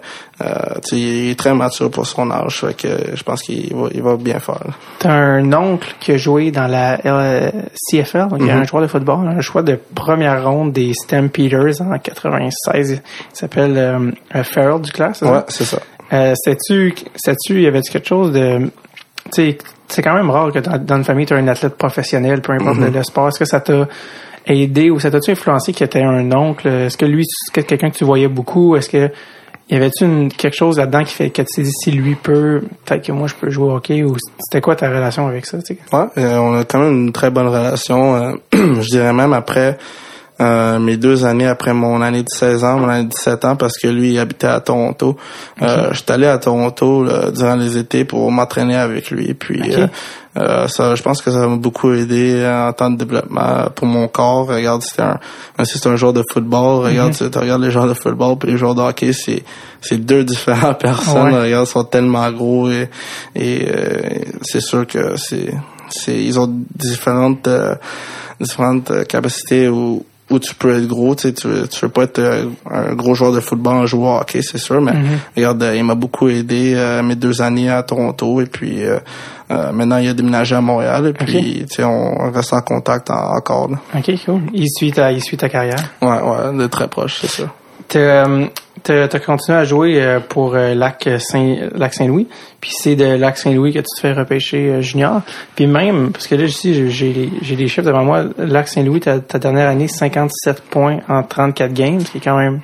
il 0.92 1.32
est 1.32 1.40
très 1.40 1.54
mature 1.54 1.90
pour 1.90 2.06
son 2.06 2.30
âge. 2.32 2.60
Fait 2.60 2.76
que 2.76 2.88
je 3.16 3.24
pense 3.24 3.42
qu'il 3.42 3.74
va, 3.76 3.88
il 3.94 4.02
va 4.02 4.16
bien 4.16 4.40
faire. 4.40 4.60
T'as 5.00 5.12
un 5.12 5.54
oncle 5.54 5.96
qui 6.00 6.14
a 6.14 6.18
joué 6.18 6.52
dans 6.52 6.68
la 6.68 6.98
CFL, 6.98 8.28
donc 8.30 8.40
il 8.40 8.48
y 8.48 8.52
a 8.52 8.56
un 8.56 8.62
mm-hmm. 8.62 8.70
joueur 8.70 8.84
de 8.84 8.88
football, 8.88 9.28
un 9.28 9.42
choix 9.42 9.64
de 9.64 9.80
première 9.96 10.44
ronde 10.44 10.74
des 10.74 10.94
Stampeders 10.94 11.82
en 11.82 11.98
96. 11.98 12.92
Il 12.92 13.02
s'appelle 13.34 14.14
Farrell 14.44 14.82
du 14.82 14.92
classe. 14.92 15.22
Ouais, 15.22 15.42
c'est 15.48 15.66
ça. 15.66 15.80
Euh, 16.14 16.34
sais-tu, 16.36 16.94
sais-tu, 17.16 17.62
y 17.62 17.68
avait-tu 17.68 17.92
quelque 17.92 18.08
chose 18.08 18.32
de, 18.32 18.70
c'est 19.34 20.02
quand 20.02 20.14
même 20.14 20.30
rare 20.30 20.52
que 20.52 20.60
dans, 20.60 20.98
une 20.98 21.04
famille, 21.04 21.26
tu 21.26 21.34
as 21.34 21.38
un 21.38 21.48
athlète 21.48 21.76
professionnel, 21.76 22.42
peu 22.42 22.54
importe 22.54 22.80
mm-hmm. 22.80 22.94
le, 22.94 23.04
sport. 23.04 23.28
Est-ce 23.30 23.40
que 23.40 23.46
ça 23.46 23.60
t'a 23.60 23.88
aidé 24.46 24.90
ou 24.90 25.00
ça 25.00 25.12
t'a-tu 25.12 25.32
influencé 25.32 25.74
qu'il 25.74 25.86
était 25.86 26.02
un 26.02 26.32
oncle? 26.32 26.68
Est-ce 26.68 26.98
que 26.98 27.06
lui, 27.06 27.24
c'est 27.26 27.66
quelqu'un 27.66 27.90
que 27.90 27.98
tu 27.98 28.04
voyais 28.04 28.28
beaucoup? 28.28 28.76
Est-ce 28.76 28.90
que 28.90 29.12
y 29.70 29.76
avait-tu 29.76 30.28
quelque 30.38 30.56
chose 30.56 30.78
là-dedans 30.78 31.04
qui 31.04 31.14
fait 31.14 31.30
que 31.30 31.42
tu 31.42 31.48
t'es 31.56 31.62
dit 31.64 31.72
si 31.72 31.92
lui 31.92 32.16
peut, 32.16 32.62
peut-être 32.86 33.06
que 33.06 33.12
moi 33.12 33.28
je 33.28 33.36
peux 33.36 33.50
jouer 33.50 33.66
au 33.66 33.76
hockey? 33.76 34.04
Ou 34.04 34.16
c'était 34.40 34.62
quoi 34.62 34.76
ta 34.76 34.90
relation 34.90 35.28
avec 35.28 35.46
ça? 35.46 35.58
Ouais, 35.58 36.06
euh, 36.18 36.38
on 36.38 36.60
a 36.60 36.66
quand 36.66 36.80
même 36.80 37.06
une 37.06 37.12
très 37.12 37.30
bonne 37.30 37.48
relation. 37.48 38.16
Euh, 38.16 38.34
je 38.54 38.90
dirais 38.90 39.14
même 39.14 39.34
après 39.34 39.78
euh, 40.42 40.80
mes 40.80 40.98
deux 40.98 41.26
années 41.26 41.46
après 41.46 41.74
mon 41.74 42.02
année 42.02 42.24
de 42.24 42.30
16 42.30 42.64
ans, 42.64 42.80
mon 42.80 42.90
année 42.90 43.04
de 43.04 43.10
17 43.10 43.46
ans, 43.46 43.56
parce 43.56 43.78
que 43.78 43.88
lui, 43.88 44.14
il 44.14 44.20
habitait 44.20 44.48
à 44.48 44.60
Toronto. 44.62 45.16
Euh, 45.62 45.90
J'étais 45.94 46.14
allé 46.14 46.26
à 46.26 46.40
Toronto 46.40 47.06
durant 47.32 47.56
les 47.56 47.78
étés 47.78 48.04
pour 48.04 48.32
m'entraîner 48.32 48.76
avec 48.76 49.12
lui. 49.12 49.36
Puis 49.36 49.62
euh, 49.76 49.88
euh, 50.38 50.68
ça, 50.68 50.96
je 50.96 51.04
pense 51.04 51.22
que 51.22 51.30
ça 51.30 51.48
m'a 51.48 51.58
beaucoup 51.58 51.94
aidé 51.94 52.44
en 52.52 52.74
temps 52.74 52.90
de 52.90 52.98
développement 52.98 53.68
pour 53.76 53.86
mon 53.86 54.08
corps. 54.08 54.48
Regarde, 54.48 54.82
c'était 54.82 55.04
un, 55.04 55.20
c'est 55.64 55.86
un 55.86 55.96
joueur 55.96 56.14
de 56.14 56.24
football. 56.32 56.84
Regarde, 56.84 57.14
mhm. 57.22 57.30
tu 57.30 57.38
regardes 57.38 57.62
les 57.62 57.72
joueurs 57.72 57.88
de 57.88 57.94
football 57.94 58.38
puis 58.40 58.52
les 58.52 58.58
joueurs 58.58 58.74
de 58.74 58.82
hockey, 58.82 59.14
c'est, 59.14 59.44
c'est 59.82 60.04
deux 60.04 60.24
différentes 60.24 60.80
personnes. 60.80 61.34
Regarde, 61.34 61.68
ils 61.68 61.72
sont 61.72 61.84
tellement 61.84 62.32
gros 62.32 62.72
et, 62.72 62.90
et 63.36 63.68
c'est 64.42 64.62
sûr 64.62 64.88
que 64.88 65.16
c'est, 65.16 65.54
c'est, 65.90 66.24
ils 66.24 66.40
ont 66.40 66.50
différentes, 66.74 67.48
différentes 68.40 69.06
capacités 69.08 69.68
ou 69.68 70.04
où 70.34 70.40
tu 70.40 70.56
peux 70.56 70.76
être 70.76 70.88
gros, 70.88 71.16
tu 71.16 71.30
sais, 71.30 71.34
tu, 71.34 71.48
veux 71.48 71.90
pas 71.90 72.04
être 72.04 72.20
euh, 72.20 72.46
un 72.70 72.94
gros 72.96 73.14
joueur 73.14 73.32
de 73.32 73.40
football, 73.40 73.76
un 73.76 73.86
joueur 73.86 74.22
hockey, 74.22 74.42
c'est 74.42 74.58
sûr, 74.58 74.82
mais 74.82 74.92
mm-hmm. 74.92 75.36
regarde, 75.38 75.64
euh, 75.64 75.76
il 75.76 75.84
m'a 75.84 75.94
beaucoup 75.94 76.28
aidé 76.28 76.74
euh, 76.76 77.04
mes 77.04 77.16
deux 77.16 77.42
années 77.42 77.70
à 77.70 77.84
Toronto 77.84 78.42
et 78.42 78.48
puis 78.48 78.82
maintenant 79.50 79.98
il 79.98 80.10
a 80.10 80.14
déménagé 80.14 80.56
à 80.56 80.62
Montréal 80.62 81.08
et 81.08 81.14
puis 81.14 81.66
tu 81.70 81.76
sais, 81.76 81.84
on 81.84 82.32
reste 82.32 82.54
en 82.54 82.62
contact 82.62 83.12
encore. 83.12 83.70
Ok, 83.96 84.12
cool. 84.26 84.42
Il 84.54 84.68
suit 84.68 84.92
ta, 84.92 85.12
il 85.12 85.22
suit 85.22 85.38
ta 85.38 85.50
carrière. 85.50 85.78
Ouais, 86.02 86.10
ouais, 86.10 86.58
de 86.58 86.66
très 86.68 86.88
proche, 86.88 87.20
c'est 87.22 87.30
ça. 87.30 87.54
Tu 88.84 88.92
as 88.92 89.08
continué 89.20 89.58
à 89.58 89.64
jouer 89.64 90.02
euh, 90.02 90.20
pour 90.20 90.56
euh, 90.56 90.74
Lac 90.74 91.10
Saint 91.20 91.70
Lac 91.74 91.94
Saint-Louis, 91.94 92.28
puis 92.60 92.72
c'est 92.74 92.96
de 92.96 93.06
Lac 93.06 93.38
Saint-Louis 93.38 93.72
que 93.72 93.80
tu 93.80 93.86
te 93.96 94.02
fais 94.02 94.12
repêcher 94.12 94.70
euh, 94.70 94.82
junior. 94.82 95.22
Puis 95.56 95.68
même 95.68 96.12
parce 96.12 96.28
que 96.28 96.36
là 96.36 96.44
ici 96.44 96.90
j'ai 96.90 97.30
j'ai 97.42 97.56
des 97.56 97.68
chiffres 97.68 97.88
devant 97.88 98.04
moi, 98.04 98.26
Lac 98.38 98.68
Saint-Louis 98.68 99.00
ta, 99.00 99.20
ta 99.20 99.40
dernière 99.40 99.70
année 99.70 99.88
57 99.88 100.62
points 100.64 101.00
en 101.08 101.24
34 101.24 101.74
games, 101.74 102.02
ce 102.02 102.12
qui 102.12 102.18
est 102.18 102.22
quand 102.22 102.38
même 102.38 102.60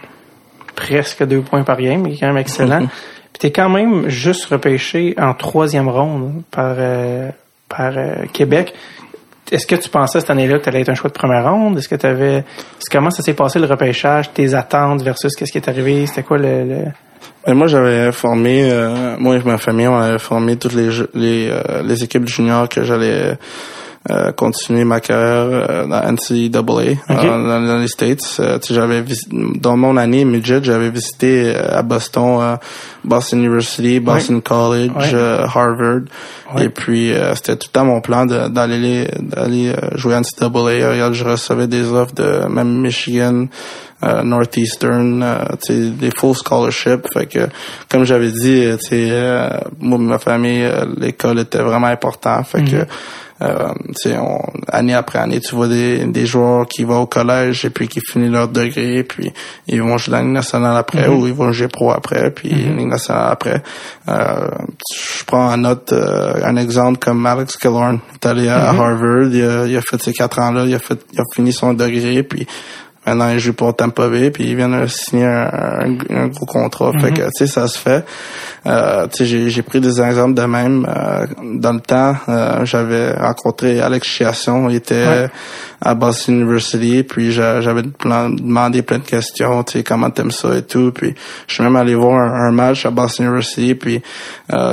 presque 0.76 1.26
deux 1.26 1.42
points 1.42 1.64
par 1.64 1.78
game, 1.78 2.06
qui 2.08 2.16
est 2.16 2.20
quand 2.20 2.28
même 2.28 2.38
excellent. 2.38 2.88
Puis 2.88 3.40
t'es 3.40 3.52
quand 3.52 3.70
même 3.70 4.10
juste 4.10 4.46
repêché 4.46 5.16
en 5.18 5.34
troisième 5.34 5.88
ronde 5.88 6.44
par 6.52 6.76
par 7.70 7.94
Québec 8.34 8.74
est-ce 9.52 9.68
que 9.68 9.76
tu 9.76 9.90
pensais 9.90 10.20
cette 10.20 10.30
année-là 10.30 10.60
que 10.60 10.64
tu 10.64 10.70
allais 10.70 10.82
être 10.82 10.90
un 10.90 10.96
choix 10.96 11.10
de 11.10 11.16
première 11.16 11.52
ronde? 11.52 11.78
Est-ce 11.78 11.90
que 11.90 11.96
tu 11.96 12.06
avais. 12.06 12.44
Comment 12.92 13.12
ça 13.12 13.24
s'est 13.24 13.34
passé 13.34 13.60
le 13.60 13.66
repêchage, 13.66 14.32
tes 14.34 14.54
attentes 14.54 15.02
versus 15.02 15.36
qu'est-ce 15.36 15.52
qui 15.52 15.58
est 15.58 15.70
arrivé? 15.70 16.06
C'était 16.06 16.24
quoi 16.24 16.38
le. 16.38 16.64
le... 16.64 16.78
Ben, 17.46 17.54
moi, 17.54 17.68
j'avais 17.68 18.12
formé, 18.12 18.70
euh, 18.70 19.16
moi 19.18 19.38
et 19.38 19.42
ma 19.44 19.58
famille, 19.58 19.88
on 19.88 19.98
avait 19.98 20.20
formé 20.20 20.56
toutes 20.58 20.74
les 20.74 20.90
les, 21.14 21.50
euh, 21.50 21.82
les 21.84 22.04
équipes 22.04 22.28
juniors 22.28 22.70
que 22.70 22.84
j'allais 22.84 23.38
euh, 24.10 24.32
continuer 24.32 24.86
ma 24.86 25.02
carrière 25.02 25.68
euh, 25.70 25.86
dans 25.86 26.14
NCAA 26.14 26.50
dans, 26.50 27.68
dans, 27.68 27.80
les 27.80 27.88
States. 27.88 28.42
j'avais 28.70 29.04
dans 29.30 29.76
mon 29.76 29.98
année 29.98 30.24
midget, 30.24 30.64
j'avais 30.64 30.90
visité 30.90 31.54
à 31.56 31.82
Boston, 31.82 32.58
Boston 33.04 33.40
University, 33.40 34.00
Boston 34.00 34.42
College, 34.42 35.14
Harvard. 35.14 36.02
Et 36.60 36.70
puis 36.70 37.14
c'était 37.36 37.58
tout 37.58 37.68
le 37.68 37.74
temps 37.74 37.86
mon 37.86 38.00
plan 38.00 38.26
d'aller 38.26 39.08
d'aller 39.20 39.74
jouer 39.96 40.16
à 40.16 40.22
NCAA. 40.22 41.12
je 41.14 41.24
recevais 41.26 41.68
des 41.68 41.92
offres 41.92 42.16
de 42.16 42.48
même 42.48 42.80
Michigan. 42.80 43.48
Euh, 44.02 44.24
Northeastern, 44.24 45.22
euh, 45.22 45.44
des 45.70 46.12
full 46.12 46.34
scholarships. 46.34 47.06
Fait 47.14 47.26
que, 47.26 47.50
comme 47.90 48.06
j'avais 48.06 48.32
dit, 48.32 48.72
euh, 48.94 49.50
moi, 49.80 49.98
ma 49.98 50.18
famille, 50.20 50.66
l'école 50.96 51.40
était 51.40 51.62
vraiment 51.62 51.88
important. 51.88 52.42
Fait 52.46 52.64
que, 52.64 52.86
mm-hmm. 53.40 54.20
on, 54.20 54.40
année 54.72 54.94
après 54.94 55.20
année, 55.20 55.40
tu 55.40 55.56
vois 55.56 55.68
des, 55.68 56.06
des 56.06 56.26
joueurs 56.26 56.68
qui 56.68 56.84
vont 56.84 57.02
au 57.02 57.06
collège 57.06 57.66
et 57.66 57.70
puis 57.70 57.88
qui 57.88 58.00
finissent 58.02 58.32
leur 58.32 58.48
degré, 58.48 59.04
puis 59.04 59.32
ils 59.68 59.82
vont 59.82 59.98
jouer 59.98 60.12
dans 60.12 60.18
la 60.18 60.24
Ligue 60.24 60.34
nationale 60.34 60.78
après 60.78 61.08
mm-hmm. 61.08 61.22
ou 61.22 61.28
ils 61.28 61.34
vont 61.34 61.52
jouer 61.52 61.68
pro 61.68 61.92
après, 61.92 62.32
puis 62.32 62.54
mm 62.54 62.78
Ligue 62.78 62.88
nationale 62.88 63.32
après. 63.32 63.64
je 64.08 65.24
prends 65.26 65.52
en 65.52 65.58
note 65.58 65.94
un 65.94 66.56
exemple 66.56 67.00
comme 67.00 67.26
Alex 67.26 67.58
Killorn. 67.58 68.00
Il 68.12 68.16
est 68.16 68.26
allé 68.26 68.48
à 68.48 68.70
Harvard, 68.70 69.30
il 69.32 69.44
a, 69.44 69.66
il 69.66 69.78
a 69.78 69.82
fait 69.82 70.02
ses 70.02 70.14
quatre 70.14 70.40
ans 70.40 70.52
là, 70.52 70.66
il 70.66 70.76
a 70.76 70.80
fait, 70.80 71.00
il 71.14 71.20
a 71.20 71.24
fini 71.34 71.54
son 71.54 71.74
degré, 71.74 72.24
puis 72.24 72.48
Maintenant, 73.10 73.30
il 73.30 73.40
joue 73.40 73.54
pour 73.54 73.76
Tampa 73.76 74.08
Bay, 74.08 74.30
puis 74.30 74.44
il 74.44 74.56
vient 74.56 74.70
de 74.70 74.86
signer 74.86 75.26
un, 75.26 75.98
un, 76.12 76.28
gros 76.28 76.46
contrat. 76.46 76.92
Fait 77.00 77.12
que, 77.12 77.24
tu 77.24 77.30
sais, 77.34 77.48
ça 77.48 77.68
se 77.68 77.80
fait. 77.80 78.06
Euh, 78.68 79.08
tu 79.08 79.26
sais, 79.26 79.50
j'ai 79.50 79.62
pris 79.64 79.82
des 79.82 80.00
exemples 80.00 80.36
de 80.36 80.44
même. 80.44 80.86
Euh, 80.88 81.26
dans 81.56 81.74
le 81.74 81.80
temps, 81.80 82.16
euh, 82.30 82.64
j'avais 82.66 83.14
rencontré 83.14 83.82
Alex 83.82 84.08
Chiasson. 84.08 84.70
Il 84.70 84.76
était 84.76 85.28
à 85.82 85.96
Boston 85.96 86.42
University, 86.42 87.04
puis 87.04 87.32
j'avais 87.32 87.84
demandé 87.84 88.82
plein 88.82 89.00
de 89.00 89.04
questions, 89.04 89.64
tu 89.64 89.74
sais, 89.80 89.84
comment 89.84 90.10
t'aimes 90.10 90.32
ça 90.32 90.56
et 90.58 90.64
tout. 90.64 90.92
Puis 90.92 91.16
je 91.48 91.54
suis 91.54 91.64
même 91.64 91.76
allé 91.76 91.96
voir 91.96 92.20
un, 92.20 92.52
match 92.52 92.86
à 92.86 92.92
Boston 92.92 93.28
University, 93.28 93.76
puis 93.76 94.02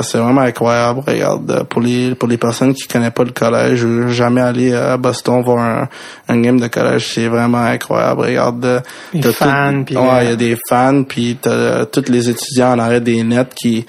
c'est 0.02 0.18
vraiment 0.18 0.40
incroyable. 0.40 1.00
Regarde, 1.06 1.64
pour 1.64 1.80
les 1.80 2.14
pour 2.14 2.28
les 2.28 2.38
personnes 2.38 2.74
qui 2.74 2.88
connaissent 2.88 3.10
pas 3.10 3.24
le 3.24 3.30
collège, 3.30 3.84
ou 3.84 4.08
jamais 4.08 4.40
aller 4.40 4.74
à 4.74 4.96
Boston 4.96 5.42
voir 5.42 5.58
un, 5.58 5.88
un 6.28 6.40
game 6.40 6.58
de 6.58 6.68
collège, 6.68 7.12
c'est 7.14 7.28
vraiment 7.28 7.58
incroyable 7.58 8.06
regarde. 8.14 8.82
Les 9.12 9.22
fans, 9.32 9.82
puis 9.84 9.96
ouais, 9.96 10.24
il 10.24 10.28
y 10.30 10.32
a 10.32 10.36
des 10.36 10.56
fans, 10.68 11.04
puis 11.04 11.38
t'as 11.40 11.86
tous 11.86 12.10
les 12.10 12.28
étudiants 12.28 12.72
en 12.72 12.78
arrêt 12.78 13.00
des 13.00 13.22
nets 13.22 13.54
qui, 13.54 13.86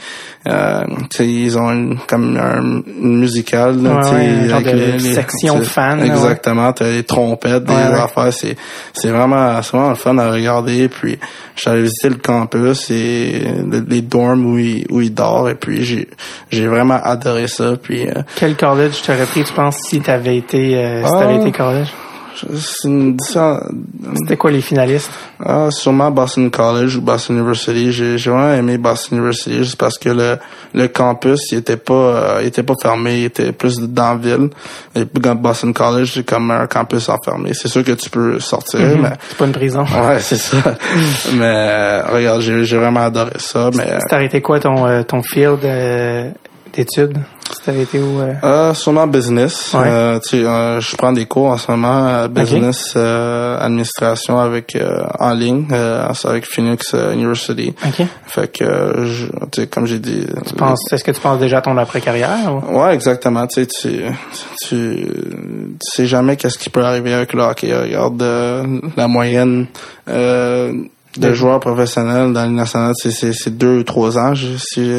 euh, 0.48 0.84
ils 1.20 1.58
ont 1.58 1.72
une, 1.72 1.98
comme 2.08 2.38
un, 2.38 2.62
une 2.62 3.20
musicale, 3.20 3.82
là, 3.82 4.12
ouais, 4.12 4.52
avec 4.52 4.74
les, 4.74 5.00
section 5.00 5.62
fans. 5.62 6.00
Exactement, 6.00 6.72
t'as 6.74 6.90
les 6.90 7.04
trompettes, 7.04 7.66
des 7.66 7.74
affaires, 7.74 8.32
c'est, 8.32 8.56
c'est 8.94 9.10
vraiment, 9.10 9.62
c'est 9.62 9.72
vraiment 9.72 9.90
le 9.90 9.96
fun 9.96 10.18
à 10.18 10.32
regarder. 10.32 10.88
Puis, 10.88 11.20
j'allais 11.56 11.82
visiter 11.82 12.10
le 12.10 12.16
campus 12.16 12.90
et 12.92 13.42
les 13.88 14.02
dorms 14.02 14.46
où 14.46 14.58
il, 14.58 14.86
où 14.90 15.02
il 15.02 15.14
dort, 15.14 15.50
et 15.50 15.56
puis 15.56 15.84
j'ai, 15.84 16.08
j'ai 16.50 16.68
vraiment 16.68 17.00
adoré 17.04 17.48
ça. 17.48 17.74
Puis, 17.82 18.08
euh, 18.08 18.22
quel 18.36 18.56
college 18.56 19.02
t'aurais 19.06 19.26
pris, 19.26 19.44
tu 19.44 19.54
penses, 19.54 19.78
si 19.88 20.00
t'avais 20.00 20.38
été, 20.38 20.78
euh, 20.78 21.06
si 21.06 21.12
t'avais 21.12 21.36
ah. 21.36 21.42
été 21.42 21.52
college? 21.52 21.88
C'était 22.46 24.38
quoi 24.38 24.52
les 24.52 24.62
finalistes? 24.62 25.12
Ah, 25.44 25.70
sûrement 25.72 26.12
Boston 26.12 26.52
College 26.52 26.98
ou 26.98 27.02
Boston 27.02 27.38
University. 27.38 27.92
J'ai 27.92 28.30
vraiment 28.30 28.54
aimé 28.54 28.78
Boston 28.78 29.18
University 29.18 29.58
juste 29.58 29.78
parce 29.78 29.98
que 29.98 30.10
le, 30.10 30.38
le 30.74 30.88
campus, 30.88 31.52
il 31.52 31.60
était 31.60 31.78
pas, 31.78 31.94
euh, 31.94 32.40
il 32.42 32.48
était 32.48 32.64
pas 32.64 32.76
fermé, 32.82 33.20
il 33.20 33.26
était 33.26 33.52
plus 33.52 33.80
dans 33.80 34.14
la 34.14 34.16
ville. 34.16 34.50
Et 34.96 35.06
Boston 35.06 35.74
College, 35.74 36.12
c'est 36.14 36.26
comme 36.26 36.52
un 36.52 36.68
campus 36.68 37.10
enfermé. 37.10 37.54
C'est 37.54 37.68
sûr 37.68 37.84
que 37.84 37.94
tu 37.94 38.10
peux 38.10 38.40
sortir, 38.40 38.80
mm-hmm. 38.80 39.02
mais... 39.02 39.14
C'est 39.30 39.38
pas 39.38 39.46
une 39.46 39.52
prison. 39.52 39.86
Ouais, 39.98 40.20
c'est 40.20 40.38
ça. 40.38 40.58
mais, 41.34 42.02
regarde, 42.02 42.42
j'ai 42.42 42.78
vraiment 42.78 43.02
adoré 43.02 43.32
ça, 43.38 43.72
mais... 43.74 43.98
T'as 44.08 44.18
arrêté 44.18 44.42
quoi 44.42 44.60
ton, 44.60 44.86
euh, 44.86 45.04
ton 45.04 45.24
field 45.24 45.60
d'études? 46.74 47.18
C'était 47.52 47.82
été 47.82 48.00
où? 48.00 48.20
Euh? 48.20 48.34
euh... 48.44 48.74
sûrement 48.74 49.08
business. 49.08 49.74
Euh, 49.76 50.20
tu 50.20 50.46
euh, 50.46 50.82
je 50.82 50.96
prends 50.96 51.14
des 51.14 51.26
cours 51.26 51.48
en 51.48 51.58
ce 51.58 51.72
moment, 51.72 52.28
business 52.28 52.96
administration 52.96 54.40
avec 54.40 54.78
en 55.20 55.34
ligne, 55.34 55.68
avec 56.24 56.46
Phoenix 56.46 56.94
University. 56.94 57.74
Okay. 57.88 58.08
Fait 58.26 58.52
que, 58.52 59.06
tu 59.52 59.62
sais, 59.62 59.68
comme 59.68 59.88
j'ai 59.88 60.00
dit. 60.00 60.26
Tu 60.46 60.56
penses, 60.56 60.92
est-ce 60.92 61.04
que 61.04 61.12
tu 61.12 61.22
penses 61.22 61.40
déjà 61.40 61.60
à 61.60 61.62
ton 61.62 61.78
après 61.78 62.02
carrière? 62.02 62.54
Ou? 62.54 62.80
Ouais, 62.80 62.94
exactement. 62.94 63.48
Tu 63.48 63.64
sais, 63.64 63.68
tu, 63.68 64.04
tu, 64.68 65.08
sais 65.80 66.06
jamais 66.06 66.36
qu'est-ce 66.36 66.58
qui 66.58 66.70
peut 66.70 66.84
arriver 66.84 67.14
avec 67.14 67.34
le 67.34 67.44
hockey. 67.44 67.74
Regarde 67.74 68.22
la 68.96 69.08
moyenne 69.08 69.68
de 71.18 71.34
joueurs 71.34 71.60
professionnels 71.60 72.34
dans 72.34 72.46
le 72.46 72.52
national, 72.52 72.94
c'est 72.96 73.58
deux 73.58 73.80
ou 73.80 73.84
trois 73.84 74.18
ans, 74.18 74.34
si, 74.36 74.92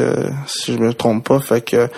si 0.46 0.72
je 0.72 0.78
me 0.78 0.92
trompe 0.92 1.26
pas. 1.28 1.40
Fait 1.40 1.60
que 1.60 1.88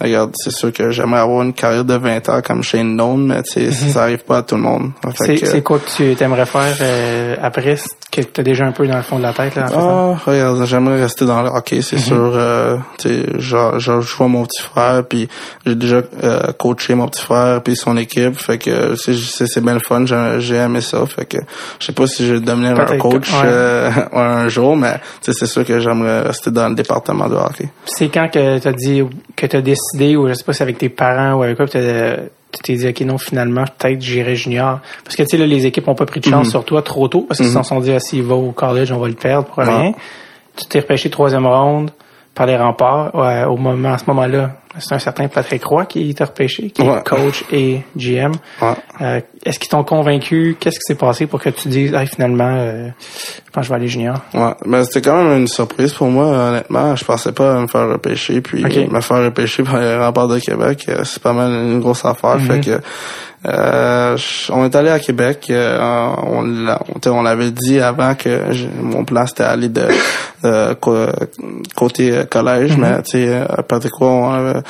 regarde, 0.00 0.32
c'est 0.34 0.52
sûr 0.52 0.72
que 0.72 0.90
j'aimerais 0.90 1.20
avoir 1.20 1.42
une 1.42 1.52
carrière 1.52 1.84
de 1.84 1.94
20 1.94 2.28
ans 2.28 2.40
comme 2.42 2.62
Shane 2.62 2.96
Doan, 2.96 3.18
mais 3.26 3.40
mm 3.40 3.72
ça 3.72 4.02
arrive 4.02 4.24
pas 4.24 4.38
à 4.38 4.42
tout 4.42 4.56
le 4.56 4.62
monde. 4.62 4.90
C'est 5.14 5.62
quoi 5.62 5.78
que 5.78 6.14
tu 6.14 6.22
aimerais 6.22 6.46
faire 6.46 6.76
euh, 6.80 7.36
après? 7.40 7.76
Que 8.22 8.32
tu 8.32 8.40
as 8.40 8.44
déjà 8.44 8.66
un 8.66 8.72
peu 8.72 8.86
dans 8.86 8.96
le 8.96 9.02
fond 9.02 9.18
de 9.18 9.22
la 9.22 9.32
tête? 9.32 9.54
Là, 9.54 9.66
ah, 9.74 10.14
regarde, 10.24 10.64
j'aimerais 10.66 11.02
rester 11.02 11.26
dans 11.26 11.42
le 11.42 11.48
hockey, 11.48 11.82
c'est 11.82 11.96
mhm. 11.96 12.02
sûr. 12.02 12.32
Euh, 12.34 12.76
genre, 13.38 13.78
je 13.78 14.16
vois 14.16 14.28
mon 14.28 14.44
petit 14.44 14.62
frère, 14.62 15.04
puis 15.08 15.28
j'ai 15.64 15.74
déjà 15.74 16.02
euh, 16.24 16.52
coaché 16.58 16.94
mon 16.94 17.08
petit 17.08 17.22
frère, 17.22 17.62
puis 17.62 17.76
son 17.76 17.96
équipe, 17.96 18.36
fait 18.36 18.58
que 18.58 18.94
c'est 18.96 19.60
bien 19.60 19.74
le 19.74 19.80
fun, 19.80 20.04
j'ai 20.38 20.56
aimé 20.56 20.80
ça, 20.80 21.04
fait 21.06 21.26
que 21.26 21.38
je 21.78 21.86
sais 21.86 21.92
pas 21.92 22.06
si 22.06 22.26
je 22.26 22.34
vais 22.34 22.40
devenir 22.40 22.78
un 22.78 22.98
coach 22.98 23.30
euh, 23.44 23.90
un 24.12 24.48
jour, 24.48 24.76
mais 24.76 25.00
c'est 25.20 25.46
sûr 25.46 25.64
que 25.64 25.80
j'aimerais 25.80 26.22
rester 26.22 26.50
dans 26.50 26.68
le 26.68 26.74
département 26.74 27.28
de 27.28 27.36
hockey. 27.36 27.68
C'est 27.84 28.08
quand 28.08 28.28
que 28.28 28.58
tu 28.58 28.68
as 28.68 28.72
dit 28.72 29.02
que 29.34 29.46
tu 29.46 29.56
as 29.56 29.62
décidé 29.62 30.16
ou 30.16 30.28
je 30.28 30.34
sais 30.34 30.44
pas 30.44 30.52
si 30.52 30.62
avec 30.62 30.78
tes 30.78 30.88
parents 30.88 31.34
ou 31.34 31.42
avec 31.42 31.56
quoi, 31.56 31.66
tu 31.66 31.78
t'es 32.62 32.74
dit, 32.74 32.88
OK, 32.88 33.00
non, 33.02 33.18
finalement, 33.18 33.64
peut-être 33.78 34.00
j'irai 34.00 34.36
junior. 34.36 34.80
Parce 35.04 35.16
que, 35.16 35.22
tu 35.22 35.30
sais, 35.30 35.36
là, 35.36 35.46
les 35.46 35.66
équipes 35.66 35.88
ont 35.88 35.94
pas 35.94 36.06
pris 36.06 36.20
de 36.20 36.24
chance 36.24 36.46
mhm. 36.46 36.50
sur 36.50 36.64
toi 36.64 36.82
trop 36.82 37.08
tôt 37.08 37.22
parce 37.22 37.38
qu'ils 37.38 37.50
se 37.50 37.56
mhm. 37.56 37.64
sont 37.64 37.80
dit, 37.80 37.92
ah, 37.92 38.00
s'il 38.00 38.22
va 38.22 38.34
au 38.34 38.52
college, 38.52 38.92
on 38.92 38.98
va 38.98 39.08
le 39.08 39.14
perdre 39.14 39.48
pour 39.48 39.62
rien. 39.62 39.92
Tu 40.56 40.66
t'es 40.66 40.80
repêché 40.80 41.10
troisième 41.10 41.46
ronde 41.46 41.90
par 42.34 42.46
les 42.46 42.56
remparts 42.56 43.14
au 43.50 43.56
moment, 43.56 43.92
à 43.92 43.98
ce 43.98 44.04
moment-là. 44.08 44.52
C'est 44.78 44.94
un 44.94 44.98
certain 44.98 45.28
Patrick 45.28 45.64
Roy 45.64 45.86
qui 45.86 46.14
t'a 46.14 46.24
repêché, 46.26 46.70
qui 46.70 46.82
Ouais. 46.82 46.98
est 46.98 47.08
coach 47.08 47.44
et 47.52 47.82
GM. 47.96 48.32
Ouais. 48.62 48.74
Euh, 49.00 49.20
Est-ce 49.44 49.58
qu'ils 49.60 49.68
t'ont 49.68 49.84
convaincu? 49.84 50.56
Qu'est-ce 50.58 50.76
qui 50.78 50.84
s'est 50.88 50.94
passé 50.96 51.26
pour 51.28 51.40
que 51.40 51.50
tu 51.50 51.68
dises, 51.68 51.92
ah, 51.94 52.04
finalement, 52.04 52.50
euh, 52.50 52.88
je 52.98 53.50
pense 53.52 53.62
que 53.62 53.62
je 53.62 53.68
vais 53.68 53.74
aller 53.76 53.86
junior? 53.88 54.16
Ouais, 54.34 54.54
ben 54.64 54.82
c'était 54.84 55.02
quand 55.08 55.22
même 55.22 55.38
une 55.42 55.46
surprise 55.48 55.92
pour 55.92 56.08
moi, 56.08 56.26
honnêtement. 56.26 56.96
Je 56.96 57.04
pensais 57.04 57.30
pas 57.32 57.60
me 57.60 57.68
faire 57.68 57.88
repêcher, 57.88 58.40
puis 58.40 58.64
me 58.64 59.00
faire 59.00 59.22
repêcher 59.22 59.62
par 59.62 59.78
les 59.80 59.96
remparts 59.96 60.26
de 60.28 60.40
Québec, 60.40 60.86
euh, 60.88 61.04
c'est 61.04 61.22
pas 61.22 61.32
mal 61.32 61.50
une 61.52 61.78
grosse 61.80 62.04
affaire. 62.04 62.38
Mhm. 62.38 62.40
Fait 62.40 62.60
que 62.60 62.80
euh, 63.46 64.16
on 64.50 64.64
est 64.64 64.74
allé 64.74 64.90
à 64.90 64.98
Québec, 64.98 65.46
euh, 65.50 65.78
on 66.24 66.66
on, 67.06 67.22
l'avait 67.22 67.50
dit 67.52 67.78
avant 67.80 68.14
que 68.16 68.46
je- 68.50 68.66
mon 68.82 69.04
plan 69.04 69.26
c'était 69.26 69.44
aller 69.44 69.68
de, 69.68 69.82
de 70.42 70.74
co- 70.74 71.06
côté 71.76 72.10
euh, 72.12 72.24
collège, 72.24 72.76
Mhm. 72.76 72.80
mais 72.80 73.02
tu 73.02 73.10
sais, 73.12 73.28
euh, 73.28 73.44
Patrick 73.68 73.94
Roy, 73.94 74.08
on 74.08 74.32
avait 74.32 74.60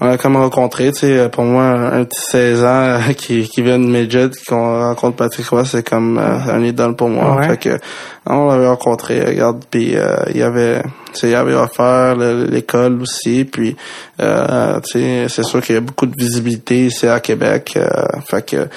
on 0.00 0.10
a 0.10 0.18
comme 0.18 0.36
rencontré, 0.36 0.92
tu 0.92 0.98
sais, 1.00 1.28
pour 1.30 1.44
moi, 1.44 1.64
un 1.64 2.04
petit 2.04 2.20
16 2.20 2.64
ans 2.64 2.66
euh, 2.68 2.98
qui, 3.16 3.48
qui 3.48 3.62
vient 3.62 3.78
de 3.78 3.84
Midget, 3.86 4.28
qu'on 4.46 4.80
rencontre 4.80 5.16
Patrick 5.16 5.48
Roy, 5.48 5.64
c'est 5.64 5.88
comme 5.88 6.18
euh, 6.18 6.52
un 6.52 6.62
idole 6.62 6.94
pour 6.96 7.08
moi. 7.08 7.36
Ouais. 7.36 7.48
Fait 7.48 7.56
que 7.56 7.78
on 8.26 8.48
l'avait 8.50 8.66
rencontré, 8.68 9.24
regarde, 9.24 9.62
puis 9.70 9.96
euh, 9.96 10.16
il 10.30 10.36
y 10.38 10.42
avait, 10.42 10.82
tu 10.82 11.20
sais, 11.20 11.30
il 11.30 11.34
avait 11.34 11.54
offert 11.54 12.14
le- 12.14 12.44
l'école 12.44 13.00
aussi, 13.00 13.44
puis 13.44 13.74
euh, 14.20 14.80
tu 14.80 14.98
sais, 15.00 15.26
c'est 15.28 15.44
sûr 15.44 15.62
qu'il 15.62 15.76
y 15.76 15.78
a 15.78 15.80
beaucoup 15.80 16.06
de 16.06 16.14
visibilité 16.18 16.86
ici 16.86 17.06
à 17.06 17.20
Québec, 17.20 17.72
euh, 17.76 17.88
fait 18.28 18.44
que 18.44 18.68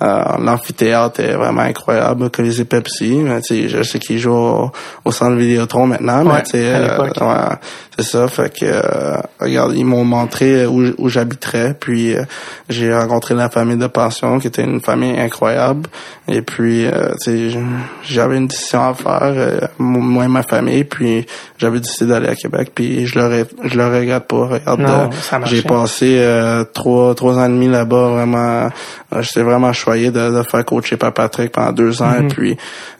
l'amphithéâtre 0.00 1.20
est 1.20 1.34
vraiment 1.34 1.62
incroyable, 1.62 2.30
que 2.30 2.42
les 2.42 2.64
Pepsi, 2.64 3.24
sais, 3.42 3.68
je 3.68 3.82
sais 3.82 3.98
qu'il 3.98 4.18
joue 4.18 4.32
au, 4.32 4.70
au 5.04 5.12
centre 5.12 5.36
Vidéotron 5.36 5.86
maintenant, 5.86 6.24
Ouais, 6.24 6.32
mais 6.34 6.42
tu 6.42 6.50
sais, 6.52 6.74
à 6.74 7.00
euh, 7.00 7.08
ouais, 7.08 7.56
c'est 7.96 8.04
ça, 8.04 8.28
fait 8.28 8.52
que 8.52 8.66
euh, 8.66 9.16
regarde, 9.40 9.72
ils 9.74 9.84
m'ont 9.84 10.04
montré 10.04 10.66
où, 10.66 10.84
où 10.98 11.08
j'habiterais, 11.08 11.74
puis 11.78 12.14
euh, 12.14 12.24
j'ai 12.68 12.94
rencontré 12.94 13.34
la 13.34 13.48
famille 13.48 13.78
de 13.78 13.86
pension 13.86 14.38
qui 14.38 14.48
était 14.48 14.64
une 14.64 14.80
famille 14.80 15.18
incroyable, 15.18 15.88
et 16.28 16.42
puis 16.42 16.86
euh, 16.86 17.12
tu 17.22 17.52
sais, 17.52 17.58
j'avais 18.04 18.36
une 18.36 18.48
décision 18.48 18.90
à 18.90 18.94
faire, 18.94 19.20
euh, 19.22 19.60
moi 19.78 20.24
et 20.24 20.28
ma 20.28 20.42
famille, 20.42 20.84
puis 20.84 21.26
j'avais 21.58 21.80
décidé 21.80 22.10
d'aller 22.10 22.28
à 22.28 22.34
Québec, 22.34 22.72
puis 22.74 23.06
je 23.06 23.18
le 23.18 23.46
je 23.64 23.76
le 23.76 23.86
regrette 23.86 24.26
pas. 24.28 24.46
Regarde, 24.46 24.80
euh, 24.80 25.38
j'ai 25.44 25.62
passé 25.62 26.16
euh, 26.18 26.64
trois 26.64 27.14
trois 27.14 27.38
ans 27.38 27.46
et 27.46 27.48
demi 27.48 27.68
là-bas, 27.68 28.08
vraiment, 28.08 28.68
euh, 29.14 29.22
j'étais 29.22 29.42
vraiment 29.42 29.72
choyé 29.86 30.10
de, 30.10 30.36
de 30.38 30.42
faire 30.42 30.64
coacher 30.64 30.96
par 30.96 31.12
Patrick 31.14 31.52
pendant 31.52 31.70
deux 31.72 32.02
ans, 32.02 32.10
Mhm. 32.18 32.24
et 32.24 32.28
puis 32.28 32.56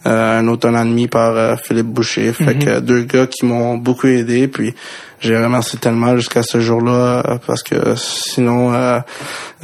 euh, 0.06 0.38
un 0.38 0.46
autre 0.46 0.68
an 0.68 0.82
et 0.82 0.88
demi 0.88 1.08
par 1.08 1.34
euh, 1.36 1.56
Philippe 1.56 1.86
Boucher, 1.88 2.32
fait 2.32 2.54
Mhm. 2.54 2.64
que 2.64 2.80
deux 2.80 3.02
gars 3.02 3.26
qui 3.26 3.44
m'ont 3.44 3.76
beaucoup 3.76 4.06
aidé, 4.06 4.46
puis 4.46 4.72
j'ai 5.20 5.36
remercié 5.36 5.78
tellement 5.78 6.14
jusqu'à 6.16 6.42
ce 6.42 6.60
jour-là 6.60 7.22
euh, 7.26 7.38
parce 7.46 7.62
que 7.62 7.94
sinon 7.96 8.72
euh, 8.74 8.98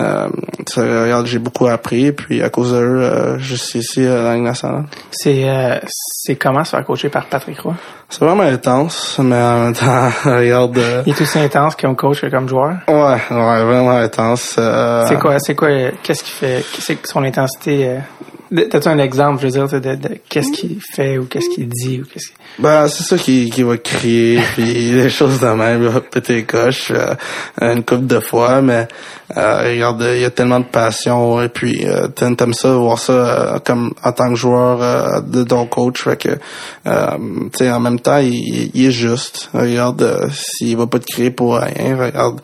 euh, 0.00 0.28
regarde 0.76 1.26
j'ai 1.26 1.38
beaucoup 1.38 1.66
appris 1.66 2.12
puis 2.12 2.42
à 2.42 2.48
cause 2.48 2.72
de 2.72 2.78
eux 2.78 3.02
euh, 3.02 3.38
je 3.38 3.54
suis 3.56 3.80
ici 3.80 4.06
à 4.06 4.22
la 4.22 4.34
Ligue 4.34 4.44
nationale 4.44 4.84
C'est 5.10 5.48
euh, 5.48 5.78
c'est 5.88 6.36
comment 6.36 6.64
se 6.64 6.70
faire 6.70 6.84
coacher 6.84 7.08
par 7.10 7.26
Patrick 7.26 7.60
Roy? 7.60 7.74
c'est 8.08 8.24
vraiment 8.24 8.42
intense 8.44 9.18
mais 9.22 9.36
en 9.36 9.64
même 9.64 9.74
temps 9.74 10.08
regarde 10.24 10.78
euh, 10.78 11.02
Il 11.06 11.12
est 11.12 11.20
aussi 11.20 11.38
intense 11.38 11.76
comme 11.76 11.96
coach 11.96 12.20
que 12.22 12.26
comme 12.30 12.48
joueur? 12.48 12.76
ouais 12.88 12.94
ouais 13.30 13.64
vraiment 13.64 13.96
intense 13.96 14.56
euh, 14.58 15.04
C'est 15.06 15.18
quoi, 15.18 15.38
c'est 15.38 15.54
quoi, 15.54 15.68
euh, 15.68 15.90
qu'est-ce 16.02 16.22
qui 16.24 16.30
fait, 16.30 16.64
c'est 16.78 17.06
son 17.06 17.22
intensité, 17.24 17.88
euh, 17.88 17.98
t'as-tu 18.70 18.88
un 18.88 18.98
exemple, 18.98 19.40
je 19.40 19.46
veux 19.46 19.66
dire, 19.66 19.80
de, 19.80 19.94
de 19.94 20.18
qu'est-ce 20.28 20.52
qu'il 20.52 20.80
fait 20.80 21.18
ou 21.18 21.24
qu'est-ce 21.24 21.48
qu'il 21.54 21.68
dit 21.68 22.00
ou 22.00 22.04
qu'est-ce 22.04 22.28
qu'il... 22.28 22.36
Ben, 22.58 22.86
c'est 22.88 23.04
ça 23.04 23.16
qui, 23.16 23.50
qui 23.50 23.62
va 23.62 23.76
crier, 23.78 24.40
puis 24.54 24.92
des 24.92 25.10
choses 25.10 25.40
de 25.40 25.46
même, 25.46 25.82
il 25.82 25.88
va 25.88 26.00
péter 26.00 26.34
les 26.34 26.44
coches 26.44 26.90
euh, 26.90 27.14
une 27.60 27.82
couple 27.84 28.06
de 28.06 28.20
fois, 28.20 28.60
mais 28.60 28.86
euh, 29.36 29.62
regarde, 29.62 30.04
il 30.14 30.20
y 30.20 30.24
a 30.24 30.30
tellement 30.30 30.60
de 30.60 30.66
passion, 30.66 31.40
et 31.40 31.48
puis 31.48 31.86
euh, 31.86 32.08
t'aimes 32.08 32.52
ça, 32.52 32.74
voir 32.74 32.98
ça 32.98 33.12
euh, 33.12 33.58
comme 33.64 33.92
en 34.04 34.12
tant 34.12 34.28
que 34.28 34.34
joueur 34.34 34.82
euh, 34.82 35.20
de 35.20 35.42
ton 35.44 35.66
coach, 35.66 36.02
fait 36.02 36.16
que, 36.16 36.38
euh, 36.86 37.16
tu 37.52 37.58
sais, 37.58 37.70
en 37.70 37.80
même 37.80 38.00
temps, 38.00 38.18
il, 38.18 38.70
il 38.74 38.86
est 38.86 38.90
juste. 38.90 39.48
Regarde, 39.54 40.30
s'il 40.32 40.76
va 40.76 40.86
pas 40.86 40.98
te 40.98 41.06
crier 41.06 41.30
pour 41.30 41.56
rien, 41.56 41.96
regarde, 41.96 42.40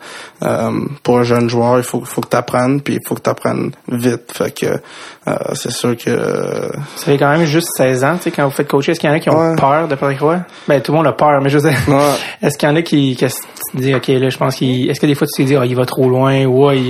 pour 1.03 1.19
un 1.19 1.23
jeune 1.23 1.49
joueur, 1.49 1.77
il 1.77 1.83
faut, 1.83 2.01
faut 2.03 2.21
que 2.21 2.29
t'apprennes, 2.29 2.81
puis 2.81 2.95
il 2.95 3.07
faut 3.07 3.15
que 3.15 3.21
t'apprennes 3.21 3.71
vite, 3.87 4.31
fait 4.33 4.51
que 4.51 4.79
c'est 5.53 5.71
sûr 5.71 5.95
que... 5.97 6.11
Ça 6.95 7.05
fait 7.05 7.17
quand 7.17 7.29
même 7.31 7.45
juste 7.45 7.67
16 7.77 8.03
ans, 8.03 8.15
tu 8.17 8.23
sais, 8.23 8.31
quand 8.31 8.45
vous 8.45 8.51
faites 8.51 8.67
coacher, 8.67 8.91
est-ce 8.91 8.99
qu'il 8.99 9.09
y 9.09 9.13
en 9.13 9.15
a 9.15 9.19
qui 9.19 9.29
ont 9.29 9.37
Ouais. 9.37 9.55
peur 9.55 9.87
de 9.87 9.95
Patrick 9.95 10.19
Roy? 10.21 10.37
Ben, 10.67 10.81
tout 10.81 10.91
le 10.91 10.97
monde 10.97 11.07
a 11.07 11.13
peur, 11.13 11.39
mais 11.41 11.49
je 11.49 11.57
veux 11.57 11.69
dire, 11.69 11.77
Ouais. 11.87 12.13
est-ce 12.41 12.57
qu'il 12.57 12.67
y 12.69 12.71
en 12.71 12.75
a 12.75 12.81
qui, 12.81 13.15
que 13.15 13.25
tu 13.25 13.31
te 13.77 13.81
dis, 13.81 13.93
OK, 13.95 14.07
là, 14.07 14.29
je 14.29 14.37
pense 14.37 14.55
qu'il, 14.55 14.89
est-ce 14.89 14.99
que 14.99 15.05
des 15.05 15.15
fois 15.15 15.27
tu 15.33 15.43
te 15.43 15.47
dis, 15.47 15.55
ah, 15.55 15.65
il 15.65 15.75
va 15.75 15.85
trop 15.85 16.09
loin, 16.09 16.45
ou, 16.45 16.67
ah, 16.69 16.75
il, 16.75 16.87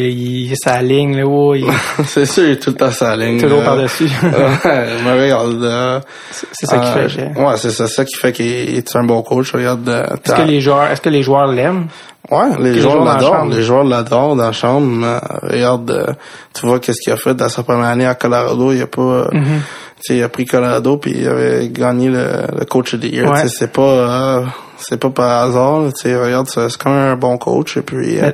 il, 0.49 0.53
sa 0.55 0.81
ligne, 0.81 1.17
là, 1.17 1.25
ou, 1.25 1.55
il 1.55 1.65
est 1.65 1.71
c'est 2.05 2.25
sûr, 2.25 2.43
il 2.45 2.51
est 2.51 2.61
tout 2.61 2.69
le 2.71 2.75
temps 2.77 2.91
sa 2.91 3.15
ligne. 3.15 3.39
toujours 3.39 3.63
par-dessus. 3.63 4.05
ouais, 4.23 4.85
mais 5.03 5.21
regarde. 5.21 5.63
euh, 5.63 5.99
c'est 6.31 6.65
ça 6.65 6.77
qui 6.79 6.97
euh, 6.99 7.09
fait 7.09 7.39
Ouais, 7.39 7.53
c'est 7.57 7.71
ça, 7.71 7.87
ça 7.87 8.05
qui 8.05 8.15
fait 8.15 8.31
qu'il 8.31 8.45
est 8.77 8.95
un 8.95 9.03
bon 9.03 9.21
coach. 9.21 9.51
Regarde. 9.51 9.87
euh, 9.89 10.03
Est-ce 10.25 10.33
que 10.35 10.41
les 10.41 10.61
joueurs, 10.61 10.89
est-ce 10.91 11.01
que 11.01 11.09
les 11.09 11.23
joueurs 11.23 11.47
l'aiment? 11.47 11.87
Ouais, 12.31 12.57
les 12.59 12.73
les 12.73 12.81
joueurs 12.81 13.03
l'adorent. 13.03 13.45
Les 13.45 13.63
joueurs 13.63 13.83
l'adorent 13.83 14.35
dans 14.35 14.43
la 14.45 14.51
chambre. 14.51 15.03
Euh, 15.05 15.19
regarde, 15.41 15.89
euh, 15.91 16.13
tu 16.53 16.67
vois 16.67 16.79
qu'est-ce 16.79 16.99
qu'il 17.01 17.11
a 17.13 17.17
fait 17.17 17.33
dans 17.33 17.49
sa 17.49 17.63
première 17.63 17.87
année 17.87 18.05
à 18.05 18.13
Colorado. 18.15 18.71
Il 18.71 18.81
a 18.81 18.87
pas, 18.87 19.01
euh, 19.01 19.25
Mm-hmm. 19.31 19.59
tu 19.97 20.01
sais, 20.01 20.17
il 20.17 20.23
a 20.23 20.29
pris 20.29 20.45
Colorado 20.45 20.97
puis 20.97 21.13
il 21.17 21.27
avait 21.27 21.69
gagné 21.69 22.09
le, 22.09 22.27
le 22.57 22.65
coach 22.65 22.93
of 22.93 22.99
the 22.99 23.05
year. 23.05 23.31
Ouais. 23.31 23.47
C'est 23.47 23.71
pas, 23.71 23.81
euh, 23.81 24.45
c'est 24.77 24.97
pas 24.99 25.09
par 25.09 25.43
hasard. 25.43 25.81
Tu 25.93 26.01
sais, 26.09 26.15
regarde, 26.15 26.47
c'est 26.49 26.77
quand 26.77 26.91
même 26.91 27.13
un 27.13 27.15
bon 27.15 27.37
coach. 27.37 27.77
Et 27.77 27.81
puis, 27.81 28.17
Mais- 28.21 28.33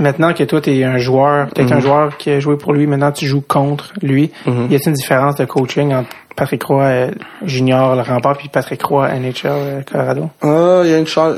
Maintenant 0.00 0.32
que 0.32 0.42
toi, 0.44 0.60
t'es 0.60 0.82
un 0.84 0.98
joueur, 0.98 1.48
t'es 1.54 1.62
Mhm. 1.64 1.72
un 1.74 1.80
joueur 1.80 2.16
qui 2.16 2.30
a 2.30 2.40
joué 2.40 2.56
pour 2.56 2.72
lui, 2.72 2.86
maintenant 2.86 3.12
tu 3.12 3.26
joues 3.26 3.42
contre 3.46 3.92
lui. 4.02 4.30
Mhm. 4.46 4.68
Y 4.70 4.74
a-t-il 4.76 4.88
une 4.88 4.94
différence 4.94 5.36
de 5.36 5.44
coaching 5.44 5.92
entre 5.94 6.08
Patrick 6.36 6.62
Roy 6.64 6.82
euh, 6.84 7.10
Junior, 7.44 7.94
le 7.96 8.02
rempart, 8.02 8.36
puis 8.38 8.48
Patrick 8.48 8.82
Roy 8.82 9.08
NHL 9.08 9.46
euh, 9.46 9.80
Colorado? 9.90 10.30
euh, 10.44 10.82
il 10.86 10.90
y 10.90 10.94
a 10.94 10.98
une 10.98 11.06
chance. 11.06 11.34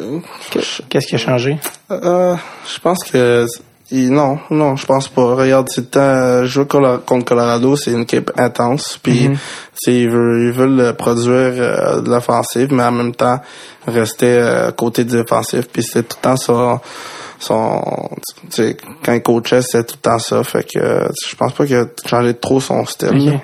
Qu'est-ce 0.89 1.07
qui 1.07 1.15
a 1.17 1.19
changé? 1.19 1.59
Euh, 1.91 2.37
je 2.73 2.79
pense 2.79 3.03
que 3.05 3.47
non, 3.95 4.39
non, 4.49 4.77
je 4.77 4.87
pense 4.87 5.09
pas. 5.09 5.35
Regarde, 5.35 5.69
c'est 5.69 5.83
le 5.83 5.87
temps, 5.89 6.01
euh, 6.01 6.45
jouer 6.47 6.65
contre 6.67 7.25
Colorado, 7.27 7.77
c'est 7.77 7.91
une 7.91 8.03
équipe 8.03 8.31
intense, 8.39 8.99
puis 9.03 9.29
Mhm. 9.29 9.35
tu 9.35 9.39
sais, 9.75 9.95
ils 10.01 10.09
veulent, 10.09 10.47
ils 10.47 10.53
veulent 10.53 10.81
euh, 10.81 10.93
produire 10.95 11.53
euh, 11.59 12.01
de 12.01 12.09
l'offensive, 12.09 12.73
mais 12.73 12.85
en 12.85 12.93
même 12.93 13.15
temps 13.15 13.41
rester 13.87 14.39
euh, 14.39 14.71
côté 14.71 15.05
défensif, 15.05 15.69
puis 15.71 15.83
c'était 15.83 16.05
tout 16.05 16.17
le 16.21 16.23
temps 16.23 16.37
ça. 16.37 16.81
Son, 17.43 17.83
tu 18.51 18.51
sais, 18.51 18.77
quand 19.05 19.13
il 19.13 19.23
coachait, 19.23 19.63
c'était 19.63 19.85
tout 19.85 19.97
le 19.97 20.11
temps 20.11 20.19
ça. 20.19 20.45
Fait 20.45 20.63
que 20.63 20.79
je 21.29 21.35
pense 21.37 21.53
pas 21.53 21.67
qu'il 21.67 21.77
a 21.77 21.85
changé 22.07 22.35
trop 22.35 22.61
son 22.61 22.85
style. 22.85 23.41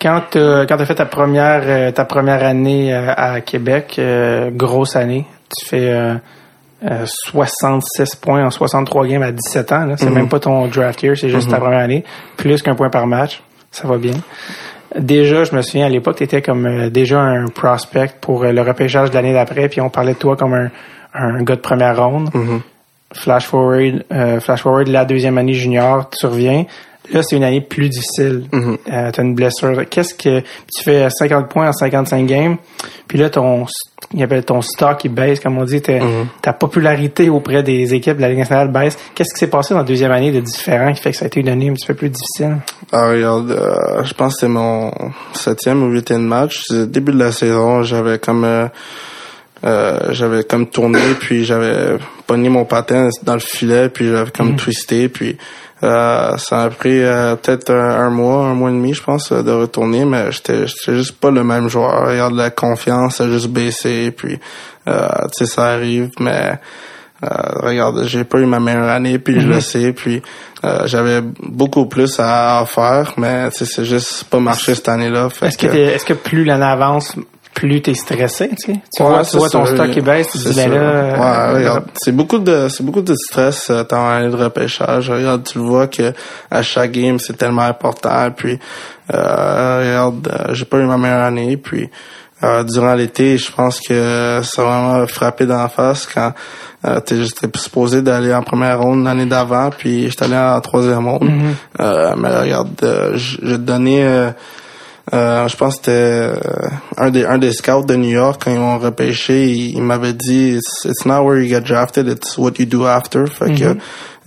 Quand 0.00 0.22
t'as 0.30 0.64
quand 0.64 0.76
t'as 0.76 0.84
fait 0.86 0.94
ta 0.94 1.04
première 1.06 1.62
euh, 1.66 1.90
ta 1.90 2.04
première 2.04 2.42
année 2.44 2.94
euh, 2.94 3.12
à 3.16 3.40
Québec, 3.40 3.96
euh, 3.98 4.50
grosse 4.52 4.96
année, 4.96 5.26
tu 5.58 5.66
fais 5.66 5.90
euh, 5.90 6.14
euh, 6.88 7.04
66 7.04 8.14
points 8.16 8.46
en 8.46 8.50
63 8.50 9.06
games 9.06 9.22
à 9.22 9.32
17 9.32 9.72
ans. 9.72 9.94
C'est 9.96 10.06
Mhm. 10.06 10.14
même 10.14 10.28
pas 10.28 10.38
ton 10.40 10.66
draft 10.68 11.02
year, 11.02 11.16
c'est 11.18 11.28
juste 11.28 11.50
ta 11.50 11.58
première 11.58 11.80
année. 11.80 12.04
Plus 12.36 12.62
qu'un 12.62 12.76
point 12.76 12.90
par 12.90 13.06
match, 13.06 13.42
ça 13.72 13.86
va 13.88 13.98
bien. 13.98 14.14
Déjà, 14.98 15.44
je 15.44 15.54
me 15.54 15.60
souviens 15.62 15.86
à 15.86 15.88
l'époque, 15.90 16.16
tu 16.16 16.24
étais 16.24 16.40
comme 16.40 16.88
déjà 16.88 17.20
un 17.20 17.48
prospect 17.48 18.12
pour 18.22 18.44
le 18.44 18.62
repêchage 18.62 19.10
de 19.10 19.14
l'année 19.16 19.34
d'après, 19.34 19.68
puis 19.68 19.80
on 19.82 19.90
parlait 19.90 20.14
de 20.14 20.18
toi 20.18 20.34
comme 20.36 20.54
un, 20.54 20.70
un 21.12 21.42
gars 21.42 21.56
de 21.56 21.60
première 21.60 21.96
ronde. 22.02 22.30
Mhm. 22.32 22.60
Flash 23.14 23.46
forward, 23.46 24.04
euh, 24.12 24.38
flash 24.40 24.62
forward, 24.62 24.88
la 24.88 25.04
deuxième 25.04 25.38
année 25.38 25.54
junior, 25.54 26.10
tu 26.10 26.26
reviens. 26.26 26.66
Là, 27.10 27.22
c'est 27.22 27.36
une 27.36 27.44
année 27.44 27.62
plus 27.62 27.88
difficile. 27.88 28.44
Mhm. 28.52 28.76
Euh, 28.92 29.10
t'as 29.10 29.22
une 29.22 29.34
blessure. 29.34 29.88
Qu'est-ce 29.88 30.12
que 30.14 30.40
tu 30.40 30.84
fais 30.84 31.08
50 31.08 31.48
points 31.48 31.68
en 31.68 31.72
55 31.72 32.26
games, 32.26 32.56
puis 33.06 33.16
là 33.18 33.30
ton 33.30 33.64
il 34.14 34.22
appelle 34.22 34.44
ton 34.44 34.62
stock 34.62 35.04
il 35.04 35.12
baisse 35.12 35.40
comme 35.40 35.58
on 35.58 35.64
dit, 35.64 35.82
Mhm. 35.88 36.26
ta 36.42 36.52
popularité 36.52 37.28
auprès 37.30 37.62
des 37.62 37.94
équipes 37.94 38.16
de 38.16 38.22
la 38.22 38.28
Ligue 38.28 38.38
nationale 38.38 38.68
baisse. 38.70 38.96
Qu'est-ce 39.14 39.32
qui 39.34 39.40
s'est 39.40 39.48
passé 39.50 39.72
dans 39.74 39.80
la 39.80 39.86
deuxième 39.86 40.12
année 40.12 40.32
de 40.32 40.40
différent 40.40 40.92
qui 40.92 41.00
fait 41.00 41.10
que 41.12 41.16
ça 41.16 41.24
a 41.24 41.28
été 41.28 41.40
une 41.40 41.48
année 41.48 41.70
un 41.70 41.74
petit 41.74 41.86
peu 41.86 41.94
plus 41.94 42.10
difficile? 42.10 42.56
Ah, 42.92 43.08
regarde, 43.08 43.50
euh, 43.50 44.04
je 44.04 44.12
pense 44.14 44.34
que 44.34 44.40
c'était 44.40 44.52
mon 44.52 44.90
septième 45.32 45.82
ou 45.82 45.86
huitième 45.88 46.22
match. 46.22 46.62
Début 46.70 47.12
de 47.12 47.18
la 47.18 47.32
saison, 47.32 47.82
j'avais 47.82 48.18
comme 48.18 48.44
euh, 49.64 49.98
j'avais 50.10 50.44
comme 50.44 50.68
tourné, 50.68 51.00
puis 51.18 51.44
j'avais 51.44 51.98
pogné 52.26 52.48
mon 52.48 52.64
patin 52.64 53.08
dans 53.22 53.34
le 53.34 53.40
filet, 53.40 53.88
puis 53.88 54.08
j'avais 54.08 54.30
comme 54.30 54.56
twisté, 54.56 55.08
puis 55.08 55.36
euh, 55.82 56.36
ça 56.38 56.62
a 56.64 56.70
pris 56.70 57.02
euh, 57.02 57.36
peut-être 57.36 57.70
un, 57.72 58.06
un 58.06 58.10
mois, 58.10 58.46
un 58.46 58.54
mois 58.54 58.70
et 58.70 58.72
demi, 58.72 58.94
je 58.94 59.02
pense, 59.02 59.30
euh, 59.32 59.42
de 59.42 59.52
retourner, 59.52 60.04
mais 60.04 60.30
j'étais 60.32 60.66
j'étais 60.66 60.96
juste 60.96 61.18
pas 61.20 61.30
le 61.30 61.44
même 61.44 61.68
joueur. 61.68 62.06
Regarde, 62.08 62.34
la 62.34 62.50
confiance 62.50 63.20
a 63.20 63.28
juste 63.28 63.48
baissé, 63.48 64.10
puis 64.10 64.38
euh, 64.88 65.06
tu 65.36 65.44
sais, 65.44 65.46
ça 65.46 65.66
arrive, 65.66 66.10
mais 66.20 66.58
euh, 67.24 67.28
regarde, 67.62 68.04
j'ai 68.06 68.24
pas 68.24 68.38
eu 68.38 68.46
ma 68.46 68.60
meilleure 68.60 68.88
année, 68.88 69.18
puis 69.18 69.40
je 69.40 69.46
le 69.48 69.60
sais, 69.60 69.92
puis 69.92 70.22
euh, 70.64 70.86
j'avais 70.86 71.20
beaucoup 71.42 71.86
plus 71.86 72.16
à, 72.20 72.64
faire, 72.66 73.14
mais 73.16 73.48
c'est 73.52 73.84
juste 73.84 74.24
pas 74.24 74.38
marché 74.40 74.74
cette 74.74 74.88
année-là. 74.88 75.28
Est-ce 75.42 75.58
que, 75.58 75.66
que- 75.66 75.72
t'es- 75.72 75.82
est-ce 75.94 76.04
que 76.04 76.12
plus 76.14 76.44
l'année 76.44 76.64
avance, 76.64 77.14
plus 77.58 77.82
t'es 77.82 77.94
stressé, 77.94 78.50
tu 78.50 78.72
sais. 78.72 78.80
Tu 78.94 79.02
Ouais, 79.02 79.08
vois, 79.08 79.24
tu 79.24 79.36
vois 79.36 79.48
ton 79.48 79.66
stock 79.66 79.90
qui 79.90 80.00
baisse, 80.00 80.28
tu 80.30 80.38
dis, 80.38 80.54
ben 80.54 80.70
là... 80.70 80.76
euh, 80.76 81.16
Ouais, 81.16 81.58
regarde, 81.58 81.84
c'est 81.96 82.12
beaucoup 82.12 82.38
de 82.38 82.68
c'est 82.68 82.84
beaucoup 82.84 83.02
de 83.02 83.14
stress 83.16 83.68
euh, 83.70 83.82
dans 83.90 84.08
l'année 84.08 84.30
de 84.30 84.36
repêchage. 84.36 85.10
Regarde, 85.10 85.42
tu 85.42 85.58
le 85.58 85.64
vois 85.64 85.88
que 85.88 86.12
à 86.52 86.62
chaque 86.62 86.92
game 86.92 87.18
c'est 87.18 87.36
tellement 87.36 87.62
important. 87.62 88.30
Puis 88.36 88.60
euh, 89.12 89.78
regarde, 89.80 90.28
euh, 90.32 90.54
j'ai 90.54 90.64
pas 90.66 90.78
eu 90.78 90.84
ma 90.84 90.96
meilleure 90.98 91.22
année. 91.24 91.56
Puis 91.56 91.90
euh, 92.44 92.62
durant 92.62 92.94
l'été, 92.94 93.36
je 93.38 93.50
pense 93.50 93.80
que 93.80 94.40
ça 94.44 94.62
a 94.62 94.64
vraiment 94.64 95.06
frappé 95.08 95.44
dans 95.44 95.58
la 95.58 95.68
face 95.68 96.06
quand 96.06 96.32
euh, 96.86 97.00
t'es 97.00 97.16
j'étais 97.24 97.48
supposé 97.58 98.02
d'aller 98.02 98.32
en 98.32 98.42
première 98.44 98.80
ronde 98.80 99.04
l'année 99.04 99.26
d'avant, 99.26 99.70
puis 99.76 100.08
j'étais 100.08 100.26
allé 100.26 100.36
en 100.36 100.60
troisième 100.60 101.08
ronde. 101.08 101.28
Euh, 101.80 102.14
mais 102.16 102.28
regarde, 102.28 102.68
euh, 102.84 103.16
je 103.16 103.56
je 105.10 105.16
euh, 105.16 105.20
euh, 105.20 105.48
je 105.48 105.56
pense 105.56 105.76
que 105.76 105.82
c'était 105.84 105.92
euh, 105.92 106.68
un 106.96 107.10
des 107.10 107.24
un 107.24 107.38
des 107.38 107.52
scouts 107.52 107.84
de 107.84 107.96
New 107.96 108.10
York 108.10 108.42
quand 108.44 108.50
ils 108.50 108.58
m'ont 108.58 108.78
repêché, 108.78 109.48
il, 109.48 109.76
il 109.76 109.82
m'avait 109.82 110.12
dit 110.12 110.56
it's, 110.56 110.84
it's 110.84 111.04
not 111.06 111.24
where 111.24 111.40
you 111.40 111.48
get 111.48 111.62
drafted, 111.62 112.08
it's 112.08 112.36
what 112.38 112.52
you 112.58 112.66
do 112.66 112.86
after. 112.86 113.26
Fait 113.26 113.54
que 113.54 113.76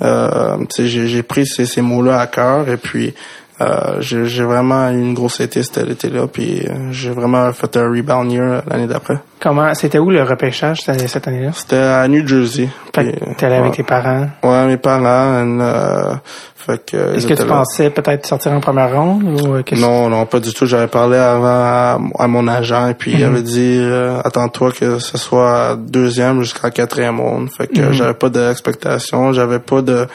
euh, 0.02 0.58
tu 0.58 0.84
sais, 0.84 0.88
j'ai 0.88 1.08
j'ai 1.08 1.24
pris 1.24 1.46
ces, 1.46 1.66
ces 1.66 1.82
mots-là 1.82 2.20
à 2.20 2.28
cœur 2.28 2.68
et 2.70 2.78
puis 2.78 3.14
euh, 3.62 3.98
j'ai 4.00 4.44
vraiment 4.44 4.90
eu 4.90 5.00
une 5.00 5.14
grosse 5.14 5.40
été 5.40 5.62
cet 5.64 5.78
été-là, 5.90 6.28
puis 6.28 6.66
euh, 6.68 6.92
j'ai 6.92 7.12
vraiment 7.12 7.52
fait 7.54 7.78
un 7.78 7.90
rebound 7.90 8.32
year 8.32 8.62
l'année 8.68 8.88
d'après. 8.88 9.18
Comment, 9.40 9.74
c'était 9.74 9.98
où 10.00 10.10
le 10.12 10.24
repêchage 10.24 10.82
cette 10.82 11.08
cette 11.10 11.28
année-là? 11.28 11.52
C'était 11.54 11.78
à 11.78 12.08
New 12.08 12.28
Jersey. 12.28 12.70
Fait 12.96 13.16
t'es 13.38 13.46
allé 13.46 13.56
avec 13.56 13.74
tes 13.74 13.84
parents? 13.84 14.28
Ouais, 14.44 14.68
mes 14.68 14.78
parents. 14.78 15.42
and, 15.42 15.60
euh, 15.60 16.14
fait 16.56 16.86
que, 16.86 17.16
Est-ce 17.16 17.26
que 17.26 17.34
tu 17.34 17.42
là. 17.42 17.48
pensais 17.48 17.90
peut-être 17.90 18.28
sortir 18.28 18.52
en 18.52 18.60
première 18.60 18.94
ronde 18.96 19.24
ou 19.24 19.56
euh, 19.56 19.64
Non, 19.78 20.10
non, 20.10 20.28
pas 20.28 20.40
du 20.40 20.54
tout. 20.54 20.68
J'avais 20.68 20.86
parlé 20.88 21.18
avant 21.18 21.48
à, 21.48 22.00
à 22.20 22.28
mon 22.28 22.48
agent 22.48 22.90
et 22.90 22.94
puis 22.94 23.14
il 23.14 23.24
avait 23.24 23.42
dit 23.42 23.78
euh, 23.80 24.20
attends-toi 24.24 24.72
que 24.72 25.00
ce 25.00 25.18
soit 25.18 25.76
deuxième 25.76 26.44
jusqu'à 26.44 26.70
quatrième 26.70 27.20
ronde. 27.20 27.50
Fait 27.58 27.66
que 27.68 27.92
j'avais 27.94 28.14
pas 28.14 28.30
d'expectation, 28.30 29.34
j'avais 29.34 29.58
pas 29.60 29.82
de 29.82 30.06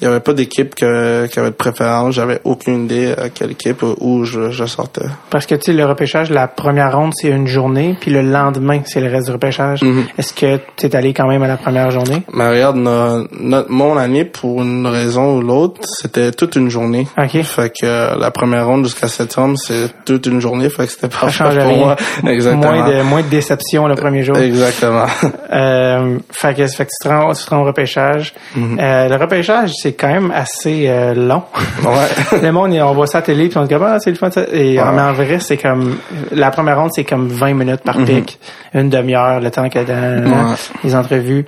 il 0.00 0.04
y 0.04 0.06
avait 0.08 0.20
pas 0.20 0.32
d'équipe 0.32 0.74
que, 0.74 1.26
qui 1.26 1.38
avait 1.38 1.50
de 1.50 1.54
préférence, 1.54 2.14
j'avais 2.14 2.40
aucune 2.44 2.84
idée 2.84 3.12
à 3.16 3.28
quelle 3.28 3.52
équipe 3.52 3.82
où 4.00 4.24
je, 4.24 4.50
je 4.50 4.64
sortais. 4.64 5.04
Parce 5.30 5.46
que 5.46 5.54
tu 5.54 5.66
sais, 5.66 5.72
le 5.72 5.84
repêchage, 5.84 6.30
la 6.30 6.48
première 6.48 6.96
ronde, 6.96 7.12
c'est 7.14 7.28
une 7.28 7.46
journée, 7.46 7.96
puis 8.00 8.10
le 8.10 8.22
lendemain, 8.22 8.80
c'est 8.84 9.00
le 9.00 9.10
reste 9.10 9.26
du 9.26 9.32
repêchage. 9.32 9.82
Mhm. 9.82 10.04
Est-ce 10.18 10.32
que 10.32 10.58
tu 10.76 10.86
es 10.86 10.96
allé 10.96 11.12
quand 11.14 11.28
même 11.28 11.42
à 11.42 11.48
la 11.48 11.56
première 11.56 11.90
journée? 11.90 12.22
Mais 12.32 12.48
regarde, 12.48 12.76
no- 12.76 13.26
no- 13.38 13.64
mon 13.68 13.96
année, 13.96 14.24
pour 14.24 14.62
une 14.62 14.86
raison 14.86 15.36
ou 15.36 15.40
l'autre, 15.42 15.80
c'était 15.84 16.32
toute 16.32 16.56
une 16.56 16.68
journée. 16.68 17.06
OK. 17.18 17.42
Fait 17.42 17.70
que 17.70 17.84
euh, 17.86 18.16
la 18.18 18.30
première 18.30 18.66
ronde 18.66 18.84
jusqu'à 18.84 19.08
septembre, 19.08 19.56
c'est 19.58 19.90
toute 20.04 20.26
une 20.26 20.40
journée. 20.40 20.68
Fait 20.68 20.86
que 20.86 20.92
c'était 20.92 21.08
parfait 21.08 21.44
pour 21.44 21.52
rien. 21.52 21.76
moi. 21.76 21.96
Exactement. 22.26 22.72
Moins 22.72 22.88
de, 22.90 23.02
moins 23.02 23.22
de 23.22 23.28
déception 23.28 23.86
le 23.86 23.94
premier 23.94 24.22
jour. 24.24 24.36
Exactement. 24.36 25.06
Euh, 25.52 26.18
fait 26.30 26.54
que, 26.54 26.66
fait 26.66 26.84
que 26.84 26.90
tu, 26.90 27.08
te 27.08 27.12
rends, 27.12 27.32
tu 27.34 27.44
te 27.44 27.50
rends 27.50 27.62
au 27.62 27.64
repêchage. 27.66 28.34
Mhm. 28.54 28.78
Euh, 28.80 29.08
le 29.08 29.16
repêchage, 29.16 29.72
c'est 29.80 29.91
quand 29.92 30.08
même 30.08 30.30
assez 30.30 30.86
euh, 30.88 31.14
long. 31.14 31.42
ouais. 31.84 32.40
le 32.42 32.50
monde, 32.52 32.72
on 32.82 32.92
voit 32.92 33.06
ça 33.06 33.18
à 33.18 33.20
la 33.20 33.26
télé, 33.26 33.48
puis 33.48 33.58
on 33.58 33.62
se 33.64 33.68
dit, 33.68 33.74
ah, 33.74 33.98
c'est 34.00 34.10
le 34.10 34.16
fun. 34.16 34.30
ça. 34.30 34.42
Et 34.52 34.78
Ouais. 34.78 34.84
mais 34.94 35.02
en 35.02 35.12
vrai, 35.12 35.38
c'est 35.40 35.56
comme, 35.56 35.96
la 36.32 36.50
première 36.50 36.78
ronde, 36.80 36.90
c'est 36.92 37.04
comme 37.04 37.28
20 37.28 37.54
minutes 37.54 37.82
par 37.84 37.96
pic, 38.04 38.38
une 38.74 38.88
demi-heure, 38.90 39.40
le 39.40 39.50
temps 39.50 39.68
que 39.68 39.78
dans. 39.84 40.50
Ouais. 40.50 40.56
les 40.84 40.94
entrevues. 40.94 41.44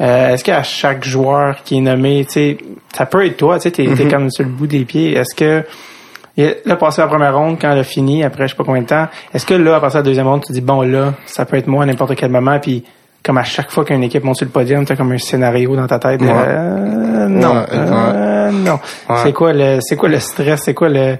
Euh, 0.00 0.34
est-ce 0.34 0.42
qu'à 0.42 0.62
chaque 0.64 1.04
joueur 1.04 1.56
qui 1.64 1.76
est 1.78 1.80
nommé, 1.80 2.24
tu 2.24 2.32
sais, 2.32 2.58
ça 2.92 3.06
peut 3.06 3.24
être 3.24 3.36
toi, 3.36 3.56
tu 3.58 3.62
sais, 3.62 3.70
t'es, 3.70 3.86
Mhm. 3.86 4.10
comme 4.10 4.30
sur 4.30 4.44
le 4.44 4.50
bout 4.50 4.66
des 4.66 4.84
pieds. 4.84 5.14
Est-ce 5.16 5.34
que, 5.36 5.62
là, 6.66 6.74
passer 6.76 7.00
la 7.00 7.06
première 7.06 7.36
ronde, 7.36 7.58
quand 7.60 7.70
elle 7.70 7.78
a 7.78 7.84
fini, 7.84 8.24
après 8.24 8.48
je 8.48 8.52
sais 8.52 8.56
pas 8.56 8.64
combien 8.64 8.82
de 8.82 8.86
temps, 8.88 9.06
est-ce 9.32 9.46
que 9.46 9.54
là, 9.54 9.76
à 9.76 9.80
passer 9.80 9.98
la 9.98 10.02
deuxième 10.02 10.26
ronde, 10.26 10.40
tu 10.42 10.48
te 10.48 10.52
dis, 10.52 10.60
bon, 10.60 10.82
là, 10.82 11.14
ça 11.26 11.44
peut 11.44 11.56
être 11.56 11.68
moi 11.68 11.84
à 11.84 11.86
n'importe 11.86 12.16
quel 12.16 12.30
moment, 12.30 12.58
puis 12.58 12.82
comme 13.22 13.38
à 13.38 13.44
chaque 13.44 13.70
fois 13.70 13.84
qu'une 13.84 14.02
équipe 14.02 14.24
monte 14.24 14.36
sur 14.36 14.46
le 14.46 14.50
podium, 14.50 14.84
t'as 14.84 14.96
comme 14.96 15.12
un 15.12 15.18
scénario 15.18 15.74
dans 15.76 15.86
ta 15.86 15.98
tête. 16.00 16.20
Ouais. 16.20 16.28
euh, 16.30 17.13
non, 17.40 17.54
Ouais, 17.54 17.66
euh, 17.72 18.50
non. 18.50 18.78
Ouais. 19.08 19.16
C'est 19.22 19.32
quoi 19.32 19.52
le, 19.52 19.78
c'est 19.80 19.96
quoi 19.96 20.08
le 20.08 20.20
stress, 20.20 20.62
c'est 20.64 20.74
quoi 20.74 20.88
le, 20.88 21.16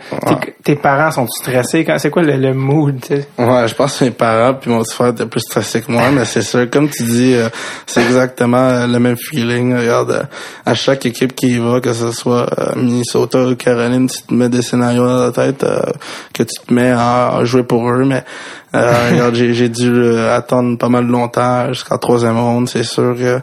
tes, 0.63 0.77
parents 0.77 1.11
sont 1.11 1.27
stressés? 1.27 1.85
Quand, 1.85 1.99
c'est 1.99 2.11
quoi 2.11 2.23
le, 2.23 2.37
le 2.37 2.55
mood, 2.55 3.01
tu 3.01 3.09
sais? 3.17 3.29
Ouais, 3.39 3.69
je 3.69 3.75
pense 3.75 3.99
que 3.99 4.05
mes 4.05 4.11
parents 4.11 4.55
puis 4.55 4.71
mon 4.71 4.83
petit 4.83 4.95
frère 4.95 5.09
étaient 5.09 5.27
plus 5.27 5.41
stressés 5.41 5.81
que 5.83 5.91
moi, 5.93 6.11
mais 6.13 6.25
c'est 6.25 6.43
sûr, 6.43 6.69
comme 6.71 6.89
tu 6.89 7.03
dis, 7.05 7.35
euh, 7.35 7.49
c'est 7.87 8.03
exactement 8.03 8.57
euh, 8.69 8.87
le 8.87 8.99
même 8.99 9.17
feeling. 9.17 9.77
Regarde, 9.77 10.11
euh, 10.11 10.23
à 10.67 10.75
chaque 10.75 11.07
équipe 11.07 11.35
qui 11.35 11.49
y 11.57 11.59
va, 11.59 11.81
que 11.81 11.93
ce 11.93 12.13
soit 12.13 12.47
euh, 12.59 12.73
Minnesota 12.77 13.45
ou 13.45 13.55
Caroline, 13.57 14.09
tu 14.09 14.23
te 14.23 14.35
mets 14.35 14.49
des 14.49 14.63
scénarios 14.63 15.07
dans 15.07 15.25
la 15.25 15.31
tête 15.33 15.65
euh, 15.65 15.81
que 16.33 16.43
tu 16.43 16.55
te 16.67 16.73
mets 16.73 16.91
à, 16.91 17.37
à 17.37 17.45
jouer 17.45 17.63
pour 17.63 17.89
eux, 17.91 18.05
mais 18.05 18.25
euh, 18.75 19.11
regarde, 19.11 19.35
j'ai, 19.35 19.69
dû 19.69 19.93
euh, 19.93 20.37
attendre 20.37 20.77
pas 20.79 20.89
mal 20.89 21.07
longtemps 21.07 21.69
jusqu'à 21.69 21.95
la 21.95 21.99
troisième 21.99 22.39
ronde, 22.39 22.69
c'est 22.69 22.83
sûr 22.83 23.15
que... 23.17 23.37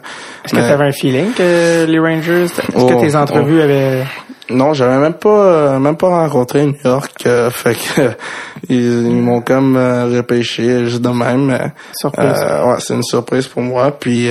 Est-ce 0.44 0.54
que 0.54 0.58
tu 0.58 0.62
avais 0.62 0.86
un 0.86 0.92
feeling 0.92 1.32
que 1.32 1.86
les 1.86 1.98
Rangers, 1.98 2.44
est-ce 2.44 2.60
Oh, 2.74 2.86
que 2.86 3.00
tes 3.00 3.16
entrevues 3.16 3.60
avaient, 3.62 4.04
Non, 4.50 4.74
j'avais 4.74 4.98
même 4.98 5.14
pas 5.14 5.28
euh, 5.28 5.78
même 5.78 5.96
pas 5.96 6.08
rencontré 6.08 6.66
New 6.66 6.74
York, 6.84 7.22
euh, 7.26 7.50
fait 7.50 7.74
que 7.74 8.10
ils, 8.68 9.06
ils 9.06 9.22
m'ont 9.22 9.40
comme 9.40 9.76
euh, 9.76 10.06
repêché 10.06 10.84
juste 10.84 11.02
de 11.02 11.08
même. 11.08 11.72
Surprise. 11.94 12.38
ouais, 12.66 12.76
c'est 12.80 12.94
une 12.94 13.02
surprise 13.02 13.46
pour 13.46 13.62
moi. 13.62 13.90
Puis 13.98 14.28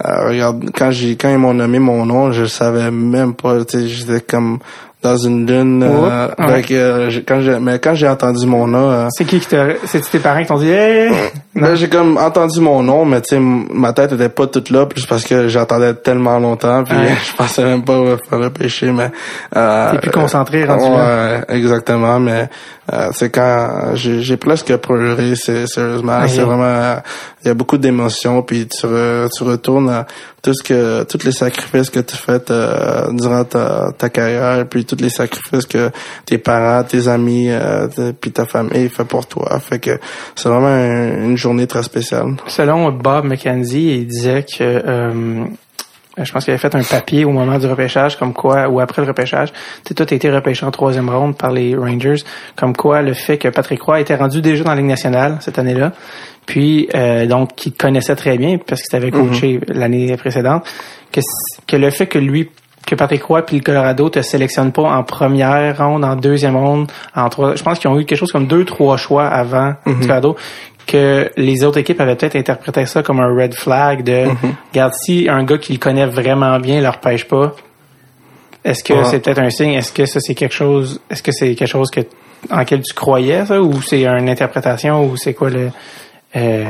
regarde, 0.00 0.70
quand 0.74 0.90
j'ai 0.90 1.16
quand 1.16 1.30
ils 1.30 1.38
m'ont 1.38 1.54
nommé 1.54 1.78
mon 1.78 2.04
nom, 2.04 2.32
je 2.32 2.44
savais 2.44 2.90
même 2.90 3.34
pas. 3.34 3.58
J'étais 3.58 4.20
comme 4.20 4.58
dans 5.02 5.16
une 5.16 5.46
lune. 5.46 5.82
euh, 5.84 6.26
ouais. 6.38 6.62
que, 6.62 6.74
euh, 6.74 7.10
quand 7.26 7.40
j'ai 7.40 7.58
mais 7.60 7.78
quand 7.78 7.94
j'ai 7.94 8.08
entendu 8.08 8.46
mon 8.46 8.66
nom. 8.66 8.90
euh, 8.90 9.06
c'est 9.10 9.24
qui 9.24 9.38
qui 9.38 9.46
t'a, 9.46 9.66
c'est 9.84 10.00
tes 10.00 10.18
parents 10.18 10.40
qui 10.40 10.46
t'ont 10.48 10.58
dit, 10.58 10.70
hey! 10.70 11.10
ben, 11.54 11.74
j'ai 11.76 11.88
comme 11.88 12.16
entendu 12.16 12.60
mon 12.60 12.82
nom, 12.82 13.04
mais 13.04 13.20
tu 13.20 13.36
sais, 13.36 13.40
ma 13.40 13.92
tête 13.92 14.12
était 14.12 14.28
pas 14.28 14.46
toute 14.48 14.70
là, 14.70 14.86
plus 14.86 15.06
parce 15.06 15.24
que 15.24 15.46
j'entendais 15.48 15.94
tellement 15.94 16.38
longtemps, 16.38 16.82
puis 16.84 16.96
Ouais. 16.96 17.14
je 17.30 17.36
pensais 17.36 17.64
même 17.64 17.84
pas 17.84 18.16
faire 18.28 18.38
repêcher, 18.40 18.90
mais... 18.90 19.10
Euh, 19.56 19.92
T'es 19.92 19.98
plus 19.98 20.10
concentré, 20.10 20.64
rendu 20.64 20.82
ouais, 20.84 20.96
là. 20.96 21.40
exactement, 21.48 22.18
mais 22.18 22.48
euh, 22.92 23.08
c'est 23.12 23.30
quand 23.30 23.92
j'ai 23.94 24.22
j'ai 24.22 24.36
presque 24.36 24.74
pleuré, 24.78 25.34
c'est 25.36 25.66
sérieusement, 25.68 26.26
c'est 26.26 26.42
vraiment... 26.42 26.96
Il 27.44 27.48
y 27.48 27.50
a 27.50 27.54
beaucoup 27.54 27.78
d'émotions, 27.78 28.42
puis 28.42 28.66
tu, 28.66 28.84
re- 28.86 29.28
tu 29.30 29.44
retournes 29.44 30.04
tout 30.42 30.52
ce 30.54 30.62
que... 30.62 31.02
Tous 31.04 31.24
les 31.24 31.32
sacrifices 31.32 31.90
que 31.90 32.00
tu 32.00 32.16
fais 32.16 32.40
euh, 32.50 33.06
durant 33.12 33.44
ta, 33.44 33.88
ta 33.96 34.08
carrière, 34.08 34.66
puis 34.68 34.84
tous 34.84 34.96
les 35.00 35.08
sacrifices 35.10 35.66
que 35.66 35.90
tes 36.24 36.38
parents, 36.38 36.84
tes 36.84 37.08
amis, 37.08 37.48
euh, 37.50 37.88
puis 38.20 38.30
ta 38.32 38.44
famille 38.46 38.88
fait 38.88 39.04
pour 39.04 39.26
toi, 39.26 39.58
fait 39.60 39.78
que 39.78 39.98
c'est 40.34 40.48
vraiment 40.48 40.66
un- 40.68 41.24
une 41.24 41.36
journée 41.36 41.66
très 41.66 41.82
spéciale. 41.82 42.36
Selon 42.46 42.92
Bob 42.92 43.24
McKenzie, 43.24 43.98
il 43.98 44.06
disait 44.06 44.44
que 44.44 44.62
euh, 44.62 45.44
je 46.22 46.32
pense 46.32 46.44
qu'il 46.44 46.52
avait 46.52 46.60
fait 46.60 46.74
un 46.74 46.82
papier 46.82 47.24
au 47.24 47.30
moment 47.30 47.58
du 47.58 47.66
repêchage, 47.66 48.16
comme 48.16 48.32
quoi, 48.32 48.68
ou 48.68 48.80
après 48.80 49.02
le 49.02 49.08
repêchage, 49.08 49.52
toi, 49.94 50.06
t'as 50.06 50.16
été 50.16 50.30
repêché 50.30 50.64
en 50.64 50.70
troisième 50.70 51.08
ronde 51.08 51.36
par 51.36 51.52
les 51.52 51.74
Rangers, 51.74 52.22
comme 52.56 52.74
quoi 52.74 53.02
le 53.02 53.14
fait 53.14 53.38
que 53.38 53.48
Patrick 53.48 53.82
Roy 53.82 54.00
était 54.00 54.16
rendu 54.16 54.40
déjà 54.40 54.64
dans 54.64 54.70
la 54.70 54.76
Ligue 54.76 54.86
nationale 54.86 55.38
cette 55.40 55.58
année-là, 55.58 55.92
puis 56.46 56.88
euh, 56.94 57.26
donc 57.26 57.54
qu'il 57.54 57.74
connaissait 57.74 58.16
très 58.16 58.38
bien 58.38 58.58
parce 58.58 58.82
qu'il 58.82 58.90
t'avait 58.90 59.10
coaché 59.10 59.60
l'année 59.68 60.16
précédente, 60.16 60.64
que, 61.12 61.20
que 61.66 61.76
le 61.76 61.90
fait 61.90 62.06
que 62.06 62.18
lui 62.18 62.48
que 62.88 62.94
Patrick 62.94 63.22
Roy 63.22 63.42
puis 63.42 63.58
le 63.58 63.62
Colorado 63.62 64.08
te 64.08 64.22
sélectionnent 64.22 64.72
pas 64.72 64.90
en 64.90 65.02
première 65.04 65.76
ronde, 65.76 66.04
en 66.04 66.16
deuxième 66.16 66.56
ronde, 66.56 66.90
en 67.14 67.28
trois. 67.28 67.54
Je 67.54 67.62
pense 67.62 67.78
qu'ils 67.78 67.90
ont 67.90 67.98
eu 67.98 68.06
quelque 68.06 68.18
chose 68.18 68.32
comme 68.32 68.46
deux, 68.46 68.64
trois 68.64 68.96
choix 68.96 69.26
avant 69.26 69.74
le 69.84 69.94
Colorado, 69.94 70.36
que 70.88 71.30
les 71.36 71.62
autres 71.64 71.78
équipes 71.78 72.00
avaient 72.00 72.16
peut-être 72.16 72.34
interprété 72.36 72.84
ça 72.86 73.02
comme 73.04 73.20
un 73.20 73.32
red 73.32 73.54
flag 73.54 74.02
de, 74.02 74.24
regarde, 74.72 74.92
si 75.04 75.28
un 75.28 75.44
gars 75.44 75.58
qui 75.58 75.74
le 75.74 75.78
connaît 75.78 76.06
vraiment 76.06 76.58
bien 76.58 76.80
leur 76.80 76.98
pêche 76.98 77.26
pas, 77.28 77.54
est-ce 78.64 78.82
que 78.82 78.92
Ouais. 78.94 79.04
c'est 79.04 79.20
peut-être 79.20 79.38
un 79.38 79.50
signe? 79.50 79.74
Est-ce 79.74 79.92
que 79.92 80.04
ça 80.06 80.18
c'est 80.20 80.34
quelque 80.34 80.54
chose, 80.54 81.00
est-ce 81.10 81.22
que 81.22 81.30
c'est 81.32 81.54
quelque 81.54 81.68
chose 81.68 81.90
que, 81.90 82.00
en 82.50 82.64
quel 82.64 82.82
tu 82.82 82.92
croyais 82.94 83.46
ça, 83.46 83.60
ou 83.62 83.80
c'est 83.82 84.04
une 84.04 84.28
interprétation, 84.28 85.04
ou 85.04 85.16
c'est 85.16 85.34
quoi 85.34 85.50
le, 85.50 85.70
euh, 86.36 86.64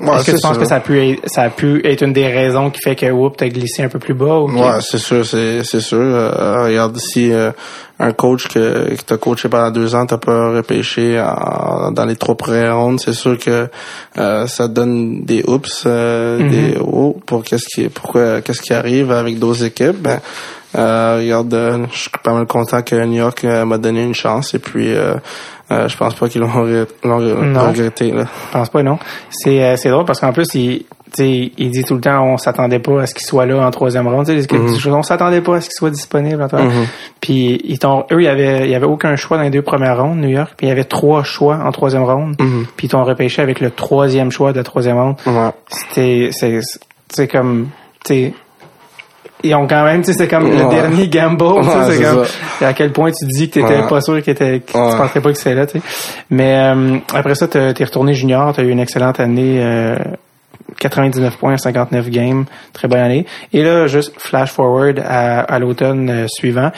Ouais, 0.00 0.16
est-ce 0.18 0.30
que 0.30 0.36
tu 0.36 0.42
penses 0.42 0.58
que 0.58 0.64
ça 0.66 0.76
a 0.76 0.80
pu 0.80 1.00
être, 1.02 1.22
ça 1.28 1.42
a 1.42 1.50
pu 1.50 1.80
être 1.86 2.02
une 2.02 2.12
des 2.12 2.26
raisons 2.26 2.70
qui 2.70 2.80
fait 2.82 2.94
que, 2.96 3.10
oups, 3.10 3.36
t'as 3.38 3.48
glissé 3.48 3.82
un 3.82 3.88
peu 3.88 3.98
plus 3.98 4.12
bas, 4.14 4.38
ou 4.40 4.50
Ouais, 4.50 4.80
c'est 4.80 4.98
sûr, 4.98 5.24
c'est 5.24 5.64
c'est 5.64 5.80
sûr. 5.80 5.98
Euh, 6.00 6.64
regarde 6.66 6.96
si 6.98 7.32
euh, 7.32 7.50
un 7.98 8.12
coach 8.12 8.48
que, 8.48 8.94
qui 8.94 9.04
t'a 9.04 9.16
coaché 9.16 9.48
pendant 9.48 9.70
deux 9.70 9.94
ans, 9.94 10.04
t'as 10.06 10.18
pas 10.18 10.50
repêché 10.52 11.18
en- 11.20 11.90
dans 11.92 12.04
les 12.04 12.16
trois 12.16 12.34
premières 12.36 12.76
rondes, 12.76 13.00
c'est 13.00 13.14
sûr 13.14 13.38
que 13.38 13.68
ça 14.14 14.68
donne 14.68 15.22
des 15.24 15.42
oups, 15.46 15.84
Mhm. 15.86 16.50
des 16.50 16.74
oh 16.80 17.16
pour 17.26 17.42
qu'est-ce 17.42 17.66
qui 17.74 17.88
pourquoi 17.88 18.40
qu'est-ce 18.42 18.60
qui 18.60 18.72
arrive 18.74 19.10
avec 19.12 19.38
d'autres 19.38 19.64
équipes. 19.64 19.96
Ben, 20.02 20.20
euh, 20.74 21.18
regarde, 21.18 21.86
je 21.92 21.96
suis 21.98 22.10
pas 22.22 22.32
mal 22.34 22.46
content 22.46 22.82
que 22.82 22.96
New 23.04 23.18
York 23.18 23.44
euh, 23.44 23.64
m'a 23.64 23.78
donné 23.78 24.02
une 24.02 24.14
chance 24.14 24.54
et 24.54 24.58
puis 24.58 24.94
euh, 24.94 25.14
euh, 25.70 25.88
je 25.88 25.96
pense 25.96 26.14
pas 26.14 26.28
qu'ils 26.28 26.40
l'ont 26.42 26.48
regretté. 27.68 28.10
Là. 28.12 28.24
Je 28.48 28.52
pense 28.52 28.68
pas, 28.68 28.82
non. 28.82 28.98
C'est 29.30 29.62
euh, 29.62 29.76
c'est 29.76 29.88
drôle 29.90 30.04
parce 30.04 30.20
qu'en 30.20 30.32
plus, 30.32 30.46
il, 30.54 30.80
tu 30.80 30.84
sais, 31.22 31.52
il 31.56 31.70
dit 31.70 31.82
tout 31.84 31.94
le 31.94 32.00
temps 32.00 32.22
on 32.24 32.36
s'attendait 32.36 32.78
pas 32.78 33.02
à 33.02 33.06
ce 33.06 33.14
qu'il 33.14 33.24
soit 33.26 33.46
là 33.46 33.66
en 33.66 33.70
troisième 33.70 34.06
ronde. 34.06 34.26
Tu 34.26 34.40
sais, 34.40 34.46
que- 34.46 34.88
On 34.90 35.02
s'attendait 35.02 35.40
pas 35.40 35.56
à 35.56 35.60
ce 35.60 35.68
qu'il 35.68 35.76
soit 35.76 35.90
disponible. 35.90 36.42
en. 36.42 36.62
Mhm. 36.62 36.86
Puis 37.20 37.60
ils 37.64 37.78
t'ont, 37.78 38.04
eux, 38.12 38.20
il 38.20 38.24
y 38.24 38.28
avait, 38.28 38.66
il 38.66 38.70
y 38.70 38.74
avait 38.74 38.86
aucun 38.86 39.16
choix 39.16 39.36
dans 39.38 39.42
les 39.44 39.50
deux 39.50 39.62
premières 39.62 40.00
rondes, 40.00 40.18
New 40.18 40.28
York. 40.28 40.52
Puis 40.56 40.66
il 40.66 40.68
y 40.68 40.72
avait 40.72 40.84
trois 40.84 41.22
choix 41.24 41.56
en 41.64 41.70
troisième 41.72 42.04
ronde. 42.04 42.36
Mhm. 42.40 42.66
Puis 42.76 42.86
ils 42.86 42.90
t'ont 42.90 43.04
repêché 43.04 43.40
avec 43.42 43.60
le 43.60 43.70
troisième 43.70 44.30
choix 44.30 44.52
de 44.52 44.58
la 44.58 44.64
troisième 44.64 44.98
ronde. 44.98 45.16
Ouais. 45.26 45.50
C'était, 45.68 46.28
c'est, 46.32 46.60
c'est 47.08 47.28
comme, 47.28 47.68
tu 48.04 48.32
ils 49.46 49.54
ont 49.54 49.66
quand 49.66 49.84
même, 49.84 50.02
tu 50.02 50.12
sais, 50.12 50.18
c'est 50.18 50.28
comme 50.28 50.50
le 50.50 50.68
dernier 50.70 51.08
gamble, 51.08 51.38
tu 51.38 51.64
sais, 51.64 51.68
Ouais, 51.78 51.84
c'est 51.96 52.02
comme, 52.02 52.24
ça. 52.24 52.68
à 52.68 52.72
quel 52.72 52.92
point 52.92 53.10
tu 53.10 53.24
dis 53.26 53.48
que 53.48 53.60
t'étais 53.60 53.80
Ouais. 53.82 53.88
pas 53.88 54.00
sûr 54.00 54.22
que, 54.22 54.30
que 54.30 54.56
tu 54.58 54.72
pensais 54.72 55.20
pas 55.20 55.32
que 55.32 55.38
c'était 55.38 55.54
là, 55.54 55.66
tu 55.66 55.78
sais. 55.78 55.84
Mais 56.30 56.54
euh, 56.56 56.98
après 57.14 57.34
ça, 57.34 57.48
t'es 57.48 57.72
retourné 57.84 58.14
junior, 58.14 58.52
t'as 58.54 58.62
eu 58.62 58.70
une 58.70 58.80
excellente 58.80 59.20
année, 59.20 59.58
euh, 59.60 59.96
99 60.80 61.36
points, 61.38 61.56
59 61.56 62.10
games, 62.10 62.44
très 62.72 62.88
bonne 62.88 62.98
année. 63.00 63.26
Et 63.52 63.62
là, 63.62 63.86
juste 63.86 64.12
flash 64.18 64.50
forward 64.50 64.98
à, 65.04 65.40
à 65.40 65.58
l'automne 65.58 66.10
euh, 66.10 66.26
suivant, 66.28 66.70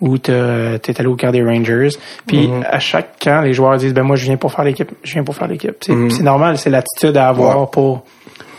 où 0.00 0.16
t'es 0.18 0.32
allé 0.32 1.06
au 1.08 1.16
camp 1.16 1.30
des 1.32 1.42
Rangers. 1.42 1.88
Puis 2.26 2.48
Mhm. 2.48 2.64
à 2.70 2.78
chaque 2.78 3.18
camp, 3.22 3.40
les 3.42 3.52
joueurs 3.52 3.76
disent, 3.78 3.94
ben 3.94 4.02
moi, 4.04 4.16
je 4.16 4.24
viens 4.26 4.36
pour 4.36 4.52
faire 4.52 4.64
l'équipe, 4.64 4.90
je 5.02 5.12
viens 5.14 5.24
pour 5.24 5.34
faire 5.34 5.48
l'équipe. 5.48 5.74
C'est 5.80 5.92
Mhm. 5.92 6.10
c'est 6.10 6.22
normal, 6.22 6.58
c'est 6.58 6.70
l'attitude 6.70 7.16
à 7.16 7.28
avoir 7.28 7.68
pour 7.70 8.04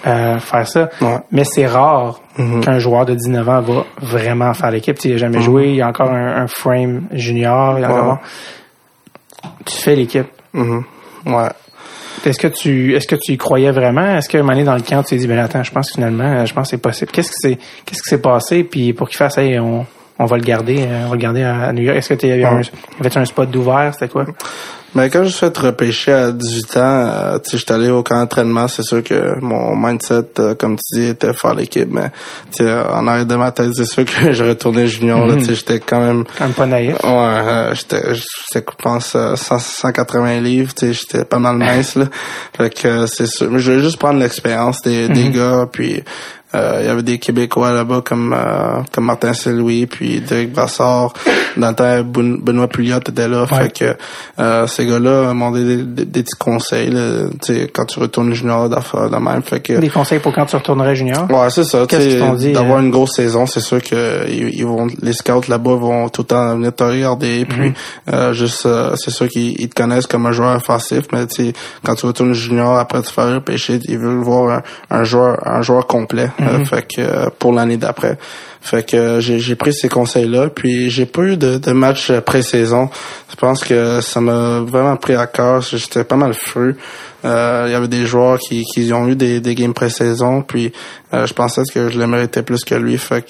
euh, 0.08 0.39
faire 0.39 0.68
ça. 0.68 0.89
Ouais. 1.02 1.18
Mais 1.32 1.43
c'est 1.43 1.66
rare 1.66 2.20
Mhm. 2.38 2.62
qu'un 2.62 2.80
joueur 2.80 3.06
de 3.06 3.14
19 3.16 3.47
ans 3.50 3.60
va 3.62 3.84
vraiment 4.02 4.54
faire 4.54 4.72
l'équipe. 4.72 4.97
Il 5.04 5.12
n'a 5.12 5.18
jamais 5.18 5.41
joué, 5.41 5.70
il 5.70 5.76
y 5.76 5.82
a 5.82 5.88
encore 5.89 6.10
un, 6.12 6.43
un 6.43 6.47
frame 6.47 7.04
junior. 7.12 7.78
il 7.78 7.82
y 7.82 7.86
a 7.86 7.89
Ouais. 7.93 8.00
encore- 8.00 8.20
Tu 9.66 9.78
fais 9.82 9.95
l'équipe. 9.95 10.28
Mhm. 10.54 10.84
Ouais. 11.26 11.50
Est-ce 12.26 12.39
que 12.39 12.47
tu 12.47 12.95
est-ce 12.95 13.08
que 13.08 13.16
tu 13.16 13.32
y 13.34 13.38
croyais 13.38 13.72
vraiment? 13.72 14.16
Est-ce 14.18 14.28
qu'à 14.28 14.39
un 14.39 14.41
moment 14.41 14.54
donné 14.54 14.66
dans 14.66 14.76
le 14.76 14.82
camp, 14.82 15.04
tu 15.04 15.10
t'es 15.12 15.16
dit, 15.18 15.28
ben 15.28 15.39
attends, 15.39 15.64
je 15.64 15.72
pense 15.72 15.91
finalement, 15.91 16.45
je 16.45 16.54
pense 16.54 16.68
que 16.68 16.70
c'est 16.72 16.82
possible. 16.82 17.12
Qu'est-ce 17.12 17.30
que 17.30 17.36
c'est 17.39 17.56
qu'est-ce 17.86 18.02
qui 18.04 18.10
s'est 18.10 18.22
passé? 18.22 18.64
Puis 18.66 18.91
pour 18.93 19.08
qu'il 19.08 19.16
fasse, 19.18 19.38
hey, 19.38 19.58
on, 19.60 19.86
on 20.18 20.26
va 20.26 20.36
le 20.36 20.43
garder, 20.43 20.82
euh, 20.82 21.06
on 21.06 21.10
va 21.10 21.16
le 21.16 21.22
garder 21.22 21.43
à, 21.43 21.72
New 21.72 21.84
York. 21.84 21.97
Est-ce 21.97 22.10
que 22.10 22.14
tu 22.16 22.30
avais 22.30 22.43
un, 22.43 22.62
un 23.16 23.26
spot 23.26 23.50
d'ouvert? 23.50 23.93
C'était 23.93 24.10
quoi? 24.10 24.26
Mais 24.96 25.10
quand 25.10 25.24
je 25.24 25.30
suis 25.30 25.40
fait 25.40 25.56
repêcher 25.58 26.12
à 26.12 26.32
18 26.32 26.78
ans, 26.78 26.80
euh, 26.82 27.40
tu 27.40 27.52
sais, 27.52 27.58
j'étais 27.60 27.74
allé 27.74 27.90
au 27.90 28.02
camp 28.02 28.18
d'entraînement, 28.20 28.68
c'est 28.68 28.82
sûr 28.84 29.04
que 29.04 29.40
mon 29.40 29.76
mindset, 29.76 30.24
euh, 30.40 30.56
comme 30.56 30.78
tu 30.78 31.00
dis, 31.00 31.08
était 31.10 31.34
faire 31.34 31.54
l'équipe, 31.54 31.90
mais 31.92 32.10
tu 32.56 32.64
sais, 32.64 32.74
en 32.74 33.06
arrière 33.08 33.26
de 33.28 33.36
ma 33.36 33.52
tête, 33.52 33.72
c'est 33.76 33.86
sûr 33.86 34.04
que 34.06 34.32
je 34.34 34.44
retournais 34.44 34.88
junior, 34.88 35.28
là, 35.28 35.36
tu 35.36 35.46
sais, 35.46 35.56
j'étais 35.56 35.80
quand 35.80 36.00
même, 36.00 36.24
Quand 36.38 36.46
même 36.46 36.54
pas 36.54 36.66
naïf. 36.66 36.96
ouais, 37.04 37.10
euh, 37.10 37.74
j'étais, 37.76 38.16
je 38.16 38.60
pense, 38.82 39.14
euh, 39.16 39.36
100 39.36 39.60
180 39.60 40.42
livres, 40.42 40.74
tu 40.74 40.88
sais, 40.88 40.94
j'étais 40.94 41.24
pas 41.26 41.40
mal 41.40 41.58
mince, 41.58 41.96
là. 41.96 42.06
Fait 42.58 42.70
que 42.74 42.88
euh, 42.88 43.06
c'est 43.08 43.28
sûr, 43.28 43.50
mais 43.52 43.60
je 43.60 43.72
voulais 43.72 43.84
juste 43.84 43.98
prendre 44.00 44.20
l'expérience 44.20 44.82
des, 44.82 45.08
des 45.08 45.30
gars, 45.30 45.68
puis 45.72 46.04
euh, 46.56 46.80
il 46.82 46.88
y 46.88 46.90
avait 46.90 47.04
des 47.04 47.20
Québécois 47.20 47.72
là-bas 47.72 48.02
comme 48.04 48.34
euh, 48.36 48.82
comme 48.92 49.06
Martin 49.06 49.34
Saint-Louis, 49.36 49.86
puis 49.86 50.20
Derek 50.20 50.52
Brassard. 50.52 51.14
Dans 51.58 51.70
le 51.70 51.76
temps, 51.76 52.02
Ben- 52.04 52.38
Benoît 52.42 52.68
Pouliot 52.68 52.98
était 52.98 53.28
là. 53.28 53.42
Ouais. 53.44 53.48
Fait 53.48 53.70
que 53.72 53.96
euh, 54.40 54.66
ces 54.80 54.86
gars-là 54.86 55.34
donné 55.52 55.66
des, 55.78 55.84
des- 55.84 56.06
des 56.06 56.24
petits 56.24 56.38
conseils. 56.38 56.90
Là, 56.90 57.26
tu 57.42 57.54
sais, 57.54 57.70
quand 57.74 57.86
tu 57.86 58.00
retournes 58.00 58.34
junior 58.34 58.70
d'affaires 58.70 59.10
de 59.10 59.18
même. 59.18 59.42
Fait 59.44 59.60
que 59.60 59.74
Des 59.74 59.90
conseils 59.90 60.20
pour 60.20 60.34
quand 60.34 60.46
tu 60.46 60.56
retournerais 60.56 60.96
junior? 60.96 61.30
Ouais, 61.30 61.50
c'est 61.50 61.64
ça. 61.66 61.86
dit, 62.36 62.54
D'avoir 62.54 62.78
euh? 62.80 62.82
une 62.82 62.92
grosse 62.92 63.16
saison, 63.16 63.46
c'est 63.46 63.60
sûr 63.60 63.82
que 63.82 64.26
ils, 64.30 64.50
ils 64.56 64.66
vont, 64.66 64.88
les 65.02 65.14
scouts 65.14 65.42
là-bas 65.50 65.76
vont 65.76 66.10
tout 66.10 66.22
le 66.22 66.28
temps 66.28 66.56
venir 66.56 66.74
te 66.74 66.84
regarder. 66.84 67.46
Puis, 67.46 67.70
Mhm. 67.70 67.74
euh, 68.14 68.34
juste, 68.34 68.66
euh, 68.66 68.96
c'est 68.96 69.12
sûr 69.12 69.28
qu'ils 69.28 69.60
ils 69.60 69.70
te 69.70 69.76
connaissent 69.76 70.08
comme 70.08 70.26
un 70.26 70.32
joueur 70.32 70.56
offensif, 70.56 71.06
mais 71.12 71.26
tu 71.28 71.48
sais, 71.48 71.54
quand 71.84 71.96
tu 71.96 72.06
retournes 72.06 72.34
junior 72.34 72.78
après 72.78 73.02
te 73.02 73.10
faire 73.10 73.34
repêcher, 73.34 73.80
ils 73.88 73.98
veulent 73.98 74.22
voir 74.24 74.62
un, 74.90 75.00
un 75.00 75.04
joueur, 75.04 75.40
un 75.46 75.62
joueur 75.62 75.88
complet. 75.88 76.30
Mhm. 76.40 76.48
Euh, 76.48 76.66
fait 76.66 76.88
que 76.88 77.02
euh, 77.02 77.30
pour 77.38 77.54
l'année 77.54 77.78
d'après. 77.78 78.18
Fait 78.62 78.84
que 78.84 78.97
euh, 78.97 79.20
j'ai 79.20 79.55
pris 79.55 79.74
ces 79.74 79.89
conseils-là, 79.89 80.49
puis 80.49 80.89
j'ai 80.89 81.05
pas 81.05 81.22
eu 81.24 81.38
de, 81.38 81.57
de 81.57 81.72
match 81.72 82.12
euh, 82.12 82.22
pré-saison. 82.22 82.89
Je 83.30 83.36
pense 83.36 83.64
que 83.64 84.01
ça 84.01 84.20
m'a 84.20 84.60
vraiment 84.60 84.97
pris 84.97 85.16
à 85.16 85.28
cœur. 85.28 85.62
J'étais 85.62 86.03
pas 86.03 86.18
mal 86.18 86.34
fru. 86.34 86.76
Euh, 87.26 87.66
Il 87.68 87.72
y 87.72 87.76
avait 87.76 87.88
des 87.88 88.06
joueurs 88.06 88.40
qui, 88.40 88.64
qui 88.64 88.92
ont 88.94 89.08
eu 89.08 89.16
des, 89.16 89.40
des 89.42 89.56
games 89.56 89.74
pré-saison, 89.74 90.42
puis 90.42 90.72
euh, 91.14 91.26
je 91.26 91.34
pensais 91.34 91.64
que 91.74 91.90
je 91.90 92.00
le 92.00 92.08
méritais 92.08 92.44
plus 92.44 92.64
que 92.64 92.76
lui. 92.76 92.98
Fait 92.98 93.22
que 93.24 93.28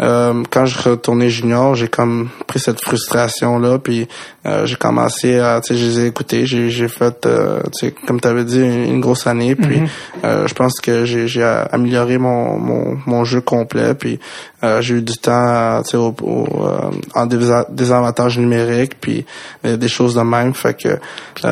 euh, 0.00 0.44
quand 0.50 0.64
je 0.64 0.90
retourné 0.90 1.28
junior, 1.28 1.74
j'ai 1.74 1.88
comme 1.88 2.28
pris 2.46 2.60
cette 2.60 2.80
frustration 2.80 3.58
là, 3.58 3.78
puis 3.80 4.06
euh, 4.46 4.64
j'ai 4.64 4.76
commencé 4.76 5.38
à, 5.40 5.60
tu 5.60 5.74
sais, 5.74 5.80
je 5.80 5.86
les 5.86 6.00
ai 6.00 6.06
écoutés, 6.06 6.46
j'ai 6.46 6.70
j'ai 6.70 6.86
fait, 6.88 7.26
euh, 7.26 7.60
tu 7.76 7.86
sais, 7.88 7.94
comme 8.06 8.20
tu 8.20 8.28
avais 8.28 8.44
dit, 8.44 8.60
une, 8.60 8.84
une 8.94 9.00
grosse 9.00 9.26
année, 9.26 9.56
puis 9.56 9.80
euh, 10.24 10.46
je 10.46 10.54
pense 10.54 10.74
que 10.80 11.04
j'ai 11.04 11.26
j'ai 11.26 11.42
amélioré 11.72 12.16
mon, 12.18 12.58
mon, 12.58 12.96
mon 13.06 13.24
jeu 13.24 13.40
complet, 13.40 13.94
puis 13.94 14.20
euh, 14.62 14.80
j'ai 14.80 14.94
eu 14.96 15.02
du 15.02 15.16
temps, 15.16 15.82
tu 15.82 15.90
sais, 15.90 15.96
au, 15.96 16.14
au, 16.22 16.46
euh, 16.66 16.90
en 17.14 17.26
désa- 17.26 17.66
désavantage 17.68 18.38
numérique, 18.38 18.92
puis 19.00 19.26
euh, 19.64 19.76
des 19.76 19.88
choses 19.88 20.14
de 20.14 20.22
même, 20.22 20.54
fait 20.54 20.74
que 20.74 20.88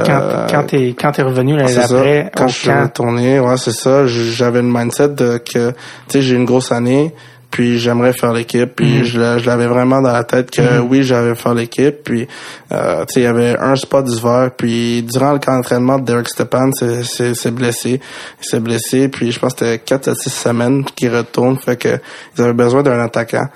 Quand, 0.07 0.47
quand 0.51 0.63
t'es 0.65 0.95
quand 0.99 1.13
t'es 1.13 1.23
revenu 1.23 1.57
c'est 1.83 1.89
ça. 1.89 2.31
Quand 2.37 2.49
je 2.49 2.55
suis 2.55 2.71
retourné, 2.71 3.41
ouais, 3.41 3.57
c'est 3.57 3.73
ça. 3.73 4.07
J'avais 4.07 4.63
le 4.63 4.69
mindset 4.69 5.09
de 5.11 5.39
que, 5.39 5.71
tu 5.71 5.75
sais, 6.09 6.23
j'ai 6.23 6.35
une 6.37 6.45
grosse 6.45 6.73
année, 6.73 7.15
puis 7.51 7.79
j'aimerais 7.79 8.13
faire 8.13 8.33
l'équipe, 8.33 8.75
puis 8.77 8.99
Mhm. 8.99 9.05
je 9.05 9.21
l'a- 9.21 9.39
je 9.39 9.47
l'avais 9.47 9.67
vraiment 9.67 10.03
dans 10.03 10.13
la 10.13 10.25
tête 10.25 10.51
que 10.51 10.81
oui, 10.81 11.05
j'avais 11.05 11.35
faire 11.35 11.55
l'équipe, 11.55 12.03
puis 12.05 12.27
euh, 12.73 13.05
tu 13.07 13.15
sais, 13.15 13.21
il 13.21 13.23
y 13.23 13.27
avait 13.27 13.57
un 13.59 13.77
spot 13.77 14.05
d'hiver, 14.05 14.51
puis 14.57 15.03
durant 15.05 15.33
le 15.33 15.39
camp 15.39 15.55
d'entraînement, 15.55 15.99
Derek 15.99 16.29
Stepan 16.29 16.71
s'est 16.73 17.51
blessé, 17.53 18.01
il 18.43 18.45
s'est 18.45 18.61
blessé, 18.61 19.09
puis 19.09 19.31
je 19.33 19.39
pense 19.39 19.55
que 19.55 19.65
c'était 19.65 19.79
4 19.79 20.09
à 20.09 20.15
6 20.15 20.29
semaines 20.31 20.85
qu'il 20.85 21.15
retourne, 21.17 21.57
fait 21.57 21.77
que 21.77 21.99
ils 22.37 22.43
avaient 22.43 22.53
besoin 22.53 22.83
d'un 22.83 23.01
attaquant. 23.01 23.47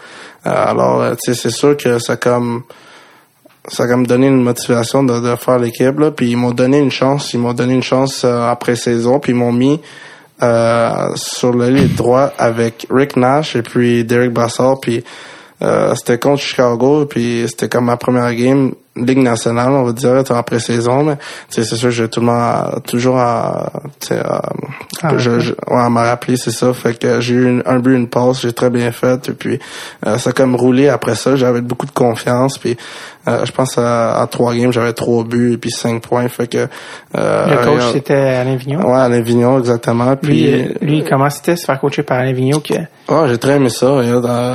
Euh, 0.46 0.50
alors, 0.50 1.02
euh, 1.02 1.14
tu 1.22 1.34
sais, 1.34 1.38
c'est 1.42 1.54
sûr 1.54 1.76
que 1.76 1.98
ça 1.98 2.16
comme 2.16 2.62
ça 3.68 3.84
a 3.84 3.88
comme 3.88 4.06
donné 4.06 4.26
une 4.26 4.42
motivation 4.42 5.02
de, 5.02 5.20
de 5.20 5.36
faire 5.36 5.58
l'équipe 5.58 5.98
là. 5.98 6.10
Puis 6.10 6.30
ils 6.30 6.36
m'ont 6.36 6.52
donné 6.52 6.78
une 6.78 6.90
chance. 6.90 7.34
Ils 7.34 7.40
m'ont 7.40 7.52
donné 7.52 7.74
une 7.74 7.82
chance 7.82 8.24
euh, 8.24 8.48
après 8.48 8.76
saison. 8.76 9.20
Puis 9.20 9.32
ils 9.32 9.36
m'ont 9.36 9.52
mis 9.52 9.80
euh, 10.42 11.10
sur 11.16 11.52
le 11.52 11.68
lit 11.68 11.88
droit 11.88 12.32
avec 12.38 12.86
Rick 12.90 13.16
Nash 13.16 13.56
et 13.56 13.62
puis 13.62 14.04
Derek 14.04 14.32
Brassard 14.32 14.80
puis 14.80 15.04
euh, 15.62 15.94
c'était 15.94 16.18
contre 16.18 16.42
Chicago. 16.42 17.04
Puis 17.04 17.44
c'était 17.48 17.68
comme 17.68 17.86
ma 17.86 17.96
première 17.96 18.34
game 18.34 18.72
Ligue 18.96 19.18
nationale 19.18 19.70
on 19.70 19.84
va 19.84 19.92
dire 19.92 20.22
après 20.30 20.58
saison 20.58 21.04
mais 21.04 21.16
c'est 21.48 21.62
sûr 21.64 21.90
j'ai 21.92 22.08
tout 22.08 22.18
le 22.20 22.26
monde 22.26 22.82
toujours 22.86 23.18
à, 23.18 23.70
à- 24.10 24.42
Ah, 25.02 25.12
je, 25.16 25.38
je, 25.38 25.52
ouais, 25.52 25.80
à 25.80 25.88
me 25.88 26.00
rappeler 26.00 26.36
c'est 26.36 26.50
ça. 26.50 26.74
Fait 26.74 26.98
que 26.98 27.20
j'ai 27.20 27.34
eu 27.34 27.46
une- 27.48 27.62
un 27.66 27.78
but 27.78 27.94
une 27.96 28.08
passe 28.08 28.42
j'ai 28.42 28.52
très 28.52 28.68
bien 28.68 28.90
fait. 28.92 29.28
Et 29.28 29.32
puis 29.32 29.58
euh, 30.06 30.18
ça 30.18 30.30
a 30.30 30.32
comme 30.34 30.56
roulé 30.56 30.88
après 30.88 31.14
ça. 31.14 31.36
J'avais 31.36 31.62
beaucoup 31.62 31.86
de 31.86 31.92
confiance. 31.92 32.58
Puis 32.58 32.76
euh, 33.28 33.44
je 33.46 33.52
pense 33.52 33.78
à, 33.78 34.20
à 34.20 34.26
trois 34.26 34.54
games 34.54 34.72
j'avais 34.72 34.92
trois 34.92 35.24
buts 35.24 35.52
et 35.54 35.56
puis 35.56 35.70
cinq 35.70 36.02
points. 36.02 36.28
Fait 36.28 36.48
que 36.48 36.66
euh, 37.16 37.46
le 37.46 37.56
coach 37.64 37.92
c'était 37.92 38.14
Alain 38.14 38.56
Vignon. 38.56 38.80
ouais 38.90 38.98
Alain 38.98 39.20
Vignon 39.22 39.58
exactement. 39.60 40.16
Puis 40.16 40.52
euh, 40.52 40.74
lui, 40.82 41.04
comment 41.08 41.30
c'était 41.30 41.56
se 41.56 41.64
faire 41.64 41.78
coacher 41.80 42.02
par 42.02 42.18
Alain 42.18 42.32
Vignon 42.34 42.60
qui 42.60 42.74
oh, 43.08 43.24
j'ai 43.28 43.38
très 43.38 43.56
aimé 43.56 43.70
ça. 43.70 43.86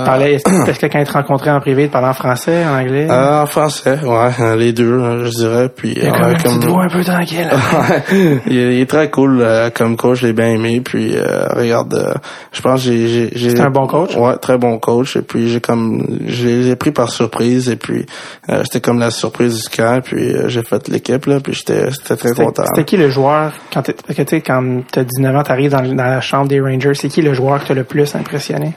Parlait, 0.06 0.34
est-ce 0.36 0.44
que 0.44 0.86
que 0.88 0.92
quand 0.92 1.00
il 1.00 1.08
te 1.08 1.14
rencontrait 1.14 1.52
en 1.52 1.60
privé, 1.62 1.86
il 1.86 1.90
parlait 1.90 2.10
en 2.10 2.14
français, 2.14 2.64
en 2.66 2.78
anglais? 2.80 3.08
euh, 3.10 3.42
en 3.44 3.46
français 3.48 3.98
ouais 4.04 4.25
euh, 4.40 4.56
les 4.56 4.74
deux 4.74 4.92
euh, 5.00 5.26
je 5.26 5.30
dirais 5.32 5.70
puis 5.70 5.94
il 5.96 6.04
y 6.04 6.08
a 6.08 6.14
euh, 6.14 6.18
comme 6.18 6.32
une 6.32 6.38
comme- 6.42 6.60
petite 6.60 6.70
voix 6.70 6.84
un 6.84 6.90
peu 6.90 7.04
tranquille. 7.04 7.50
Ouais, 7.76 8.40
il, 8.48 8.58
est, 8.58 8.76
il 8.76 8.82
est 8.82 8.90
très 8.90 9.10
cool 9.10 9.40
euh, 9.42 9.70
comme 9.70 9.98
coach, 9.98 10.20
je 10.22 10.28
l'ai 10.28 10.34
bien 10.34 10.48
aimé. 10.50 10.82
Puis 10.84 11.16
euh, 11.16 11.48
regarde, 11.50 11.94
euh, 11.94 12.14
je 12.52 12.62
pense 12.62 12.84
que 12.84 12.92
j'ai 12.92 13.30
j'ai 13.34 13.60
un 13.60 13.70
bon 13.70 13.88
coach? 13.88 14.16
Ouais, 14.16 14.38
très 14.38 14.58
bon 14.58 14.78
coach. 14.80 15.16
Et 15.18 15.22
puis 15.22 15.50
j'ai 15.50 15.60
comme 15.62 16.06
j'ai 16.28 16.76
pris 16.76 16.92
par 16.92 17.10
surprise 17.10 17.70
et 17.70 17.76
puis 17.76 18.06
euh, 18.50 18.62
j'étais 18.64 18.82
comme 18.82 19.00
la 19.00 19.12
surprise 19.12 19.64
du 19.64 19.70
camp. 19.76 20.02
Puis 20.04 20.34
euh, 20.34 20.48
j'ai 20.48 20.64
fait 20.64 20.88
l'équipe 20.88 21.26
là. 21.26 21.40
Puis 21.40 21.54
j'étais 21.54 21.90
j'étais 21.92 22.16
très 22.16 22.32
content. 22.34 22.64
c'était 22.68 22.86
qui 22.86 22.98
le 22.98 23.10
joueur, 23.10 23.52
quand 23.74 23.82
que 23.84 24.22
tu 24.22 24.36
quand 24.42 24.82
t'as 24.92 25.04
19 25.04 25.36
ans, 25.36 25.44
t'arrives 25.44 25.72
dans, 25.72 25.82
dans 25.82 25.96
la 26.04 26.22
chambre 26.22 26.48
des 26.48 26.60
Rangers, 26.62 26.94
c'est 26.96 27.10
qui 27.10 27.22
le 27.22 27.34
joueur 27.34 27.62
qui 27.62 27.68
t'a 27.70 27.74
le 27.74 27.84
plus 27.84 28.16
impressionné? 28.16 28.74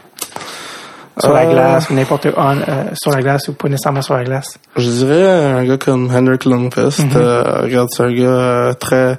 Sur 1.21 1.33
la 1.33 1.43
Euh, 1.47 1.51
glace, 1.53 1.91
ou 1.91 1.95
n'importe 1.95 2.27
où, 2.27 2.29
euh, 2.29 2.85
sur 2.95 3.11
la 3.11 3.21
glace 3.23 3.49
ou 3.49 3.53
pas 3.55 3.69
nécessairement 3.69 4.03
sur 4.03 4.15
la 4.15 4.25
glace. 4.25 4.59
Je 4.77 4.89
dirais 4.89 5.27
un 5.27 5.65
gars 5.65 5.77
comme 5.79 6.11
Henrik 6.15 6.45
Lundqvist. 6.45 7.01
Mhm. 7.05 7.11
euh, 7.17 7.43
regarde, 7.63 7.89
c'est 7.91 8.03
un 8.05 8.13
gars 8.13 8.23
euh, 8.25 8.73
très 8.75 9.19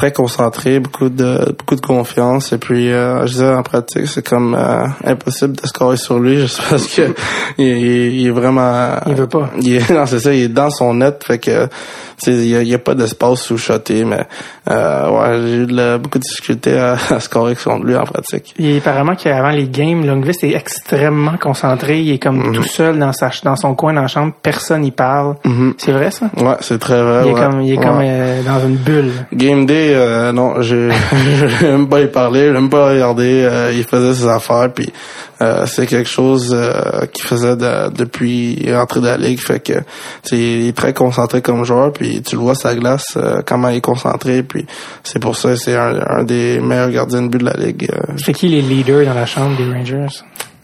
très 0.00 0.12
concentré, 0.12 0.80
beaucoup 0.80 1.10
de 1.10 1.54
beaucoup 1.58 1.76
de 1.76 1.80
confiance. 1.82 2.52
Et 2.54 2.58
puis, 2.58 2.90
euh, 2.90 3.26
je 3.26 3.32
disais 3.32 3.52
en 3.52 3.62
pratique, 3.62 4.06
c'est 4.06 4.26
comme 4.26 4.54
euh, 4.58 4.86
impossible 5.04 5.54
de 5.60 5.66
scorer 5.66 5.98
sur 5.98 6.18
lui 6.18 6.40
juste 6.40 6.62
parce 6.70 6.86
que 6.86 7.12
il, 7.58 7.66
il- 7.66 8.20
il 8.20 8.26
est 8.28 8.30
vraiment. 8.30 8.94
Il 9.06 9.14
veut 9.14 9.26
pas. 9.26 9.50
Il 9.60 9.74
est, 9.76 9.90
non, 9.94 10.06
c'est 10.06 10.20
ça. 10.20 10.32
Il 10.32 10.44
est 10.44 10.48
dans 10.48 10.70
son 10.70 10.94
net, 10.94 11.22
fait 11.26 11.38
que 11.38 11.68
il 12.26 12.48
y 12.48 12.56
a, 12.56 12.62
y 12.62 12.74
a 12.74 12.78
pas 12.78 12.94
d'espace 12.94 13.40
sous 13.42 13.58
shotter. 13.58 14.04
Mais 14.04 14.24
euh, 14.70 15.10
ouais, 15.10 15.40
j'ai 15.46 15.54
eu 15.56 15.66
de 15.66 15.96
beaucoup 15.98 16.18
de 16.18 16.22
difficultés 16.24 16.78
à, 16.78 16.92
à 17.10 17.20
scorer 17.20 17.54
contre 17.56 17.84
lui 17.84 17.96
en 17.96 18.04
pratique. 18.04 18.54
Il 18.58 18.70
est 18.70 18.78
apparemment 18.78 19.16
qu'avant 19.16 19.50
les 19.50 19.68
games, 19.68 20.04
Lundqvist 20.06 20.44
est 20.44 20.54
extrêmement 20.54 21.36
concentré. 21.38 22.00
Il 22.00 22.12
est 22.12 22.18
comme 22.18 22.38
Mhm. 22.40 22.54
tout 22.54 22.62
seul 22.64 22.98
dans 22.98 23.12
sa 23.12 23.30
dans 23.44 23.56
son 23.56 23.74
coin 23.74 23.92
dans 23.92 24.00
la 24.02 24.06
chambre. 24.08 24.32
Personne 24.42 24.80
n'y 24.80 24.92
parle. 24.92 25.34
C'est 25.76 25.92
vrai 25.92 26.10
ça? 26.10 26.30
Ouais, 26.38 26.56
c'est 26.60 26.78
très 26.78 27.02
vrai. 27.02 27.22
Il 27.26 27.30
est 27.30 27.34
ouais. 27.34 27.40
comme 27.40 27.60
il 27.60 27.72
est 27.74 27.78
Ouais. 27.78 27.84
comme 27.84 28.00
euh, 28.02 28.42
dans 28.42 28.60
une 28.66 28.76
bulle. 28.76 29.10
Game 29.34 29.66
Day, 29.66 29.89
euh, 29.94 30.32
non, 30.32 30.54
même 31.62 31.88
pas 31.90 32.00
y 32.00 32.06
parler, 32.06 32.48
je 32.48 32.52
même 32.52 32.70
pas 32.70 32.88
regarder. 32.90 33.44
euh, 33.50 33.72
il 33.74 33.84
faisait 33.84 34.14
ses 34.14 34.26
affaires, 34.28 34.70
puis 34.74 34.92
euh, 35.42 35.64
c'est 35.66 35.86
quelque 35.86 36.08
chose 36.08 36.50
euh, 36.52 37.06
qu'il 37.12 37.24
faisait 37.24 37.56
de- 37.56 37.90
depuis 37.90 38.56
l'entrée 38.66 39.00
de 39.00 39.06
la 39.06 39.16
ligue. 39.16 39.40
Fait 39.40 39.60
que 39.60 39.74
il 40.32 40.68
est 40.68 40.76
très 40.76 40.92
concentré 40.92 41.40
comme 41.42 41.64
joueur, 41.64 41.92
puis 41.92 42.22
tu 42.22 42.36
le 42.36 42.40
vois 42.42 42.54
sa 42.54 42.74
glace, 42.74 43.04
euh, 43.16 43.42
comment 43.46 43.68
il 43.68 43.76
est 43.76 43.80
concentré, 43.80 44.42
puis 44.42 44.66
c'est 45.04 45.18
pour 45.18 45.36
ça 45.36 45.56
c'est 45.56 45.76
un, 45.76 46.00
un 46.08 46.22
des 46.24 46.60
meilleurs 46.60 46.90
gardiens 46.90 47.22
de 47.22 47.28
but 47.28 47.38
de 47.38 47.44
la 47.46 47.52
ligue. 47.54 47.88
euh. 47.92 48.12
C'est 48.24 48.32
qui 48.32 48.48
les 48.48 48.62
leaders 48.62 49.04
dans 49.06 49.14
la 49.14 49.26
chambre 49.26 49.56
des 49.56 49.72
Rangers? 49.72 50.06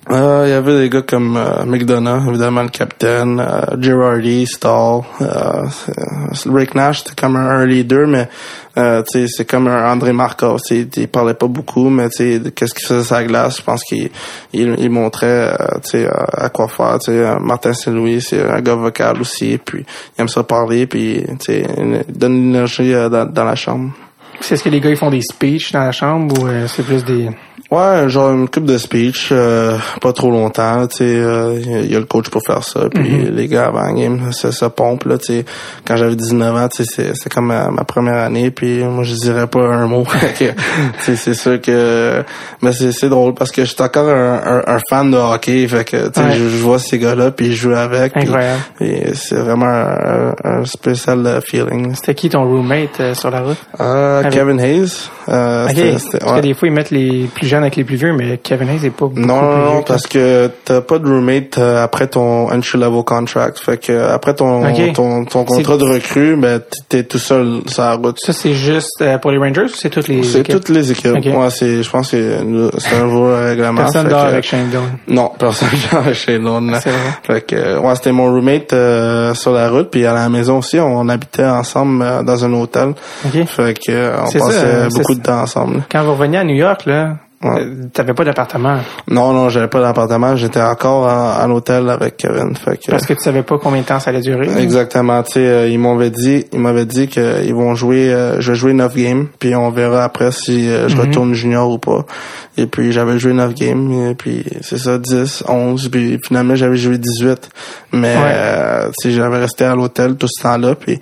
Euh, 0.08 0.44
il 0.46 0.50
y 0.50 0.52
avait 0.52 0.78
des 0.78 0.88
gars 0.88 1.02
comme 1.02 1.36
euh, 1.36 1.64
McDonough, 1.64 2.28
évidemment 2.28 2.62
le 2.62 2.68
capitaine, 2.68 3.40
euh, 3.40 3.80
Girardi, 3.80 4.46
Stahl, 4.46 5.00
euh, 5.20 5.66
Rick 6.46 6.76
Nash, 6.76 7.00
c'était 7.00 7.20
comme 7.20 7.34
un, 7.34 7.66
leader, 7.66 8.06
mais 8.06 8.28
euh, 8.76 9.02
c'est 9.04 9.44
comme 9.44 9.66
un 9.66 9.90
André 9.90 10.12
Markov, 10.12 10.60
tu 10.64 10.82
sais, 10.82 10.88
il 10.96 11.08
parlait 11.08 11.34
pas 11.34 11.48
beaucoup, 11.48 11.88
mais 11.88 12.08
qu'est-ce 12.08 12.74
qu'il 12.74 12.86
faisait 12.86 13.14
la 13.16 13.24
glace, 13.24 13.56
je 13.56 13.62
pense 13.62 13.82
qu'il 13.82 14.10
il, 14.52 14.76
il 14.78 14.90
montrait, 14.90 15.56
euh, 15.94 16.08
à, 16.34 16.50
quoi 16.50 16.68
faire, 16.68 16.98
euh, 17.08 17.38
Martin 17.40 17.72
Saint-Louis, 17.72 18.20
c'est 18.20 18.48
un 18.48 18.60
gars 18.60 18.76
vocal 18.76 19.20
aussi, 19.20 19.58
puis 19.58 19.84
il 20.16 20.20
aime 20.20 20.28
ça 20.28 20.44
parler, 20.44 20.86
puis 20.86 21.24
il 21.48 22.04
donne 22.08 22.34
l'énergie 22.34 22.94
euh, 22.94 23.08
dans, 23.08 23.24
dans 23.24 23.44
la 23.44 23.56
chambre. 23.56 23.90
C'est 24.40 24.56
ce 24.56 24.64
que 24.64 24.68
les 24.68 24.80
gars 24.80 24.90
ils 24.90 24.96
font 24.96 25.10
des 25.10 25.22
speeches 25.22 25.72
dans 25.72 25.80
la 25.80 25.92
chambre 25.92 26.40
ou 26.40 26.46
euh, 26.46 26.66
c'est 26.68 26.82
plus 26.82 27.04
des 27.04 27.28
Ouais, 27.70 28.08
genre 28.08 28.30
une 28.30 28.48
coupe 28.48 28.64
de 28.64 28.78
speech, 28.78 29.30
euh, 29.32 29.76
pas 30.00 30.12
trop 30.12 30.30
longtemps, 30.30 30.86
tu 30.86 30.98
sais, 30.98 31.04
euh, 31.04 31.58
il 31.60 31.68
y 31.70 31.74
a- 31.74 31.80
il 31.80 31.92
y 31.92 31.96
a 31.96 31.98
le 31.98 32.04
coach 32.04 32.28
pour 32.30 32.40
faire 32.46 32.62
ça, 32.62 32.82
puis 32.94 33.02
Mhm. 33.24 33.34
les 33.34 33.48
gars 33.48 33.66
avant 33.66 33.92
game, 33.92 34.30
ça, 34.32 34.52
ça 34.52 34.70
pompe, 34.70 35.02
là, 35.04 35.18
tu 35.18 35.24
sais, 35.38 35.44
quand 35.84 35.96
j'avais 35.96 36.14
19 36.14 36.54
ans, 36.54 36.68
tu 36.68 36.84
sais, 36.84 36.90
c'est- 36.94 37.12
c'est 37.14 37.28
comme 37.32 37.46
ma, 37.46 37.68
ma 37.70 37.82
première 37.82 38.18
année, 38.18 38.52
puis 38.52 38.84
moi, 38.84 39.02
je 39.02 39.14
dirais 39.14 39.48
pas 39.48 39.58
un 39.66 39.88
mot, 39.88 40.04
tu 40.38 40.46
sais, 41.00 41.16
c'est 41.16 41.34
sûr 41.34 41.60
que, 41.60 42.22
mais 42.62 42.72
c'est 42.72 42.92
c'est 42.92 43.08
drôle, 43.08 43.34
parce 43.34 43.50
que 43.50 43.64
j'étais 43.64 43.82
encore 43.82 44.10
un, 44.10 44.40
un, 44.46 44.62
un 44.76 44.78
fan 44.88 45.10
de 45.10 45.16
hockey, 45.16 45.66
fait 45.66 45.84
que, 45.84 46.06
tu 46.06 46.20
sais, 46.20 46.26
Ouais. 46.26 46.32
je, 46.34 46.48
je 46.48 46.62
vois 46.62 46.78
ces 46.78 46.98
gars-là, 47.00 47.32
puis 47.32 47.46
je 47.52 47.62
joue 47.62 47.74
avec, 47.74 48.16
Incroyable. 48.16 48.60
et 48.80 49.12
c'est 49.14 49.34
vraiment 49.40 49.66
un, 49.66 50.34
un 50.44 50.64
spécial 50.66 51.26
euh, 51.26 51.40
feeling. 51.40 51.96
C'était 51.96 52.14
qui 52.14 52.28
ton 52.28 52.44
roommate 52.44 53.00
euh, 53.00 53.14
sur 53.14 53.30
la 53.32 53.40
route? 53.40 53.58
Euh, 53.80 54.22
Kevin 54.30 54.60
Hayes, 54.60 55.08
euh, 55.28 55.64
Ok. 55.64 55.70
c'était- 55.74 55.98
c'était- 55.98 56.18
Parce 56.18 56.32
ouais. 56.32 56.36
que 56.40 56.46
des 56.46 56.54
fois 56.54 56.68
ils 56.68 56.74
mettent 56.74 56.90
les 56.92 57.28
plus 57.34 57.46
jeunes 57.46 57.55
avec 57.62 57.76
les 57.76 57.84
plus 57.84 57.96
vieux, 57.96 58.12
mais 58.12 58.38
Kevin 58.38 58.68
Hayes 58.68 58.84
est 58.86 58.90
pas 58.90 59.06
beaucoup 59.06 59.20
Non, 59.20 59.40
non, 59.42 59.56
non, 59.74 59.82
parce 59.82 60.06
que 60.06 60.50
t'as 60.64 60.80
pas 60.80 60.98
de 60.98 61.06
roommate 61.06 61.58
euh, 61.58 61.82
après 61.82 62.06
ton 62.06 62.50
entry 62.52 62.78
level 62.78 63.02
contract. 63.04 63.58
Fait 63.58 63.76
que 63.78 63.92
euh, 63.92 64.14
après 64.14 64.34
ton 64.34 64.62
ton, 64.92 65.24
ton 65.24 65.44
contrat 65.44 65.76
de 65.76 65.84
recrue, 65.84 66.36
ben 66.36 66.60
t'es 66.88 67.04
tout 67.04 67.18
seul 67.18 67.60
sur 67.66 67.82
la 67.82 67.94
route. 67.94 68.18
Ça 68.20 68.32
c'est 68.32 68.54
juste 68.54 69.00
euh, 69.02 69.18
pour 69.18 69.30
les 69.30 69.38
Rangers 69.38 69.62
ou 69.64 69.68
c'est 69.68 69.90
toutes 69.90 70.08
les 70.08 70.22
C'est 70.22 70.40
équipes? 70.40 70.54
toutes 70.56 70.68
les 70.70 70.90
équipes. 70.92 71.14
Ok. 71.16 71.26
Moi, 71.26 71.50
c'est, 71.50 71.82
je 71.82 71.90
pense 71.90 72.10
que 72.10 72.16
c'est 72.16 72.80
c'est 72.80 72.96
un 72.96 73.04
nouveau 73.04 73.34
règlement. 73.36 73.82
Personne 73.82 74.08
dort 74.08 74.22
que- 74.24 74.28
avec 74.28 74.44
Shane 74.44 74.70
Doan. 74.70 74.82
Non, 75.08 75.30
personne 75.38 75.68
dort 75.92 76.12
chez 76.14 76.38
Lone. 76.38 76.76
C'est 76.82 76.90
vrai. 76.90 76.98
Fait 77.22 77.40
que, 77.46 77.78
ouais, 77.78 77.94
c'était 77.96 78.12
mon 78.12 78.26
roommate 78.32 78.72
euh, 78.72 79.34
sur 79.34 79.52
la 79.52 79.68
route, 79.68 79.90
puis 79.90 80.04
à 80.06 80.12
la 80.12 80.28
maison 80.28 80.58
aussi, 80.58 80.78
on 80.78 81.08
habitait 81.08 81.44
ensemble 81.44 82.02
euh, 82.02 82.22
dans 82.22 82.44
un 82.44 82.52
hôtel. 82.52 82.94
Ok. 83.24 83.44
Fait 83.46 83.78
que 83.78 84.12
on 84.22 84.26
C'est 84.26 84.38
ça, 84.38 84.46
passait 84.46 84.88
beaucoup 84.94 85.12
c'est- 85.12 85.18
de 85.18 85.22
temps 85.24 85.40
ensemble. 85.42 85.82
Quand 85.90 86.02
vous 86.04 86.12
reveniez 86.12 86.38
à 86.38 86.44
New 86.44 86.54
York 86.56 86.86
là, 86.86 87.16
Ouais. 87.44 87.66
t'avais 87.92 88.14
pas 88.14 88.24
d'appartement? 88.24 88.78
Non, 89.08 89.32
non, 89.34 89.50
j'avais 89.50 89.68
pas 89.68 89.80
d'appartement, 89.80 90.36
j'étais 90.36 90.60
encore 90.62 91.06
en, 91.06 91.44
en 91.44 91.50
hôtel 91.50 91.88
avec 91.90 92.16
Kevin. 92.16 92.56
Fait 92.56 92.78
que, 92.78 92.90
parce 92.90 93.04
que 93.06 93.12
tu 93.12 93.20
savais 93.22 93.42
pas 93.42 93.58
combien 93.58 93.82
de 93.82 93.86
temps 93.86 94.00
ça 94.00 94.08
allait 94.10 94.22
durer? 94.22 94.48
Exactement. 94.62 95.22
Tu 95.22 95.32
sais, 95.32 95.46
euh, 95.46 95.68
ils 95.68 95.78
m'avaient 95.78 96.10
dit, 96.10 96.46
ils 96.52 96.58
m'avaient 96.58 96.86
dit 96.86 97.08
qu'ils 97.08 97.54
vont 97.54 97.74
jouer, 97.74 98.10
euh, 98.12 98.40
je 98.40 98.52
vais 98.52 98.56
jouer 98.56 98.72
9 98.72 98.94
games, 98.96 99.26
puis 99.38 99.54
on 99.54 99.70
verra 99.70 100.04
après 100.04 100.32
si 100.32 100.66
euh, 100.68 100.88
je 100.88 100.94
Mhm. 100.96 101.00
retourne 101.02 101.34
junior 101.34 101.70
ou 101.70 101.78
pas. 101.78 102.06
Et 102.56 102.66
puis 102.66 102.90
j'avais 102.90 103.18
joué 103.18 103.34
9 103.34 103.52
games, 103.54 103.92
et 104.10 104.14
puis 104.14 104.42
c'est 104.62 104.78
ça, 104.78 104.96
10, 104.96 105.44
11, 105.46 105.90
puis 105.90 106.18
finalement 106.26 106.54
j'avais 106.56 106.78
joué 106.78 106.96
18. 106.96 107.50
Mais 107.92 108.16
Ouais. 108.16 108.22
euh, 108.24 108.86
tu 108.98 109.10
sais, 109.10 109.14
j'avais 109.14 109.38
resté 109.40 109.64
à 109.64 109.74
l'hôtel 109.74 110.16
tout 110.16 110.26
ce 110.26 110.42
temps-là, 110.42 110.74
puis 110.74 110.98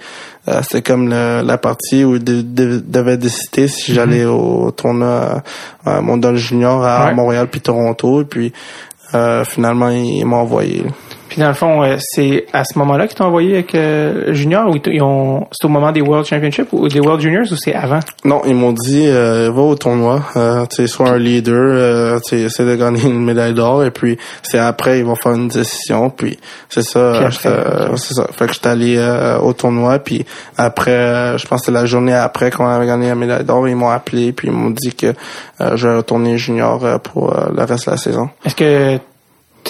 euh, 0.48 0.60
c'était 0.62 0.82
comme 0.82 1.08
le- 1.08 1.42
la 1.42 1.58
partie 1.58 2.04
où 2.04 2.16
ils 2.16 2.24
de- 2.24 2.42
de- 2.42 2.82
devaient 2.86 3.16
décider 3.16 3.66
si 3.68 3.94
j'allais 3.94 4.24
au 4.24 4.70
tournoi 4.70 5.42
euh, 5.86 6.00
mondial 6.00 6.36
junior 6.36 6.84
à 6.84 7.06
Ouais. 7.06 7.14
Montréal 7.14 7.48
puis 7.50 7.60
Toronto, 7.60 8.22
et 8.22 8.24
puis 8.24 8.52
euh, 9.14 9.44
finalement 9.44 9.88
ils 9.90 10.24
m'ont 10.24 10.38
envoyé. 10.38 10.84
Puis 11.34 11.40
dans 11.42 11.48
le 11.48 11.54
fond, 11.54 11.82
euh, 11.82 11.96
c'est 11.98 12.46
à 12.52 12.62
ce 12.62 12.78
moment-là 12.78 13.08
qu'ils 13.08 13.16
t'ont 13.16 13.24
envoyé 13.24 13.54
avec 13.54 13.74
euh, 13.74 14.32
Junior 14.32 14.70
ou 14.70 14.76
ils 14.86 15.02
ont 15.02 15.48
c'est 15.50 15.64
au 15.64 15.68
moment 15.68 15.90
des 15.90 16.00
World 16.00 16.24
Championship 16.24 16.68
ou 16.70 16.86
des 16.86 17.00
World 17.00 17.20
Juniors 17.20 17.50
ou 17.50 17.56
c'est 17.56 17.74
avant? 17.74 17.98
Non, 18.24 18.42
ils 18.46 18.54
m'ont 18.54 18.70
dit 18.70 19.08
euh, 19.08 19.50
va 19.50 19.62
au 19.62 19.74
tournoi, 19.74 20.22
euh, 20.36 20.64
tu 20.66 20.76
sais, 20.76 20.86
sois 20.86 21.08
un 21.08 21.18
leader, 21.18 21.56
euh, 21.56 22.20
tu 22.20 22.36
sais, 22.36 22.42
essaie 22.42 22.64
de 22.64 22.76
gagner 22.76 23.02
une 23.02 23.24
médaille 23.24 23.52
d'or 23.52 23.82
et 23.82 23.90
puis 23.90 24.16
c'est 24.44 24.60
après 24.60 25.00
ils 25.00 25.04
vont 25.04 25.16
faire 25.16 25.32
une 25.32 25.48
décision 25.48 26.08
puis 26.08 26.38
c'est 26.68 26.84
ça, 26.84 27.28
c'est 27.32 28.14
ça. 28.14 28.28
Fait 28.30 28.46
que 28.46 28.52
j'étais 28.52 28.68
allé 28.68 28.94
euh, 28.96 29.40
au 29.40 29.54
tournoi 29.54 29.98
puis 29.98 30.24
après, 30.56 30.92
euh, 30.92 31.36
je 31.36 31.48
pense 31.48 31.62
que 31.62 31.66
c'était 31.66 31.80
la 31.80 31.86
journée 31.86 32.14
après 32.14 32.52
qu'on 32.52 32.68
avait 32.68 32.86
gagné 32.86 33.08
la 33.08 33.16
médaille 33.16 33.42
d'or, 33.42 33.66
ils 33.66 33.74
m'ont 33.74 33.90
appelé 33.90 34.30
puis 34.30 34.46
ils 34.46 34.54
m'ont 34.54 34.70
dit 34.70 34.94
que 34.94 35.12
euh, 35.60 35.76
je 35.76 35.88
vais 35.88 35.96
retourner 35.96 36.38
junior 36.38 36.84
euh, 36.84 36.98
pour 36.98 37.34
le 37.34 37.64
reste 37.64 37.86
de 37.86 37.90
la 37.90 37.96
saison. 37.96 38.28
Est-ce 38.44 38.54
que 38.54 39.00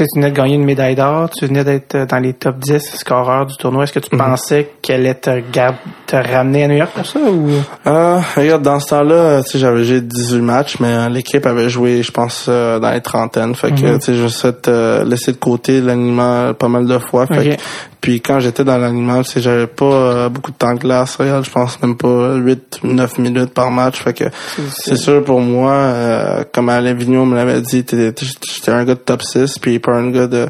tu 0.03 0.05
venais 0.17 0.31
de 0.31 0.37
gagner 0.37 0.55
une 0.55 0.65
médaille 0.65 0.95
d'or, 0.97 1.31
tu 1.31 1.47
venais 1.47 1.63
d'être 1.65 2.07
dans 2.09 2.19
les 2.19 2.33
top 2.35 2.57
10 2.59 2.81
scoreurs 2.97 3.47
du 3.47 3.57
tournoi. 3.57 3.85
Est-ce 3.85 3.93
que 3.93 3.99
Mhm. 4.01 4.05
tu 4.11 4.17
pensais 4.17 4.71
qu'elle 4.83 5.01
allait 5.01 5.15
te, 5.15 5.31
ramener 6.17 6.65
à 6.65 6.69
New 6.69 6.77
York 6.77 6.91
pour 6.95 7.07
ça 7.07 7.19
ou? 7.21 7.49
Euh, 7.87 8.21
regarde, 8.37 8.63
dans 8.63 8.79
ce 8.81 8.87
temps-là, 8.89 9.43
tu 9.43 9.51
sais, 9.53 9.59
j'avais 9.59 9.85
joué 9.85 10.01
18 10.01 10.41
matchs, 10.43 10.77
mais 10.81 10.89
euh, 10.89 11.09
l'équipe 11.09 11.45
avait 11.47 11.69
joué, 11.69 12.03
je 12.03 12.11
pense, 12.13 12.47
euh, 12.49 12.79
dans 12.79 12.91
les 12.91 13.01
trentaines. 13.01 13.55
Fait 13.55 13.73
que, 13.75 13.81
Mhm. 13.87 13.99
tu 13.99 14.05
sais, 14.07 14.15
je 14.15 14.27
suis 14.27 14.49
euh, 14.69 15.05
laissé 15.05 15.33
de 15.33 15.37
côté 15.39 15.81
l'alignement 15.81 16.55
pas 16.55 16.69
mal 16.69 16.87
de 16.87 16.99
fois. 16.99 17.27
Fait 17.27 17.39
Ok. 17.39 17.57
que- 17.57 17.63
puis 18.01 18.21
quand 18.21 18.39
j'étais 18.39 18.65
dans 18.65 18.77
l'alignement, 18.79 19.23
tu 19.23 19.31
sais, 19.31 19.41
j'avais 19.41 19.67
pas 19.67 19.85
euh, 19.87 20.29
beaucoup 20.29 20.51
de 20.51 20.57
temps 20.57 20.75
de 20.75 20.79
glace. 20.81 21.17
Regarde, 21.17 21.45
je 21.45 21.51
pense 21.51 21.81
même 21.83 21.97
pas 21.97 22.35
8, 22.35 22.81
9 22.85 23.19
minutes 23.19 23.55
par 23.55 23.71
match. 23.71 23.97
Fait 24.03 24.13
que 24.13 24.25
c'est 24.71 24.97
sûr 24.97 25.25
pour 25.25 25.41
moi, 25.41 25.73
euh, 25.73 26.45
comme 26.53 26.69
Alain 26.69 26.95
Vigneault 26.95 27.25
me 27.25 27.35
l'avait 27.35 27.61
dit, 27.61 27.85
j'étais 27.89 28.71
un 28.71 28.85
gars 28.85 28.95
de 28.95 29.01
top 29.01 29.23
6, 29.23 29.59
puis 29.59 29.79
pas 29.85 29.93
un 29.93 30.11
gars 30.11 30.27
de 30.27 30.49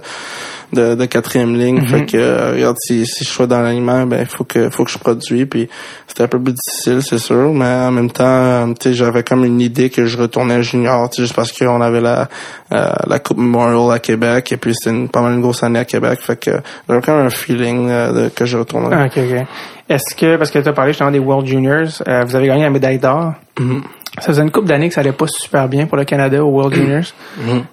de, 0.72 0.94
de 0.94 1.04
quatrième 1.04 1.54
ligne. 1.54 1.80
Mhm. 1.80 1.86
Fait 1.86 2.06
que 2.06 2.16
euh, 2.16 2.52
regarde, 2.52 2.76
si, 2.80 3.06
si 3.06 3.24
je 3.24 3.28
suis 3.30 3.46
dans 3.46 3.60
l'aliment, 3.60 4.06
ben 4.06 4.20
il 4.20 4.26
faut 4.26 4.44
que 4.44 4.70
faut 4.70 4.84
que 4.84 4.90
je 4.90 4.98
produise. 4.98 5.46
Puis 5.48 5.68
c'était 6.06 6.24
un 6.24 6.28
peu 6.28 6.40
plus 6.40 6.52
difficile, 6.54 7.00
c'est 7.02 7.18
sûr, 7.18 7.52
mais 7.52 7.64
en 7.64 7.90
même 7.92 8.10
temps, 8.10 8.24
euh, 8.24 8.66
tu 8.78 8.90
sais, 8.90 8.94
j'avais 8.94 9.22
comme 9.22 9.44
une 9.44 9.60
idée 9.60 9.90
que 9.90 10.06
je 10.06 10.18
retournais 10.18 10.62
junior, 10.62 11.10
juste 11.16 11.34
parce 11.34 11.52
qu'on 11.52 11.80
avait 11.80 12.00
la 12.00 12.28
euh, 12.72 12.92
la 13.06 13.18
Coupe 13.18 13.38
Memorial 13.38 13.94
à 13.94 13.98
Québec 13.98 14.52
et 14.52 14.56
puis 14.56 14.74
c'était 14.74 15.06
pas 15.08 15.22
mal 15.22 15.34
une 15.34 15.40
grosse 15.40 15.62
année 15.62 15.78
à 15.78 15.84
Québec. 15.84 16.18
Fait 16.20 16.38
que 16.38 16.50
j'avais 16.88 17.00
quand 17.00 17.16
même 17.16 17.26
un 17.26 17.30
feeling 17.30 17.88
euh, 17.90 18.24
de, 18.24 18.28
que 18.30 18.44
je 18.44 18.58
retournerais. 18.58 18.96
Ah, 18.98 19.04
Ok, 19.06 19.18
ok. 19.18 19.46
Est-ce 19.86 20.16
que, 20.16 20.36
parce 20.36 20.50
que 20.50 20.58
tu 20.58 20.68
as 20.68 20.72
parlé 20.72 20.92
justement 20.92 21.10
des 21.10 21.18
World 21.18 21.46
Juniors, 21.46 22.02
vous 22.26 22.36
avez 22.36 22.46
gagné 22.46 22.62
la 22.62 22.70
médaille 22.70 22.98
d'or. 22.98 23.34
Mhm. 23.60 23.82
Ça 24.18 24.28
faisait 24.28 24.42
une 24.42 24.50
couple 24.50 24.68
d'années 24.68 24.88
que 24.88 24.94
ça 24.94 25.00
allait 25.02 25.12
pas 25.12 25.26
super 25.26 25.68
bien 25.68 25.86
pour 25.86 25.98
le 25.98 26.04
Canada 26.04 26.42
aux 26.42 26.48
World 26.48 26.72
Juniors. 26.74 27.12
Mhm. 27.36 27.64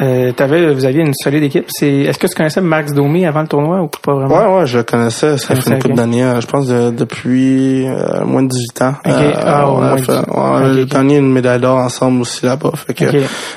Euh, 0.00 0.32
t'avais, 0.32 0.72
vous 0.72 0.84
aviez 0.86 1.02
une 1.02 1.12
solide 1.14 1.42
équipe. 1.42 1.66
C'est, 1.68 1.90
est-ce 1.90 2.18
que 2.18 2.26
tu 2.26 2.34
connaissais 2.34 2.60
Max 2.62 2.92
Domi 2.94 3.26
avant 3.26 3.42
le 3.42 3.48
tournoi 3.48 3.82
ou 3.82 3.88
pas 3.88 4.14
vraiment? 4.14 4.34
Ouais, 4.54 4.60
ouais, 4.60 4.66
je 4.66 4.78
le 4.78 4.84
connaissais. 4.84 5.36
Ça 5.36 5.48
Connaissais, 5.48 5.68
fait 5.70 5.76
une 5.76 5.82
couple 5.82 5.94
d'années, 5.94 6.24
euh, 6.24 6.40
je 6.40 6.46
pense, 6.46 6.66
de- 6.68 6.90
depuis 6.90 7.86
euh, 7.86 8.24
moins 8.24 8.42
de 8.42 8.48
18 8.48 8.82
ans. 8.82 8.94
Euh, 9.06 9.32
Ah, 9.36 9.70
on 9.70 9.76
a, 9.76 9.80
moins 9.88 9.96
de 9.96 10.00
fait- 10.00 10.12
18. 10.12 10.24
on 10.32 10.40
a 10.42 10.70
Ok, 10.72 10.78
ok. 10.82 10.88
gagné 10.88 11.16
une 11.18 11.30
médaille 11.32 11.60
d'or 11.60 11.76
ensemble 11.78 12.22
aussi 12.22 12.46
là-bas. 12.46 12.72
Fait 12.76 12.94
que, 12.94 13.04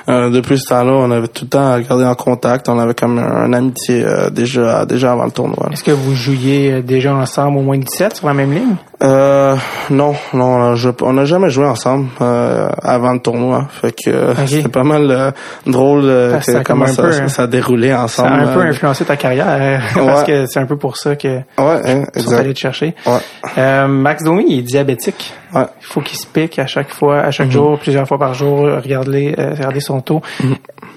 euh, 0.09 0.29
depuis 0.31 0.59
ce 0.59 0.67
temps-là, 0.69 0.91
on 0.91 1.11
avait 1.11 1.27
tout 1.29 1.45
le 1.45 1.49
temps 1.49 1.79
gardé 1.79 2.03
en 2.05 2.15
contact. 2.15 2.67
On 2.67 2.77
avait 2.77 2.93
comme 2.93 3.19
un, 3.19 3.23
un 3.45 3.53
amitié 3.53 4.03
euh, 4.03 4.29
déjà 4.29 4.85
déjà 4.85 5.13
avant 5.13 5.25
le 5.25 5.31
tournoi. 5.31 5.69
Est-ce 5.71 5.83
que 5.83 5.91
vous 5.91 6.13
jouiez 6.13 6.81
déjà 6.81 7.15
ensemble 7.15 7.57
au 7.59 7.61
moins 7.61 7.77
17 7.77 8.17
sur 8.17 8.27
la 8.27 8.33
même 8.33 8.51
ligne? 8.53 8.75
Euh, 9.01 9.55
non, 9.89 10.13
non, 10.33 10.75
je, 10.75 10.89
on 11.01 11.13
n'a 11.13 11.25
jamais 11.25 11.49
joué 11.49 11.65
ensemble 11.65 12.07
euh, 12.21 12.69
avant 12.81 13.13
le 13.13 13.19
tournoi. 13.19 13.67
Fait 13.69 13.91
que 13.91 14.09
euh, 14.09 14.33
c'était 14.45 14.69
pas 14.69 14.83
mal 14.83 15.09
euh, 15.11 15.31
drôle 15.65 16.09
Ça, 16.41 16.63
comment 16.63 16.85
ça, 16.87 17.01
peu, 17.03 17.11
ça, 17.11 17.27
ça 17.27 17.43
a 17.43 17.47
déroulé 17.47 17.89
Ça 17.89 18.03
ensemble. 18.03 18.29
a 18.33 18.49
un 18.49 18.53
peu 18.53 18.61
influencé 18.61 19.03
ta 19.03 19.17
carrière 19.17 19.81
parce 19.95 20.23
que 20.23 20.45
c'est 20.45 20.59
un 20.59 20.65
peu 20.65 20.77
pour 20.77 20.95
ça 20.97 21.15
que 21.15 21.27
ouais, 21.27 21.41
hein, 21.57 22.03
sont 22.15 22.33
allés 22.33 22.53
te 22.53 22.59
chercher. 22.59 22.93
Ouais, 23.05 23.87
Max 23.87 24.23
Domi, 24.23 24.45
il 24.47 24.59
est 24.59 24.61
diabétique. 24.61 25.33
ouais. 25.53 25.63
Il 25.81 25.85
faut 25.85 26.01
qu'il 26.01 26.17
se 26.17 26.27
pique 26.27 26.59
à 26.59 26.67
chaque 26.67 26.89
fois, 26.93 27.19
à 27.21 27.25
Mhm. 27.25 27.31
chaque 27.31 27.51
jour, 27.51 27.79
plusieurs 27.79 28.07
fois 28.07 28.17
par 28.19 28.33
jour, 28.33 28.59
regarder, 28.59 29.33
regarder 29.37 29.79
son 29.81 29.99
taux. 30.01 30.21
Mhm. 30.41 30.55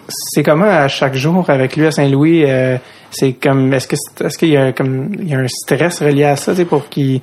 C'est 0.09 0.42
comment 0.44 0.66
à 0.68 0.86
chaque 0.88 1.14
jour 1.14 1.44
avec 1.49 1.74
lui 1.76 1.86
à 1.86 1.90
Saint-Louis 1.90 2.44
C'est 3.11 3.32
comme, 3.32 3.72
est-ce 3.72 3.88
que 3.88 3.97
est-ce 4.24 4.36
qu'il 4.38 4.51
y 4.51 4.57
a 4.57 4.72
comme 4.72 5.11
il 5.18 5.28
y 5.28 5.34
a 5.34 5.38
un 5.38 5.49
stress 5.49 6.03
relié 6.03 6.24
à 6.24 6.36
ça, 6.36 6.53
pour 6.68 6.88
qu'il 6.88 7.20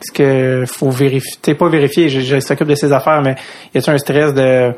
est-ce 0.00 0.12
que 0.12 0.64
faut 0.66 0.90
vérifier, 0.90 1.38
t'es 1.42 1.54
pas 1.54 1.68
vérifier, 1.68 2.08
je, 2.08 2.20
je 2.20 2.40
s'occupe 2.40 2.68
de 2.68 2.74
ses 2.74 2.92
affaires, 2.92 3.20
mais 3.22 3.36
y 3.74 3.78
a-t-il 3.78 3.90
un 3.94 3.98
stress 3.98 4.34
de 4.34 4.72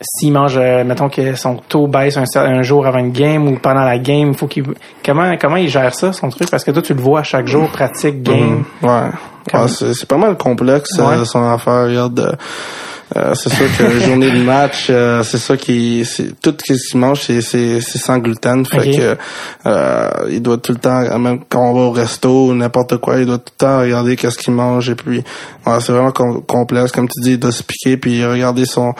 s'il 0.00 0.32
mange, 0.32 0.56
euh, 0.58 0.84
mettons 0.84 1.08
que 1.08 1.34
son 1.34 1.56
taux 1.56 1.86
baisse 1.86 2.18
un, 2.36 2.62
jour 2.62 2.86
avant 2.86 2.98
une 2.98 3.12
game 3.12 3.46
ou 3.48 3.58
pendant 3.58 3.84
la 3.84 3.98
game, 3.98 4.34
faut 4.34 4.46
qu'il 4.46 4.64
comment 5.04 5.36
comment 5.40 5.56
il 5.56 5.68
gère 5.68 5.94
ça 5.94 6.12
son 6.12 6.28
truc? 6.28 6.50
Parce 6.50 6.64
que 6.64 6.70
toi 6.70 6.82
tu 6.82 6.94
le 6.94 7.00
vois 7.00 7.20
à 7.20 7.22
chaque 7.22 7.46
jour 7.46 7.68
pratique 7.70 8.22
game. 8.22 8.64
Mhm. 8.82 8.88
Ouais. 8.88 9.68
C'est 9.68 10.08
pas 10.08 10.16
mal 10.16 10.36
complexe 10.36 10.98
euh, 10.98 11.18
Ouais. 11.18 11.24
son 11.24 11.42
affaire. 11.44 11.84
Regarde, 11.86 12.20
euh, 12.20 12.32
euh, 13.16 13.34
c'est 13.34 13.48
sûr 13.52 13.66
que 13.78 13.82
la 13.84 13.98
journée 14.06 14.30
de 14.30 14.42
match, 14.42 14.88
euh, 14.90 15.22
c'est 15.22 15.38
ça 15.38 15.56
qui, 15.56 16.04
c'est 16.04 16.40
tout 16.40 16.54
ce 16.66 16.72
qu'il 16.90 17.00
mange, 17.00 17.20
c'est 17.22 17.40
c'est 17.42 17.80
c'est 17.80 17.98
sans 17.98 18.18
gluten. 18.18 18.64
Fait 18.66 18.90
que 18.96 19.16
euh, 19.66 20.10
il 20.30 20.42
doit 20.42 20.58
tout 20.58 20.72
le 20.72 20.78
temps, 20.78 21.18
même 21.18 21.40
quand 21.48 21.70
on 21.70 21.74
va 21.74 21.80
au 21.82 21.90
resto 21.92 22.48
ou 22.48 22.54
n'importe 22.54 22.96
quoi, 22.98 23.18
il 23.18 23.26
doit 23.26 23.38
tout 23.38 23.52
le 23.58 23.64
temps 23.66 23.80
regarder 23.80 24.16
qu'est-ce 24.16 24.38
qu'il 24.38 24.52
mange 24.54 24.90
et 24.90 24.94
puis 24.94 25.22
ouais, 25.66 25.80
c'est 25.80 25.92
vraiment 25.92 26.10
com- 26.12 26.42
complexe. 26.46 26.90
Comme 26.92 27.08
tu 27.08 27.20
dis, 27.22 27.32
il 27.32 27.38
doit 27.38 27.52
se 27.52 27.62
piquer 27.62 27.96
puis 27.96 28.24
regarder 28.24 28.64
son 28.66 28.92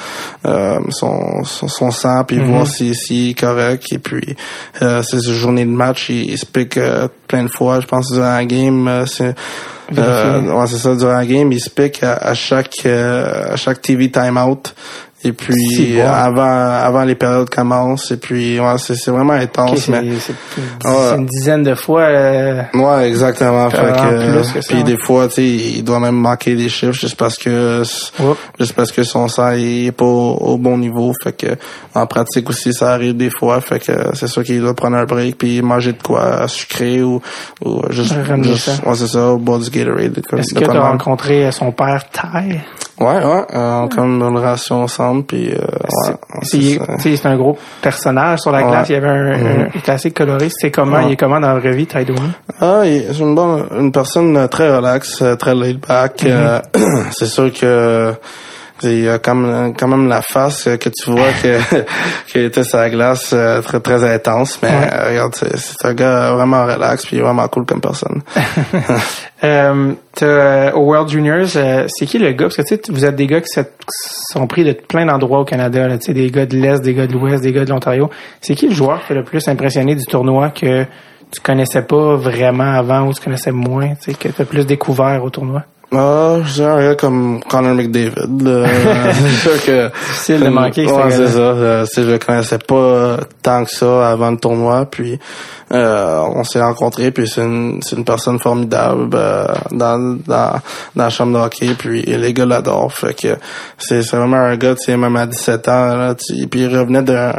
euh, 0.47 0.79
son, 0.91 1.43
son 1.45 1.69
son 1.69 1.91
sang 1.91 2.25
puis 2.25 2.39
Mhm. 2.39 2.51
voir 2.51 2.67
si 2.67 2.95
s'il 2.95 3.31
est 3.31 3.35
correct 3.41 3.85
et 3.93 3.99
puis 3.99 4.37
euh, 4.83 5.03
c'est 5.03 5.17
une 5.27 5.35
journée 5.35 5.65
de 5.65 5.71
match, 5.71 6.09
il, 6.11 6.31
il 6.31 6.39
se 6.39 6.47
pique 6.47 6.79
plein 7.27 7.43
de 7.45 7.49
fois. 7.49 7.81
Je 7.81 7.87
pense 7.87 8.11
durant 8.13 8.35
la 8.35 8.45
game, 8.45 8.87
euh, 8.89 9.07
c'est 9.07 9.35
euh, 9.97 10.53
ouais, 10.53 10.67
c'est 10.67 10.79
ça, 10.79 10.95
durant 10.95 11.13
la 11.13 11.27
game, 11.27 11.53
il 11.53 11.61
se 11.61 11.71
pique 11.71 12.03
à, 12.03 12.15
à 12.15 12.35
chaque 12.35 12.87
euh, 12.87 13.53
à 13.53 13.57
chaque 13.57 13.83
TV 13.83 14.11
timeout. 14.11 14.75
Et 15.25 15.33
puis 15.33 15.97
bon. 15.97 16.07
avant 16.07 16.43
avant 16.43 17.03
les 17.05 17.15
périodes 17.15 17.49
commencent 17.49 18.11
et 18.11 18.17
puis 18.19 18.61
ouais, 18.61 18.75
c'est 18.79 18.95
c'est 18.95 19.11
vraiment 19.11 19.33
intense 19.33 19.81
c'est 19.87 19.93
mais 19.93 20.19
c'est 20.21 20.33
une, 20.59 20.91
Ouais. 20.91 20.97
c'est 21.11 21.17
une 21.17 21.27
dizaine 21.27 21.63
de 21.63 21.75
fois. 21.75 22.03
euh, 22.03 22.63
ouais 22.75 23.09
exactement 23.09 23.71
fait 23.71 23.77
que, 23.79 24.33
plus 24.41 24.53
que 24.53 24.61
ça, 24.61 24.75
puis 24.75 24.85
des 24.85 24.99
fois 24.99 25.29
tu 25.29 25.35
sais 25.37 25.47
il 25.47 25.83
doit 25.83 25.99
même 26.01 26.15
manquer 26.17 26.55
des 26.57 26.69
chiffres 26.69 26.93
juste 26.93 27.17
parce 27.17 27.39
que 27.39 27.83
juste 28.59 28.73
parce 28.75 28.93
que 28.93 29.03
son 29.03 29.29
sang 29.29 29.53
il 29.53 29.87
est 29.87 29.93
pas 29.93 30.05
au, 30.05 30.35
au 30.37 30.59
bon 30.59 30.77
niveau 30.79 31.13
fait 31.23 31.33
que 31.33 31.57
en 31.95 32.07
pratique 32.07 32.49
aussi 32.51 32.73
ça 32.75 32.93
arrive 32.93 33.17
des 33.17 33.31
fois 33.31 33.61
fait 33.61 33.79
que 33.81 33.93
c'est 34.15 34.29
sûr 34.29 34.45
qu'il 34.45 34.61
doit 34.61 34.75
prendre 34.75 34.97
un 34.97 35.05
break 35.05 35.39
puis 35.39 35.63
manger 35.63 35.93
de 35.93 36.03
quoi 36.03 36.47
sucré 36.49 37.03
ou 37.03 37.21
ou 37.65 37.81
juste, 37.91 38.15
juste 38.43 38.69
ouais, 38.85 38.95
c'est 38.95 39.07
ça 39.07 39.35
boire 39.39 39.59
du 39.59 39.71
Gatorade 39.71 40.19
Est-ce 40.37 40.55
que 40.55 40.65
tu 40.65 40.71
as 40.71 40.81
rencontré 40.81 41.47
euh, 41.47 41.51
son 41.51 41.73
père 41.73 42.05
Ty? 42.13 42.59
Ouais, 43.01 43.07
ouais, 43.25 43.45
euh, 43.55 43.81
on 43.83 43.89
comme 43.89 44.17
une 44.21 44.23
relation 44.37 44.83
ensemble, 44.85 45.25
puis 45.25 45.51
euh, 45.53 45.59
ouais, 45.59 46.15
C'est 46.45 47.27
un 47.27 47.37
gros 47.37 47.59
personnage 47.83 48.39
sur 48.41 48.53
la 48.53 48.59
Ouais. 48.63 48.71
glace. 48.71 48.89
Il 48.89 48.93
y 48.93 48.97
avait 48.97 49.09
un, 49.09 49.33
un- 49.33 49.67
était 49.75 49.91
assez 49.91 50.13
coloré. 50.13 50.49
C'est 50.51 50.71
comment, 50.71 50.99
Ouais. 50.99 51.07
il 51.07 51.13
est 51.13 51.17
comment 51.17 51.41
dans 51.41 51.49
la 51.55 51.59
vraie 51.59 51.73
vie, 51.75 51.87
Ty? 51.87 51.99
Ah, 52.61 52.83
c'est 52.85 53.19
une 53.19 53.35
bonne, 53.35 53.65
une 53.79 53.91
personne 53.91 54.37
euh, 54.37 54.47
très 54.47 54.75
relaxe, 54.77 55.21
euh, 55.23 55.35
très 55.35 55.55
laid 55.57 55.79
back. 55.87 56.23
euh, 56.25 56.61
c'est 57.11 57.27
sûr 57.27 57.53
que 57.53 58.13
il 58.85 59.05
y 59.05 59.09
a 59.09 59.19
quand 59.19 59.35
même, 59.35 59.75
quand 59.75 59.89
même 59.89 60.09
la 60.09 60.23
face 60.23 60.65
que 60.81 60.89
tu 60.89 61.11
vois 61.11 61.29
que 61.43 61.59
qu'il 62.31 62.43
était 62.43 62.63
la 62.73 62.91
glace 62.91 63.31
euh, 63.33 63.61
très 63.63 63.81
très 63.81 64.05
intense, 64.15 64.59
mais 64.63 64.69
Ouais. 64.69 64.91
euh, 64.93 65.09
regarde, 65.11 65.35
c'est, 65.35 65.87
un 65.87 65.95
gars 65.95 66.33
vraiment 66.33 66.65
relax 66.67 67.07
puis 67.07 67.21
vraiment 67.21 67.47
cool 67.49 67.65
comme 67.67 67.81
personne. 67.81 68.23
Euh, 69.43 69.93
euh, 70.23 70.73
au 70.73 70.85
World 70.85 71.11
Juniors, 71.11 71.49
c'est 71.89 72.07
qui 72.07 72.19
le 72.19 72.33
gars? 72.33 72.47
Parce 72.47 72.57
que 72.57 72.63
tu 72.63 72.77
sais, 72.77 72.81
vous 72.89 73.05
êtes 73.05 73.15
des 73.17 73.27
gars 73.27 73.43
qui 73.43 73.61
sont 74.33 74.47
pris 74.47 74.65
de 74.65 74.73
plein 74.73 75.05
d'endroits 75.05 75.41
au 75.41 75.45
Canada. 75.45 75.87
Là, 75.87 75.99
tu 75.99 76.07
sais, 76.07 76.15
des 76.15 76.31
gars 76.31 76.47
de 76.47 76.57
l'Est, 76.57 76.81
des 76.81 76.95
gars 76.95 77.07
de 77.07 77.13
l'Ouest, 77.13 77.43
des 77.43 77.53
gars 77.53 77.67
de 77.67 77.71
l'Ontario. 77.71 78.09
C'est 78.41 78.55
qui 78.55 78.69
le 78.69 78.75
joueur 78.75 79.03
qui 79.03 79.09
t'a 79.09 79.15
le 79.15 79.23
plus 79.25 79.47
impressionné 79.47 79.97
du 79.97 80.07
tournoi 80.07 80.49
que 80.49 80.85
tu 81.31 81.41
connaissais 81.43 81.83
pas 81.83 82.17
vraiment 82.17 82.73
avant 82.73 83.03
ou 83.09 83.13
tu 83.13 83.21
connaissais 83.23 83.53
moins, 83.53 83.89
tu 83.97 84.13
sais, 84.13 84.15
que 84.15 84.29
t'as 84.29 84.47
plus 84.47 84.65
découvert 84.65 85.23
au 85.23 85.29
tournoi? 85.29 85.65
Ah, 85.97 86.37
je 86.45 86.53
dirais 86.55 86.71
un 86.71 86.89
gars 86.91 86.95
comme 86.95 87.41
Connor 87.49 87.75
McDavid. 87.75 88.43
là. 88.43 88.67
c'est 89.13 89.49
sûr 89.49 89.65
que 89.65 89.89
Difficile 89.89 90.41
de 90.45 90.49
manquer, 90.49 90.87
Ouais, 90.87 91.11
c'est 91.11 91.29
ça. 91.29 91.39
Euh, 91.39 91.87
je 91.97 92.01
le 92.03 92.19
connaissais 92.19 92.59
pas 92.59 93.17
tant 93.43 93.65
que 93.65 93.71
ça 93.71 94.11
avant 94.11 94.31
le 94.31 94.37
tournoi. 94.39 94.87
Puis 94.91 95.19
euh, 95.73 96.21
on 96.35 96.45
s'est 96.45 96.61
rencontrés. 96.61 97.11
Puis 97.11 97.29
c'est 97.29 97.43
une, 97.43 97.81
c'est 97.83 97.97
une 97.97 98.05
personne 98.05 98.39
formidable 98.39 99.11
euh, 99.15 99.47
dans, 99.71 99.99
dans, 100.27 100.61
dans 100.95 101.05
la 101.05 101.11
chambre 101.11 101.39
de 101.39 101.45
hockey. 101.45 101.75
Puis 101.79 102.03
les 102.03 102.33
gars 102.33 102.47
l'adorent. 102.47 102.93
Fait 102.93 103.15
que 103.15 103.37
c'est 103.79 104.03
c'est 104.03 104.17
vraiment 104.17 104.37
un 104.37 104.57
gars, 104.57 104.75
tu 104.75 104.85
sais, 104.85 104.97
même 104.97 105.17
à 105.17 105.27
17 105.27 105.69
ans. 105.69 105.97
Là, 105.97 106.15
tu- 106.15 106.47
puis 106.47 106.61
il 106.63 106.77
revenait 106.77 107.03
d'un, 107.03 107.33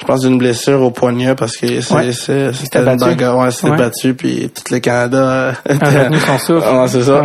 je 0.00 0.04
pense, 0.04 0.20
d'une 0.20 0.38
blessure 0.38 0.82
au 0.82 0.90
poignet 0.90 1.34
parce 1.34 1.56
que 1.56 1.66
Ouais. 1.94 2.12
c'était 2.12 2.50
une 2.78 2.96
battu. 2.96 3.24
Ouais, 3.24 3.50
c'était 3.50 3.70
Ouais. 3.70 3.76
battu. 3.78 4.14
Puis 4.14 4.50
tout 4.54 4.72
le 4.74 4.80
Canada 4.80 5.54
A 5.66 5.72
était- 5.72 6.18
son 6.26 6.38
souffle. 6.38 6.64
Ouais, 6.74 6.88
c'est 6.88 7.02
ça. 7.02 7.22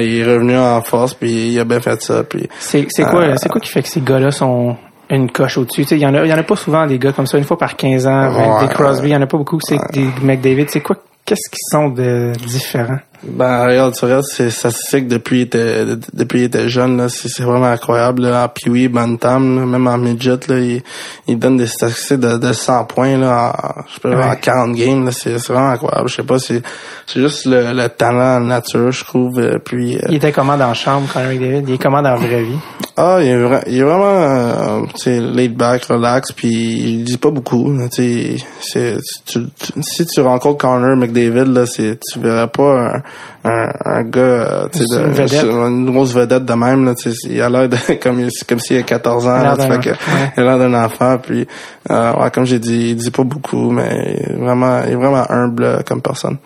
Il 0.00 0.18
est 0.20 0.24
revenu 0.24 0.56
en 0.56 0.80
force, 0.82 1.14
puis 1.14 1.52
il 1.52 1.58
a 1.60 1.64
bien 1.64 1.80
fait 1.80 2.00
ça. 2.02 2.22
Puis 2.24 2.48
C'est 2.58 2.86
c'est 2.88 3.04
quoi, 3.04 3.22
Euh, 3.22 3.34
c'est 3.36 3.48
quoi 3.48 3.60
qui 3.60 3.68
fait 3.70 3.82
que 3.82 3.88
ces 3.88 4.00
gars-là 4.00 4.30
sont 4.30 4.76
une 5.10 5.30
coche 5.30 5.58
au-dessus? 5.58 5.82
Tu 5.82 5.88
sais, 5.88 5.96
Il 5.96 6.02
y, 6.02 6.06
en 6.06 6.14
a- 6.14 6.24
y 6.26 6.32
en 6.32 6.38
a 6.38 6.42
pas 6.42 6.56
souvent 6.56 6.86
des 6.86 6.98
gars 6.98 7.12
comme 7.12 7.26
ça, 7.26 7.38
une 7.38 7.44
fois 7.44 7.58
par 7.58 7.76
15 7.76 8.06
ans, 8.06 8.32
Ouais. 8.60 8.66
des 8.66 8.72
Crosby, 8.72 9.08
il 9.08 9.12
y 9.12 9.16
en 9.16 9.22
a 9.22 9.26
pas 9.26 9.38
beaucoup, 9.38 9.58
c'est 9.60 9.78
des 9.92 10.06
McDavid. 10.22 10.66
C'est 10.68 10.80
quoi, 10.80 10.96
qu'est-ce 11.24 11.50
qu'ils 11.50 11.58
sont 11.70 11.88
de 11.88 12.32
différents? 12.46 12.98
Ben, 13.24 13.66
regarde, 13.66 13.94
tu 13.94 14.04
regardes 14.04 14.24
ses 14.24 14.50
statistiques 14.50 15.06
depuis 15.06 15.36
qu'il 15.48 15.60
était, 15.60 15.84
de- 15.84 16.00
depuis 16.12 16.38
qu'il 16.38 16.46
était 16.46 16.68
jeune, 16.68 16.96
là, 16.96 17.08
c'est, 17.08 17.42
vraiment 17.44 17.66
incroyable, 17.66 18.22
là. 18.22 18.44
En 18.44 18.48
Pee-Wee, 18.48 18.88
Bantam, 18.88 19.60
là, 19.60 19.66
même 19.66 19.86
en 19.86 19.96
midget, 19.96 20.38
là, 20.48 20.58
il, 20.58 20.82
il 21.28 21.38
donne 21.38 21.56
des 21.56 21.68
statistiques 21.68 22.18
de, 22.18 22.36
de 22.36 22.52
100 22.52 22.84
points, 22.86 23.16
là, 23.16 23.52
en, 23.54 23.82
je 23.94 24.00
peux 24.00 24.08
dire, 24.10 24.18
Ouais. 24.18 24.24
en 24.24 24.34
40 24.34 24.74
games, 24.74 25.04
là, 25.04 25.12
c'est, 25.12 25.38
c'est 25.38 25.52
vraiment 25.52 25.70
incroyable. 25.70 26.08
Je 26.08 26.14
sais 26.16 26.22
pas, 26.24 26.38
c'est, 26.40 26.62
c'est 27.06 27.20
juste 27.20 27.44
le, 27.46 27.72
le 27.72 27.88
talent 27.88 28.40
nature, 28.40 28.90
je 28.90 29.04
trouve, 29.04 29.38
euh, 29.38 29.58
puis, 29.64 29.96
euh, 29.98 30.00
Il 30.08 30.16
était 30.16 30.32
comment 30.32 30.56
dans 30.56 30.68
la 30.68 30.74
chambre, 30.74 31.06
Connor 31.12 31.28
McDavid? 31.30 31.64
Il 31.68 31.74
est 31.74 31.78
comment 31.82 32.02
dans 32.02 32.10
la 32.10 32.16
vraie 32.16 32.42
vie? 32.42 32.58
Ah, 32.96 33.18
il 33.20 33.28
est, 33.28 33.48
il 33.68 33.78
est 33.78 33.82
vraiment, 33.82 34.20
euh, 34.20 34.80
tu 34.94 35.00
sais, 35.02 35.20
laid 35.20 35.48
back, 35.56 35.84
relax, 35.84 36.32
puis 36.32 36.48
il 36.50 37.04
dit 37.04 37.18
pas 37.18 37.30
beaucoup. 37.30 37.72
Tu 37.94 38.36
si 38.60 40.06
tu 40.06 40.20
rencontres 40.20 40.58
Connor 40.58 40.96
McDavid, 40.96 41.52
là, 41.52 41.66
c'est, 41.66 41.98
tu 42.00 42.18
verras 42.18 42.48
pas 42.48 42.96
un, 42.96 43.02
un, 43.44 43.68
un 43.84 44.02
gars, 44.04 44.20
euh, 44.20 44.68
de- 44.68 45.00
une 45.06 45.12
vedette. 45.12 45.42
une 45.44 45.90
grosse 45.90 46.14
vedette 46.14 46.44
de 46.44 46.52
même. 46.54 46.84
Là, 46.84 46.94
il 47.28 47.40
a 47.42 47.48
l'air 47.48 47.68
de, 47.68 47.76
comme, 48.02 48.22
comme 48.48 48.58
s'il 48.60 48.78
a 48.78 48.82
14 48.82 49.26
ans. 49.26 49.36
Il 49.40 49.46
a 49.46 49.56
l'air 49.56 50.58
d'un- 50.58 50.72
ouais. 50.72 50.78
enfant. 50.78 51.18
Puis, 51.18 51.46
euh, 51.90 52.12
ouais, 52.14 52.30
comme 52.30 52.44
j'ai 52.44 52.58
dit, 52.58 52.90
il 52.90 52.96
dit 52.96 53.10
pas 53.10 53.24
beaucoup, 53.24 53.70
mais 53.70 54.16
il 54.28 54.32
est 54.32 54.38
vraiment, 54.38 54.80
il 54.86 54.92
est 54.92 54.96
vraiment 54.96 55.24
humble 55.30 55.64
euh, 55.64 55.78
comme 55.86 56.00
personne. 56.02 56.36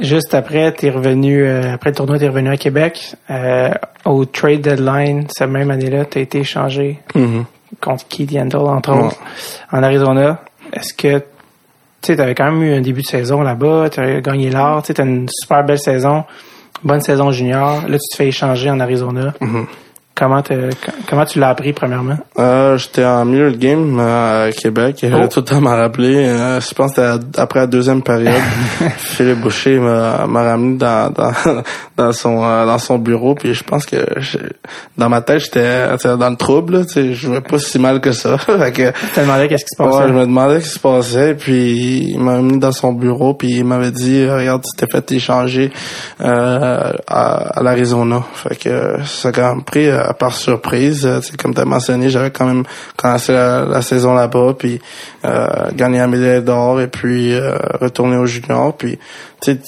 Juste 0.00 0.34
après, 0.34 0.72
t'es 0.72 0.90
revenu, 0.90 1.42
euh, 1.42 1.72
après 1.74 1.90
le 1.90 1.96
tournoi, 1.96 2.18
t'es 2.18 2.28
revenu 2.28 2.50
à 2.50 2.56
Québec. 2.58 3.14
Euh, 3.30 3.70
au 4.04 4.26
trade 4.26 4.60
deadline, 4.60 5.26
cette 5.34 5.48
même 5.48 5.70
année-là, 5.70 6.04
t'as 6.04 6.20
été 6.20 6.40
échangé 6.40 7.00
contre 7.80 8.06
Keith 8.08 8.30
Yandel, 8.30 8.60
entre 8.60 8.92
Ouais. 8.92 9.04
autres, 9.06 9.16
en 9.72 9.82
Arizona. 9.82 10.40
Est-ce 10.72 10.92
que, 10.92 11.22
tu 12.06 12.12
sais, 12.12 12.16
t'avais 12.16 12.34
quand 12.36 12.50
même 12.52 12.62
eu 12.62 12.72
un 12.74 12.80
début 12.80 13.02
de 13.02 13.06
saison 13.06 13.42
là-bas, 13.42 13.88
t'as 13.90 14.20
gagné 14.20 14.48
l'or, 14.50 14.82
tu 14.82 14.94
t'as 14.94 15.04
une 15.04 15.28
super 15.28 15.64
belle 15.64 15.78
saison, 15.80 16.24
bonne 16.84 17.00
saison 17.00 17.32
junior. 17.32 17.82
Là, 17.88 17.98
tu 17.98 18.08
te 18.10 18.16
fais 18.16 18.28
échanger 18.28 18.70
en 18.70 18.78
Arizona. 18.80 19.34
T'as- 19.40 19.46
comment 20.16 20.42
tu 20.42 21.38
l'as 21.38 21.48
appris, 21.50 21.72
premièrement? 21.72 22.16
Euh, 22.38 22.76
j'étais 22.78 23.04
en 23.04 23.24
milieu 23.24 23.52
de 23.52 23.56
game 23.56 23.98
euh, 24.00 24.48
à 24.48 24.52
Québec. 24.52 24.98
Je 25.02 25.14
Oh. 25.14 25.26
tout 25.28 25.40
le 25.40 25.44
temps 25.44 25.60
m'en 25.60 25.76
rappeler. 25.76 26.26
Euh, 26.26 26.60
je 26.60 26.74
pense 26.74 26.94
que 26.94 27.02
c'était 27.14 27.40
après 27.40 27.60
la 27.60 27.66
deuxième 27.66 28.02
période. 28.02 28.32
Philippe 28.96 29.40
Boucher 29.40 29.78
m'a 29.78 30.26
ramené 30.26 30.78
dans, 30.78 31.10
dans, 31.10 31.32
dans 31.96 32.12
son 32.12 32.42
euh, 32.42 32.66
dans 32.66 32.78
son 32.78 32.98
bureau. 32.98 33.34
Puis 33.34 33.54
je 33.54 33.62
pense 33.64 33.84
que 33.86 33.96
je- 34.16 34.38
dans 34.96 35.08
ma 35.08 35.20
tête, 35.20 35.40
j'étais 35.40 35.86
dans 36.16 36.30
le 36.30 36.36
trouble. 36.36 36.78
là, 36.78 36.84
tu 36.84 36.92
sais, 36.92 37.14
Je 37.14 37.26
jouais 37.26 37.40
pas 37.40 37.58
si 37.58 37.78
mal 37.78 38.00
que 38.00 38.12
ça. 38.12 38.38
fait 38.38 38.72
que, 38.72 38.90
Tu 38.90 39.06
te 39.14 39.20
demandais 39.20 39.48
qu'est-ce 39.48 39.64
qui 39.64 39.76
se 39.76 39.82
passait? 39.82 39.98
Ouais, 39.98 40.08
je 40.08 40.12
me 40.14 40.22
demandais 40.26 40.60
ce 40.60 40.68
qui 40.68 40.74
se 40.74 40.78
passait, 40.80 41.34
puis 41.34 42.10
il 42.12 42.18
m'a 42.20 42.38
mis 42.40 42.58
dans 42.58 42.72
son 42.72 42.92
bureau, 42.92 43.34
puis 43.34 43.48
il 43.58 43.64
m'avait 43.64 43.90
dit, 43.90 44.26
regarde, 44.28 44.62
tu 44.62 44.76
t'es 44.76 44.90
fait 44.90 45.12
échanger 45.12 45.70
euh, 46.20 46.92
à, 47.06 47.58
à 47.58 47.62
l'Arizona. 47.62 48.22
Fait 48.34 48.56
que 48.56 48.96
ça 49.04 49.28
a 49.28 49.32
quand 49.32 49.48
même 49.54 49.64
pris 49.64 49.88
euh, 50.08 50.12
par 50.12 50.34
surprise. 50.34 51.04
Euh, 51.06 51.20
tu 51.20 51.30
sais, 51.32 51.36
comme 51.36 51.54
tu 51.54 51.60
as 51.60 51.64
mentionné, 51.64 52.08
j'avais 52.10 52.30
quand 52.30 52.46
même 52.46 52.64
commencé 52.96 53.32
la, 53.32 53.64
la 53.64 53.82
saison 53.82 54.14
là-bas, 54.14 54.54
puis 54.58 54.80
euh, 55.24 55.46
gagné 55.74 55.98
la 55.98 56.06
médaille 56.06 56.42
d'or, 56.42 56.80
et 56.80 56.88
puis 56.88 57.32
euh, 57.34 57.56
retourné 57.80 58.16
au 58.16 58.26
junior. 58.26 58.76
Puis 58.76 58.98
tu 59.40 59.58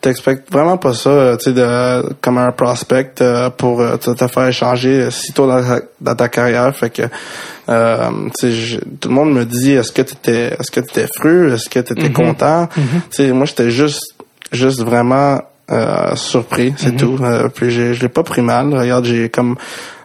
t'expectes 0.00 0.50
vraiment 0.52 0.78
pas 0.78 0.94
ça, 0.94 1.36
tu 1.38 1.44
sais, 1.44 1.52
de 1.52 2.12
comme 2.20 2.36
un 2.38 2.50
prospect 2.50 3.12
euh, 3.20 3.50
pour 3.50 3.80
euh, 3.80 3.96
te, 3.98 4.26
faire 4.26 4.48
échanger 4.48 5.10
si 5.12 5.32
tôt 5.32 5.46
dans, 5.46 5.62
ta- 5.62 5.82
dans 6.00 6.14
ta 6.16 6.28
carrière. 6.28 6.74
Fait 6.74 6.90
que, 6.90 7.02
euh, 7.68 8.10
je- 8.42 8.78
tout 9.00 9.08
le 9.08 9.14
monde 9.14 9.32
me 9.32 9.44
dit, 9.44 9.72
est-ce 9.74 9.92
que 9.92 10.02
t'étais, 10.02 10.56
est-ce 10.58 10.72
que 10.72 10.80
t'étais 10.80 11.06
fru, 11.16 11.52
est-ce 11.52 11.68
que 11.70 11.78
t'étais 11.78 12.10
content? 12.10 12.68
Tu 12.74 12.82
sais, 13.10 13.32
moi 13.32 13.46
j'étais 13.46 13.70
juste, 13.70 14.16
juste 14.50 14.82
vraiment 14.82 15.40
euh, 15.70 16.14
surpris, 16.16 16.74
c'est 16.76 16.96
tout. 16.96 17.18
Euh, 17.22 17.48
puis 17.48 17.70
j'ai- 17.70 17.94
je 17.94 18.02
l'ai 18.02 18.08
pas 18.08 18.22
pris 18.22 18.42
mal. 18.42 18.74
Regarde, 18.74 19.04
j'ai 19.04 19.28
comme 19.28 19.56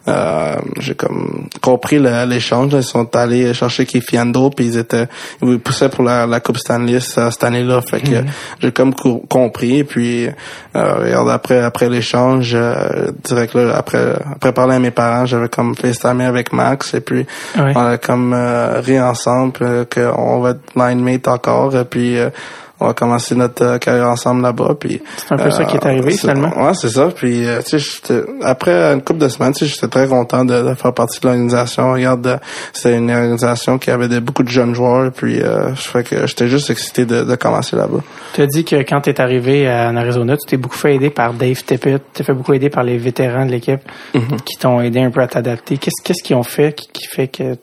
euh, 0.09 0.55
j'ai 0.79 0.95
comme 0.95 1.49
compris 1.61 1.99
le- 1.99 2.23
l'échange. 2.25 2.71
Ils 2.73 2.81
sont 2.83 3.13
allés 3.13 3.53
chercher 3.53 3.85
Kefiando, 3.85 4.49
puis 4.51 4.65
ils 4.67 4.77
étaient 4.77 5.07
ils 5.41 5.59
poussaient 5.59 5.89
pour 5.89 6.05
la, 6.05 6.25
la 6.25 6.39
Coupe 6.39 6.57
Stanley 6.59 7.01
cette 7.01 7.43
année-là. 7.43 7.81
Fait 7.81 7.99
que 7.99 8.11
j'ai 8.61 8.71
comme 8.71 8.93
co- 8.93 9.21
compris. 9.27 9.83
Puis 9.83 10.27
euh, 10.27 10.93
regarde 10.93 11.29
après 11.29 11.61
après 11.61 11.89
l'échange, 11.89 12.51
euh, 12.55 13.11
direct 13.25 13.53
là, 13.55 13.75
après 13.75 14.13
après 14.31 14.53
parler 14.53 14.75
à 14.75 14.79
mes 14.79 14.91
parents, 14.91 15.25
j'avais 15.25 15.49
comme 15.49 15.75
FaceTime 15.75 16.21
avec 16.21 16.53
Max 16.53 16.93
et 16.93 17.01
puis 17.01 17.25
on 17.75 17.85
a 17.85 17.97
comme 17.97 18.31
euh, 18.33 18.79
ri 18.79 19.01
ensemble 19.01 19.87
qu'on 19.93 20.39
va 20.39 20.51
être 20.51 20.61
line 20.77 21.01
mate 21.01 21.27
encore. 21.27 21.75
Et 21.75 21.83
puis 21.83 22.17
euh, 22.17 22.29
on 22.79 22.87
va 22.87 22.93
commencer 22.93 23.33
notre 23.35 23.63
euh, 23.63 23.77
carrière 23.77 24.07
ensemble 24.09 24.41
là-bas. 24.43 24.75
Puis 24.79 25.01
C'est 25.17 25.33
un 25.33 25.37
peu 25.37 25.49
ça 25.51 25.65
qui 25.65 25.77
est 25.77 25.85
arrivé, 25.85 26.11
c'est- 26.11 26.19
finalement. 26.19 26.49
Ouais, 26.65 26.73
c'est 26.73 26.89
ça. 26.89 27.09
Puis 27.15 27.45
euh, 27.47 27.61
tu 27.61 27.79
sais, 27.79 28.23
après 28.43 28.93
une 28.93 29.01
couple 29.01 29.19
de 29.19 29.29
semaines, 29.29 29.53
tu 29.53 29.65
sais, 29.65 29.73
j'étais 29.73 29.87
très 29.87 30.07
content 30.07 30.45
de, 30.45 30.61
de 30.69 30.73
faire 30.75 30.93
partie 30.93 31.19
de 31.19 31.27
l'organisation. 31.27 31.91
Regarde, 31.93 32.27
euh, 32.27 32.37
c'était 32.73 32.95
une 32.97 33.09
organisation 33.11 33.77
qui 33.77 33.89
avait 33.91 34.07
de, 34.07 34.19
beaucoup 34.19 34.43
de 34.43 34.49
jeunes 34.49 34.75
joueurs. 34.75 35.11
Puis 35.11 35.41
euh, 35.41 35.73
je 35.75 35.81
fais 35.81 36.03
que 36.03 36.27
j'étais 36.27 36.47
juste 36.47 36.69
excité 36.69 37.05
de, 37.05 37.23
de 37.23 37.35
commencer 37.35 37.75
là-bas. 37.75 37.99
Tu 38.35 38.41
as 38.41 38.47
dit 38.47 38.63
que 38.63 38.75
quand 38.77 39.01
tu 39.01 39.09
es 39.09 39.19
arrivé 39.21 39.67
en 39.69 39.95
Arizona, 39.95 40.37
tu 40.37 40.45
t'es 40.47 40.57
beaucoup 40.57 40.75
fait 40.77 40.95
aider 40.95 41.09
par 41.09 41.33
Dave 41.33 41.63
Tippett, 41.63 42.01
tu 42.01 42.01
t'es 42.13 42.23
fait 42.23 42.33
beaucoup 42.33 42.53
aider 42.53 42.69
par 42.69 42.83
les 42.83 42.97
vétérans 42.97 43.45
de 43.45 43.51
l'équipe 43.51 43.81
Mm-hmm. 44.13 44.41
qui 44.45 44.57
t'ont 44.57 44.81
aidé 44.81 44.99
un 45.01 45.11
peu 45.11 45.21
à 45.21 45.27
t'adapter. 45.27 45.77
Qu'est-ce 45.77 46.01
qu'est-ce 46.03 46.23
qu'ils 46.23 46.35
ont 46.35 46.43
fait 46.43 46.73
qui, 46.75 46.87
qui 46.91 47.07
fait 47.07 47.27
que 47.27 47.53
tu- 47.55 47.59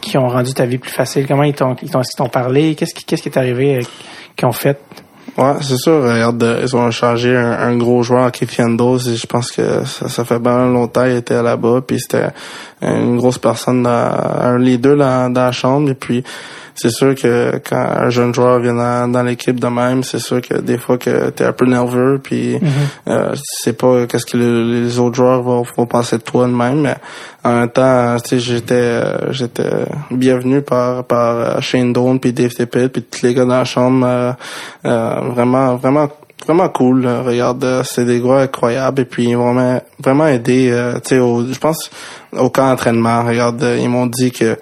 qui 0.00 0.16
ont 0.18 0.28
rendu 0.28 0.52
ta 0.54 0.64
vie 0.64 0.78
plus 0.78 0.90
facile? 0.90 1.26
Comment 1.26 1.42
ils 1.44 1.54
t'ont 1.54 1.76
ils 1.82 1.90
t'ont, 1.90 2.02
ils 2.02 2.16
t'ont 2.16 2.28
parlé? 2.28 2.74
Qu'est-ce 2.74 2.94
qui 2.94 3.04
qu'est-ce 3.04 3.22
qui 3.22 3.28
est 3.28 3.38
arrivé 3.38 3.76
euh, 3.78 3.82
qu'ils 4.36 4.48
ont 4.48 4.52
fait? 4.52 4.80
Ouais, 5.36 5.54
c'est 5.60 5.76
sûr. 5.76 6.02
Regarde, 6.02 6.42
euh, 6.42 6.60
ils 6.62 6.76
ont 6.76 6.90
changé 6.90 7.36
un, 7.36 7.76
gros 7.76 8.02
joueur 8.02 8.24
à 8.24 8.30
Kefiando. 8.30 8.98
Je 8.98 9.26
pense 9.26 9.52
que 9.52 9.84
ça, 9.84 10.08
ça 10.08 10.24
fait 10.24 10.38
bien 10.38 10.66
longtemps 10.66 11.04
qu'il 11.04 11.16
était 11.16 11.42
là-bas. 11.42 11.80
Puis 11.86 12.00
c'était 12.00 12.28
une 12.82 13.16
grosse 13.16 13.38
personne, 13.38 13.86
un 13.86 14.58
leader 14.58 14.96
dans, 14.96 15.32
dans 15.32 15.44
la 15.44 15.52
chambre. 15.52 15.90
Et 15.90 15.94
puis 15.94 16.24
c'est 16.80 16.90
sûr 16.90 17.14
que 17.14 17.60
quand 17.68 17.76
un 17.96 18.08
jeune 18.10 18.34
joueur 18.34 18.58
vient 18.60 18.74
dans, 18.74 19.10
dans 19.10 19.22
l'équipe 19.22 19.58
de 19.58 19.66
même, 19.66 20.02
c'est 20.02 20.18
sûr 20.18 20.40
que 20.40 20.54
des 20.60 20.78
fois 20.78 20.98
que 20.98 21.30
t'es 21.30 21.44
un 21.44 21.52
peu 21.52 21.66
nerveux. 21.66 22.20
Puis 22.22 22.58
euh, 23.08 23.32
tu 23.34 23.40
sais 23.44 23.72
pas 23.72 24.06
qu'est-ce 24.06 24.26
que 24.26 24.36
le- 24.36 24.82
les 24.84 24.98
autres 24.98 25.16
joueurs 25.16 25.42
vont, 25.42 25.64
vont 25.76 25.86
penser 25.86 26.16
de 26.18 26.22
toi 26.22 26.46
de 26.46 26.52
même. 26.52 26.80
Mais 26.82 26.96
en 27.44 27.52
même 27.60 27.70
temps, 27.70 28.16
tu 28.22 28.28
sais, 28.30 28.38
j'étais 28.38 28.74
euh, 28.74 29.32
j'étais 29.32 29.86
bienvenu 30.10 30.62
par 30.62 31.04
par 31.04 31.36
euh, 31.36 31.60
Shane 31.60 31.92
Doan 31.92 32.18
puis 32.18 32.32
Dave 32.32 32.50
Tippett 32.54 32.90
puis 32.92 33.02
tous 33.02 33.22
les 33.26 33.34
gars 33.34 33.44
dans 33.44 33.58
la 33.58 33.64
chambre. 33.64 34.06
euh, 34.06 34.32
euh, 34.86 35.20
vraiment 35.34 35.76
vraiment 35.76 36.08
vraiment 36.46 36.68
cool. 36.70 37.06
Regarde, 37.06 37.82
c'est 37.84 38.04
des 38.06 38.18
gars 38.20 38.38
incroyables 38.40 39.02
et 39.02 39.04
puis 39.04 39.24
ils 39.26 39.36
m'ont 39.36 39.52
vraiment 39.52 39.80
vraiment 40.02 40.26
aidé. 40.26 40.70
euh, 40.72 40.94
tu 40.94 41.10
sais, 41.16 41.18
au- 41.18 41.44
je 41.52 41.58
pense 41.58 41.90
au 42.32 42.48
camp 42.48 42.68
d'entraînement. 42.70 43.24
Regarde, 43.24 43.62
ils 43.78 43.88
m'ont 43.90 44.06
dit 44.06 44.30
que 44.32 44.56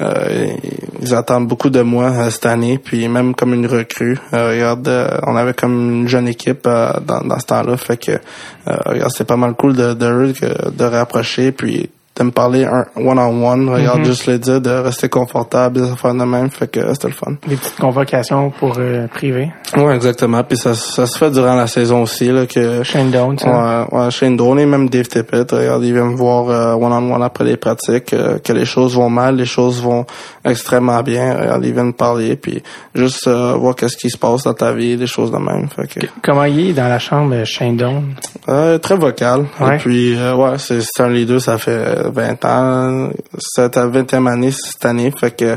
ils 0.00 1.14
attendent 1.14 1.46
beaucoup 1.48 1.70
de 1.70 1.80
moi 1.82 2.06
euh, 2.10 2.30
cette 2.30 2.46
année, 2.46 2.78
puis 2.78 3.06
même 3.08 3.34
comme 3.34 3.54
une 3.54 3.66
recrue. 3.66 4.18
Euh, 4.32 4.50
regarde, 4.50 4.88
euh, 4.88 5.08
on 5.26 5.36
avait 5.36 5.54
comme 5.54 5.90
une 6.02 6.08
jeune 6.08 6.28
équipe 6.28 6.66
euh, 6.66 6.92
dans, 7.06 7.20
dans 7.20 7.38
ce 7.38 7.46
temps-là, 7.46 7.76
fait 7.76 7.96
que 7.96 8.12
euh, 8.12 8.76
regarde, 8.86 9.10
c'était 9.12 9.24
pas 9.24 9.36
mal 9.36 9.54
cool 9.54 9.74
de 9.76 9.94
de, 9.94 10.32
que- 10.32 10.70
de 10.70 10.84
rapprocher, 10.84 11.52
puis 11.52 11.90
de 12.16 12.22
me 12.22 12.30
parler 12.30 12.64
un 12.64 12.86
one 12.96 13.18
on 13.18 13.44
one. 13.44 13.68
Regarde, 13.68 14.04
juste 14.04 14.26
le 14.26 14.38
dire 14.38 14.60
de 14.60 14.70
rester 14.70 15.08
confortable, 15.08 15.80
de 15.80 15.86
faire 15.96 16.14
de 16.14 16.24
même, 16.24 16.50
fait 16.50 16.68
que 16.68 16.92
c'était 16.92 17.08
le 17.08 17.14
fun. 17.14 17.32
Des 17.46 17.56
petites 17.56 17.78
convocations 17.78 18.50
pour 18.50 18.74
euh, 18.78 19.06
privé. 19.08 19.50
Ouais, 19.76 19.96
exactement. 19.96 20.42
Puis 20.44 20.56
ça, 20.56 20.74
ça 20.74 21.06
se 21.06 21.18
fait 21.18 21.30
durant 21.30 21.56
la 21.56 21.66
saison 21.66 22.02
aussi 22.02 22.30
là 22.30 22.46
que 22.46 22.82
Shane 22.82 23.10
Doan, 23.10 23.38
ça. 23.38 23.86
Ouais, 23.90 23.98
ouais, 23.98 24.10
Shane 24.10 24.36
Doan 24.36 24.58
et 24.58 24.66
même 24.66 24.88
Dave 24.88 25.08
Tippett, 25.08 25.50
regarde, 25.50 25.82
ils 25.84 25.92
viennent 25.92 26.12
me 26.12 26.16
voir 26.16 26.48
euh, 26.48 26.74
one-on-one 26.74 27.22
après 27.22 27.44
les 27.44 27.56
pratiques, 27.56 28.12
euh, 28.12 28.38
que 28.38 28.52
les 28.52 28.64
choses 28.64 28.94
vont 28.94 29.10
mal, 29.10 29.36
les 29.36 29.46
choses 29.46 29.82
vont 29.82 30.06
extrêmement 30.44 31.02
bien. 31.02 31.34
Regarde, 31.36 31.64
ils 31.64 31.72
viennent 31.72 31.86
me 31.86 31.92
parler, 31.92 32.36
puis 32.36 32.62
juste 32.94 33.26
euh, 33.26 33.54
voir 33.54 33.74
qu'est-ce 33.74 33.96
qui 33.96 34.10
se 34.10 34.18
passe 34.18 34.44
dans 34.44 34.54
ta 34.54 34.72
vie, 34.72 34.96
des 34.96 35.06
choses 35.06 35.32
de 35.32 35.38
même. 35.38 35.68
Fait 35.68 35.88
que, 35.88 36.06
Comment 36.22 36.44
il 36.44 36.70
est 36.70 36.72
dans 36.72 36.88
la 36.88 36.98
chambre, 36.98 37.34
euh, 37.34 37.44
Shane 37.44 37.76
euh, 38.48 38.78
très 38.78 38.96
vocal. 38.96 39.46
Ouais. 39.60 39.76
Et 39.76 39.78
puis, 39.78 40.16
euh, 40.16 40.34
ouais, 40.34 40.58
c'est 40.58 40.80
c'est 40.82 41.02
un 41.02 41.08
leader, 41.08 41.40
ça 41.40 41.58
fait 41.58 42.03
20 42.10 42.44
ans. 42.44 43.10
C'est 43.38 43.70
ta 43.70 43.86
20e 43.86 44.30
année 44.30 44.50
cette 44.50 44.84
année, 44.84 45.12
fait 45.18 45.30
que 45.30 45.56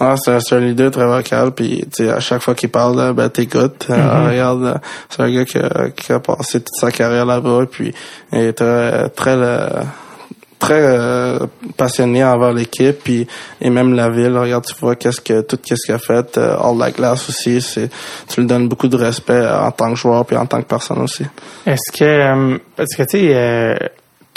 ouais, 0.00 0.14
c'est 0.16 0.52
un, 0.54 0.60
leader 0.60 0.90
très 0.90 1.06
vocal. 1.06 1.52
Puis, 1.52 1.84
tu 1.94 2.04
sais, 2.04 2.10
à 2.10 2.20
chaque 2.20 2.42
fois 2.42 2.54
qu'il 2.54 2.70
parle, 2.70 2.98
euh, 3.00 3.12
ben 3.12 3.28
t'écoutes. 3.28 3.86
Euh, 3.90 4.28
regarde, 4.28 4.64
euh, 4.64 4.74
c'est 5.08 5.22
un 5.22 5.30
gars 5.30 5.44
qui 5.44 5.58
a, 5.58 5.90
qui 5.90 6.12
a 6.12 6.20
passé 6.20 6.60
toute 6.60 6.76
sa 6.76 6.90
carrière 6.90 7.26
là-bas, 7.26 7.66
puis 7.70 7.94
il 8.32 8.38
est 8.38 8.52
très, 8.52 9.08
très, 9.10 9.36
euh, 9.36 9.82
très 10.58 10.80
euh, 10.82 11.38
passionné 11.76 12.24
envers 12.24 12.52
l'équipe 12.52 12.98
puis 13.04 13.26
et 13.60 13.70
même 13.70 13.94
la 13.94 14.08
ville 14.08 14.36
regarde 14.36 14.64
tu 14.64 14.74
vois 14.80 14.96
qu'est-ce 14.96 15.20
que 15.20 15.42
tout 15.42 15.58
qu'est-ce 15.58 15.86
qu'il 15.86 15.94
a 15.94 15.98
fait 15.98 16.38
euh, 16.38 16.56
All 16.58 16.78
la 16.78 16.90
glace 16.90 17.28
aussi 17.28 17.60
c'est 17.60 17.90
tu 18.28 18.40
lui 18.40 18.46
donnes 18.46 18.68
beaucoup 18.68 18.88
de 18.88 18.96
respect 18.96 19.34
euh, 19.34 19.60
en 19.60 19.70
tant 19.70 19.90
que 19.90 19.96
joueur 19.96 20.24
puis 20.24 20.36
en 20.36 20.46
tant 20.46 20.60
que 20.60 20.66
personne 20.66 20.98
aussi 20.98 21.24
Est-ce 21.66 21.92
que, 21.96 22.04
euh, 22.04 22.58
parce 22.74 22.94
que 22.96 23.02
tu 23.02 23.18
sais, 23.18 23.30
euh, 23.34 23.74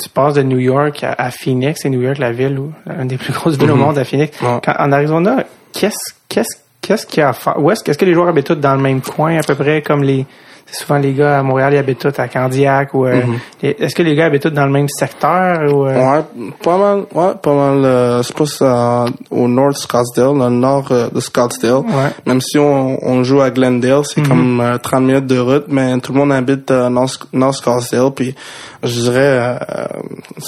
tu 0.02 0.10
passes 0.10 0.34
de 0.36 0.44
New 0.44 0.60
York 0.60 1.04
à, 1.04 1.14
à 1.18 1.32
Phoenix, 1.32 1.80
c'est 1.84 1.90
New 1.90 2.02
York 2.02 2.18
la 2.18 2.32
ville 2.32 2.58
où 2.60 2.72
une 3.00 3.08
des 3.08 3.18
plus 3.18 3.34
grosses 3.34 3.58
villes 3.58 3.72
au 3.72 3.76
monde 3.76 3.98
à 3.98 4.04
Phoenix. 4.06 4.40
Ouais. 4.42 4.60
Quand- 4.64 4.76
en 4.80 4.92
Arizona, 4.92 5.44
qu'est-ce 5.74 6.14
qu'est-ce 6.28 6.58
qu'est-ce 6.82 7.06
qu'il 7.06 7.20
y 7.20 7.24
a 7.24 7.30
à 7.30 7.34
faire? 7.34 7.60
Où 7.62 7.70
est-ce 7.72 7.84
que 7.98 8.06
les 8.06 8.14
joueurs 8.14 8.30
habitent 8.30 8.48
tous 8.48 8.56
dans 8.56 8.76
le 8.76 8.82
même 8.82 9.02
coin 9.02 9.38
à 9.38 9.42
peu 9.44 9.56
près 9.56 9.82
comme 9.82 10.04
les 10.04 10.26
c'est 10.72 10.84
souvent 10.84 11.00
les 11.00 11.14
gars 11.14 11.40
à 11.40 11.42
Montréal 11.42 11.74
ils 11.74 11.78
habitent 11.78 11.98
tous 11.98 12.20
à 12.22 12.28
Candiac 12.28 12.94
ou 12.94 13.08
euh, 13.08 13.22
les- 13.64 13.76
est-ce 13.80 13.96
que 13.96 14.04
les 14.04 14.14
gars 14.14 14.26
habitent 14.26 14.44
tous 14.44 14.50
dans 14.52 14.68
le 14.68 14.72
même 14.72 14.88
secteur 14.88 15.62
ou 15.74 15.88
euh, 15.88 15.96
Ouais, 15.96 16.22
pas 16.62 16.78
mal, 16.78 17.06
ouais, 17.12 17.32
pas 17.42 17.54
mal, 17.56 17.84
euh, 17.86 18.22
c'est 18.22 18.36
plus 18.36 18.60
euh, 18.62 19.06
au 19.32 19.48
nord 19.48 19.70
de 19.70 19.74
Scottsdale, 19.78 20.38
dans 20.38 20.48
le 20.50 20.56
nord 20.56 20.88
euh, 20.92 21.10
de 21.10 21.20
Scottsdale. 21.20 21.78
Ouais. 21.78 22.12
Même 22.28 22.40
si 22.40 22.60
on, 22.60 23.00
on 23.04 23.24
joue 23.24 23.42
à 23.42 23.50
Glendale, 23.50 24.02
c'est 24.06 24.22
comme 24.22 24.62
euh, 24.62 24.78
30 24.78 25.02
minutes 25.04 25.26
de 25.26 25.40
route, 25.40 25.66
mais 25.70 25.98
tout 26.02 26.14
le 26.14 26.20
monde 26.20 26.32
habite 26.34 26.70
nord, 26.70 27.10
nord 27.34 27.56
Scottsdale, 27.56 28.12
puis 28.16 28.36
je 28.84 29.02
dirais, 29.02 29.60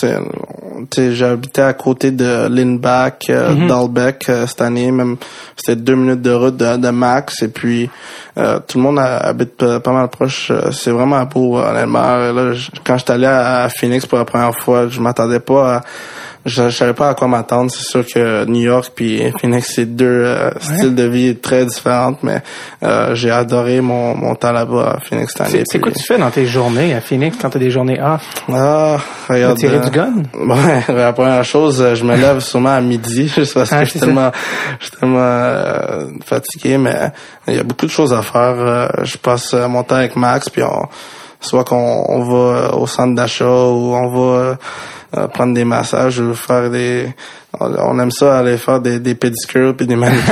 euh, 0.04 0.20
habité 1.24 1.62
à 1.62 1.74
côté 1.74 2.12
de 2.12 2.48
Lindback, 2.48 3.26
euh, 3.30 3.68
Dalbeck 3.68 4.30
euh, 4.30 4.48
cette 4.48 4.62
année, 4.62 4.92
même 4.92 5.18
c'était 5.56 5.76
deux 5.76 5.96
minutes 5.96 6.22
de 6.22 6.32
route 6.32 6.58
de, 6.58 6.78
de 6.78 6.90
max, 6.90 7.44
et 7.44 7.50
puis 7.50 7.90
euh, 8.38 8.60
tout 8.68 8.78
le 8.78 8.84
monde 8.84 9.00
habite 9.00 9.58
pas 9.80 9.92
mal 9.92 10.08
proche. 10.08 10.50
Euh, 10.52 10.72
C'est 10.72 10.92
vraiment 10.92 11.24
beau, 11.26 11.58
honnêtement. 11.58 12.18
Là, 12.18 12.54
quand 12.84 12.98
j'étais 12.98 13.14
allé 13.14 13.28
à, 13.28 13.64
à 13.64 13.70
Phoenix 13.70 14.06
pour 14.06 14.18
la 14.18 14.26
première 14.26 14.56
fois, 14.56 14.88
je 14.88 15.00
m'attendais 15.00 15.40
pas 15.40 15.76
à 15.76 15.82
je, 16.46 16.70
je 16.70 16.76
savais 16.76 16.94
pas 16.94 17.10
à 17.10 17.14
quoi 17.14 17.28
m'attendre. 17.28 17.72
C'est 17.72 17.84
sûr 17.84 18.06
que 18.06 18.46
New 18.46 18.62
York 18.62 18.92
puis 18.96 19.22
Phoenix, 19.39 19.72
c'est 19.76 19.86
deux 19.96 20.06
euh, 20.26 20.52
styles 20.60 20.96
de 20.96 21.04
vie 21.04 21.36
très 21.36 21.66
différents, 21.66 22.16
mais 22.24 22.42
euh, 22.84 23.14
j'ai 23.16 23.32
adoré 23.32 23.82
mon, 23.82 24.16
mon 24.16 24.36
temps 24.36 24.52
là-bas 24.52 24.96
à 24.98 25.00
Phoenix 25.00 25.34
cette 25.34 25.48
année. 25.48 25.64
c'est 25.66 25.80
quoi 25.80 25.92
tu 25.92 26.04
fais 26.04 26.18
dans 26.18 26.32
tes 26.32 26.46
journées 26.46 26.94
à 26.94 27.02
Phoenix 27.02 27.38
quand 27.42 27.50
tu 27.50 27.58
as 27.58 27.60
des 27.60 27.70
journées 27.72 28.00
off? 28.02 28.22
Ah, 28.52 28.98
regarde. 29.30 29.58
tirer 29.58 29.78
euh, 29.78 29.84
du 29.84 29.92
gun? 29.92 30.14
Ouais, 30.34 30.84
la 30.94 31.14
première 31.14 31.44
chose, 31.44 31.82
euh, 31.82 31.96
je 31.96 32.04
me 32.04 32.16
lève 32.16 32.39
sûrement 32.52 32.76
à 32.76 32.82
midi, 32.82 33.28
juste 33.36 33.54
parce 33.54 33.72
Ah, 33.72 33.80
que 33.82 33.86
je 33.86 33.92
c'est 33.92 33.98
suis 34.00 34.08
tellement, 34.08 34.32
je 34.80 34.86
suis 34.88 34.98
tellement 34.98 35.18
euh, 35.20 36.06
fatigué, 36.26 36.78
mais 36.78 37.12
il 37.48 37.56
y 37.56 37.60
a 37.60 37.64
beaucoup 37.64 37.86
de 37.86 37.92
choses 37.92 38.14
à 38.14 38.22
faire. 38.22 38.92
Je 39.04 39.18
passe 39.18 39.54
mon 39.54 39.84
temps 39.84 39.96
avec 39.96 40.16
Max, 40.16 40.50
puis 40.50 40.64
on, 40.64 40.88
soit 41.39 41.64
qu'on 41.64 42.06
on 42.08 42.24
va 42.24 42.76
au 42.76 42.88
centre 42.88 43.16
d'achat 43.16 43.46
ou 43.46 43.94
on 43.96 44.08
va 44.10 44.58
euh, 45.18 45.28
prendre 45.28 45.53
des 45.53 45.66
massages 45.66 46.20
ou 46.20 46.34
faire 46.36 46.70
des 46.70 47.14
on 47.59 47.99
aime 47.99 48.12
ça 48.12 48.39
aller 48.39 48.55
faire 48.57 48.80
des, 48.80 48.99
des 48.99 49.14
pédicures 49.14 49.76
puis 49.76 49.86
des 49.86 49.97
manicures. 49.97 50.24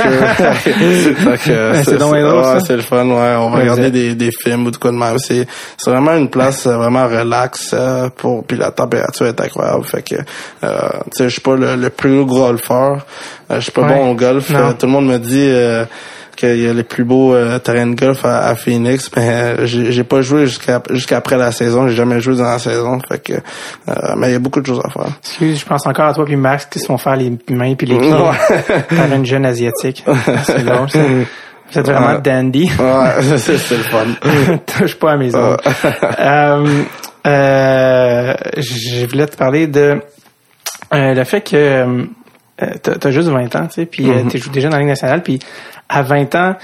Euh, 1.48 1.82
c'est 1.84 1.98
donc 1.98 2.12
ouais, 2.12 2.22
ça. 2.44 2.60
c'est 2.60 2.76
le 2.76 2.82
fun, 2.82 3.04
ouais. 3.06 3.34
On 3.38 3.50
va 3.50 3.58
regarder 3.60 3.90
des, 3.90 4.14
des 4.14 4.30
films 4.30 4.66
ou 4.66 4.70
de 4.70 4.76
quoi 4.76 4.90
de 4.90 4.96
même. 4.96 5.18
C'est, 5.18 5.46
c'est 5.76 5.90
vraiment 5.90 6.14
une 6.14 6.28
place 6.30 6.66
euh, 6.66 6.76
vraiment 6.76 7.06
relax 7.06 7.74
pour 8.16 8.44
puis 8.44 8.56
la 8.56 8.70
température 8.70 9.26
est 9.26 9.40
incroyable. 9.40 9.84
Fait 9.84 10.02
que 10.02 10.14
euh, 10.64 10.88
tu 11.04 11.10
sais, 11.12 11.24
je 11.24 11.28
suis 11.30 11.40
pas 11.40 11.56
le, 11.56 11.76
le 11.76 11.90
plus 11.90 12.24
gros 12.24 12.46
golfeur. 12.46 13.04
Je 13.50 13.60
suis 13.60 13.72
pas 13.72 13.82
Ouais. 13.82 13.88
bon 13.94 14.10
au 14.10 14.14
golf. 14.14 14.48
Non. 14.50 14.72
Tout 14.74 14.86
le 14.86 14.92
monde 14.92 15.06
me 15.06 15.18
dit 15.18 15.46
euh, 15.48 15.84
qu'il 16.36 16.60
y 16.60 16.68
a 16.68 16.72
les 16.72 16.82
plus 16.84 17.04
beaux 17.04 17.34
euh, 17.34 17.58
terrains 17.58 17.86
de 17.86 17.94
golf 17.94 18.24
à, 18.24 18.46
à 18.48 18.54
Phoenix, 18.54 19.10
mais 19.16 19.28
euh, 19.28 19.66
j'ai, 19.66 20.04
pas 20.04 20.22
joué 20.22 20.46
jusqu'à 20.46 20.82
jusqu'après 20.90 21.36
la 21.36 21.52
saison. 21.52 21.88
J'ai 21.88 21.96
jamais 21.96 22.20
joué 22.20 22.36
dans 22.36 22.44
la 22.50 22.58
saison. 22.58 22.98
Fait 23.08 23.18
que 23.22 23.32
euh, 23.34 24.14
mais 24.16 24.28
il 24.28 24.32
y 24.32 24.36
a 24.36 24.38
beaucoup 24.38 24.60
de 24.60 24.66
choses 24.66 24.80
à 24.84 24.90
faire. 24.90 25.12
Excuse, 25.22 25.60
je 25.60 25.64
pense 25.66 25.86
encore 25.86 26.06
à 26.06 26.14
toi 26.14 26.24
puis 26.24 26.36
Max 26.36 26.66
qui 26.66 26.78
se 26.78 26.86
font 26.86 26.98
faire 26.98 27.16
les 27.16 27.30
mains 27.50 27.74
puis 27.74 27.86
les 27.86 27.98
pieds 27.98 28.12
Ouais. 28.12 28.96
par 28.96 29.12
une 29.14 29.26
jeune 29.26 29.46
asiatique. 29.46 30.04
C'est 30.44 30.64
drôle, 30.64 30.90
ça. 30.90 30.98
Vous 31.72 31.78
êtes 31.78 31.86
vraiment 31.86 32.18
dandy. 32.18 32.64
Ouais, 32.78 33.38
c'est 33.38 33.56
c'est 33.58 33.76
le 33.76 33.82
fun. 33.84 34.06
Touche 34.78 34.96
pas 34.96 35.12
à 35.12 35.16
mes 35.16 35.34
ongles. 35.34 35.56
euh, 36.18 36.82
euh, 37.26 38.34
je 38.56 39.06
voulais 39.06 39.26
te 39.26 39.36
parler 39.36 39.66
de 39.66 40.00
euh, 40.92 41.14
le 41.14 41.24
fait 41.24 41.42
que 41.42 42.06
euh, 42.62 42.66
t'as 42.82 42.94
t'as 42.96 43.10
juste 43.10 43.28
20 43.28 43.54
ans, 43.56 43.66
tu 43.66 43.74
sais, 43.74 43.86
puis 43.86 44.08
euh, 44.10 44.22
Mhm. 44.24 44.30
tu 44.30 44.38
joues 44.38 44.50
déjà 44.50 44.68
dans 44.68 44.76
la 44.76 44.80
Ligue 44.80 44.88
nationale, 44.90 45.22
puis 45.22 45.38
à 45.88 46.02
20 46.02 46.34
ans, 46.34 46.56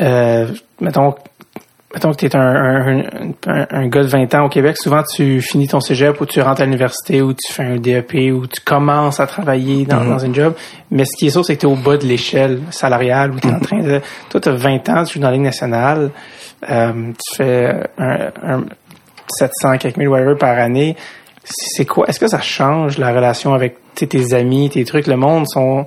euh, 0.00 0.46
mettons, 0.80 1.14
mettons 1.94 2.12
que 2.12 2.16
tu 2.16 2.26
es 2.26 2.36
un, 2.36 2.40
un, 2.40 3.02
un, 3.46 3.66
un 3.70 3.88
gars 3.88 4.02
de 4.02 4.08
20 4.08 4.34
ans 4.34 4.44
au 4.44 4.48
Québec, 4.48 4.76
souvent 4.78 5.02
tu 5.02 5.40
finis 5.40 5.68
ton 5.68 5.80
cégep 5.80 6.20
ou 6.20 6.26
tu 6.26 6.40
rentres 6.42 6.60
à 6.60 6.64
l'université 6.64 7.22
ou 7.22 7.32
tu 7.32 7.52
fais 7.52 7.62
un 7.62 7.76
DEP 7.76 8.14
ou 8.32 8.46
tu 8.46 8.60
commences 8.60 9.18
à 9.20 9.26
travailler 9.26 9.86
dans, 9.86 10.00
Mhm. 10.00 10.08
dans 10.10 10.18
une 10.18 10.34
job. 10.34 10.54
Mais 10.90 11.04
ce 11.06 11.16
qui 11.18 11.26
est 11.28 11.30
sûr, 11.30 11.44
c'est 11.44 11.56
que 11.56 11.60
tu 11.60 11.66
es 11.66 11.70
au 11.70 11.76
bas 11.76 11.96
de 11.96 12.04
l'échelle 12.04 12.60
salariale 12.70 13.30
ou 13.32 13.40
tu 13.40 13.48
es 13.48 13.52
en 13.52 13.60
train 13.60 13.78
de... 13.80 14.00
Toi, 14.28 14.40
tu 14.40 14.48
as 14.48 14.52
20 14.52 14.88
ans, 14.90 15.04
tu 15.04 15.14
joues 15.14 15.20
dans 15.20 15.28
la 15.28 15.34
Ligue 15.34 15.42
nationale, 15.44 16.10
euh, 16.68 16.92
tu 17.12 17.36
fais 17.36 17.72
un, 17.98 18.28
un 18.42 18.64
700, 19.28 19.78
quelques 19.78 19.96
mille, 19.96 20.08
whatever, 20.08 20.36
par 20.36 20.58
année. 20.58 20.96
C'est 21.48 21.84
quoi? 21.84 22.06
Est-ce 22.08 22.18
que 22.18 22.26
ça 22.26 22.40
change 22.40 22.98
la 22.98 23.12
relation 23.12 23.54
avec 23.54 23.76
tes 23.94 24.34
amis, 24.34 24.68
tes 24.68 24.84
trucs? 24.84 25.06
Le 25.06 25.16
monde 25.16 25.46
sont 25.48 25.86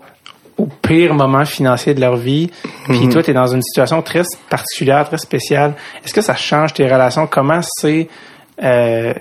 au 0.57 0.68
pire 0.82 1.14
moment 1.14 1.45
financier 1.45 1.93
de 1.93 2.01
leur 2.01 2.16
vie. 2.18 2.49
Puis 2.86 3.07
toi, 3.10 3.24
tu 3.24 3.32
es 3.32 3.34
dans 3.34 3.47
une 3.47 3.62
situation 3.62 4.01
très 4.01 4.24
particulière, 4.49 5.07
très 5.07 5.18
spéciale. 5.18 5.74
Est-ce 6.03 6.14
que 6.14 6.22
ça 6.22 6.36
change 6.36 6.74
tes 6.74 6.86
relations? 6.86 7.28
Comment 7.28 7.62
c'est 7.62 8.07
euh, 8.62 9.14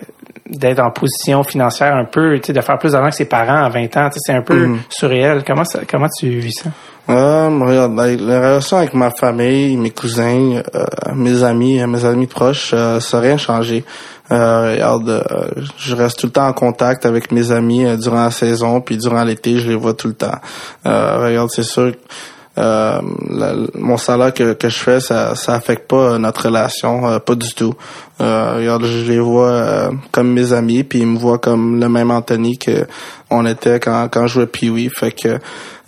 d'être 0.46 0.80
en 0.80 0.90
position 0.90 1.44
financière 1.44 1.94
un 1.94 2.04
peu, 2.04 2.38
tu 2.40 2.46
sais, 2.46 2.52
de 2.52 2.60
faire 2.60 2.78
plus 2.78 2.92
d'argent 2.92 3.10
que 3.10 3.16
ses 3.16 3.28
parents 3.28 3.64
à 3.64 3.68
20 3.68 3.96
ans? 3.96 4.08
C'est 4.16 4.32
un 4.32 4.42
peu 4.42 4.76
surréel. 4.88 5.44
Comment, 5.46 5.64
ça, 5.64 5.80
comment 5.88 6.08
tu 6.18 6.28
vis 6.28 6.54
ça? 6.54 6.70
Euh, 7.10 7.48
regarde, 7.48 7.96
la, 7.96 8.16
la 8.16 8.38
relation 8.50 8.76
avec 8.76 8.92
ma 8.92 9.10
famille, 9.10 9.76
mes 9.78 9.90
cousins, 9.90 10.60
euh, 10.74 10.84
mes 11.14 11.42
amis, 11.42 11.80
euh, 11.80 11.86
mes 11.86 12.04
amis 12.04 12.26
proches, 12.26 12.72
euh, 12.74 13.00
ça 13.00 13.16
n'a 13.16 13.22
rien 13.22 13.36
changé. 13.38 13.84
Euh, 14.30 14.72
regarde, 14.72 15.08
euh, 15.08 15.62
je 15.78 15.94
reste 15.94 16.18
tout 16.18 16.26
le 16.26 16.32
temps 16.32 16.46
en 16.48 16.52
contact 16.52 17.06
avec 17.06 17.32
mes 17.32 17.50
amis 17.50 17.86
euh, 17.86 17.96
durant 17.96 18.24
la 18.24 18.30
saison, 18.30 18.82
puis 18.82 18.98
durant 18.98 19.24
l'été, 19.24 19.58
je 19.58 19.68
les 19.70 19.74
vois 19.74 19.94
tout 19.94 20.08
le 20.08 20.14
temps. 20.14 20.38
Regarde, 20.84 21.48
c'est 21.50 21.62
sûr. 21.62 21.92
Euh, 22.58 23.00
la- 23.30 23.54
mon 23.74 23.96
salaire 23.96 24.34
que, 24.34 24.52
que 24.52 24.68
je 24.68 24.78
fais, 24.78 24.98
ça, 25.00 25.36
ça 25.36 25.54
affecte 25.54 25.88
pas 25.88 26.18
notre 26.18 26.46
relation, 26.46 27.06
euh, 27.08 27.20
pas 27.20 27.36
du 27.36 27.54
tout. 27.54 27.72
Euh, 28.20 28.56
regarde, 28.56 28.84
je 28.84 29.10
les 29.12 29.20
vois 29.20 29.90
comme 30.10 30.32
mes 30.32 30.52
amis, 30.52 30.82
puis 30.82 30.98
ils 30.98 31.06
me 31.06 31.16
voient 31.18 31.38
comme 31.38 31.78
le 31.80 31.88
même 31.88 32.10
Anthony 32.10 32.58
que 32.58 32.84
on 33.30 33.46
était 33.46 33.78
quand, 33.78 34.08
quand 34.10 34.26
je 34.26 34.34
jouais 34.34 34.46
Pee-Wee. 34.46 34.90
Fait 34.90 35.12
que 35.12 35.38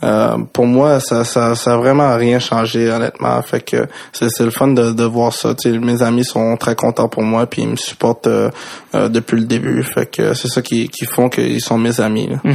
euh, 0.02 0.38
pour 0.52 0.66
moi, 0.66 0.98
ça, 1.00 1.24
ça, 1.24 1.54
ça 1.54 1.74
a 1.74 1.76
vraiment 1.76 2.16
rien 2.16 2.38
changé, 2.38 2.90
honnêtement. 2.90 3.40
Fait 3.42 3.60
que 3.60 3.86
c'est, 4.12 4.28
c'est 4.30 4.44
le 4.44 4.50
fun 4.50 4.68
de, 4.68 4.92
de 4.92 5.04
voir 5.04 5.32
ça. 5.32 5.54
Tu 5.54 5.70
sais, 5.72 5.78
mes 5.78 6.00
amis 6.02 6.24
sont 6.24 6.56
très 6.56 6.74
contents 6.74 7.08
pour 7.08 7.22
moi, 7.22 7.46
puis 7.46 7.62
ils 7.62 7.68
me 7.68 7.76
supportent 7.76 8.26
euh, 8.26 8.50
euh, 8.94 9.08
depuis 9.08 9.36
le 9.38 9.44
début. 9.44 9.82
Fait 9.82 10.06
que 10.10 10.32
c'est 10.34 10.48
ça 10.48 10.62
qui, 10.62 10.88
qui 10.88 11.04
font 11.04 11.28
qu'ils 11.28 11.60
sont 11.60 11.76
mes 11.78 12.00
amis. 12.00 12.28
là. 12.28 12.52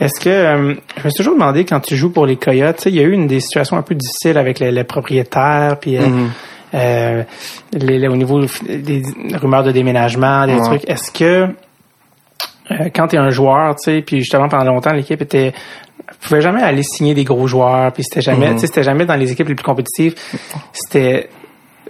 Est-ce 0.00 0.20
que 0.20 0.30
euh, 0.30 0.74
je 0.98 1.04
me 1.04 1.10
suis 1.10 1.16
toujours 1.18 1.34
demandé 1.34 1.64
quand 1.64 1.80
tu 1.80 1.96
joues 1.96 2.10
pour 2.10 2.26
les 2.26 2.36
Coyotes, 2.36 2.84
il 2.86 2.94
y 2.94 3.00
a 3.00 3.02
eu 3.02 3.12
une 3.12 3.26
des 3.26 3.40
situations 3.40 3.76
un 3.76 3.82
peu 3.82 3.94
difficiles 3.94 4.38
avec 4.38 4.60
les, 4.60 4.70
les 4.70 4.84
propriétaires, 4.84 5.78
puis 5.80 5.96
euh, 5.98 6.02
euh, 6.74 7.22
les, 7.72 7.98
les- 7.98 8.08
au 8.08 8.16
niveau 8.16 8.42
des 8.68 9.02
rumeurs 9.34 9.64
de 9.64 9.72
déménagement, 9.72 10.46
des 10.46 10.54
Ouais. 10.54 10.60
trucs. 10.64 10.88
Est-ce 10.88 11.10
que 11.10 11.48
euh, 12.70 12.88
quand 12.94 13.08
tu 13.08 13.16
es 13.16 13.18
un 13.18 13.30
joueur, 13.30 13.76
tu 13.76 13.90
sais, 13.90 14.02
puis 14.02 14.18
justement 14.18 14.48
pendant 14.48 14.64
longtemps 14.64 14.92
l'équipe 14.92 15.20
était 15.22 15.52
pouvait 16.20 16.40
jamais 16.40 16.62
aller 16.62 16.82
signer 16.82 17.14
des 17.14 17.24
gros 17.24 17.46
joueurs, 17.46 17.92
puis 17.92 18.04
c'était 18.04 18.20
jamais, 18.20 18.58
sais, 18.58 18.66
c'était 18.66 18.82
jamais 18.82 19.06
dans 19.06 19.16
les 19.16 19.32
équipes 19.32 19.48
les 19.48 19.54
plus 19.54 19.64
compétitives. 19.64 20.14
C'était 20.72 21.28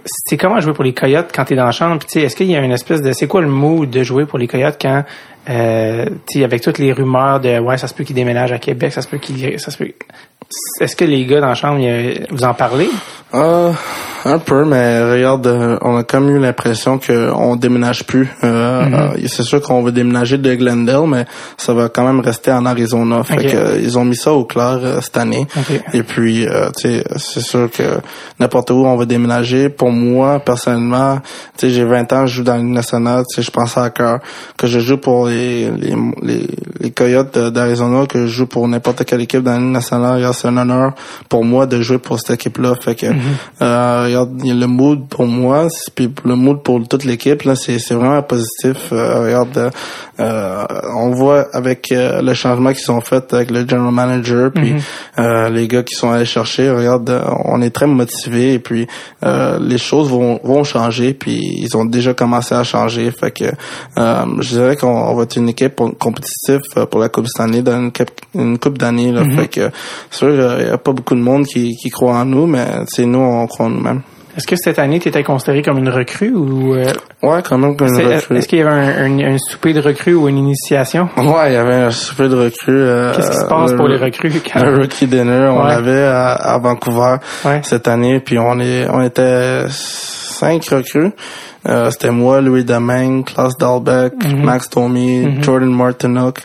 c'est 0.05 0.37
comment 0.37 0.59
jouer 0.59 0.73
pour 0.73 0.83
les 0.83 0.93
Coyotes 0.93 1.31
quand 1.33 1.45
tu 1.45 1.53
es 1.53 1.55
dans 1.55 1.65
la 1.65 1.71
chambre? 1.71 1.99
Tu 1.99 2.07
sais, 2.07 2.21
est-ce 2.21 2.35
qu'il 2.35 2.49
y 2.49 2.55
a 2.55 2.61
une 2.61 2.71
espèce 2.71 3.01
de... 3.01 3.11
C'est 3.11 3.27
quoi 3.27 3.41
le 3.41 3.47
mood 3.47 3.89
de 3.89 4.03
jouer 4.03 4.25
pour 4.25 4.39
les 4.39 4.47
Coyotes 4.47 4.77
quand, 4.81 5.03
euh, 5.49 6.05
avec 6.35 6.61
toutes 6.61 6.77
les 6.77 6.93
rumeurs 6.93 7.39
de 7.39 7.59
«Ouais, 7.59 7.77
ça 7.77 7.87
se 7.87 7.93
peut 7.93 8.03
qu'ils 8.03 8.15
déménagent 8.15 8.51
à 8.51 8.59
Québec, 8.59 8.93
ça 8.93 9.01
se 9.01 9.07
peut 9.07 9.17
qu'ils... 9.17 9.59
Ça 9.59 9.71
se 9.71 9.77
peut...» 9.77 9.91
Est-ce 10.81 10.95
que 10.95 11.03
les 11.03 11.25
gars 11.25 11.41
dans 11.41 11.47
la 11.47 11.55
chambre, 11.55 11.81
vous 12.31 12.43
en 12.43 12.53
parlez? 12.53 12.89
Euh, 13.33 13.73
un 14.27 14.39
peu, 14.39 14.65
mais 14.65 15.03
regarde, 15.11 15.47
on 15.81 15.97
a 15.97 16.03
comme 16.03 16.29
eu 16.29 16.39
l'impression 16.39 16.99
qu'on 16.99 17.55
déménage 17.55 18.05
plus. 18.05 18.29
Euh, 18.43 18.83
euh, 18.93 19.27
c'est 19.27 19.43
sûr 19.43 19.61
qu'on 19.61 19.83
veut 19.83 19.91
déménager 19.91 20.37
de 20.37 20.55
Glendale, 20.55 21.07
mais 21.07 21.25
ça 21.57 21.73
va 21.73 21.89
quand 21.89 22.05
même 22.05 22.19
rester 22.19 22.51
en 22.51 22.65
Arizona. 22.65 23.23
Fait 23.23 23.37
que, 23.37 23.55
euh, 23.55 23.79
ils 23.81 23.97
ont 23.97 24.05
mis 24.05 24.15
ça 24.15 24.33
au 24.33 24.45
clair 24.45 24.79
euh, 24.81 25.01
cette 25.01 25.17
année. 25.17 25.47
Et 25.93 26.03
puis, 26.03 26.45
c'est 26.75 27.41
sûr 27.41 27.69
que 27.71 27.99
n'importe 28.39 28.71
où 28.71 28.85
on 28.85 28.95
va 28.95 29.05
déménager. 29.05 29.69
Pour 29.69 29.91
moi, 29.91 30.39
personnellement, 30.39 31.19
j'ai 31.61 31.83
20 31.83 32.13
ans, 32.13 32.25
je 32.27 32.37
joue 32.37 32.43
dans 32.43 32.61
nationale. 32.61 33.23
Sais, 33.29 33.41
je 33.41 33.51
pense 33.51 33.77
à 33.77 33.89
cœur 33.89 34.19
que 34.57 34.67
je 34.67 34.79
joue 34.79 34.97
pour 34.97 35.27
les 35.27 35.36
les, 35.37 35.95
les, 36.21 36.47
les 36.79 36.91
Coyotes 36.91 37.37
d'Arizona, 37.37 38.05
que 38.07 38.27
je 38.27 38.33
joue 38.33 38.47
pour 38.47 38.67
n'importe 38.67 39.05
quelle 39.05 39.21
équipe 39.21 39.41
dans 39.41 39.51
la 39.51 39.59
Ligue 39.59 39.71
nationale. 39.71 40.15
Regarde, 40.15 40.35
C'est 40.35 40.47
un 40.47 40.57
honneur 40.57 40.93
pour 41.29 41.43
moi 41.45 41.65
de 41.65 41.81
jouer 41.81 41.97
pour 41.97 42.19
cette 42.19 42.31
équipe-là. 42.31 42.75
Fait 42.75 42.95
que, 42.95 43.07
euh, 43.61 44.05
regarde, 44.05 44.41
le 44.43 44.65
mood 44.65 45.07
pour 45.07 45.25
moi, 45.25 45.67
puis 45.95 46.11
le 46.25 46.35
mood 46.35 46.61
pour 46.63 46.87
toute 46.87 47.03
l'équipe 47.03 47.43
là, 47.43 47.55
c'est 47.55 47.79
c'est 47.79 47.93
vraiment 47.93 48.21
positif. 48.23 48.91
Euh, 48.91 49.25
regarde, 49.25 49.71
euh, 50.19 50.65
on 50.95 51.11
voit 51.11 51.47
avec 51.53 51.91
euh, 51.91 52.21
le 52.21 52.33
changement 52.33 52.73
qu'ils 52.73 52.91
ont 52.91 53.01
fait 53.01 53.33
avec 53.33 53.51
le 53.51 53.67
general 53.67 53.91
manager, 53.93 54.51
puis 54.51 54.73
euh, 55.19 55.49
les 55.49 55.67
gars 55.67 55.83
qui 55.83 55.95
sont 55.95 56.09
allés 56.11 56.25
chercher. 56.25 56.69
Regarde, 56.71 57.09
euh, 57.09 57.21
on 57.45 57.61
est 57.61 57.69
très 57.69 57.87
motivés 57.87 58.53
et 58.53 58.59
puis 58.59 58.87
euh, 59.23 59.57
les 59.61 59.77
choses 59.77 60.09
vont 60.09 60.39
vont 60.43 60.63
changer, 60.63 61.13
puis 61.13 61.39
ils 61.57 61.75
ont 61.77 61.85
déjà 61.85 62.13
commencé 62.13 62.55
à 62.55 62.63
changer. 62.63 63.11
Fait 63.11 63.31
que 63.31 63.45
euh, 63.97 64.25
je 64.39 64.49
dirais 64.49 64.75
qu'on 64.75 64.87
on 64.87 65.13
va 65.15 65.23
être 65.23 65.35
une 65.37 65.49
équipe 65.49 65.75
compétitive 65.99 66.61
pour 66.89 66.99
la 66.99 67.09
Coupe 67.09 67.27
cette 67.27 67.41
année, 67.41 67.61
dans 67.61 67.77
une, 67.79 67.91
coupe- 67.91 68.21
une 68.35 68.57
coupe 68.57 68.77
d'années. 68.77 69.11
là. 69.11 69.23
Fait 69.35 69.47
que 69.47 69.69
c'est 70.09 70.17
sûr, 70.17 70.29
il 70.59 70.67
y 70.67 70.69
a 70.71 70.77
pas 70.77 70.91
beaucoup 70.93 71.15
de 71.15 71.21
monde 71.21 71.45
qui, 71.45 71.75
qui 71.75 71.89
croit 71.89 72.15
en 72.15 72.25
nous, 72.25 72.47
mais 72.47 72.65
c'est 72.87 73.05
nous, 73.05 73.19
on 73.19 73.45
croit 73.47 73.67
en 73.67 73.69
nous-mêmes. 73.69 74.01
Est-ce 74.37 74.45
que 74.47 74.55
cette 74.55 74.77
année, 74.79 74.99
tu 74.99 75.09
étais 75.09 75.23
considéré 75.23 75.61
comme 75.63 75.79
une 75.79 75.89
recrue 75.89 76.31
ou... 76.33 76.75
euh, 76.75 76.85
Ouais, 77.23 77.41
quand 77.43 77.57
même 77.57 77.75
comme 77.75 77.87
une 77.87 77.95
c'est- 77.95 78.15
recrue. 78.17 78.37
Est-ce 78.37 78.47
qu'il 78.47 78.59
y 78.59 78.61
avait 78.61 78.69
un, 78.69 79.05
un- 79.19 79.33
un 79.33 79.37
souper 79.39 79.73
de 79.73 79.81
recrue 79.81 80.13
ou 80.13 80.27
une 80.29 80.37
initiation? 80.37 81.09
Ouais, 81.17 81.47
il 81.49 81.53
y 81.53 81.57
avait 81.57 81.73
un 81.73 81.91
super 81.91 82.29
de 82.29 82.35
recrues. 82.35 82.69
euh, 82.81 83.13
Qu'est-ce 83.15 83.31
qui 83.31 83.37
se 83.37 83.45
passe 83.47 83.71
le- 83.71 83.77
pour 83.77 83.87
les 83.87 83.97
recrues? 83.97 84.31
quand- 84.53 84.63
Le 84.63 84.77
rookie 84.77 85.07
dinner, 85.07 85.49
on 85.51 85.61
Ouais. 85.63 85.67
l'avait 85.69 86.03
à, 86.05 86.33
à 86.33 86.57
Vancouver 86.59 87.15
Ouais. 87.45 87.61
cette 87.63 87.87
année, 87.87 88.19
puis 88.19 88.37
on 88.37 88.59
est, 88.59 88.87
on 88.89 89.01
était 89.01 89.63
cinq 89.69 90.65
recrues. 90.69 91.11
Euh, 91.67 91.89
c'était 91.91 92.11
moi, 92.11 92.39
Louis 92.39 92.63
Domingue, 92.63 93.25
Klaus 93.25 93.57
Dahlbeck, 93.57 94.13
Mhm. 94.23 94.43
Max 94.45 94.69
Domi, 94.69 95.41
Jordan 95.41 95.69
Martinook, 95.69 96.39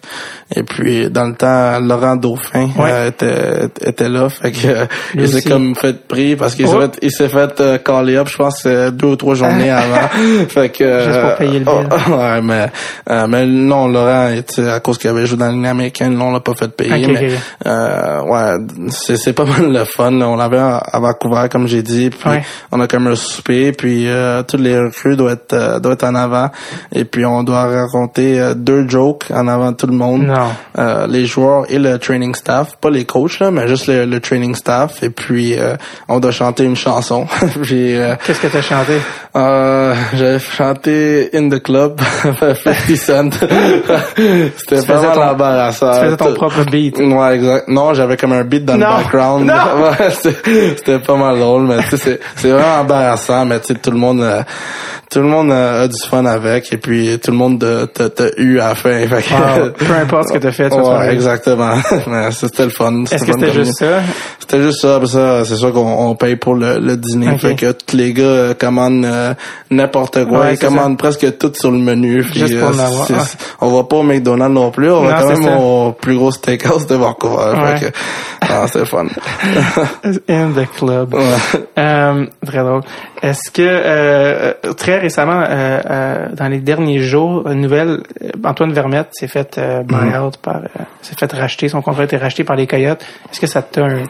et 0.55 0.62
puis 0.62 1.11
dans 1.11 1.24
le 1.26 1.34
temps, 1.34 1.78
Laurent 1.80 2.16
Dauphin 2.16 2.68
Ouais. 2.78 2.90
euh, 2.90 3.09
était, 3.09 3.88
était 3.88 4.09
là, 4.09 4.28
fait 4.28 4.53
que 4.53 4.66
euh, 4.66 4.86
il 5.14 5.28
s'est 5.28 5.42
comme 5.42 5.74
fait 5.74 6.07
pris 6.07 6.36
parce 6.36 6.55
qu'il 6.55 6.66
s'est 6.68 6.74
Oh. 6.76 6.80
fait, 6.80 6.98
il 7.03 7.11
s'est 7.11 7.28
fait 7.28 7.61
euh, 7.61 7.78
caller 7.78 8.16
up, 8.16 8.28
je 8.30 8.36
pense 8.36 8.62
euh, 8.66 8.90
deux 8.90 9.09
ou 9.09 9.16
trois 9.16 9.34
journées 9.34 9.70
avant. 9.70 10.09
fait 10.48 10.68
que 10.70 10.84
Juste 11.05 11.20
pour 11.20 11.30
euh, 11.30 11.36
payer 11.36 11.59
le 11.61 11.64
oh, 11.68 11.80
bill. 11.80 12.14
ouais, 12.14 12.40
mais 12.42 12.66
euh, 13.11 13.26
mais 13.28 13.46
non, 13.46 13.88
Laurent, 13.88 14.30
à 14.68 14.80
cause 14.80 14.98
qu'il 14.98 15.11
avait 15.11 15.26
joué 15.26 15.38
dans 15.38 15.48
ligne 15.48 15.66
américaine, 15.66 16.18
là, 16.18 16.24
on 16.24 16.32
l'a 16.32 16.40
pas 16.40 16.55
fait 16.55 16.68
payer. 16.74 17.05
Ok, 17.07 17.12
mais 17.12 17.30
euh, 17.66 18.22
ouais, 18.22 18.64
c'est 18.90 19.16
c'est 19.16 19.32
pas 19.32 19.44
mal 19.46 19.72
le 19.72 19.84
fun. 19.84 20.11
là. 20.12 20.28
On 20.28 20.36
l'avait 20.36 20.59
à 20.59 20.98
Vancouver, 21.00 21.48
comme 21.50 21.66
j'ai 21.66 21.82
dit, 21.82 22.11
puis 22.11 22.28
Ouais. 22.28 22.42
on 22.70 22.80
a 22.80 22.86
comme 22.86 23.07
un 23.09 23.16
souper, 23.16 23.72
puis 23.72 24.09
euh, 24.09 24.42
tous 24.42 24.57
les 24.59 24.78
recrues 24.78 25.16
doivent 25.16 25.32
être 25.34 25.80
doivent 25.80 25.94
être 25.94 26.05
en 26.05 26.14
avant, 26.14 26.50
et 26.92 27.05
puis 27.05 27.24
on 27.24 27.42
doit 27.42 27.64
raconter 27.64 28.53
deux 28.57 28.88
jokes 28.88 29.24
en 29.34 29.48
avant 29.48 29.72
de 29.72 29.76
tout 29.76 29.86
le 29.86 29.92
monde. 29.94 30.22
Non. 30.22 30.41
Euh, 30.78 31.07
les 31.07 31.26
joueurs 31.26 31.64
et 31.70 31.78
le 31.78 31.99
training 31.99 32.34
staff, 32.34 32.76
pas 32.80 32.90
les 32.90 33.05
coachs 33.05 33.38
là, 33.40 33.51
mais 33.51 33.68
juste 33.68 33.86
le, 33.88 34.05
le 34.07 34.20
training 34.20 34.55
staff, 34.55 35.03
et 35.03 35.11
puis 35.11 35.59
euh, 35.59 35.76
on 36.09 36.18
doit 36.20 36.30
chanter 36.32 36.64
une 36.64 36.76
chanson. 36.76 37.26
euh, 37.72 38.16
Qu'est-ce 38.24 38.40
que 38.40 38.47
t'as 38.47 38.62
chanté? 38.62 38.95
euh, 39.36 39.95
j'avais 40.14 40.38
chanté 40.38 41.30
In 41.34 41.49
the 41.49 41.62
Club, 41.62 42.01
50 42.64 42.97
Cent. 42.97 43.30
C'était 44.16 44.86
mal 44.95 45.12
ton- 45.14 45.22
embarrassant. 45.22 45.93
Tu 45.95 46.05
faisais 46.05 46.16
ton 46.16 46.34
propre 46.34 46.64
beat. 46.70 46.99
Ouais, 46.99 47.34
exact. 47.36 47.68
Non, 47.68 47.95
j'avais 47.95 48.16
comme 48.16 48.32
un 48.32 48.45
beat 48.45 48.64
dans 48.64 48.76
Non. 48.76 48.97
le 48.99 49.03
background. 49.05 49.47
Non. 49.47 49.55
Ouais, 49.55 50.11
c'était 50.11 50.99
pas 50.99 51.16
mal 51.16 51.38
drôle, 51.38 51.62
mais 51.62 51.78
c'est 51.90 52.20
c'est 52.36 52.51
vraiment 52.51 52.80
embarrassant, 52.80 53.45
mais 53.45 53.61
tu 53.61 53.68
sais, 53.68 53.74
tout 53.74 53.90
le 53.90 53.99
monde, 53.99 54.22
tout 55.12 55.20
le 55.20 55.26
monde 55.26 55.52
a, 55.52 55.82
a 55.82 55.88
du 55.88 55.98
fun 56.08 56.24
avec 56.24 56.72
et 56.72 56.76
puis 56.78 57.18
tout 57.22 57.30
le 57.30 57.36
monde 57.36 57.58
t'a 57.94 58.24
eu 58.38 58.58
à 58.58 58.68
la 58.70 58.74
fin. 58.74 58.90
Fait 59.06 59.22
que- 59.22 59.32
Wow. 59.62 59.70
Peu 59.72 59.94
importe 59.94 60.28
ce 60.28 60.32
que 60.34 60.38
t'as 60.38 60.52
fait, 60.52 60.70
tu 60.70 60.76
Ouais, 60.76 61.12
exactement. 61.12 61.74
C'était 62.30 62.64
le 62.64 62.70
fun. 62.70 63.04
Est-ce 63.10 63.24
que 63.24 63.32
c'était 63.32 63.52
juste 63.52 63.78
ça? 63.78 64.00
C'était 64.38 64.62
juste 64.62 64.80
ça. 64.80 65.00
Ça, 65.06 65.44
c'est 65.44 65.56
sûr 65.56 65.72
qu'on 65.72 65.80
on 66.10 66.14
paye 66.14 66.36
pour 66.36 66.54
le, 66.54 66.78
le 66.78 66.96
dîner. 66.96 67.36
Fait 67.38 67.54
que 67.54 67.72
tous 67.72 67.96
les 67.96 68.12
gars 68.12 68.22
euh, 68.24 68.54
commandent 68.54 69.04
euh, 69.04 69.34
n'importe 69.70 70.24
quoi. 70.26 70.40
Ouais, 70.40 70.54
Ils 70.54 70.58
commandent 70.58 70.96
presque 70.98 71.38
tout 71.38 71.52
sur 71.54 71.70
le 71.70 71.78
menu. 71.78 72.22
Puis, 72.24 72.40
Juste 72.40 72.58
pour 72.58 72.70
euh. 72.70 73.16
On 73.60 73.68
va 73.70 73.84
pas 73.84 73.96
au 73.96 74.02
McDonald's 74.02 74.54
non 74.54 74.70
plus. 74.70 74.90
On 74.90 75.02
Non, 75.02 75.08
va 75.08 75.20
quand 75.20 75.28
même 75.28 75.42
ça. 75.42 75.56
au 75.58 75.92
plus 75.92 76.16
gros 76.16 76.30
steakhouse 76.30 76.86
de 76.86 76.94
Vancouver. 76.96 77.52
Ouais. 77.60 77.76
Fait 77.78 77.90
que, 77.90 77.96
ah, 78.42 78.66
c'était 78.66 78.86
fun. 78.86 79.06
In 80.28 80.50
the 80.52 80.66
club. 80.76 81.14
Ouais. 81.14 81.22
Euh, 81.78 82.26
très 82.46 82.58
drôle. 82.64 82.82
Est-ce 83.22 83.50
que 83.50 83.62
euh, 83.62 84.52
très 84.76 84.98
récemment, 85.03 85.42
euh, 85.46 85.80
euh, 85.90 86.28
dans 86.32 86.48
les 86.48 86.61
derniers 86.61 87.00
jours, 87.00 87.46
une 87.48 87.61
nouvelle, 87.61 88.03
euh, 88.22 88.30
Antoine 88.44 88.72
Vermette 88.72 89.09
s'est 89.12 89.28
fait 89.28 89.59
euh, 89.59 89.82
buy-out 89.82 90.38
par, 90.38 90.57
euh, 90.57 90.82
s'est 91.03 91.14
fait 91.18 91.30
racheter, 91.32 91.68
son 91.68 91.82
contrat 91.82 92.03
a 92.03 92.05
été 92.07 92.16
racheté 92.16 92.44
par 92.44 92.57
les 92.57 92.66
Coyotes. 92.66 93.03
Est-ce 93.30 93.40
que 93.40 93.46
ça 93.46 93.61
t'a 93.61 93.84
un, 93.84 94.05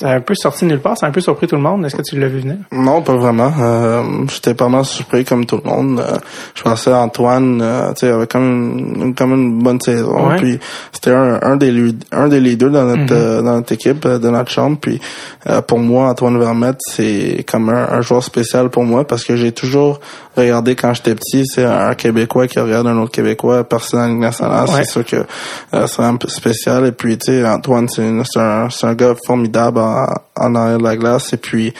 ça 0.00 0.10
a 0.10 0.14
un 0.16 0.20
peu 0.20 0.34
sorti 0.34 0.64
de 0.64 0.70
nulle 0.70 0.80
part, 0.80 0.96
ça 0.96 1.06
a 1.06 1.08
un 1.08 1.12
peu 1.12 1.20
surpris 1.20 1.46
tout 1.46 1.56
le 1.56 1.62
monde? 1.62 1.84
Est-ce 1.86 1.94
que 1.94 2.02
tu 2.02 2.18
l'as 2.18 2.28
vu 2.28 2.40
venir? 2.40 2.56
Non, 2.72 3.02
pas 3.02 3.14
vraiment. 3.14 3.52
Euh, 3.60 4.02
J'étais 4.28 4.54
pas 4.54 4.68
mal 4.68 4.84
surpris 4.84 5.24
comme 5.24 5.46
tout 5.46 5.60
le 5.62 5.70
monde. 5.70 6.00
Euh, 6.00 6.18
je 6.54 6.62
pensais 6.62 6.92
Antoine, 6.92 7.60
euh, 7.62 7.92
tu 7.92 8.00
sais, 8.06 8.08
avait 8.10 8.26
comme 8.26 8.78
une, 8.78 9.14
comme 9.14 9.32
une 9.34 9.62
bonne 9.62 9.80
saison. 9.80 10.30
Ouais. 10.30 10.36
Puis 10.38 10.58
c'était 10.92 11.12
un, 11.12 11.38
un 11.42 11.56
des 11.56 11.70
un 12.12 12.28
des 12.28 12.40
leaders 12.40 12.70
dans 12.70 12.84
notre 12.84 13.12
euh, 13.14 13.42
dans 13.42 13.56
notre 13.56 13.72
équipe, 13.72 14.04
euh, 14.06 14.18
de 14.18 14.30
notre 14.30 14.50
chambre. 14.50 14.78
Puis 14.80 15.00
euh, 15.46 15.60
pour 15.60 15.78
moi, 15.78 16.08
Antoine 16.08 16.38
Vermette, 16.38 16.78
c'est 16.80 17.44
comme 17.50 17.68
un, 17.68 17.88
un 17.90 18.00
joueur 18.00 18.22
spécial 18.22 18.70
pour 18.70 18.84
moi 18.84 19.06
parce 19.06 19.24
que 19.24 19.36
j'ai 19.36 19.52
toujours 19.52 20.00
regardé 20.36 20.74
quand 20.76 20.94
j'étais 20.94 21.14
petit, 21.14 21.44
c'est 21.46 21.64
un 21.64 21.94
Québécois 21.94 22.46
qui 22.46 22.58
regarde 22.60 22.86
un 22.86 22.96
autre 22.98 23.12
Québécois 23.12 23.64
percer 23.64 23.96
dans 23.96 24.02
la 24.04 24.08
Ligue 24.08 24.18
nationale. 24.20 24.68
Ouais. 24.68 24.84
C'est 24.84 24.90
sûr 24.90 25.04
que 25.04 25.16
euh, 25.74 25.86
c'est 25.86 26.02
un 26.02 26.16
peu 26.16 26.28
spécial. 26.28 26.86
Et 26.86 26.92
puis 26.92 27.18
tu 27.18 27.26
sais, 27.32 27.46
Antoine, 27.46 27.88
c'est 27.88 28.02
une- 28.06 28.24
c'est 28.24 28.40
un, 28.40 28.68
c'est 28.70 28.86
un 28.86 28.94
gars 28.94 29.14
formidable 29.26 29.78
en, 29.78 30.06
en 30.36 30.54
arrière 30.54 30.78
de 30.78 30.84
la 30.84 30.96
glace. 30.96 31.32
Et 31.32 31.36
puis 31.36 31.74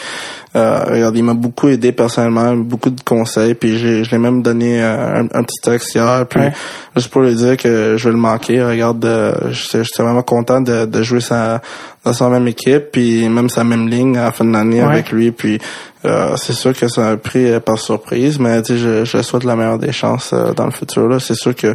euh, 0.57 0.80
regarde, 0.84 1.16
il 1.16 1.22
m'a 1.22 1.34
beaucoup 1.34 1.68
aidé 1.68 1.92
personnellement, 1.92 2.55
beaucoup 2.57 2.90
de 2.90 3.01
conseils, 3.03 3.55
puis 3.55 3.78
j'ai, 3.78 4.03
je 4.03 4.11
l'ai 4.11 4.18
même 4.18 4.42
donné 4.42 4.82
euh, 4.82 5.20
un, 5.20 5.26
un 5.32 5.42
petit 5.44 5.61
texte 5.62 5.94
hier, 5.94 6.26
puis 6.28 6.40
Ouais. 6.40 6.53
juste 6.96 7.09
pour 7.09 7.22
lui 7.22 7.36
dire 7.36 7.57
que 7.57 7.94
je 7.96 8.05
vais 8.09 8.11
le 8.12 8.18
manquer. 8.18 8.61
Regarde, 8.61 9.05
euh, 9.05 9.32
j'étais, 9.53 9.84
j'étais 9.84 10.03
vraiment 10.03 10.22
content 10.22 10.61
de, 10.61 10.86
de 10.86 11.03
jouer 11.05 11.20
sa, 11.20 11.61
dans 12.05 12.12
sa 12.12 12.28
même 12.28 12.48
équipe, 12.48 12.90
puis 12.90 13.28
même 13.28 13.48
sa 13.48 13.62
même 13.62 13.86
ligne 13.88 14.16
à 14.18 14.24
la 14.24 14.32
fin 14.32 14.44
de 14.44 14.53
l'année 14.53 14.80
Ouais. 14.82 14.90
avec 14.92 15.12
lui, 15.12 15.30
puis 15.30 15.61
euh, 16.05 16.34
c'est 16.36 16.53
sûr 16.55 16.72
que 16.72 16.88
ça 16.88 17.11
a 17.11 17.16
pris 17.16 17.44
euh, 17.51 17.61
par 17.61 17.78
surprise, 17.78 18.38
mais 18.38 18.62
tu 18.62 18.72
sais, 18.74 18.78
je, 18.78 19.05
je 19.05 19.22
souhaite 19.22 19.44
la 19.44 19.57
meilleure 19.57 19.78
des 19.78 19.92
chances 19.92 20.32
euh, 20.32 20.53
dans 20.55 20.64
le 20.64 20.70
futur. 20.70 21.09
Là, 21.09 21.18
c'est 21.20 21.34
sûr 21.34 21.55
que 21.55 21.74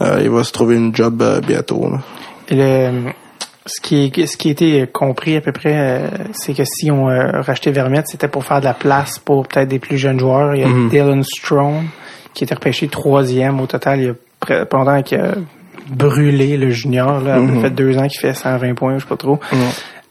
euh, 0.00 0.20
il 0.22 0.30
va 0.30 0.44
se 0.44 0.52
trouver 0.52 0.76
une 0.76 0.94
job 0.94 1.20
euh, 1.22 1.40
bientôt. 1.40 1.88
Là. 1.90 1.98
Et 2.48 2.54
le, 2.54 3.10
ce 3.66 3.80
qui, 3.80 4.12
ce 4.26 4.36
qui 4.36 4.48
a 4.48 4.50
été 4.52 4.86
compris 4.86 5.36
à 5.36 5.40
peu 5.40 5.50
près, 5.52 5.74
euh, 5.74 6.08
c'est 6.32 6.54
que 6.54 6.64
si 6.64 6.90
on 6.90 7.08
euh, 7.08 7.40
racheté 7.40 7.72
Vermette, 7.72 8.06
c'était 8.08 8.28
pour 8.28 8.44
faire 8.44 8.60
de 8.60 8.66
la 8.66 8.74
place 8.74 9.18
pour 9.18 9.46
peut-être 9.48 9.68
des 9.68 9.78
plus 9.78 9.98
jeunes 9.98 10.20
joueurs. 10.20 10.54
Il 10.54 10.60
y 10.60 10.64
a 10.64 10.68
Mhm. 10.68 10.88
Dylan 10.90 11.22
Strong, 11.24 11.84
qui 12.34 12.44
était 12.44 12.54
repêché 12.54 12.88
troisième 12.88 13.60
au 13.60 13.66
total 13.66 14.00
il 14.00 14.04
y 14.06 14.08
a 14.10 15.02
qui 15.02 15.14
a 15.16 15.34
brûlé 15.88 16.56
le 16.56 16.70
junior. 16.70 17.20
Là, 17.20 17.38
Mhm. 17.38 17.56
Ça 17.56 17.60
fait 17.62 17.70
deux 17.70 17.96
ans 17.98 18.06
qu'il 18.08 18.20
fait 18.20 18.34
120 18.34 18.74
points, 18.74 18.94
je 18.98 19.02
sais 19.02 19.08
pas 19.08 19.16
trop. 19.16 19.40
Ouais. 19.52 19.58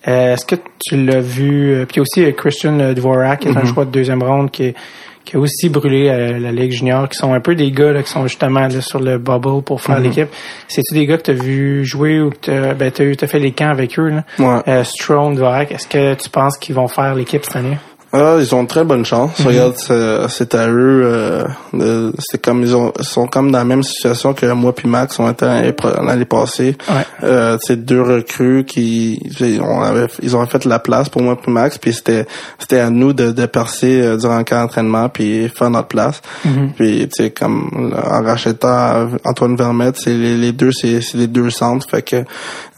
Euh, 0.07 0.33
Est-ce 0.33 0.45
que 0.45 0.55
tu 0.85 0.97
l'as 1.03 1.19
vu? 1.21 1.73
euh, 1.73 1.85
Puis 1.85 2.01
aussi 2.01 2.23
euh, 2.25 2.31
Christian 2.31 2.93
Dvorak, 2.93 3.41
qui 3.41 3.47
est 3.47 3.57
un 3.57 3.61
Mhm. 3.61 3.73
choix 3.73 3.85
de 3.85 3.91
deuxième 3.91 4.21
ronde, 4.21 4.51
qui, 4.51 4.63
est- 4.65 4.75
qui 5.23 5.37
a 5.37 5.39
aussi 5.39 5.69
brûlé 5.69 6.09
euh, 6.09 6.37
la 6.39 6.51
Ligue 6.51 6.71
junior, 6.73 7.07
qui 7.07 7.17
sont 7.17 7.33
un 7.33 7.39
peu 7.39 7.55
des 7.55 7.71
gars 7.71 7.93
là, 7.93 8.03
qui 8.03 8.09
sont 8.11 8.23
justement 8.27 8.67
là, 8.67 8.81
sur 8.81 8.99
le 8.99 9.17
bubble 9.17 9.61
pour 9.63 9.79
faire 9.81 9.97
Mhm. 9.99 10.03
l'équipe. 10.03 10.27
C'est-tu 10.67 10.93
des 10.93 11.05
gars 11.05 11.17
que 11.17 11.23
tu 11.23 11.31
as 11.31 11.35
vu 11.35 11.85
jouer 11.85 12.19
ou 12.19 12.31
que 12.31 12.35
t'as 12.41 12.73
ben, 12.73 12.91
t'as 12.91 13.27
fait 13.27 13.39
les 13.39 13.51
camps 13.53 13.69
avec 13.69 13.97
eux? 13.97 14.09
Là? 14.09 14.23
Ouais. 14.39 14.61
Euh, 14.67 14.83
Strong, 14.83 15.35
Dvorak, 15.35 15.71
est-ce 15.71 15.87
que 15.87 16.13
tu 16.15 16.29
penses 16.29 16.57
qu'ils 16.57 16.75
vont 16.75 16.89
faire 16.89 17.15
l'équipe 17.15 17.45
cette 17.45 17.55
année? 17.55 17.77
Ah, 18.15 18.35
ils 18.39 18.53
ont 18.53 18.61
une 18.61 18.67
très 18.67 18.83
bonne 18.83 19.03
chance. 19.03 19.39
Mhm. 19.39 19.47
Regarde, 19.47 19.73
c'est 19.77 20.27
c'est 20.29 20.53
à 20.53 20.67
eux. 20.69 21.01
euh, 21.03 21.43
de- 21.73 22.13
c'est 22.19 22.39
comme 22.39 22.61
ils 22.61 22.75
ont 22.75 22.93
ils 22.99 23.03
sont 23.05 23.25
comme 23.25 23.51
dans 23.51 23.57
la 23.57 23.65
même 23.65 23.81
situation 23.81 24.33
que 24.35 24.45
moi 24.53 24.73
puis 24.75 24.87
Max 24.87 25.19
ont 25.19 25.27
été 25.31 25.45
l'année 25.47 26.25
passée. 26.25 26.77
Ouais. 26.89 27.05
Euh, 27.23 27.57
c'est 27.61 27.83
deux 27.83 28.03
recrues 28.03 28.65
qui 28.65 29.15
ils 29.39 29.59
ont, 29.61 29.81
avait- 29.81 30.05
ils 30.21 30.35
ont 30.37 30.45
fait 30.45 30.63
la 30.65 30.77
place 30.77 31.09
pour 31.09 31.23
moi 31.23 31.35
puis 31.41 31.51
Max 31.51 31.79
puis 31.79 31.91
c'était 31.91 32.27
c'était 32.59 32.79
à 32.79 32.91
nous 32.91 33.13
de, 33.13 33.31
de 33.31 33.45
percer 33.47 34.01
euh, 34.01 34.15
durant 34.17 34.37
le 34.37 34.43
camp 34.43 34.61
d'entraînement 34.61 35.09
puis 35.09 35.49
faire 35.49 35.71
notre 35.71 35.87
place. 35.87 36.21
Mhm. 36.45 36.73
Puis 36.75 37.09
tu 37.09 37.23
sais 37.23 37.31
comme 37.31 37.93
en 37.95 38.21
rachetant 38.23 39.09
Antoine 39.25 39.55
Vermette, 39.55 39.97
c'est 39.97 40.13
les, 40.13 40.37
les 40.37 40.51
deux 40.51 40.71
c'est 40.71 40.99
les 41.15 41.25
deux 41.27 41.49
centres 41.49 41.87
fait 41.89 42.03
que 42.03 42.23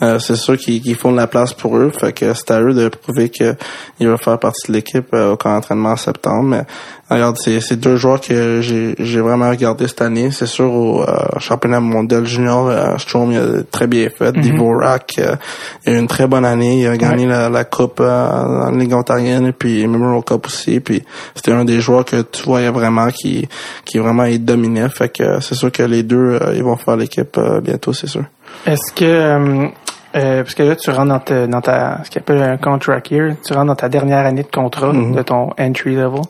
euh, 0.02 0.18
c'est 0.20 0.38
sûr 0.38 0.56
qu'ils 0.58 0.82
qu'ils 0.82 0.96
font 0.96 1.12
de 1.12 1.18
la 1.18 1.28
place 1.28 1.52
pour 1.52 1.76
eux 1.78 1.92
fait 2.00 2.14
que 2.14 2.34
c'est 2.34 2.52
à 2.52 2.62
eux 2.62 2.74
de 2.74 2.88
prouver 2.88 3.28
que 3.30 3.54
ils 4.00 4.08
vont 4.08 4.16
faire 4.18 4.40
partie 4.40 4.68
de 4.70 4.74
l'équipe 4.78 5.08
euh, 5.14 5.25
au 5.32 5.38
camp 5.38 5.54
d'entraînement 5.54 5.92
en 5.92 5.98
septembre 5.98 6.44
mais 6.44 6.64
regarde 7.10 7.38
c'est 7.38 7.60
c'est 7.60 7.76
deux 7.76 7.98
joueurs 7.98 8.20
que 8.20 8.62
j'ai 8.62 8.96
j'ai 9.00 9.22
vraiment 9.22 9.50
regardé 9.50 9.88
cette 9.88 10.02
année. 10.02 10.32
C'est 10.32 10.48
sûr 10.48 10.72
au 10.74 11.04
euh, 11.04 11.40
championnat 11.40 11.80
mondial 11.80 12.26
junior 12.26 12.68
euh, 12.68 12.98
Strom 12.98 13.32
il 13.32 13.38
a 13.38 13.64
très 13.70 13.88
bien 13.88 14.10
fait. 14.10 14.36
Mhm. 14.36 14.42
Dvorak 14.42 15.16
euh, 15.20 15.36
il 15.86 15.94
a 15.94 15.96
eu 15.96 16.00
une 16.00 16.08
très 16.08 16.28
bonne 16.28 16.46
année. 16.46 16.82
Il 16.82 16.88
a 16.88 16.98
gagné 16.98 17.26
la, 17.26 17.50
la 17.50 17.64
coupe 17.64 18.00
euh, 18.00 18.66
la 18.66 18.72
Ligue 18.72 18.94
ontarienne 18.94 19.48
et 19.48 19.52
puis 19.52 19.86
Memorial 19.88 20.24
Cup 20.24 20.48
aussi. 20.48 20.80
Puis 20.80 21.04
c'était 21.36 21.52
un 21.52 21.66
des 21.66 21.80
joueurs 21.80 22.06
que 22.06 22.22
tu 22.22 22.44
voyais 22.44 22.70
vraiment 22.70 23.10
qui 23.10 23.48
qui 23.86 24.00
vraiment 24.00 24.26
il 24.26 24.44
dominait. 24.44 24.90
Fait 24.90 25.10
que 25.10 25.40
c'est 25.42 25.56
sûr 25.56 25.72
que 25.72 25.84
les 25.84 26.04
deux 26.04 26.40
euh, 26.42 26.54
ils 26.56 26.64
vont 26.64 26.78
faire 26.78 26.98
l'équipe 26.98 27.38
euh, 27.38 27.62
bientôt 27.62 27.94
c'est 27.94 28.08
sûr. 28.08 28.24
Est-ce 28.66 28.92
que 28.94 29.70
euh, 30.16 30.20
euh, 30.20 30.44
parce 30.44 30.56
que 30.56 30.64
là 30.64 30.76
tu 30.76 30.90
rentres 30.92 31.10
dans 31.10 31.20
ta, 31.20 31.48
dans 31.48 31.62
ta 31.62 32.00
ce 32.04 32.10
qu'on 32.12 32.20
appelle 32.20 32.42
un 32.42 32.58
contract 32.58 33.12
year, 33.12 33.36
tu 33.46 33.54
rentres 33.54 33.68
dans 33.68 33.76
ta 33.76 33.90
dernière 33.90 34.26
année 34.26 34.44
de 34.44 34.48
contrat 34.52 34.94
Mhm. 34.94 35.16
de 35.16 35.22
ton 35.22 35.50
entry 35.60 35.96
level. 35.96 36.22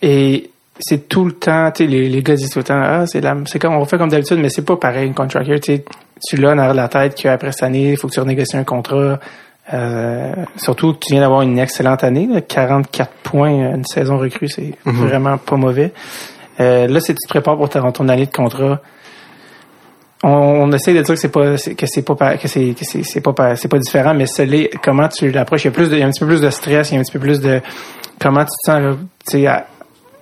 Et 0.00 0.50
c'est 0.78 1.08
tout 1.08 1.24
le 1.24 1.32
temps, 1.32 1.70
tu 1.70 1.84
sais, 1.84 1.90
les, 1.90 2.08
les 2.08 2.22
gars 2.22 2.34
disent 2.34 2.50
tout 2.50 2.58
le 2.58 2.64
temps, 2.64 2.80
ah, 2.82 3.06
c'est 3.06 3.20
la, 3.20 3.36
c'est 3.46 3.58
comme, 3.58 3.74
on 3.74 3.84
fait 3.84 3.98
comme 3.98 4.08
d'habitude, 4.08 4.38
mais 4.38 4.48
c'est 4.48 4.64
pas 4.64 4.76
pareil, 4.76 5.06
une 5.06 5.14
contract 5.14 5.46
year, 5.46 5.60
tu 5.60 5.76
sais, 5.76 5.84
tu 6.26 6.36
l'as 6.36 6.54
dans 6.54 6.72
la 6.72 6.88
tête 6.88 7.14
qu'après 7.14 7.52
cette 7.52 7.62
année, 7.64 7.90
il 7.92 7.96
faut 7.96 8.08
que 8.08 8.12
tu 8.14 8.20
renégocies 8.20 8.56
un 8.56 8.64
contrat, 8.64 9.18
euh, 9.72 10.32
surtout 10.56 10.94
que 10.94 10.98
tu 11.00 11.12
viens 11.12 11.20
d'avoir 11.20 11.42
une 11.42 11.58
excellente 11.58 12.02
année, 12.04 12.26
là, 12.26 12.40
44 12.40 13.10
points, 13.22 13.50
une 13.74 13.84
saison 13.84 14.18
recrue, 14.18 14.48
c'est 14.48 14.74
Mhm. 14.84 15.06
vraiment 15.06 15.38
pas 15.38 15.56
mauvais. 15.56 15.92
Euh, 16.60 16.86
là, 16.88 17.00
si 17.00 17.14
tu 17.14 17.18
te 17.26 17.28
prépares 17.28 17.56
pour 17.56 17.68
ta, 17.68 17.80
ton 17.92 18.08
année 18.08 18.26
de 18.26 18.32
contrat, 18.32 18.80
on, 20.22 20.28
on 20.28 20.72
essaie 20.72 20.94
de 20.94 21.02
dire 21.02 21.14
que 21.14 21.20
c'est 21.20 21.28
pas 21.28 21.56
c'est- 21.56 21.74
que 21.74 21.86
c'est 21.86 22.02
pas 22.02 22.14
pa- 22.14 22.36
que 22.36 22.46
c'est 22.48 22.74
que 22.74 22.84
c'est 22.84 23.02
c'est 23.02 23.20
pas 23.20 23.32
pa- 23.32 23.56
c'est 23.56 23.68
pas 23.68 23.78
différent 23.78 24.14
mais 24.14 24.26
ce 24.26 24.42
l'est 24.42 24.70
comment 24.82 25.08
tu 25.08 25.30
l'approches 25.30 25.64
il 25.64 25.68
y 25.68 25.68
a 25.68 25.72
plus 25.72 25.88
de, 25.88 25.94
il 25.94 26.00
y 26.00 26.02
a 26.02 26.06
un 26.06 26.10
petit 26.10 26.20
peu 26.20 26.26
plus 26.26 26.40
de 26.40 26.50
stress 26.50 26.90
il 26.90 26.94
y 26.94 26.96
a 26.96 27.00
un 27.00 27.02
petit 27.02 27.12
peu 27.12 27.18
plus 27.18 27.40
de 27.40 27.60
comment 28.20 28.40
tu 28.44 28.50
te 28.64 28.70
sens 28.70 28.96
tu 29.28 29.38
sais 29.38 29.46
à, 29.46 29.66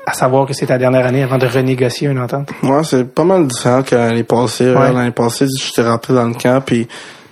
à 0.06 0.12
savoir 0.14 0.46
que 0.46 0.54
c'est 0.54 0.66
ta 0.66 0.78
dernière 0.78 1.06
année 1.06 1.22
avant 1.22 1.36
de 1.38 1.46
renégocier 1.46 2.08
une 2.08 2.18
entente 2.18 2.48
Moi, 2.62 2.82
c'est 2.84 3.04
pas 3.14 3.22
mal 3.24 3.46
différent 3.46 3.82
que 3.82 3.94
l'année 3.94 4.24
passée. 4.24 4.72
Ouais. 4.74 4.92
L'année 4.92 5.10
passée, 5.12 5.46
j'étais 5.62 5.82
rentré 5.86 6.14
dans 6.14 6.26
le 6.26 6.34
camp, 6.34 6.60
puis 6.64 6.88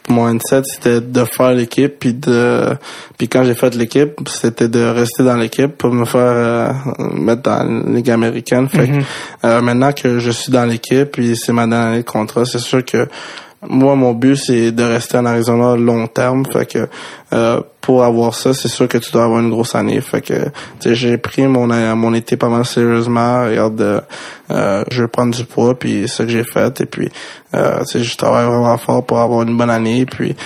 mon 0.08 0.26
mindset, 0.26 0.62
c'était 0.64 1.00
de 1.00 1.24
faire 1.24 1.52
l'équipe, 1.52 1.98
puis 1.98 2.14
de... 2.14 2.76
Puis 3.16 3.28
quand 3.28 3.44
j'ai 3.44 3.54
fait 3.54 3.74
l'équipe, 3.74 4.12
c'était 4.28 4.68
de 4.68 4.82
rester 4.84 5.24
dans 5.24 5.36
l'équipe 5.36 5.76
pour 5.76 5.92
me 5.92 6.04
faire 6.04 6.20
euh, 6.20 6.72
mettre 7.14 7.42
dans 7.42 7.62
la 7.62 7.92
Ligue 7.94 8.10
américaine. 8.10 8.68
Fait 8.68 8.86
Mhm. 8.86 9.00
que, 9.02 9.46
euh, 9.46 9.60
maintenant 9.60 9.92
que 9.92 10.18
je 10.18 10.30
suis 10.30 10.52
dans 10.52 10.64
l'équipe, 10.64 11.10
puis 11.12 11.36
c'est 11.36 11.52
ma 11.52 11.66
dernière 11.66 11.88
année 11.88 11.98
de 11.98 12.02
contrat, 12.08 12.44
c'est 12.44 12.58
sûr 12.58 12.84
que 12.84 13.08
moi, 13.66 13.96
mon 13.96 14.12
but, 14.12 14.36
c'est 14.36 14.70
de 14.72 14.82
rester 14.84 15.18
en 15.18 15.26
Arizona 15.26 15.74
long 15.76 16.06
terme. 16.06 16.44
Fait 16.46 16.66
que 16.66 16.88
euh, 17.32 17.60
pour 17.80 18.04
avoir 18.04 18.34
ça, 18.34 18.52
c'est 18.54 18.68
sûr 18.68 18.86
que 18.86 18.98
tu 18.98 19.10
dois 19.10 19.24
avoir 19.24 19.40
une 19.40 19.50
grosse 19.50 19.74
année. 19.74 20.00
Fait 20.00 20.20
que 20.20 20.34
j'ai 20.84 21.18
pris 21.18 21.46
mon 21.46 21.66
mon 21.96 22.14
été 22.14 22.36
pas 22.36 22.48
mal 22.48 22.64
sérieusement. 22.64 23.44
Regarde, 23.46 23.80
euh, 23.80 24.00
euh, 24.50 24.84
je 24.90 25.02
vais 25.02 25.08
prendre 25.08 25.34
du 25.34 25.44
poids, 25.44 25.76
puis 25.78 26.02
c'est 26.02 26.08
ce 26.08 26.22
que 26.22 26.28
j'ai 26.28 26.44
fait. 26.44 26.80
Et 26.82 26.86
puis, 26.86 27.08
euh, 27.54 27.82
je 27.92 28.16
travaille 28.16 28.46
vraiment 28.46 28.78
fort 28.78 29.04
pour 29.04 29.18
avoir 29.18 29.42
une 29.42 29.56
bonne 29.56 29.70
année. 29.70 30.06
Puis, 30.06 30.36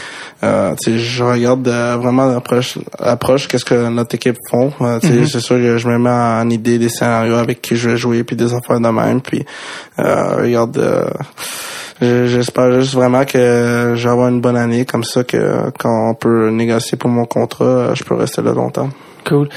euh, 0.43 0.75
je 0.87 1.23
regarde 1.25 1.67
euh, 1.69 1.97
vraiment 2.01 2.27
l'approche, 2.27 2.79
approche 2.99 3.47
qu'est-ce 3.49 3.65
que 3.65 3.89
notre 3.89 4.15
équipe 4.15 4.37
font. 4.51 4.73
Euh, 4.81 5.01
Mhm. 5.03 5.27
c'est 5.27 5.41
sûr 5.41 5.57
que 5.57 5.77
je 5.79 5.89
me 5.89 5.99
mets 5.99 6.11
en 6.11 6.49
idée 6.49 6.79
des 6.79 6.89
scénarios 6.89 7.37
avec 7.37 7.61
qui 7.61 7.77
je 7.77 7.91
vais 7.91 7.97
jouer, 7.97 8.25
puis 8.25 8.37
des 8.37 8.55
affaires 8.55 8.81
de 8.81 8.89
même. 8.89 9.21
Puis, 9.21 9.45
euh, 9.99 10.37
regarde. 10.37 11.13
Euh, 12.03 12.27
je- 12.27 12.37
J'espère 12.37 12.73
juste 12.81 12.95
vraiment 12.95 13.25
que 13.25 13.93
je 13.95 14.05
vais 14.05 14.11
avoir 14.13 14.29
une 14.29 14.41
bonne 14.41 14.57
année 14.57 14.85
comme 14.85 15.05
ça 15.05 15.25
que 15.25 15.71
quand 15.79 16.11
on 16.11 16.15
peut 16.15 16.51
négocier 16.51 16.99
pour 16.99 17.11
mon 17.11 17.25
contrat, 17.25 17.95
je 17.95 18.03
peux 18.05 18.15
rester 18.15 18.43
là 18.43 18.53
longtemps. 18.53 18.89
cool 19.29 19.49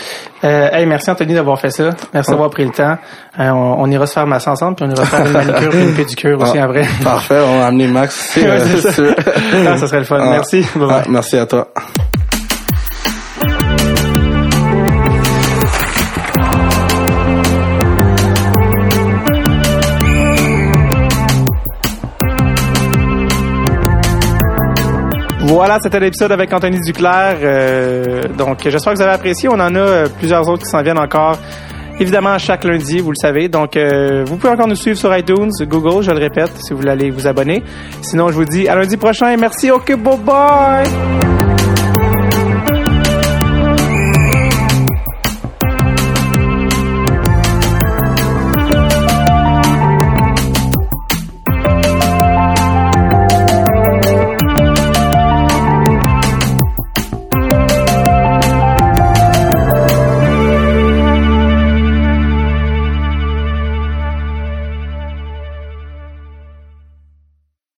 euh, 0.43 0.69
hey 0.71 0.85
merci 0.85 1.09
Anthony 1.09 1.33
d'avoir 1.33 1.59
fait 1.59 1.71
ça 1.71 1.89
merci 2.13 2.29
d'avoir 2.29 2.51
pris 2.51 2.65
le 2.65 2.71
temps 2.71 2.97
Euh, 3.39 3.49
on, 3.49 3.81
on 3.81 3.89
ira 3.91 4.05
se 4.05 4.13
faire 4.13 4.27
masse 4.27 4.47
ensemble 4.47 4.75
puis 4.75 4.85
on 4.87 4.91
ira 4.93 5.03
faire 5.05 5.25
une 5.25 5.31
manicure 5.33 5.73
et 5.75 5.83
une 5.83 5.93
pédicure 6.01 6.39
aussi 6.39 6.57
Ah, 6.59 6.65
après 6.65 6.85
Parfait, 7.03 7.39
on 7.43 7.59
va 7.59 7.65
amener 7.67 7.87
Max. 7.87 8.37
Ouais, 8.37 8.45
euh, 8.47 8.79
ça. 8.81 8.91
sûr. 8.99 9.15
Ah, 9.67 9.77
ça 9.77 9.87
serait 9.87 9.99
le 9.99 10.05
fun 10.05 10.19
Ah. 10.21 10.29
merci 10.29 10.61
Bye 10.75 10.87
bye. 10.87 11.01
Ah, 11.01 11.03
merci 11.09 11.37
à 11.37 11.45
toi. 11.47 11.67
Voilà, 25.47 25.77
c'était 25.81 25.99
l'épisode 25.99 26.31
avec 26.31 26.51
Anthony 26.51 26.79
Duclair. 26.81 27.37
Euh, 27.41 28.23
donc, 28.35 28.61
j'espère 28.63 28.93
que 28.93 28.97
vous 28.97 29.03
avez 29.03 29.13
apprécié. 29.13 29.47
On 29.47 29.53
en 29.53 29.75
a 29.75 29.79
euh, 29.79 30.07
plusieurs 30.17 30.49
autres 30.49 30.63
qui 30.63 30.69
s'en 30.69 30.81
viennent 30.81 30.97
encore. 30.97 31.37
Évidemment, 31.99 32.37
chaque 32.39 32.63
lundi, 32.63 32.99
vous 32.99 33.11
le 33.11 33.15
savez. 33.15 33.47
Donc, 33.47 33.77
euh, 33.77 34.23
vous 34.25 34.37
pouvez 34.37 34.51
encore 34.51 34.67
nous 34.67 34.75
suivre 34.75 34.97
sur 34.97 35.15
iTunes, 35.15 35.51
Google, 35.61 36.03
je 36.03 36.11
le 36.11 36.17
répète, 36.17 36.51
si 36.57 36.73
vous 36.73 36.79
voulez 36.79 36.91
aller 36.91 37.11
vous 37.11 37.27
abonner. 37.27 37.63
Sinon, 38.01 38.29
je 38.29 38.33
vous 38.33 38.45
dis 38.45 38.67
à 38.67 38.75
lundi 38.75 38.97
prochain. 38.97 39.37
Merci. 39.37 39.69
OK, 39.69 39.95
bye 39.95 40.17
bye. 40.17 41.74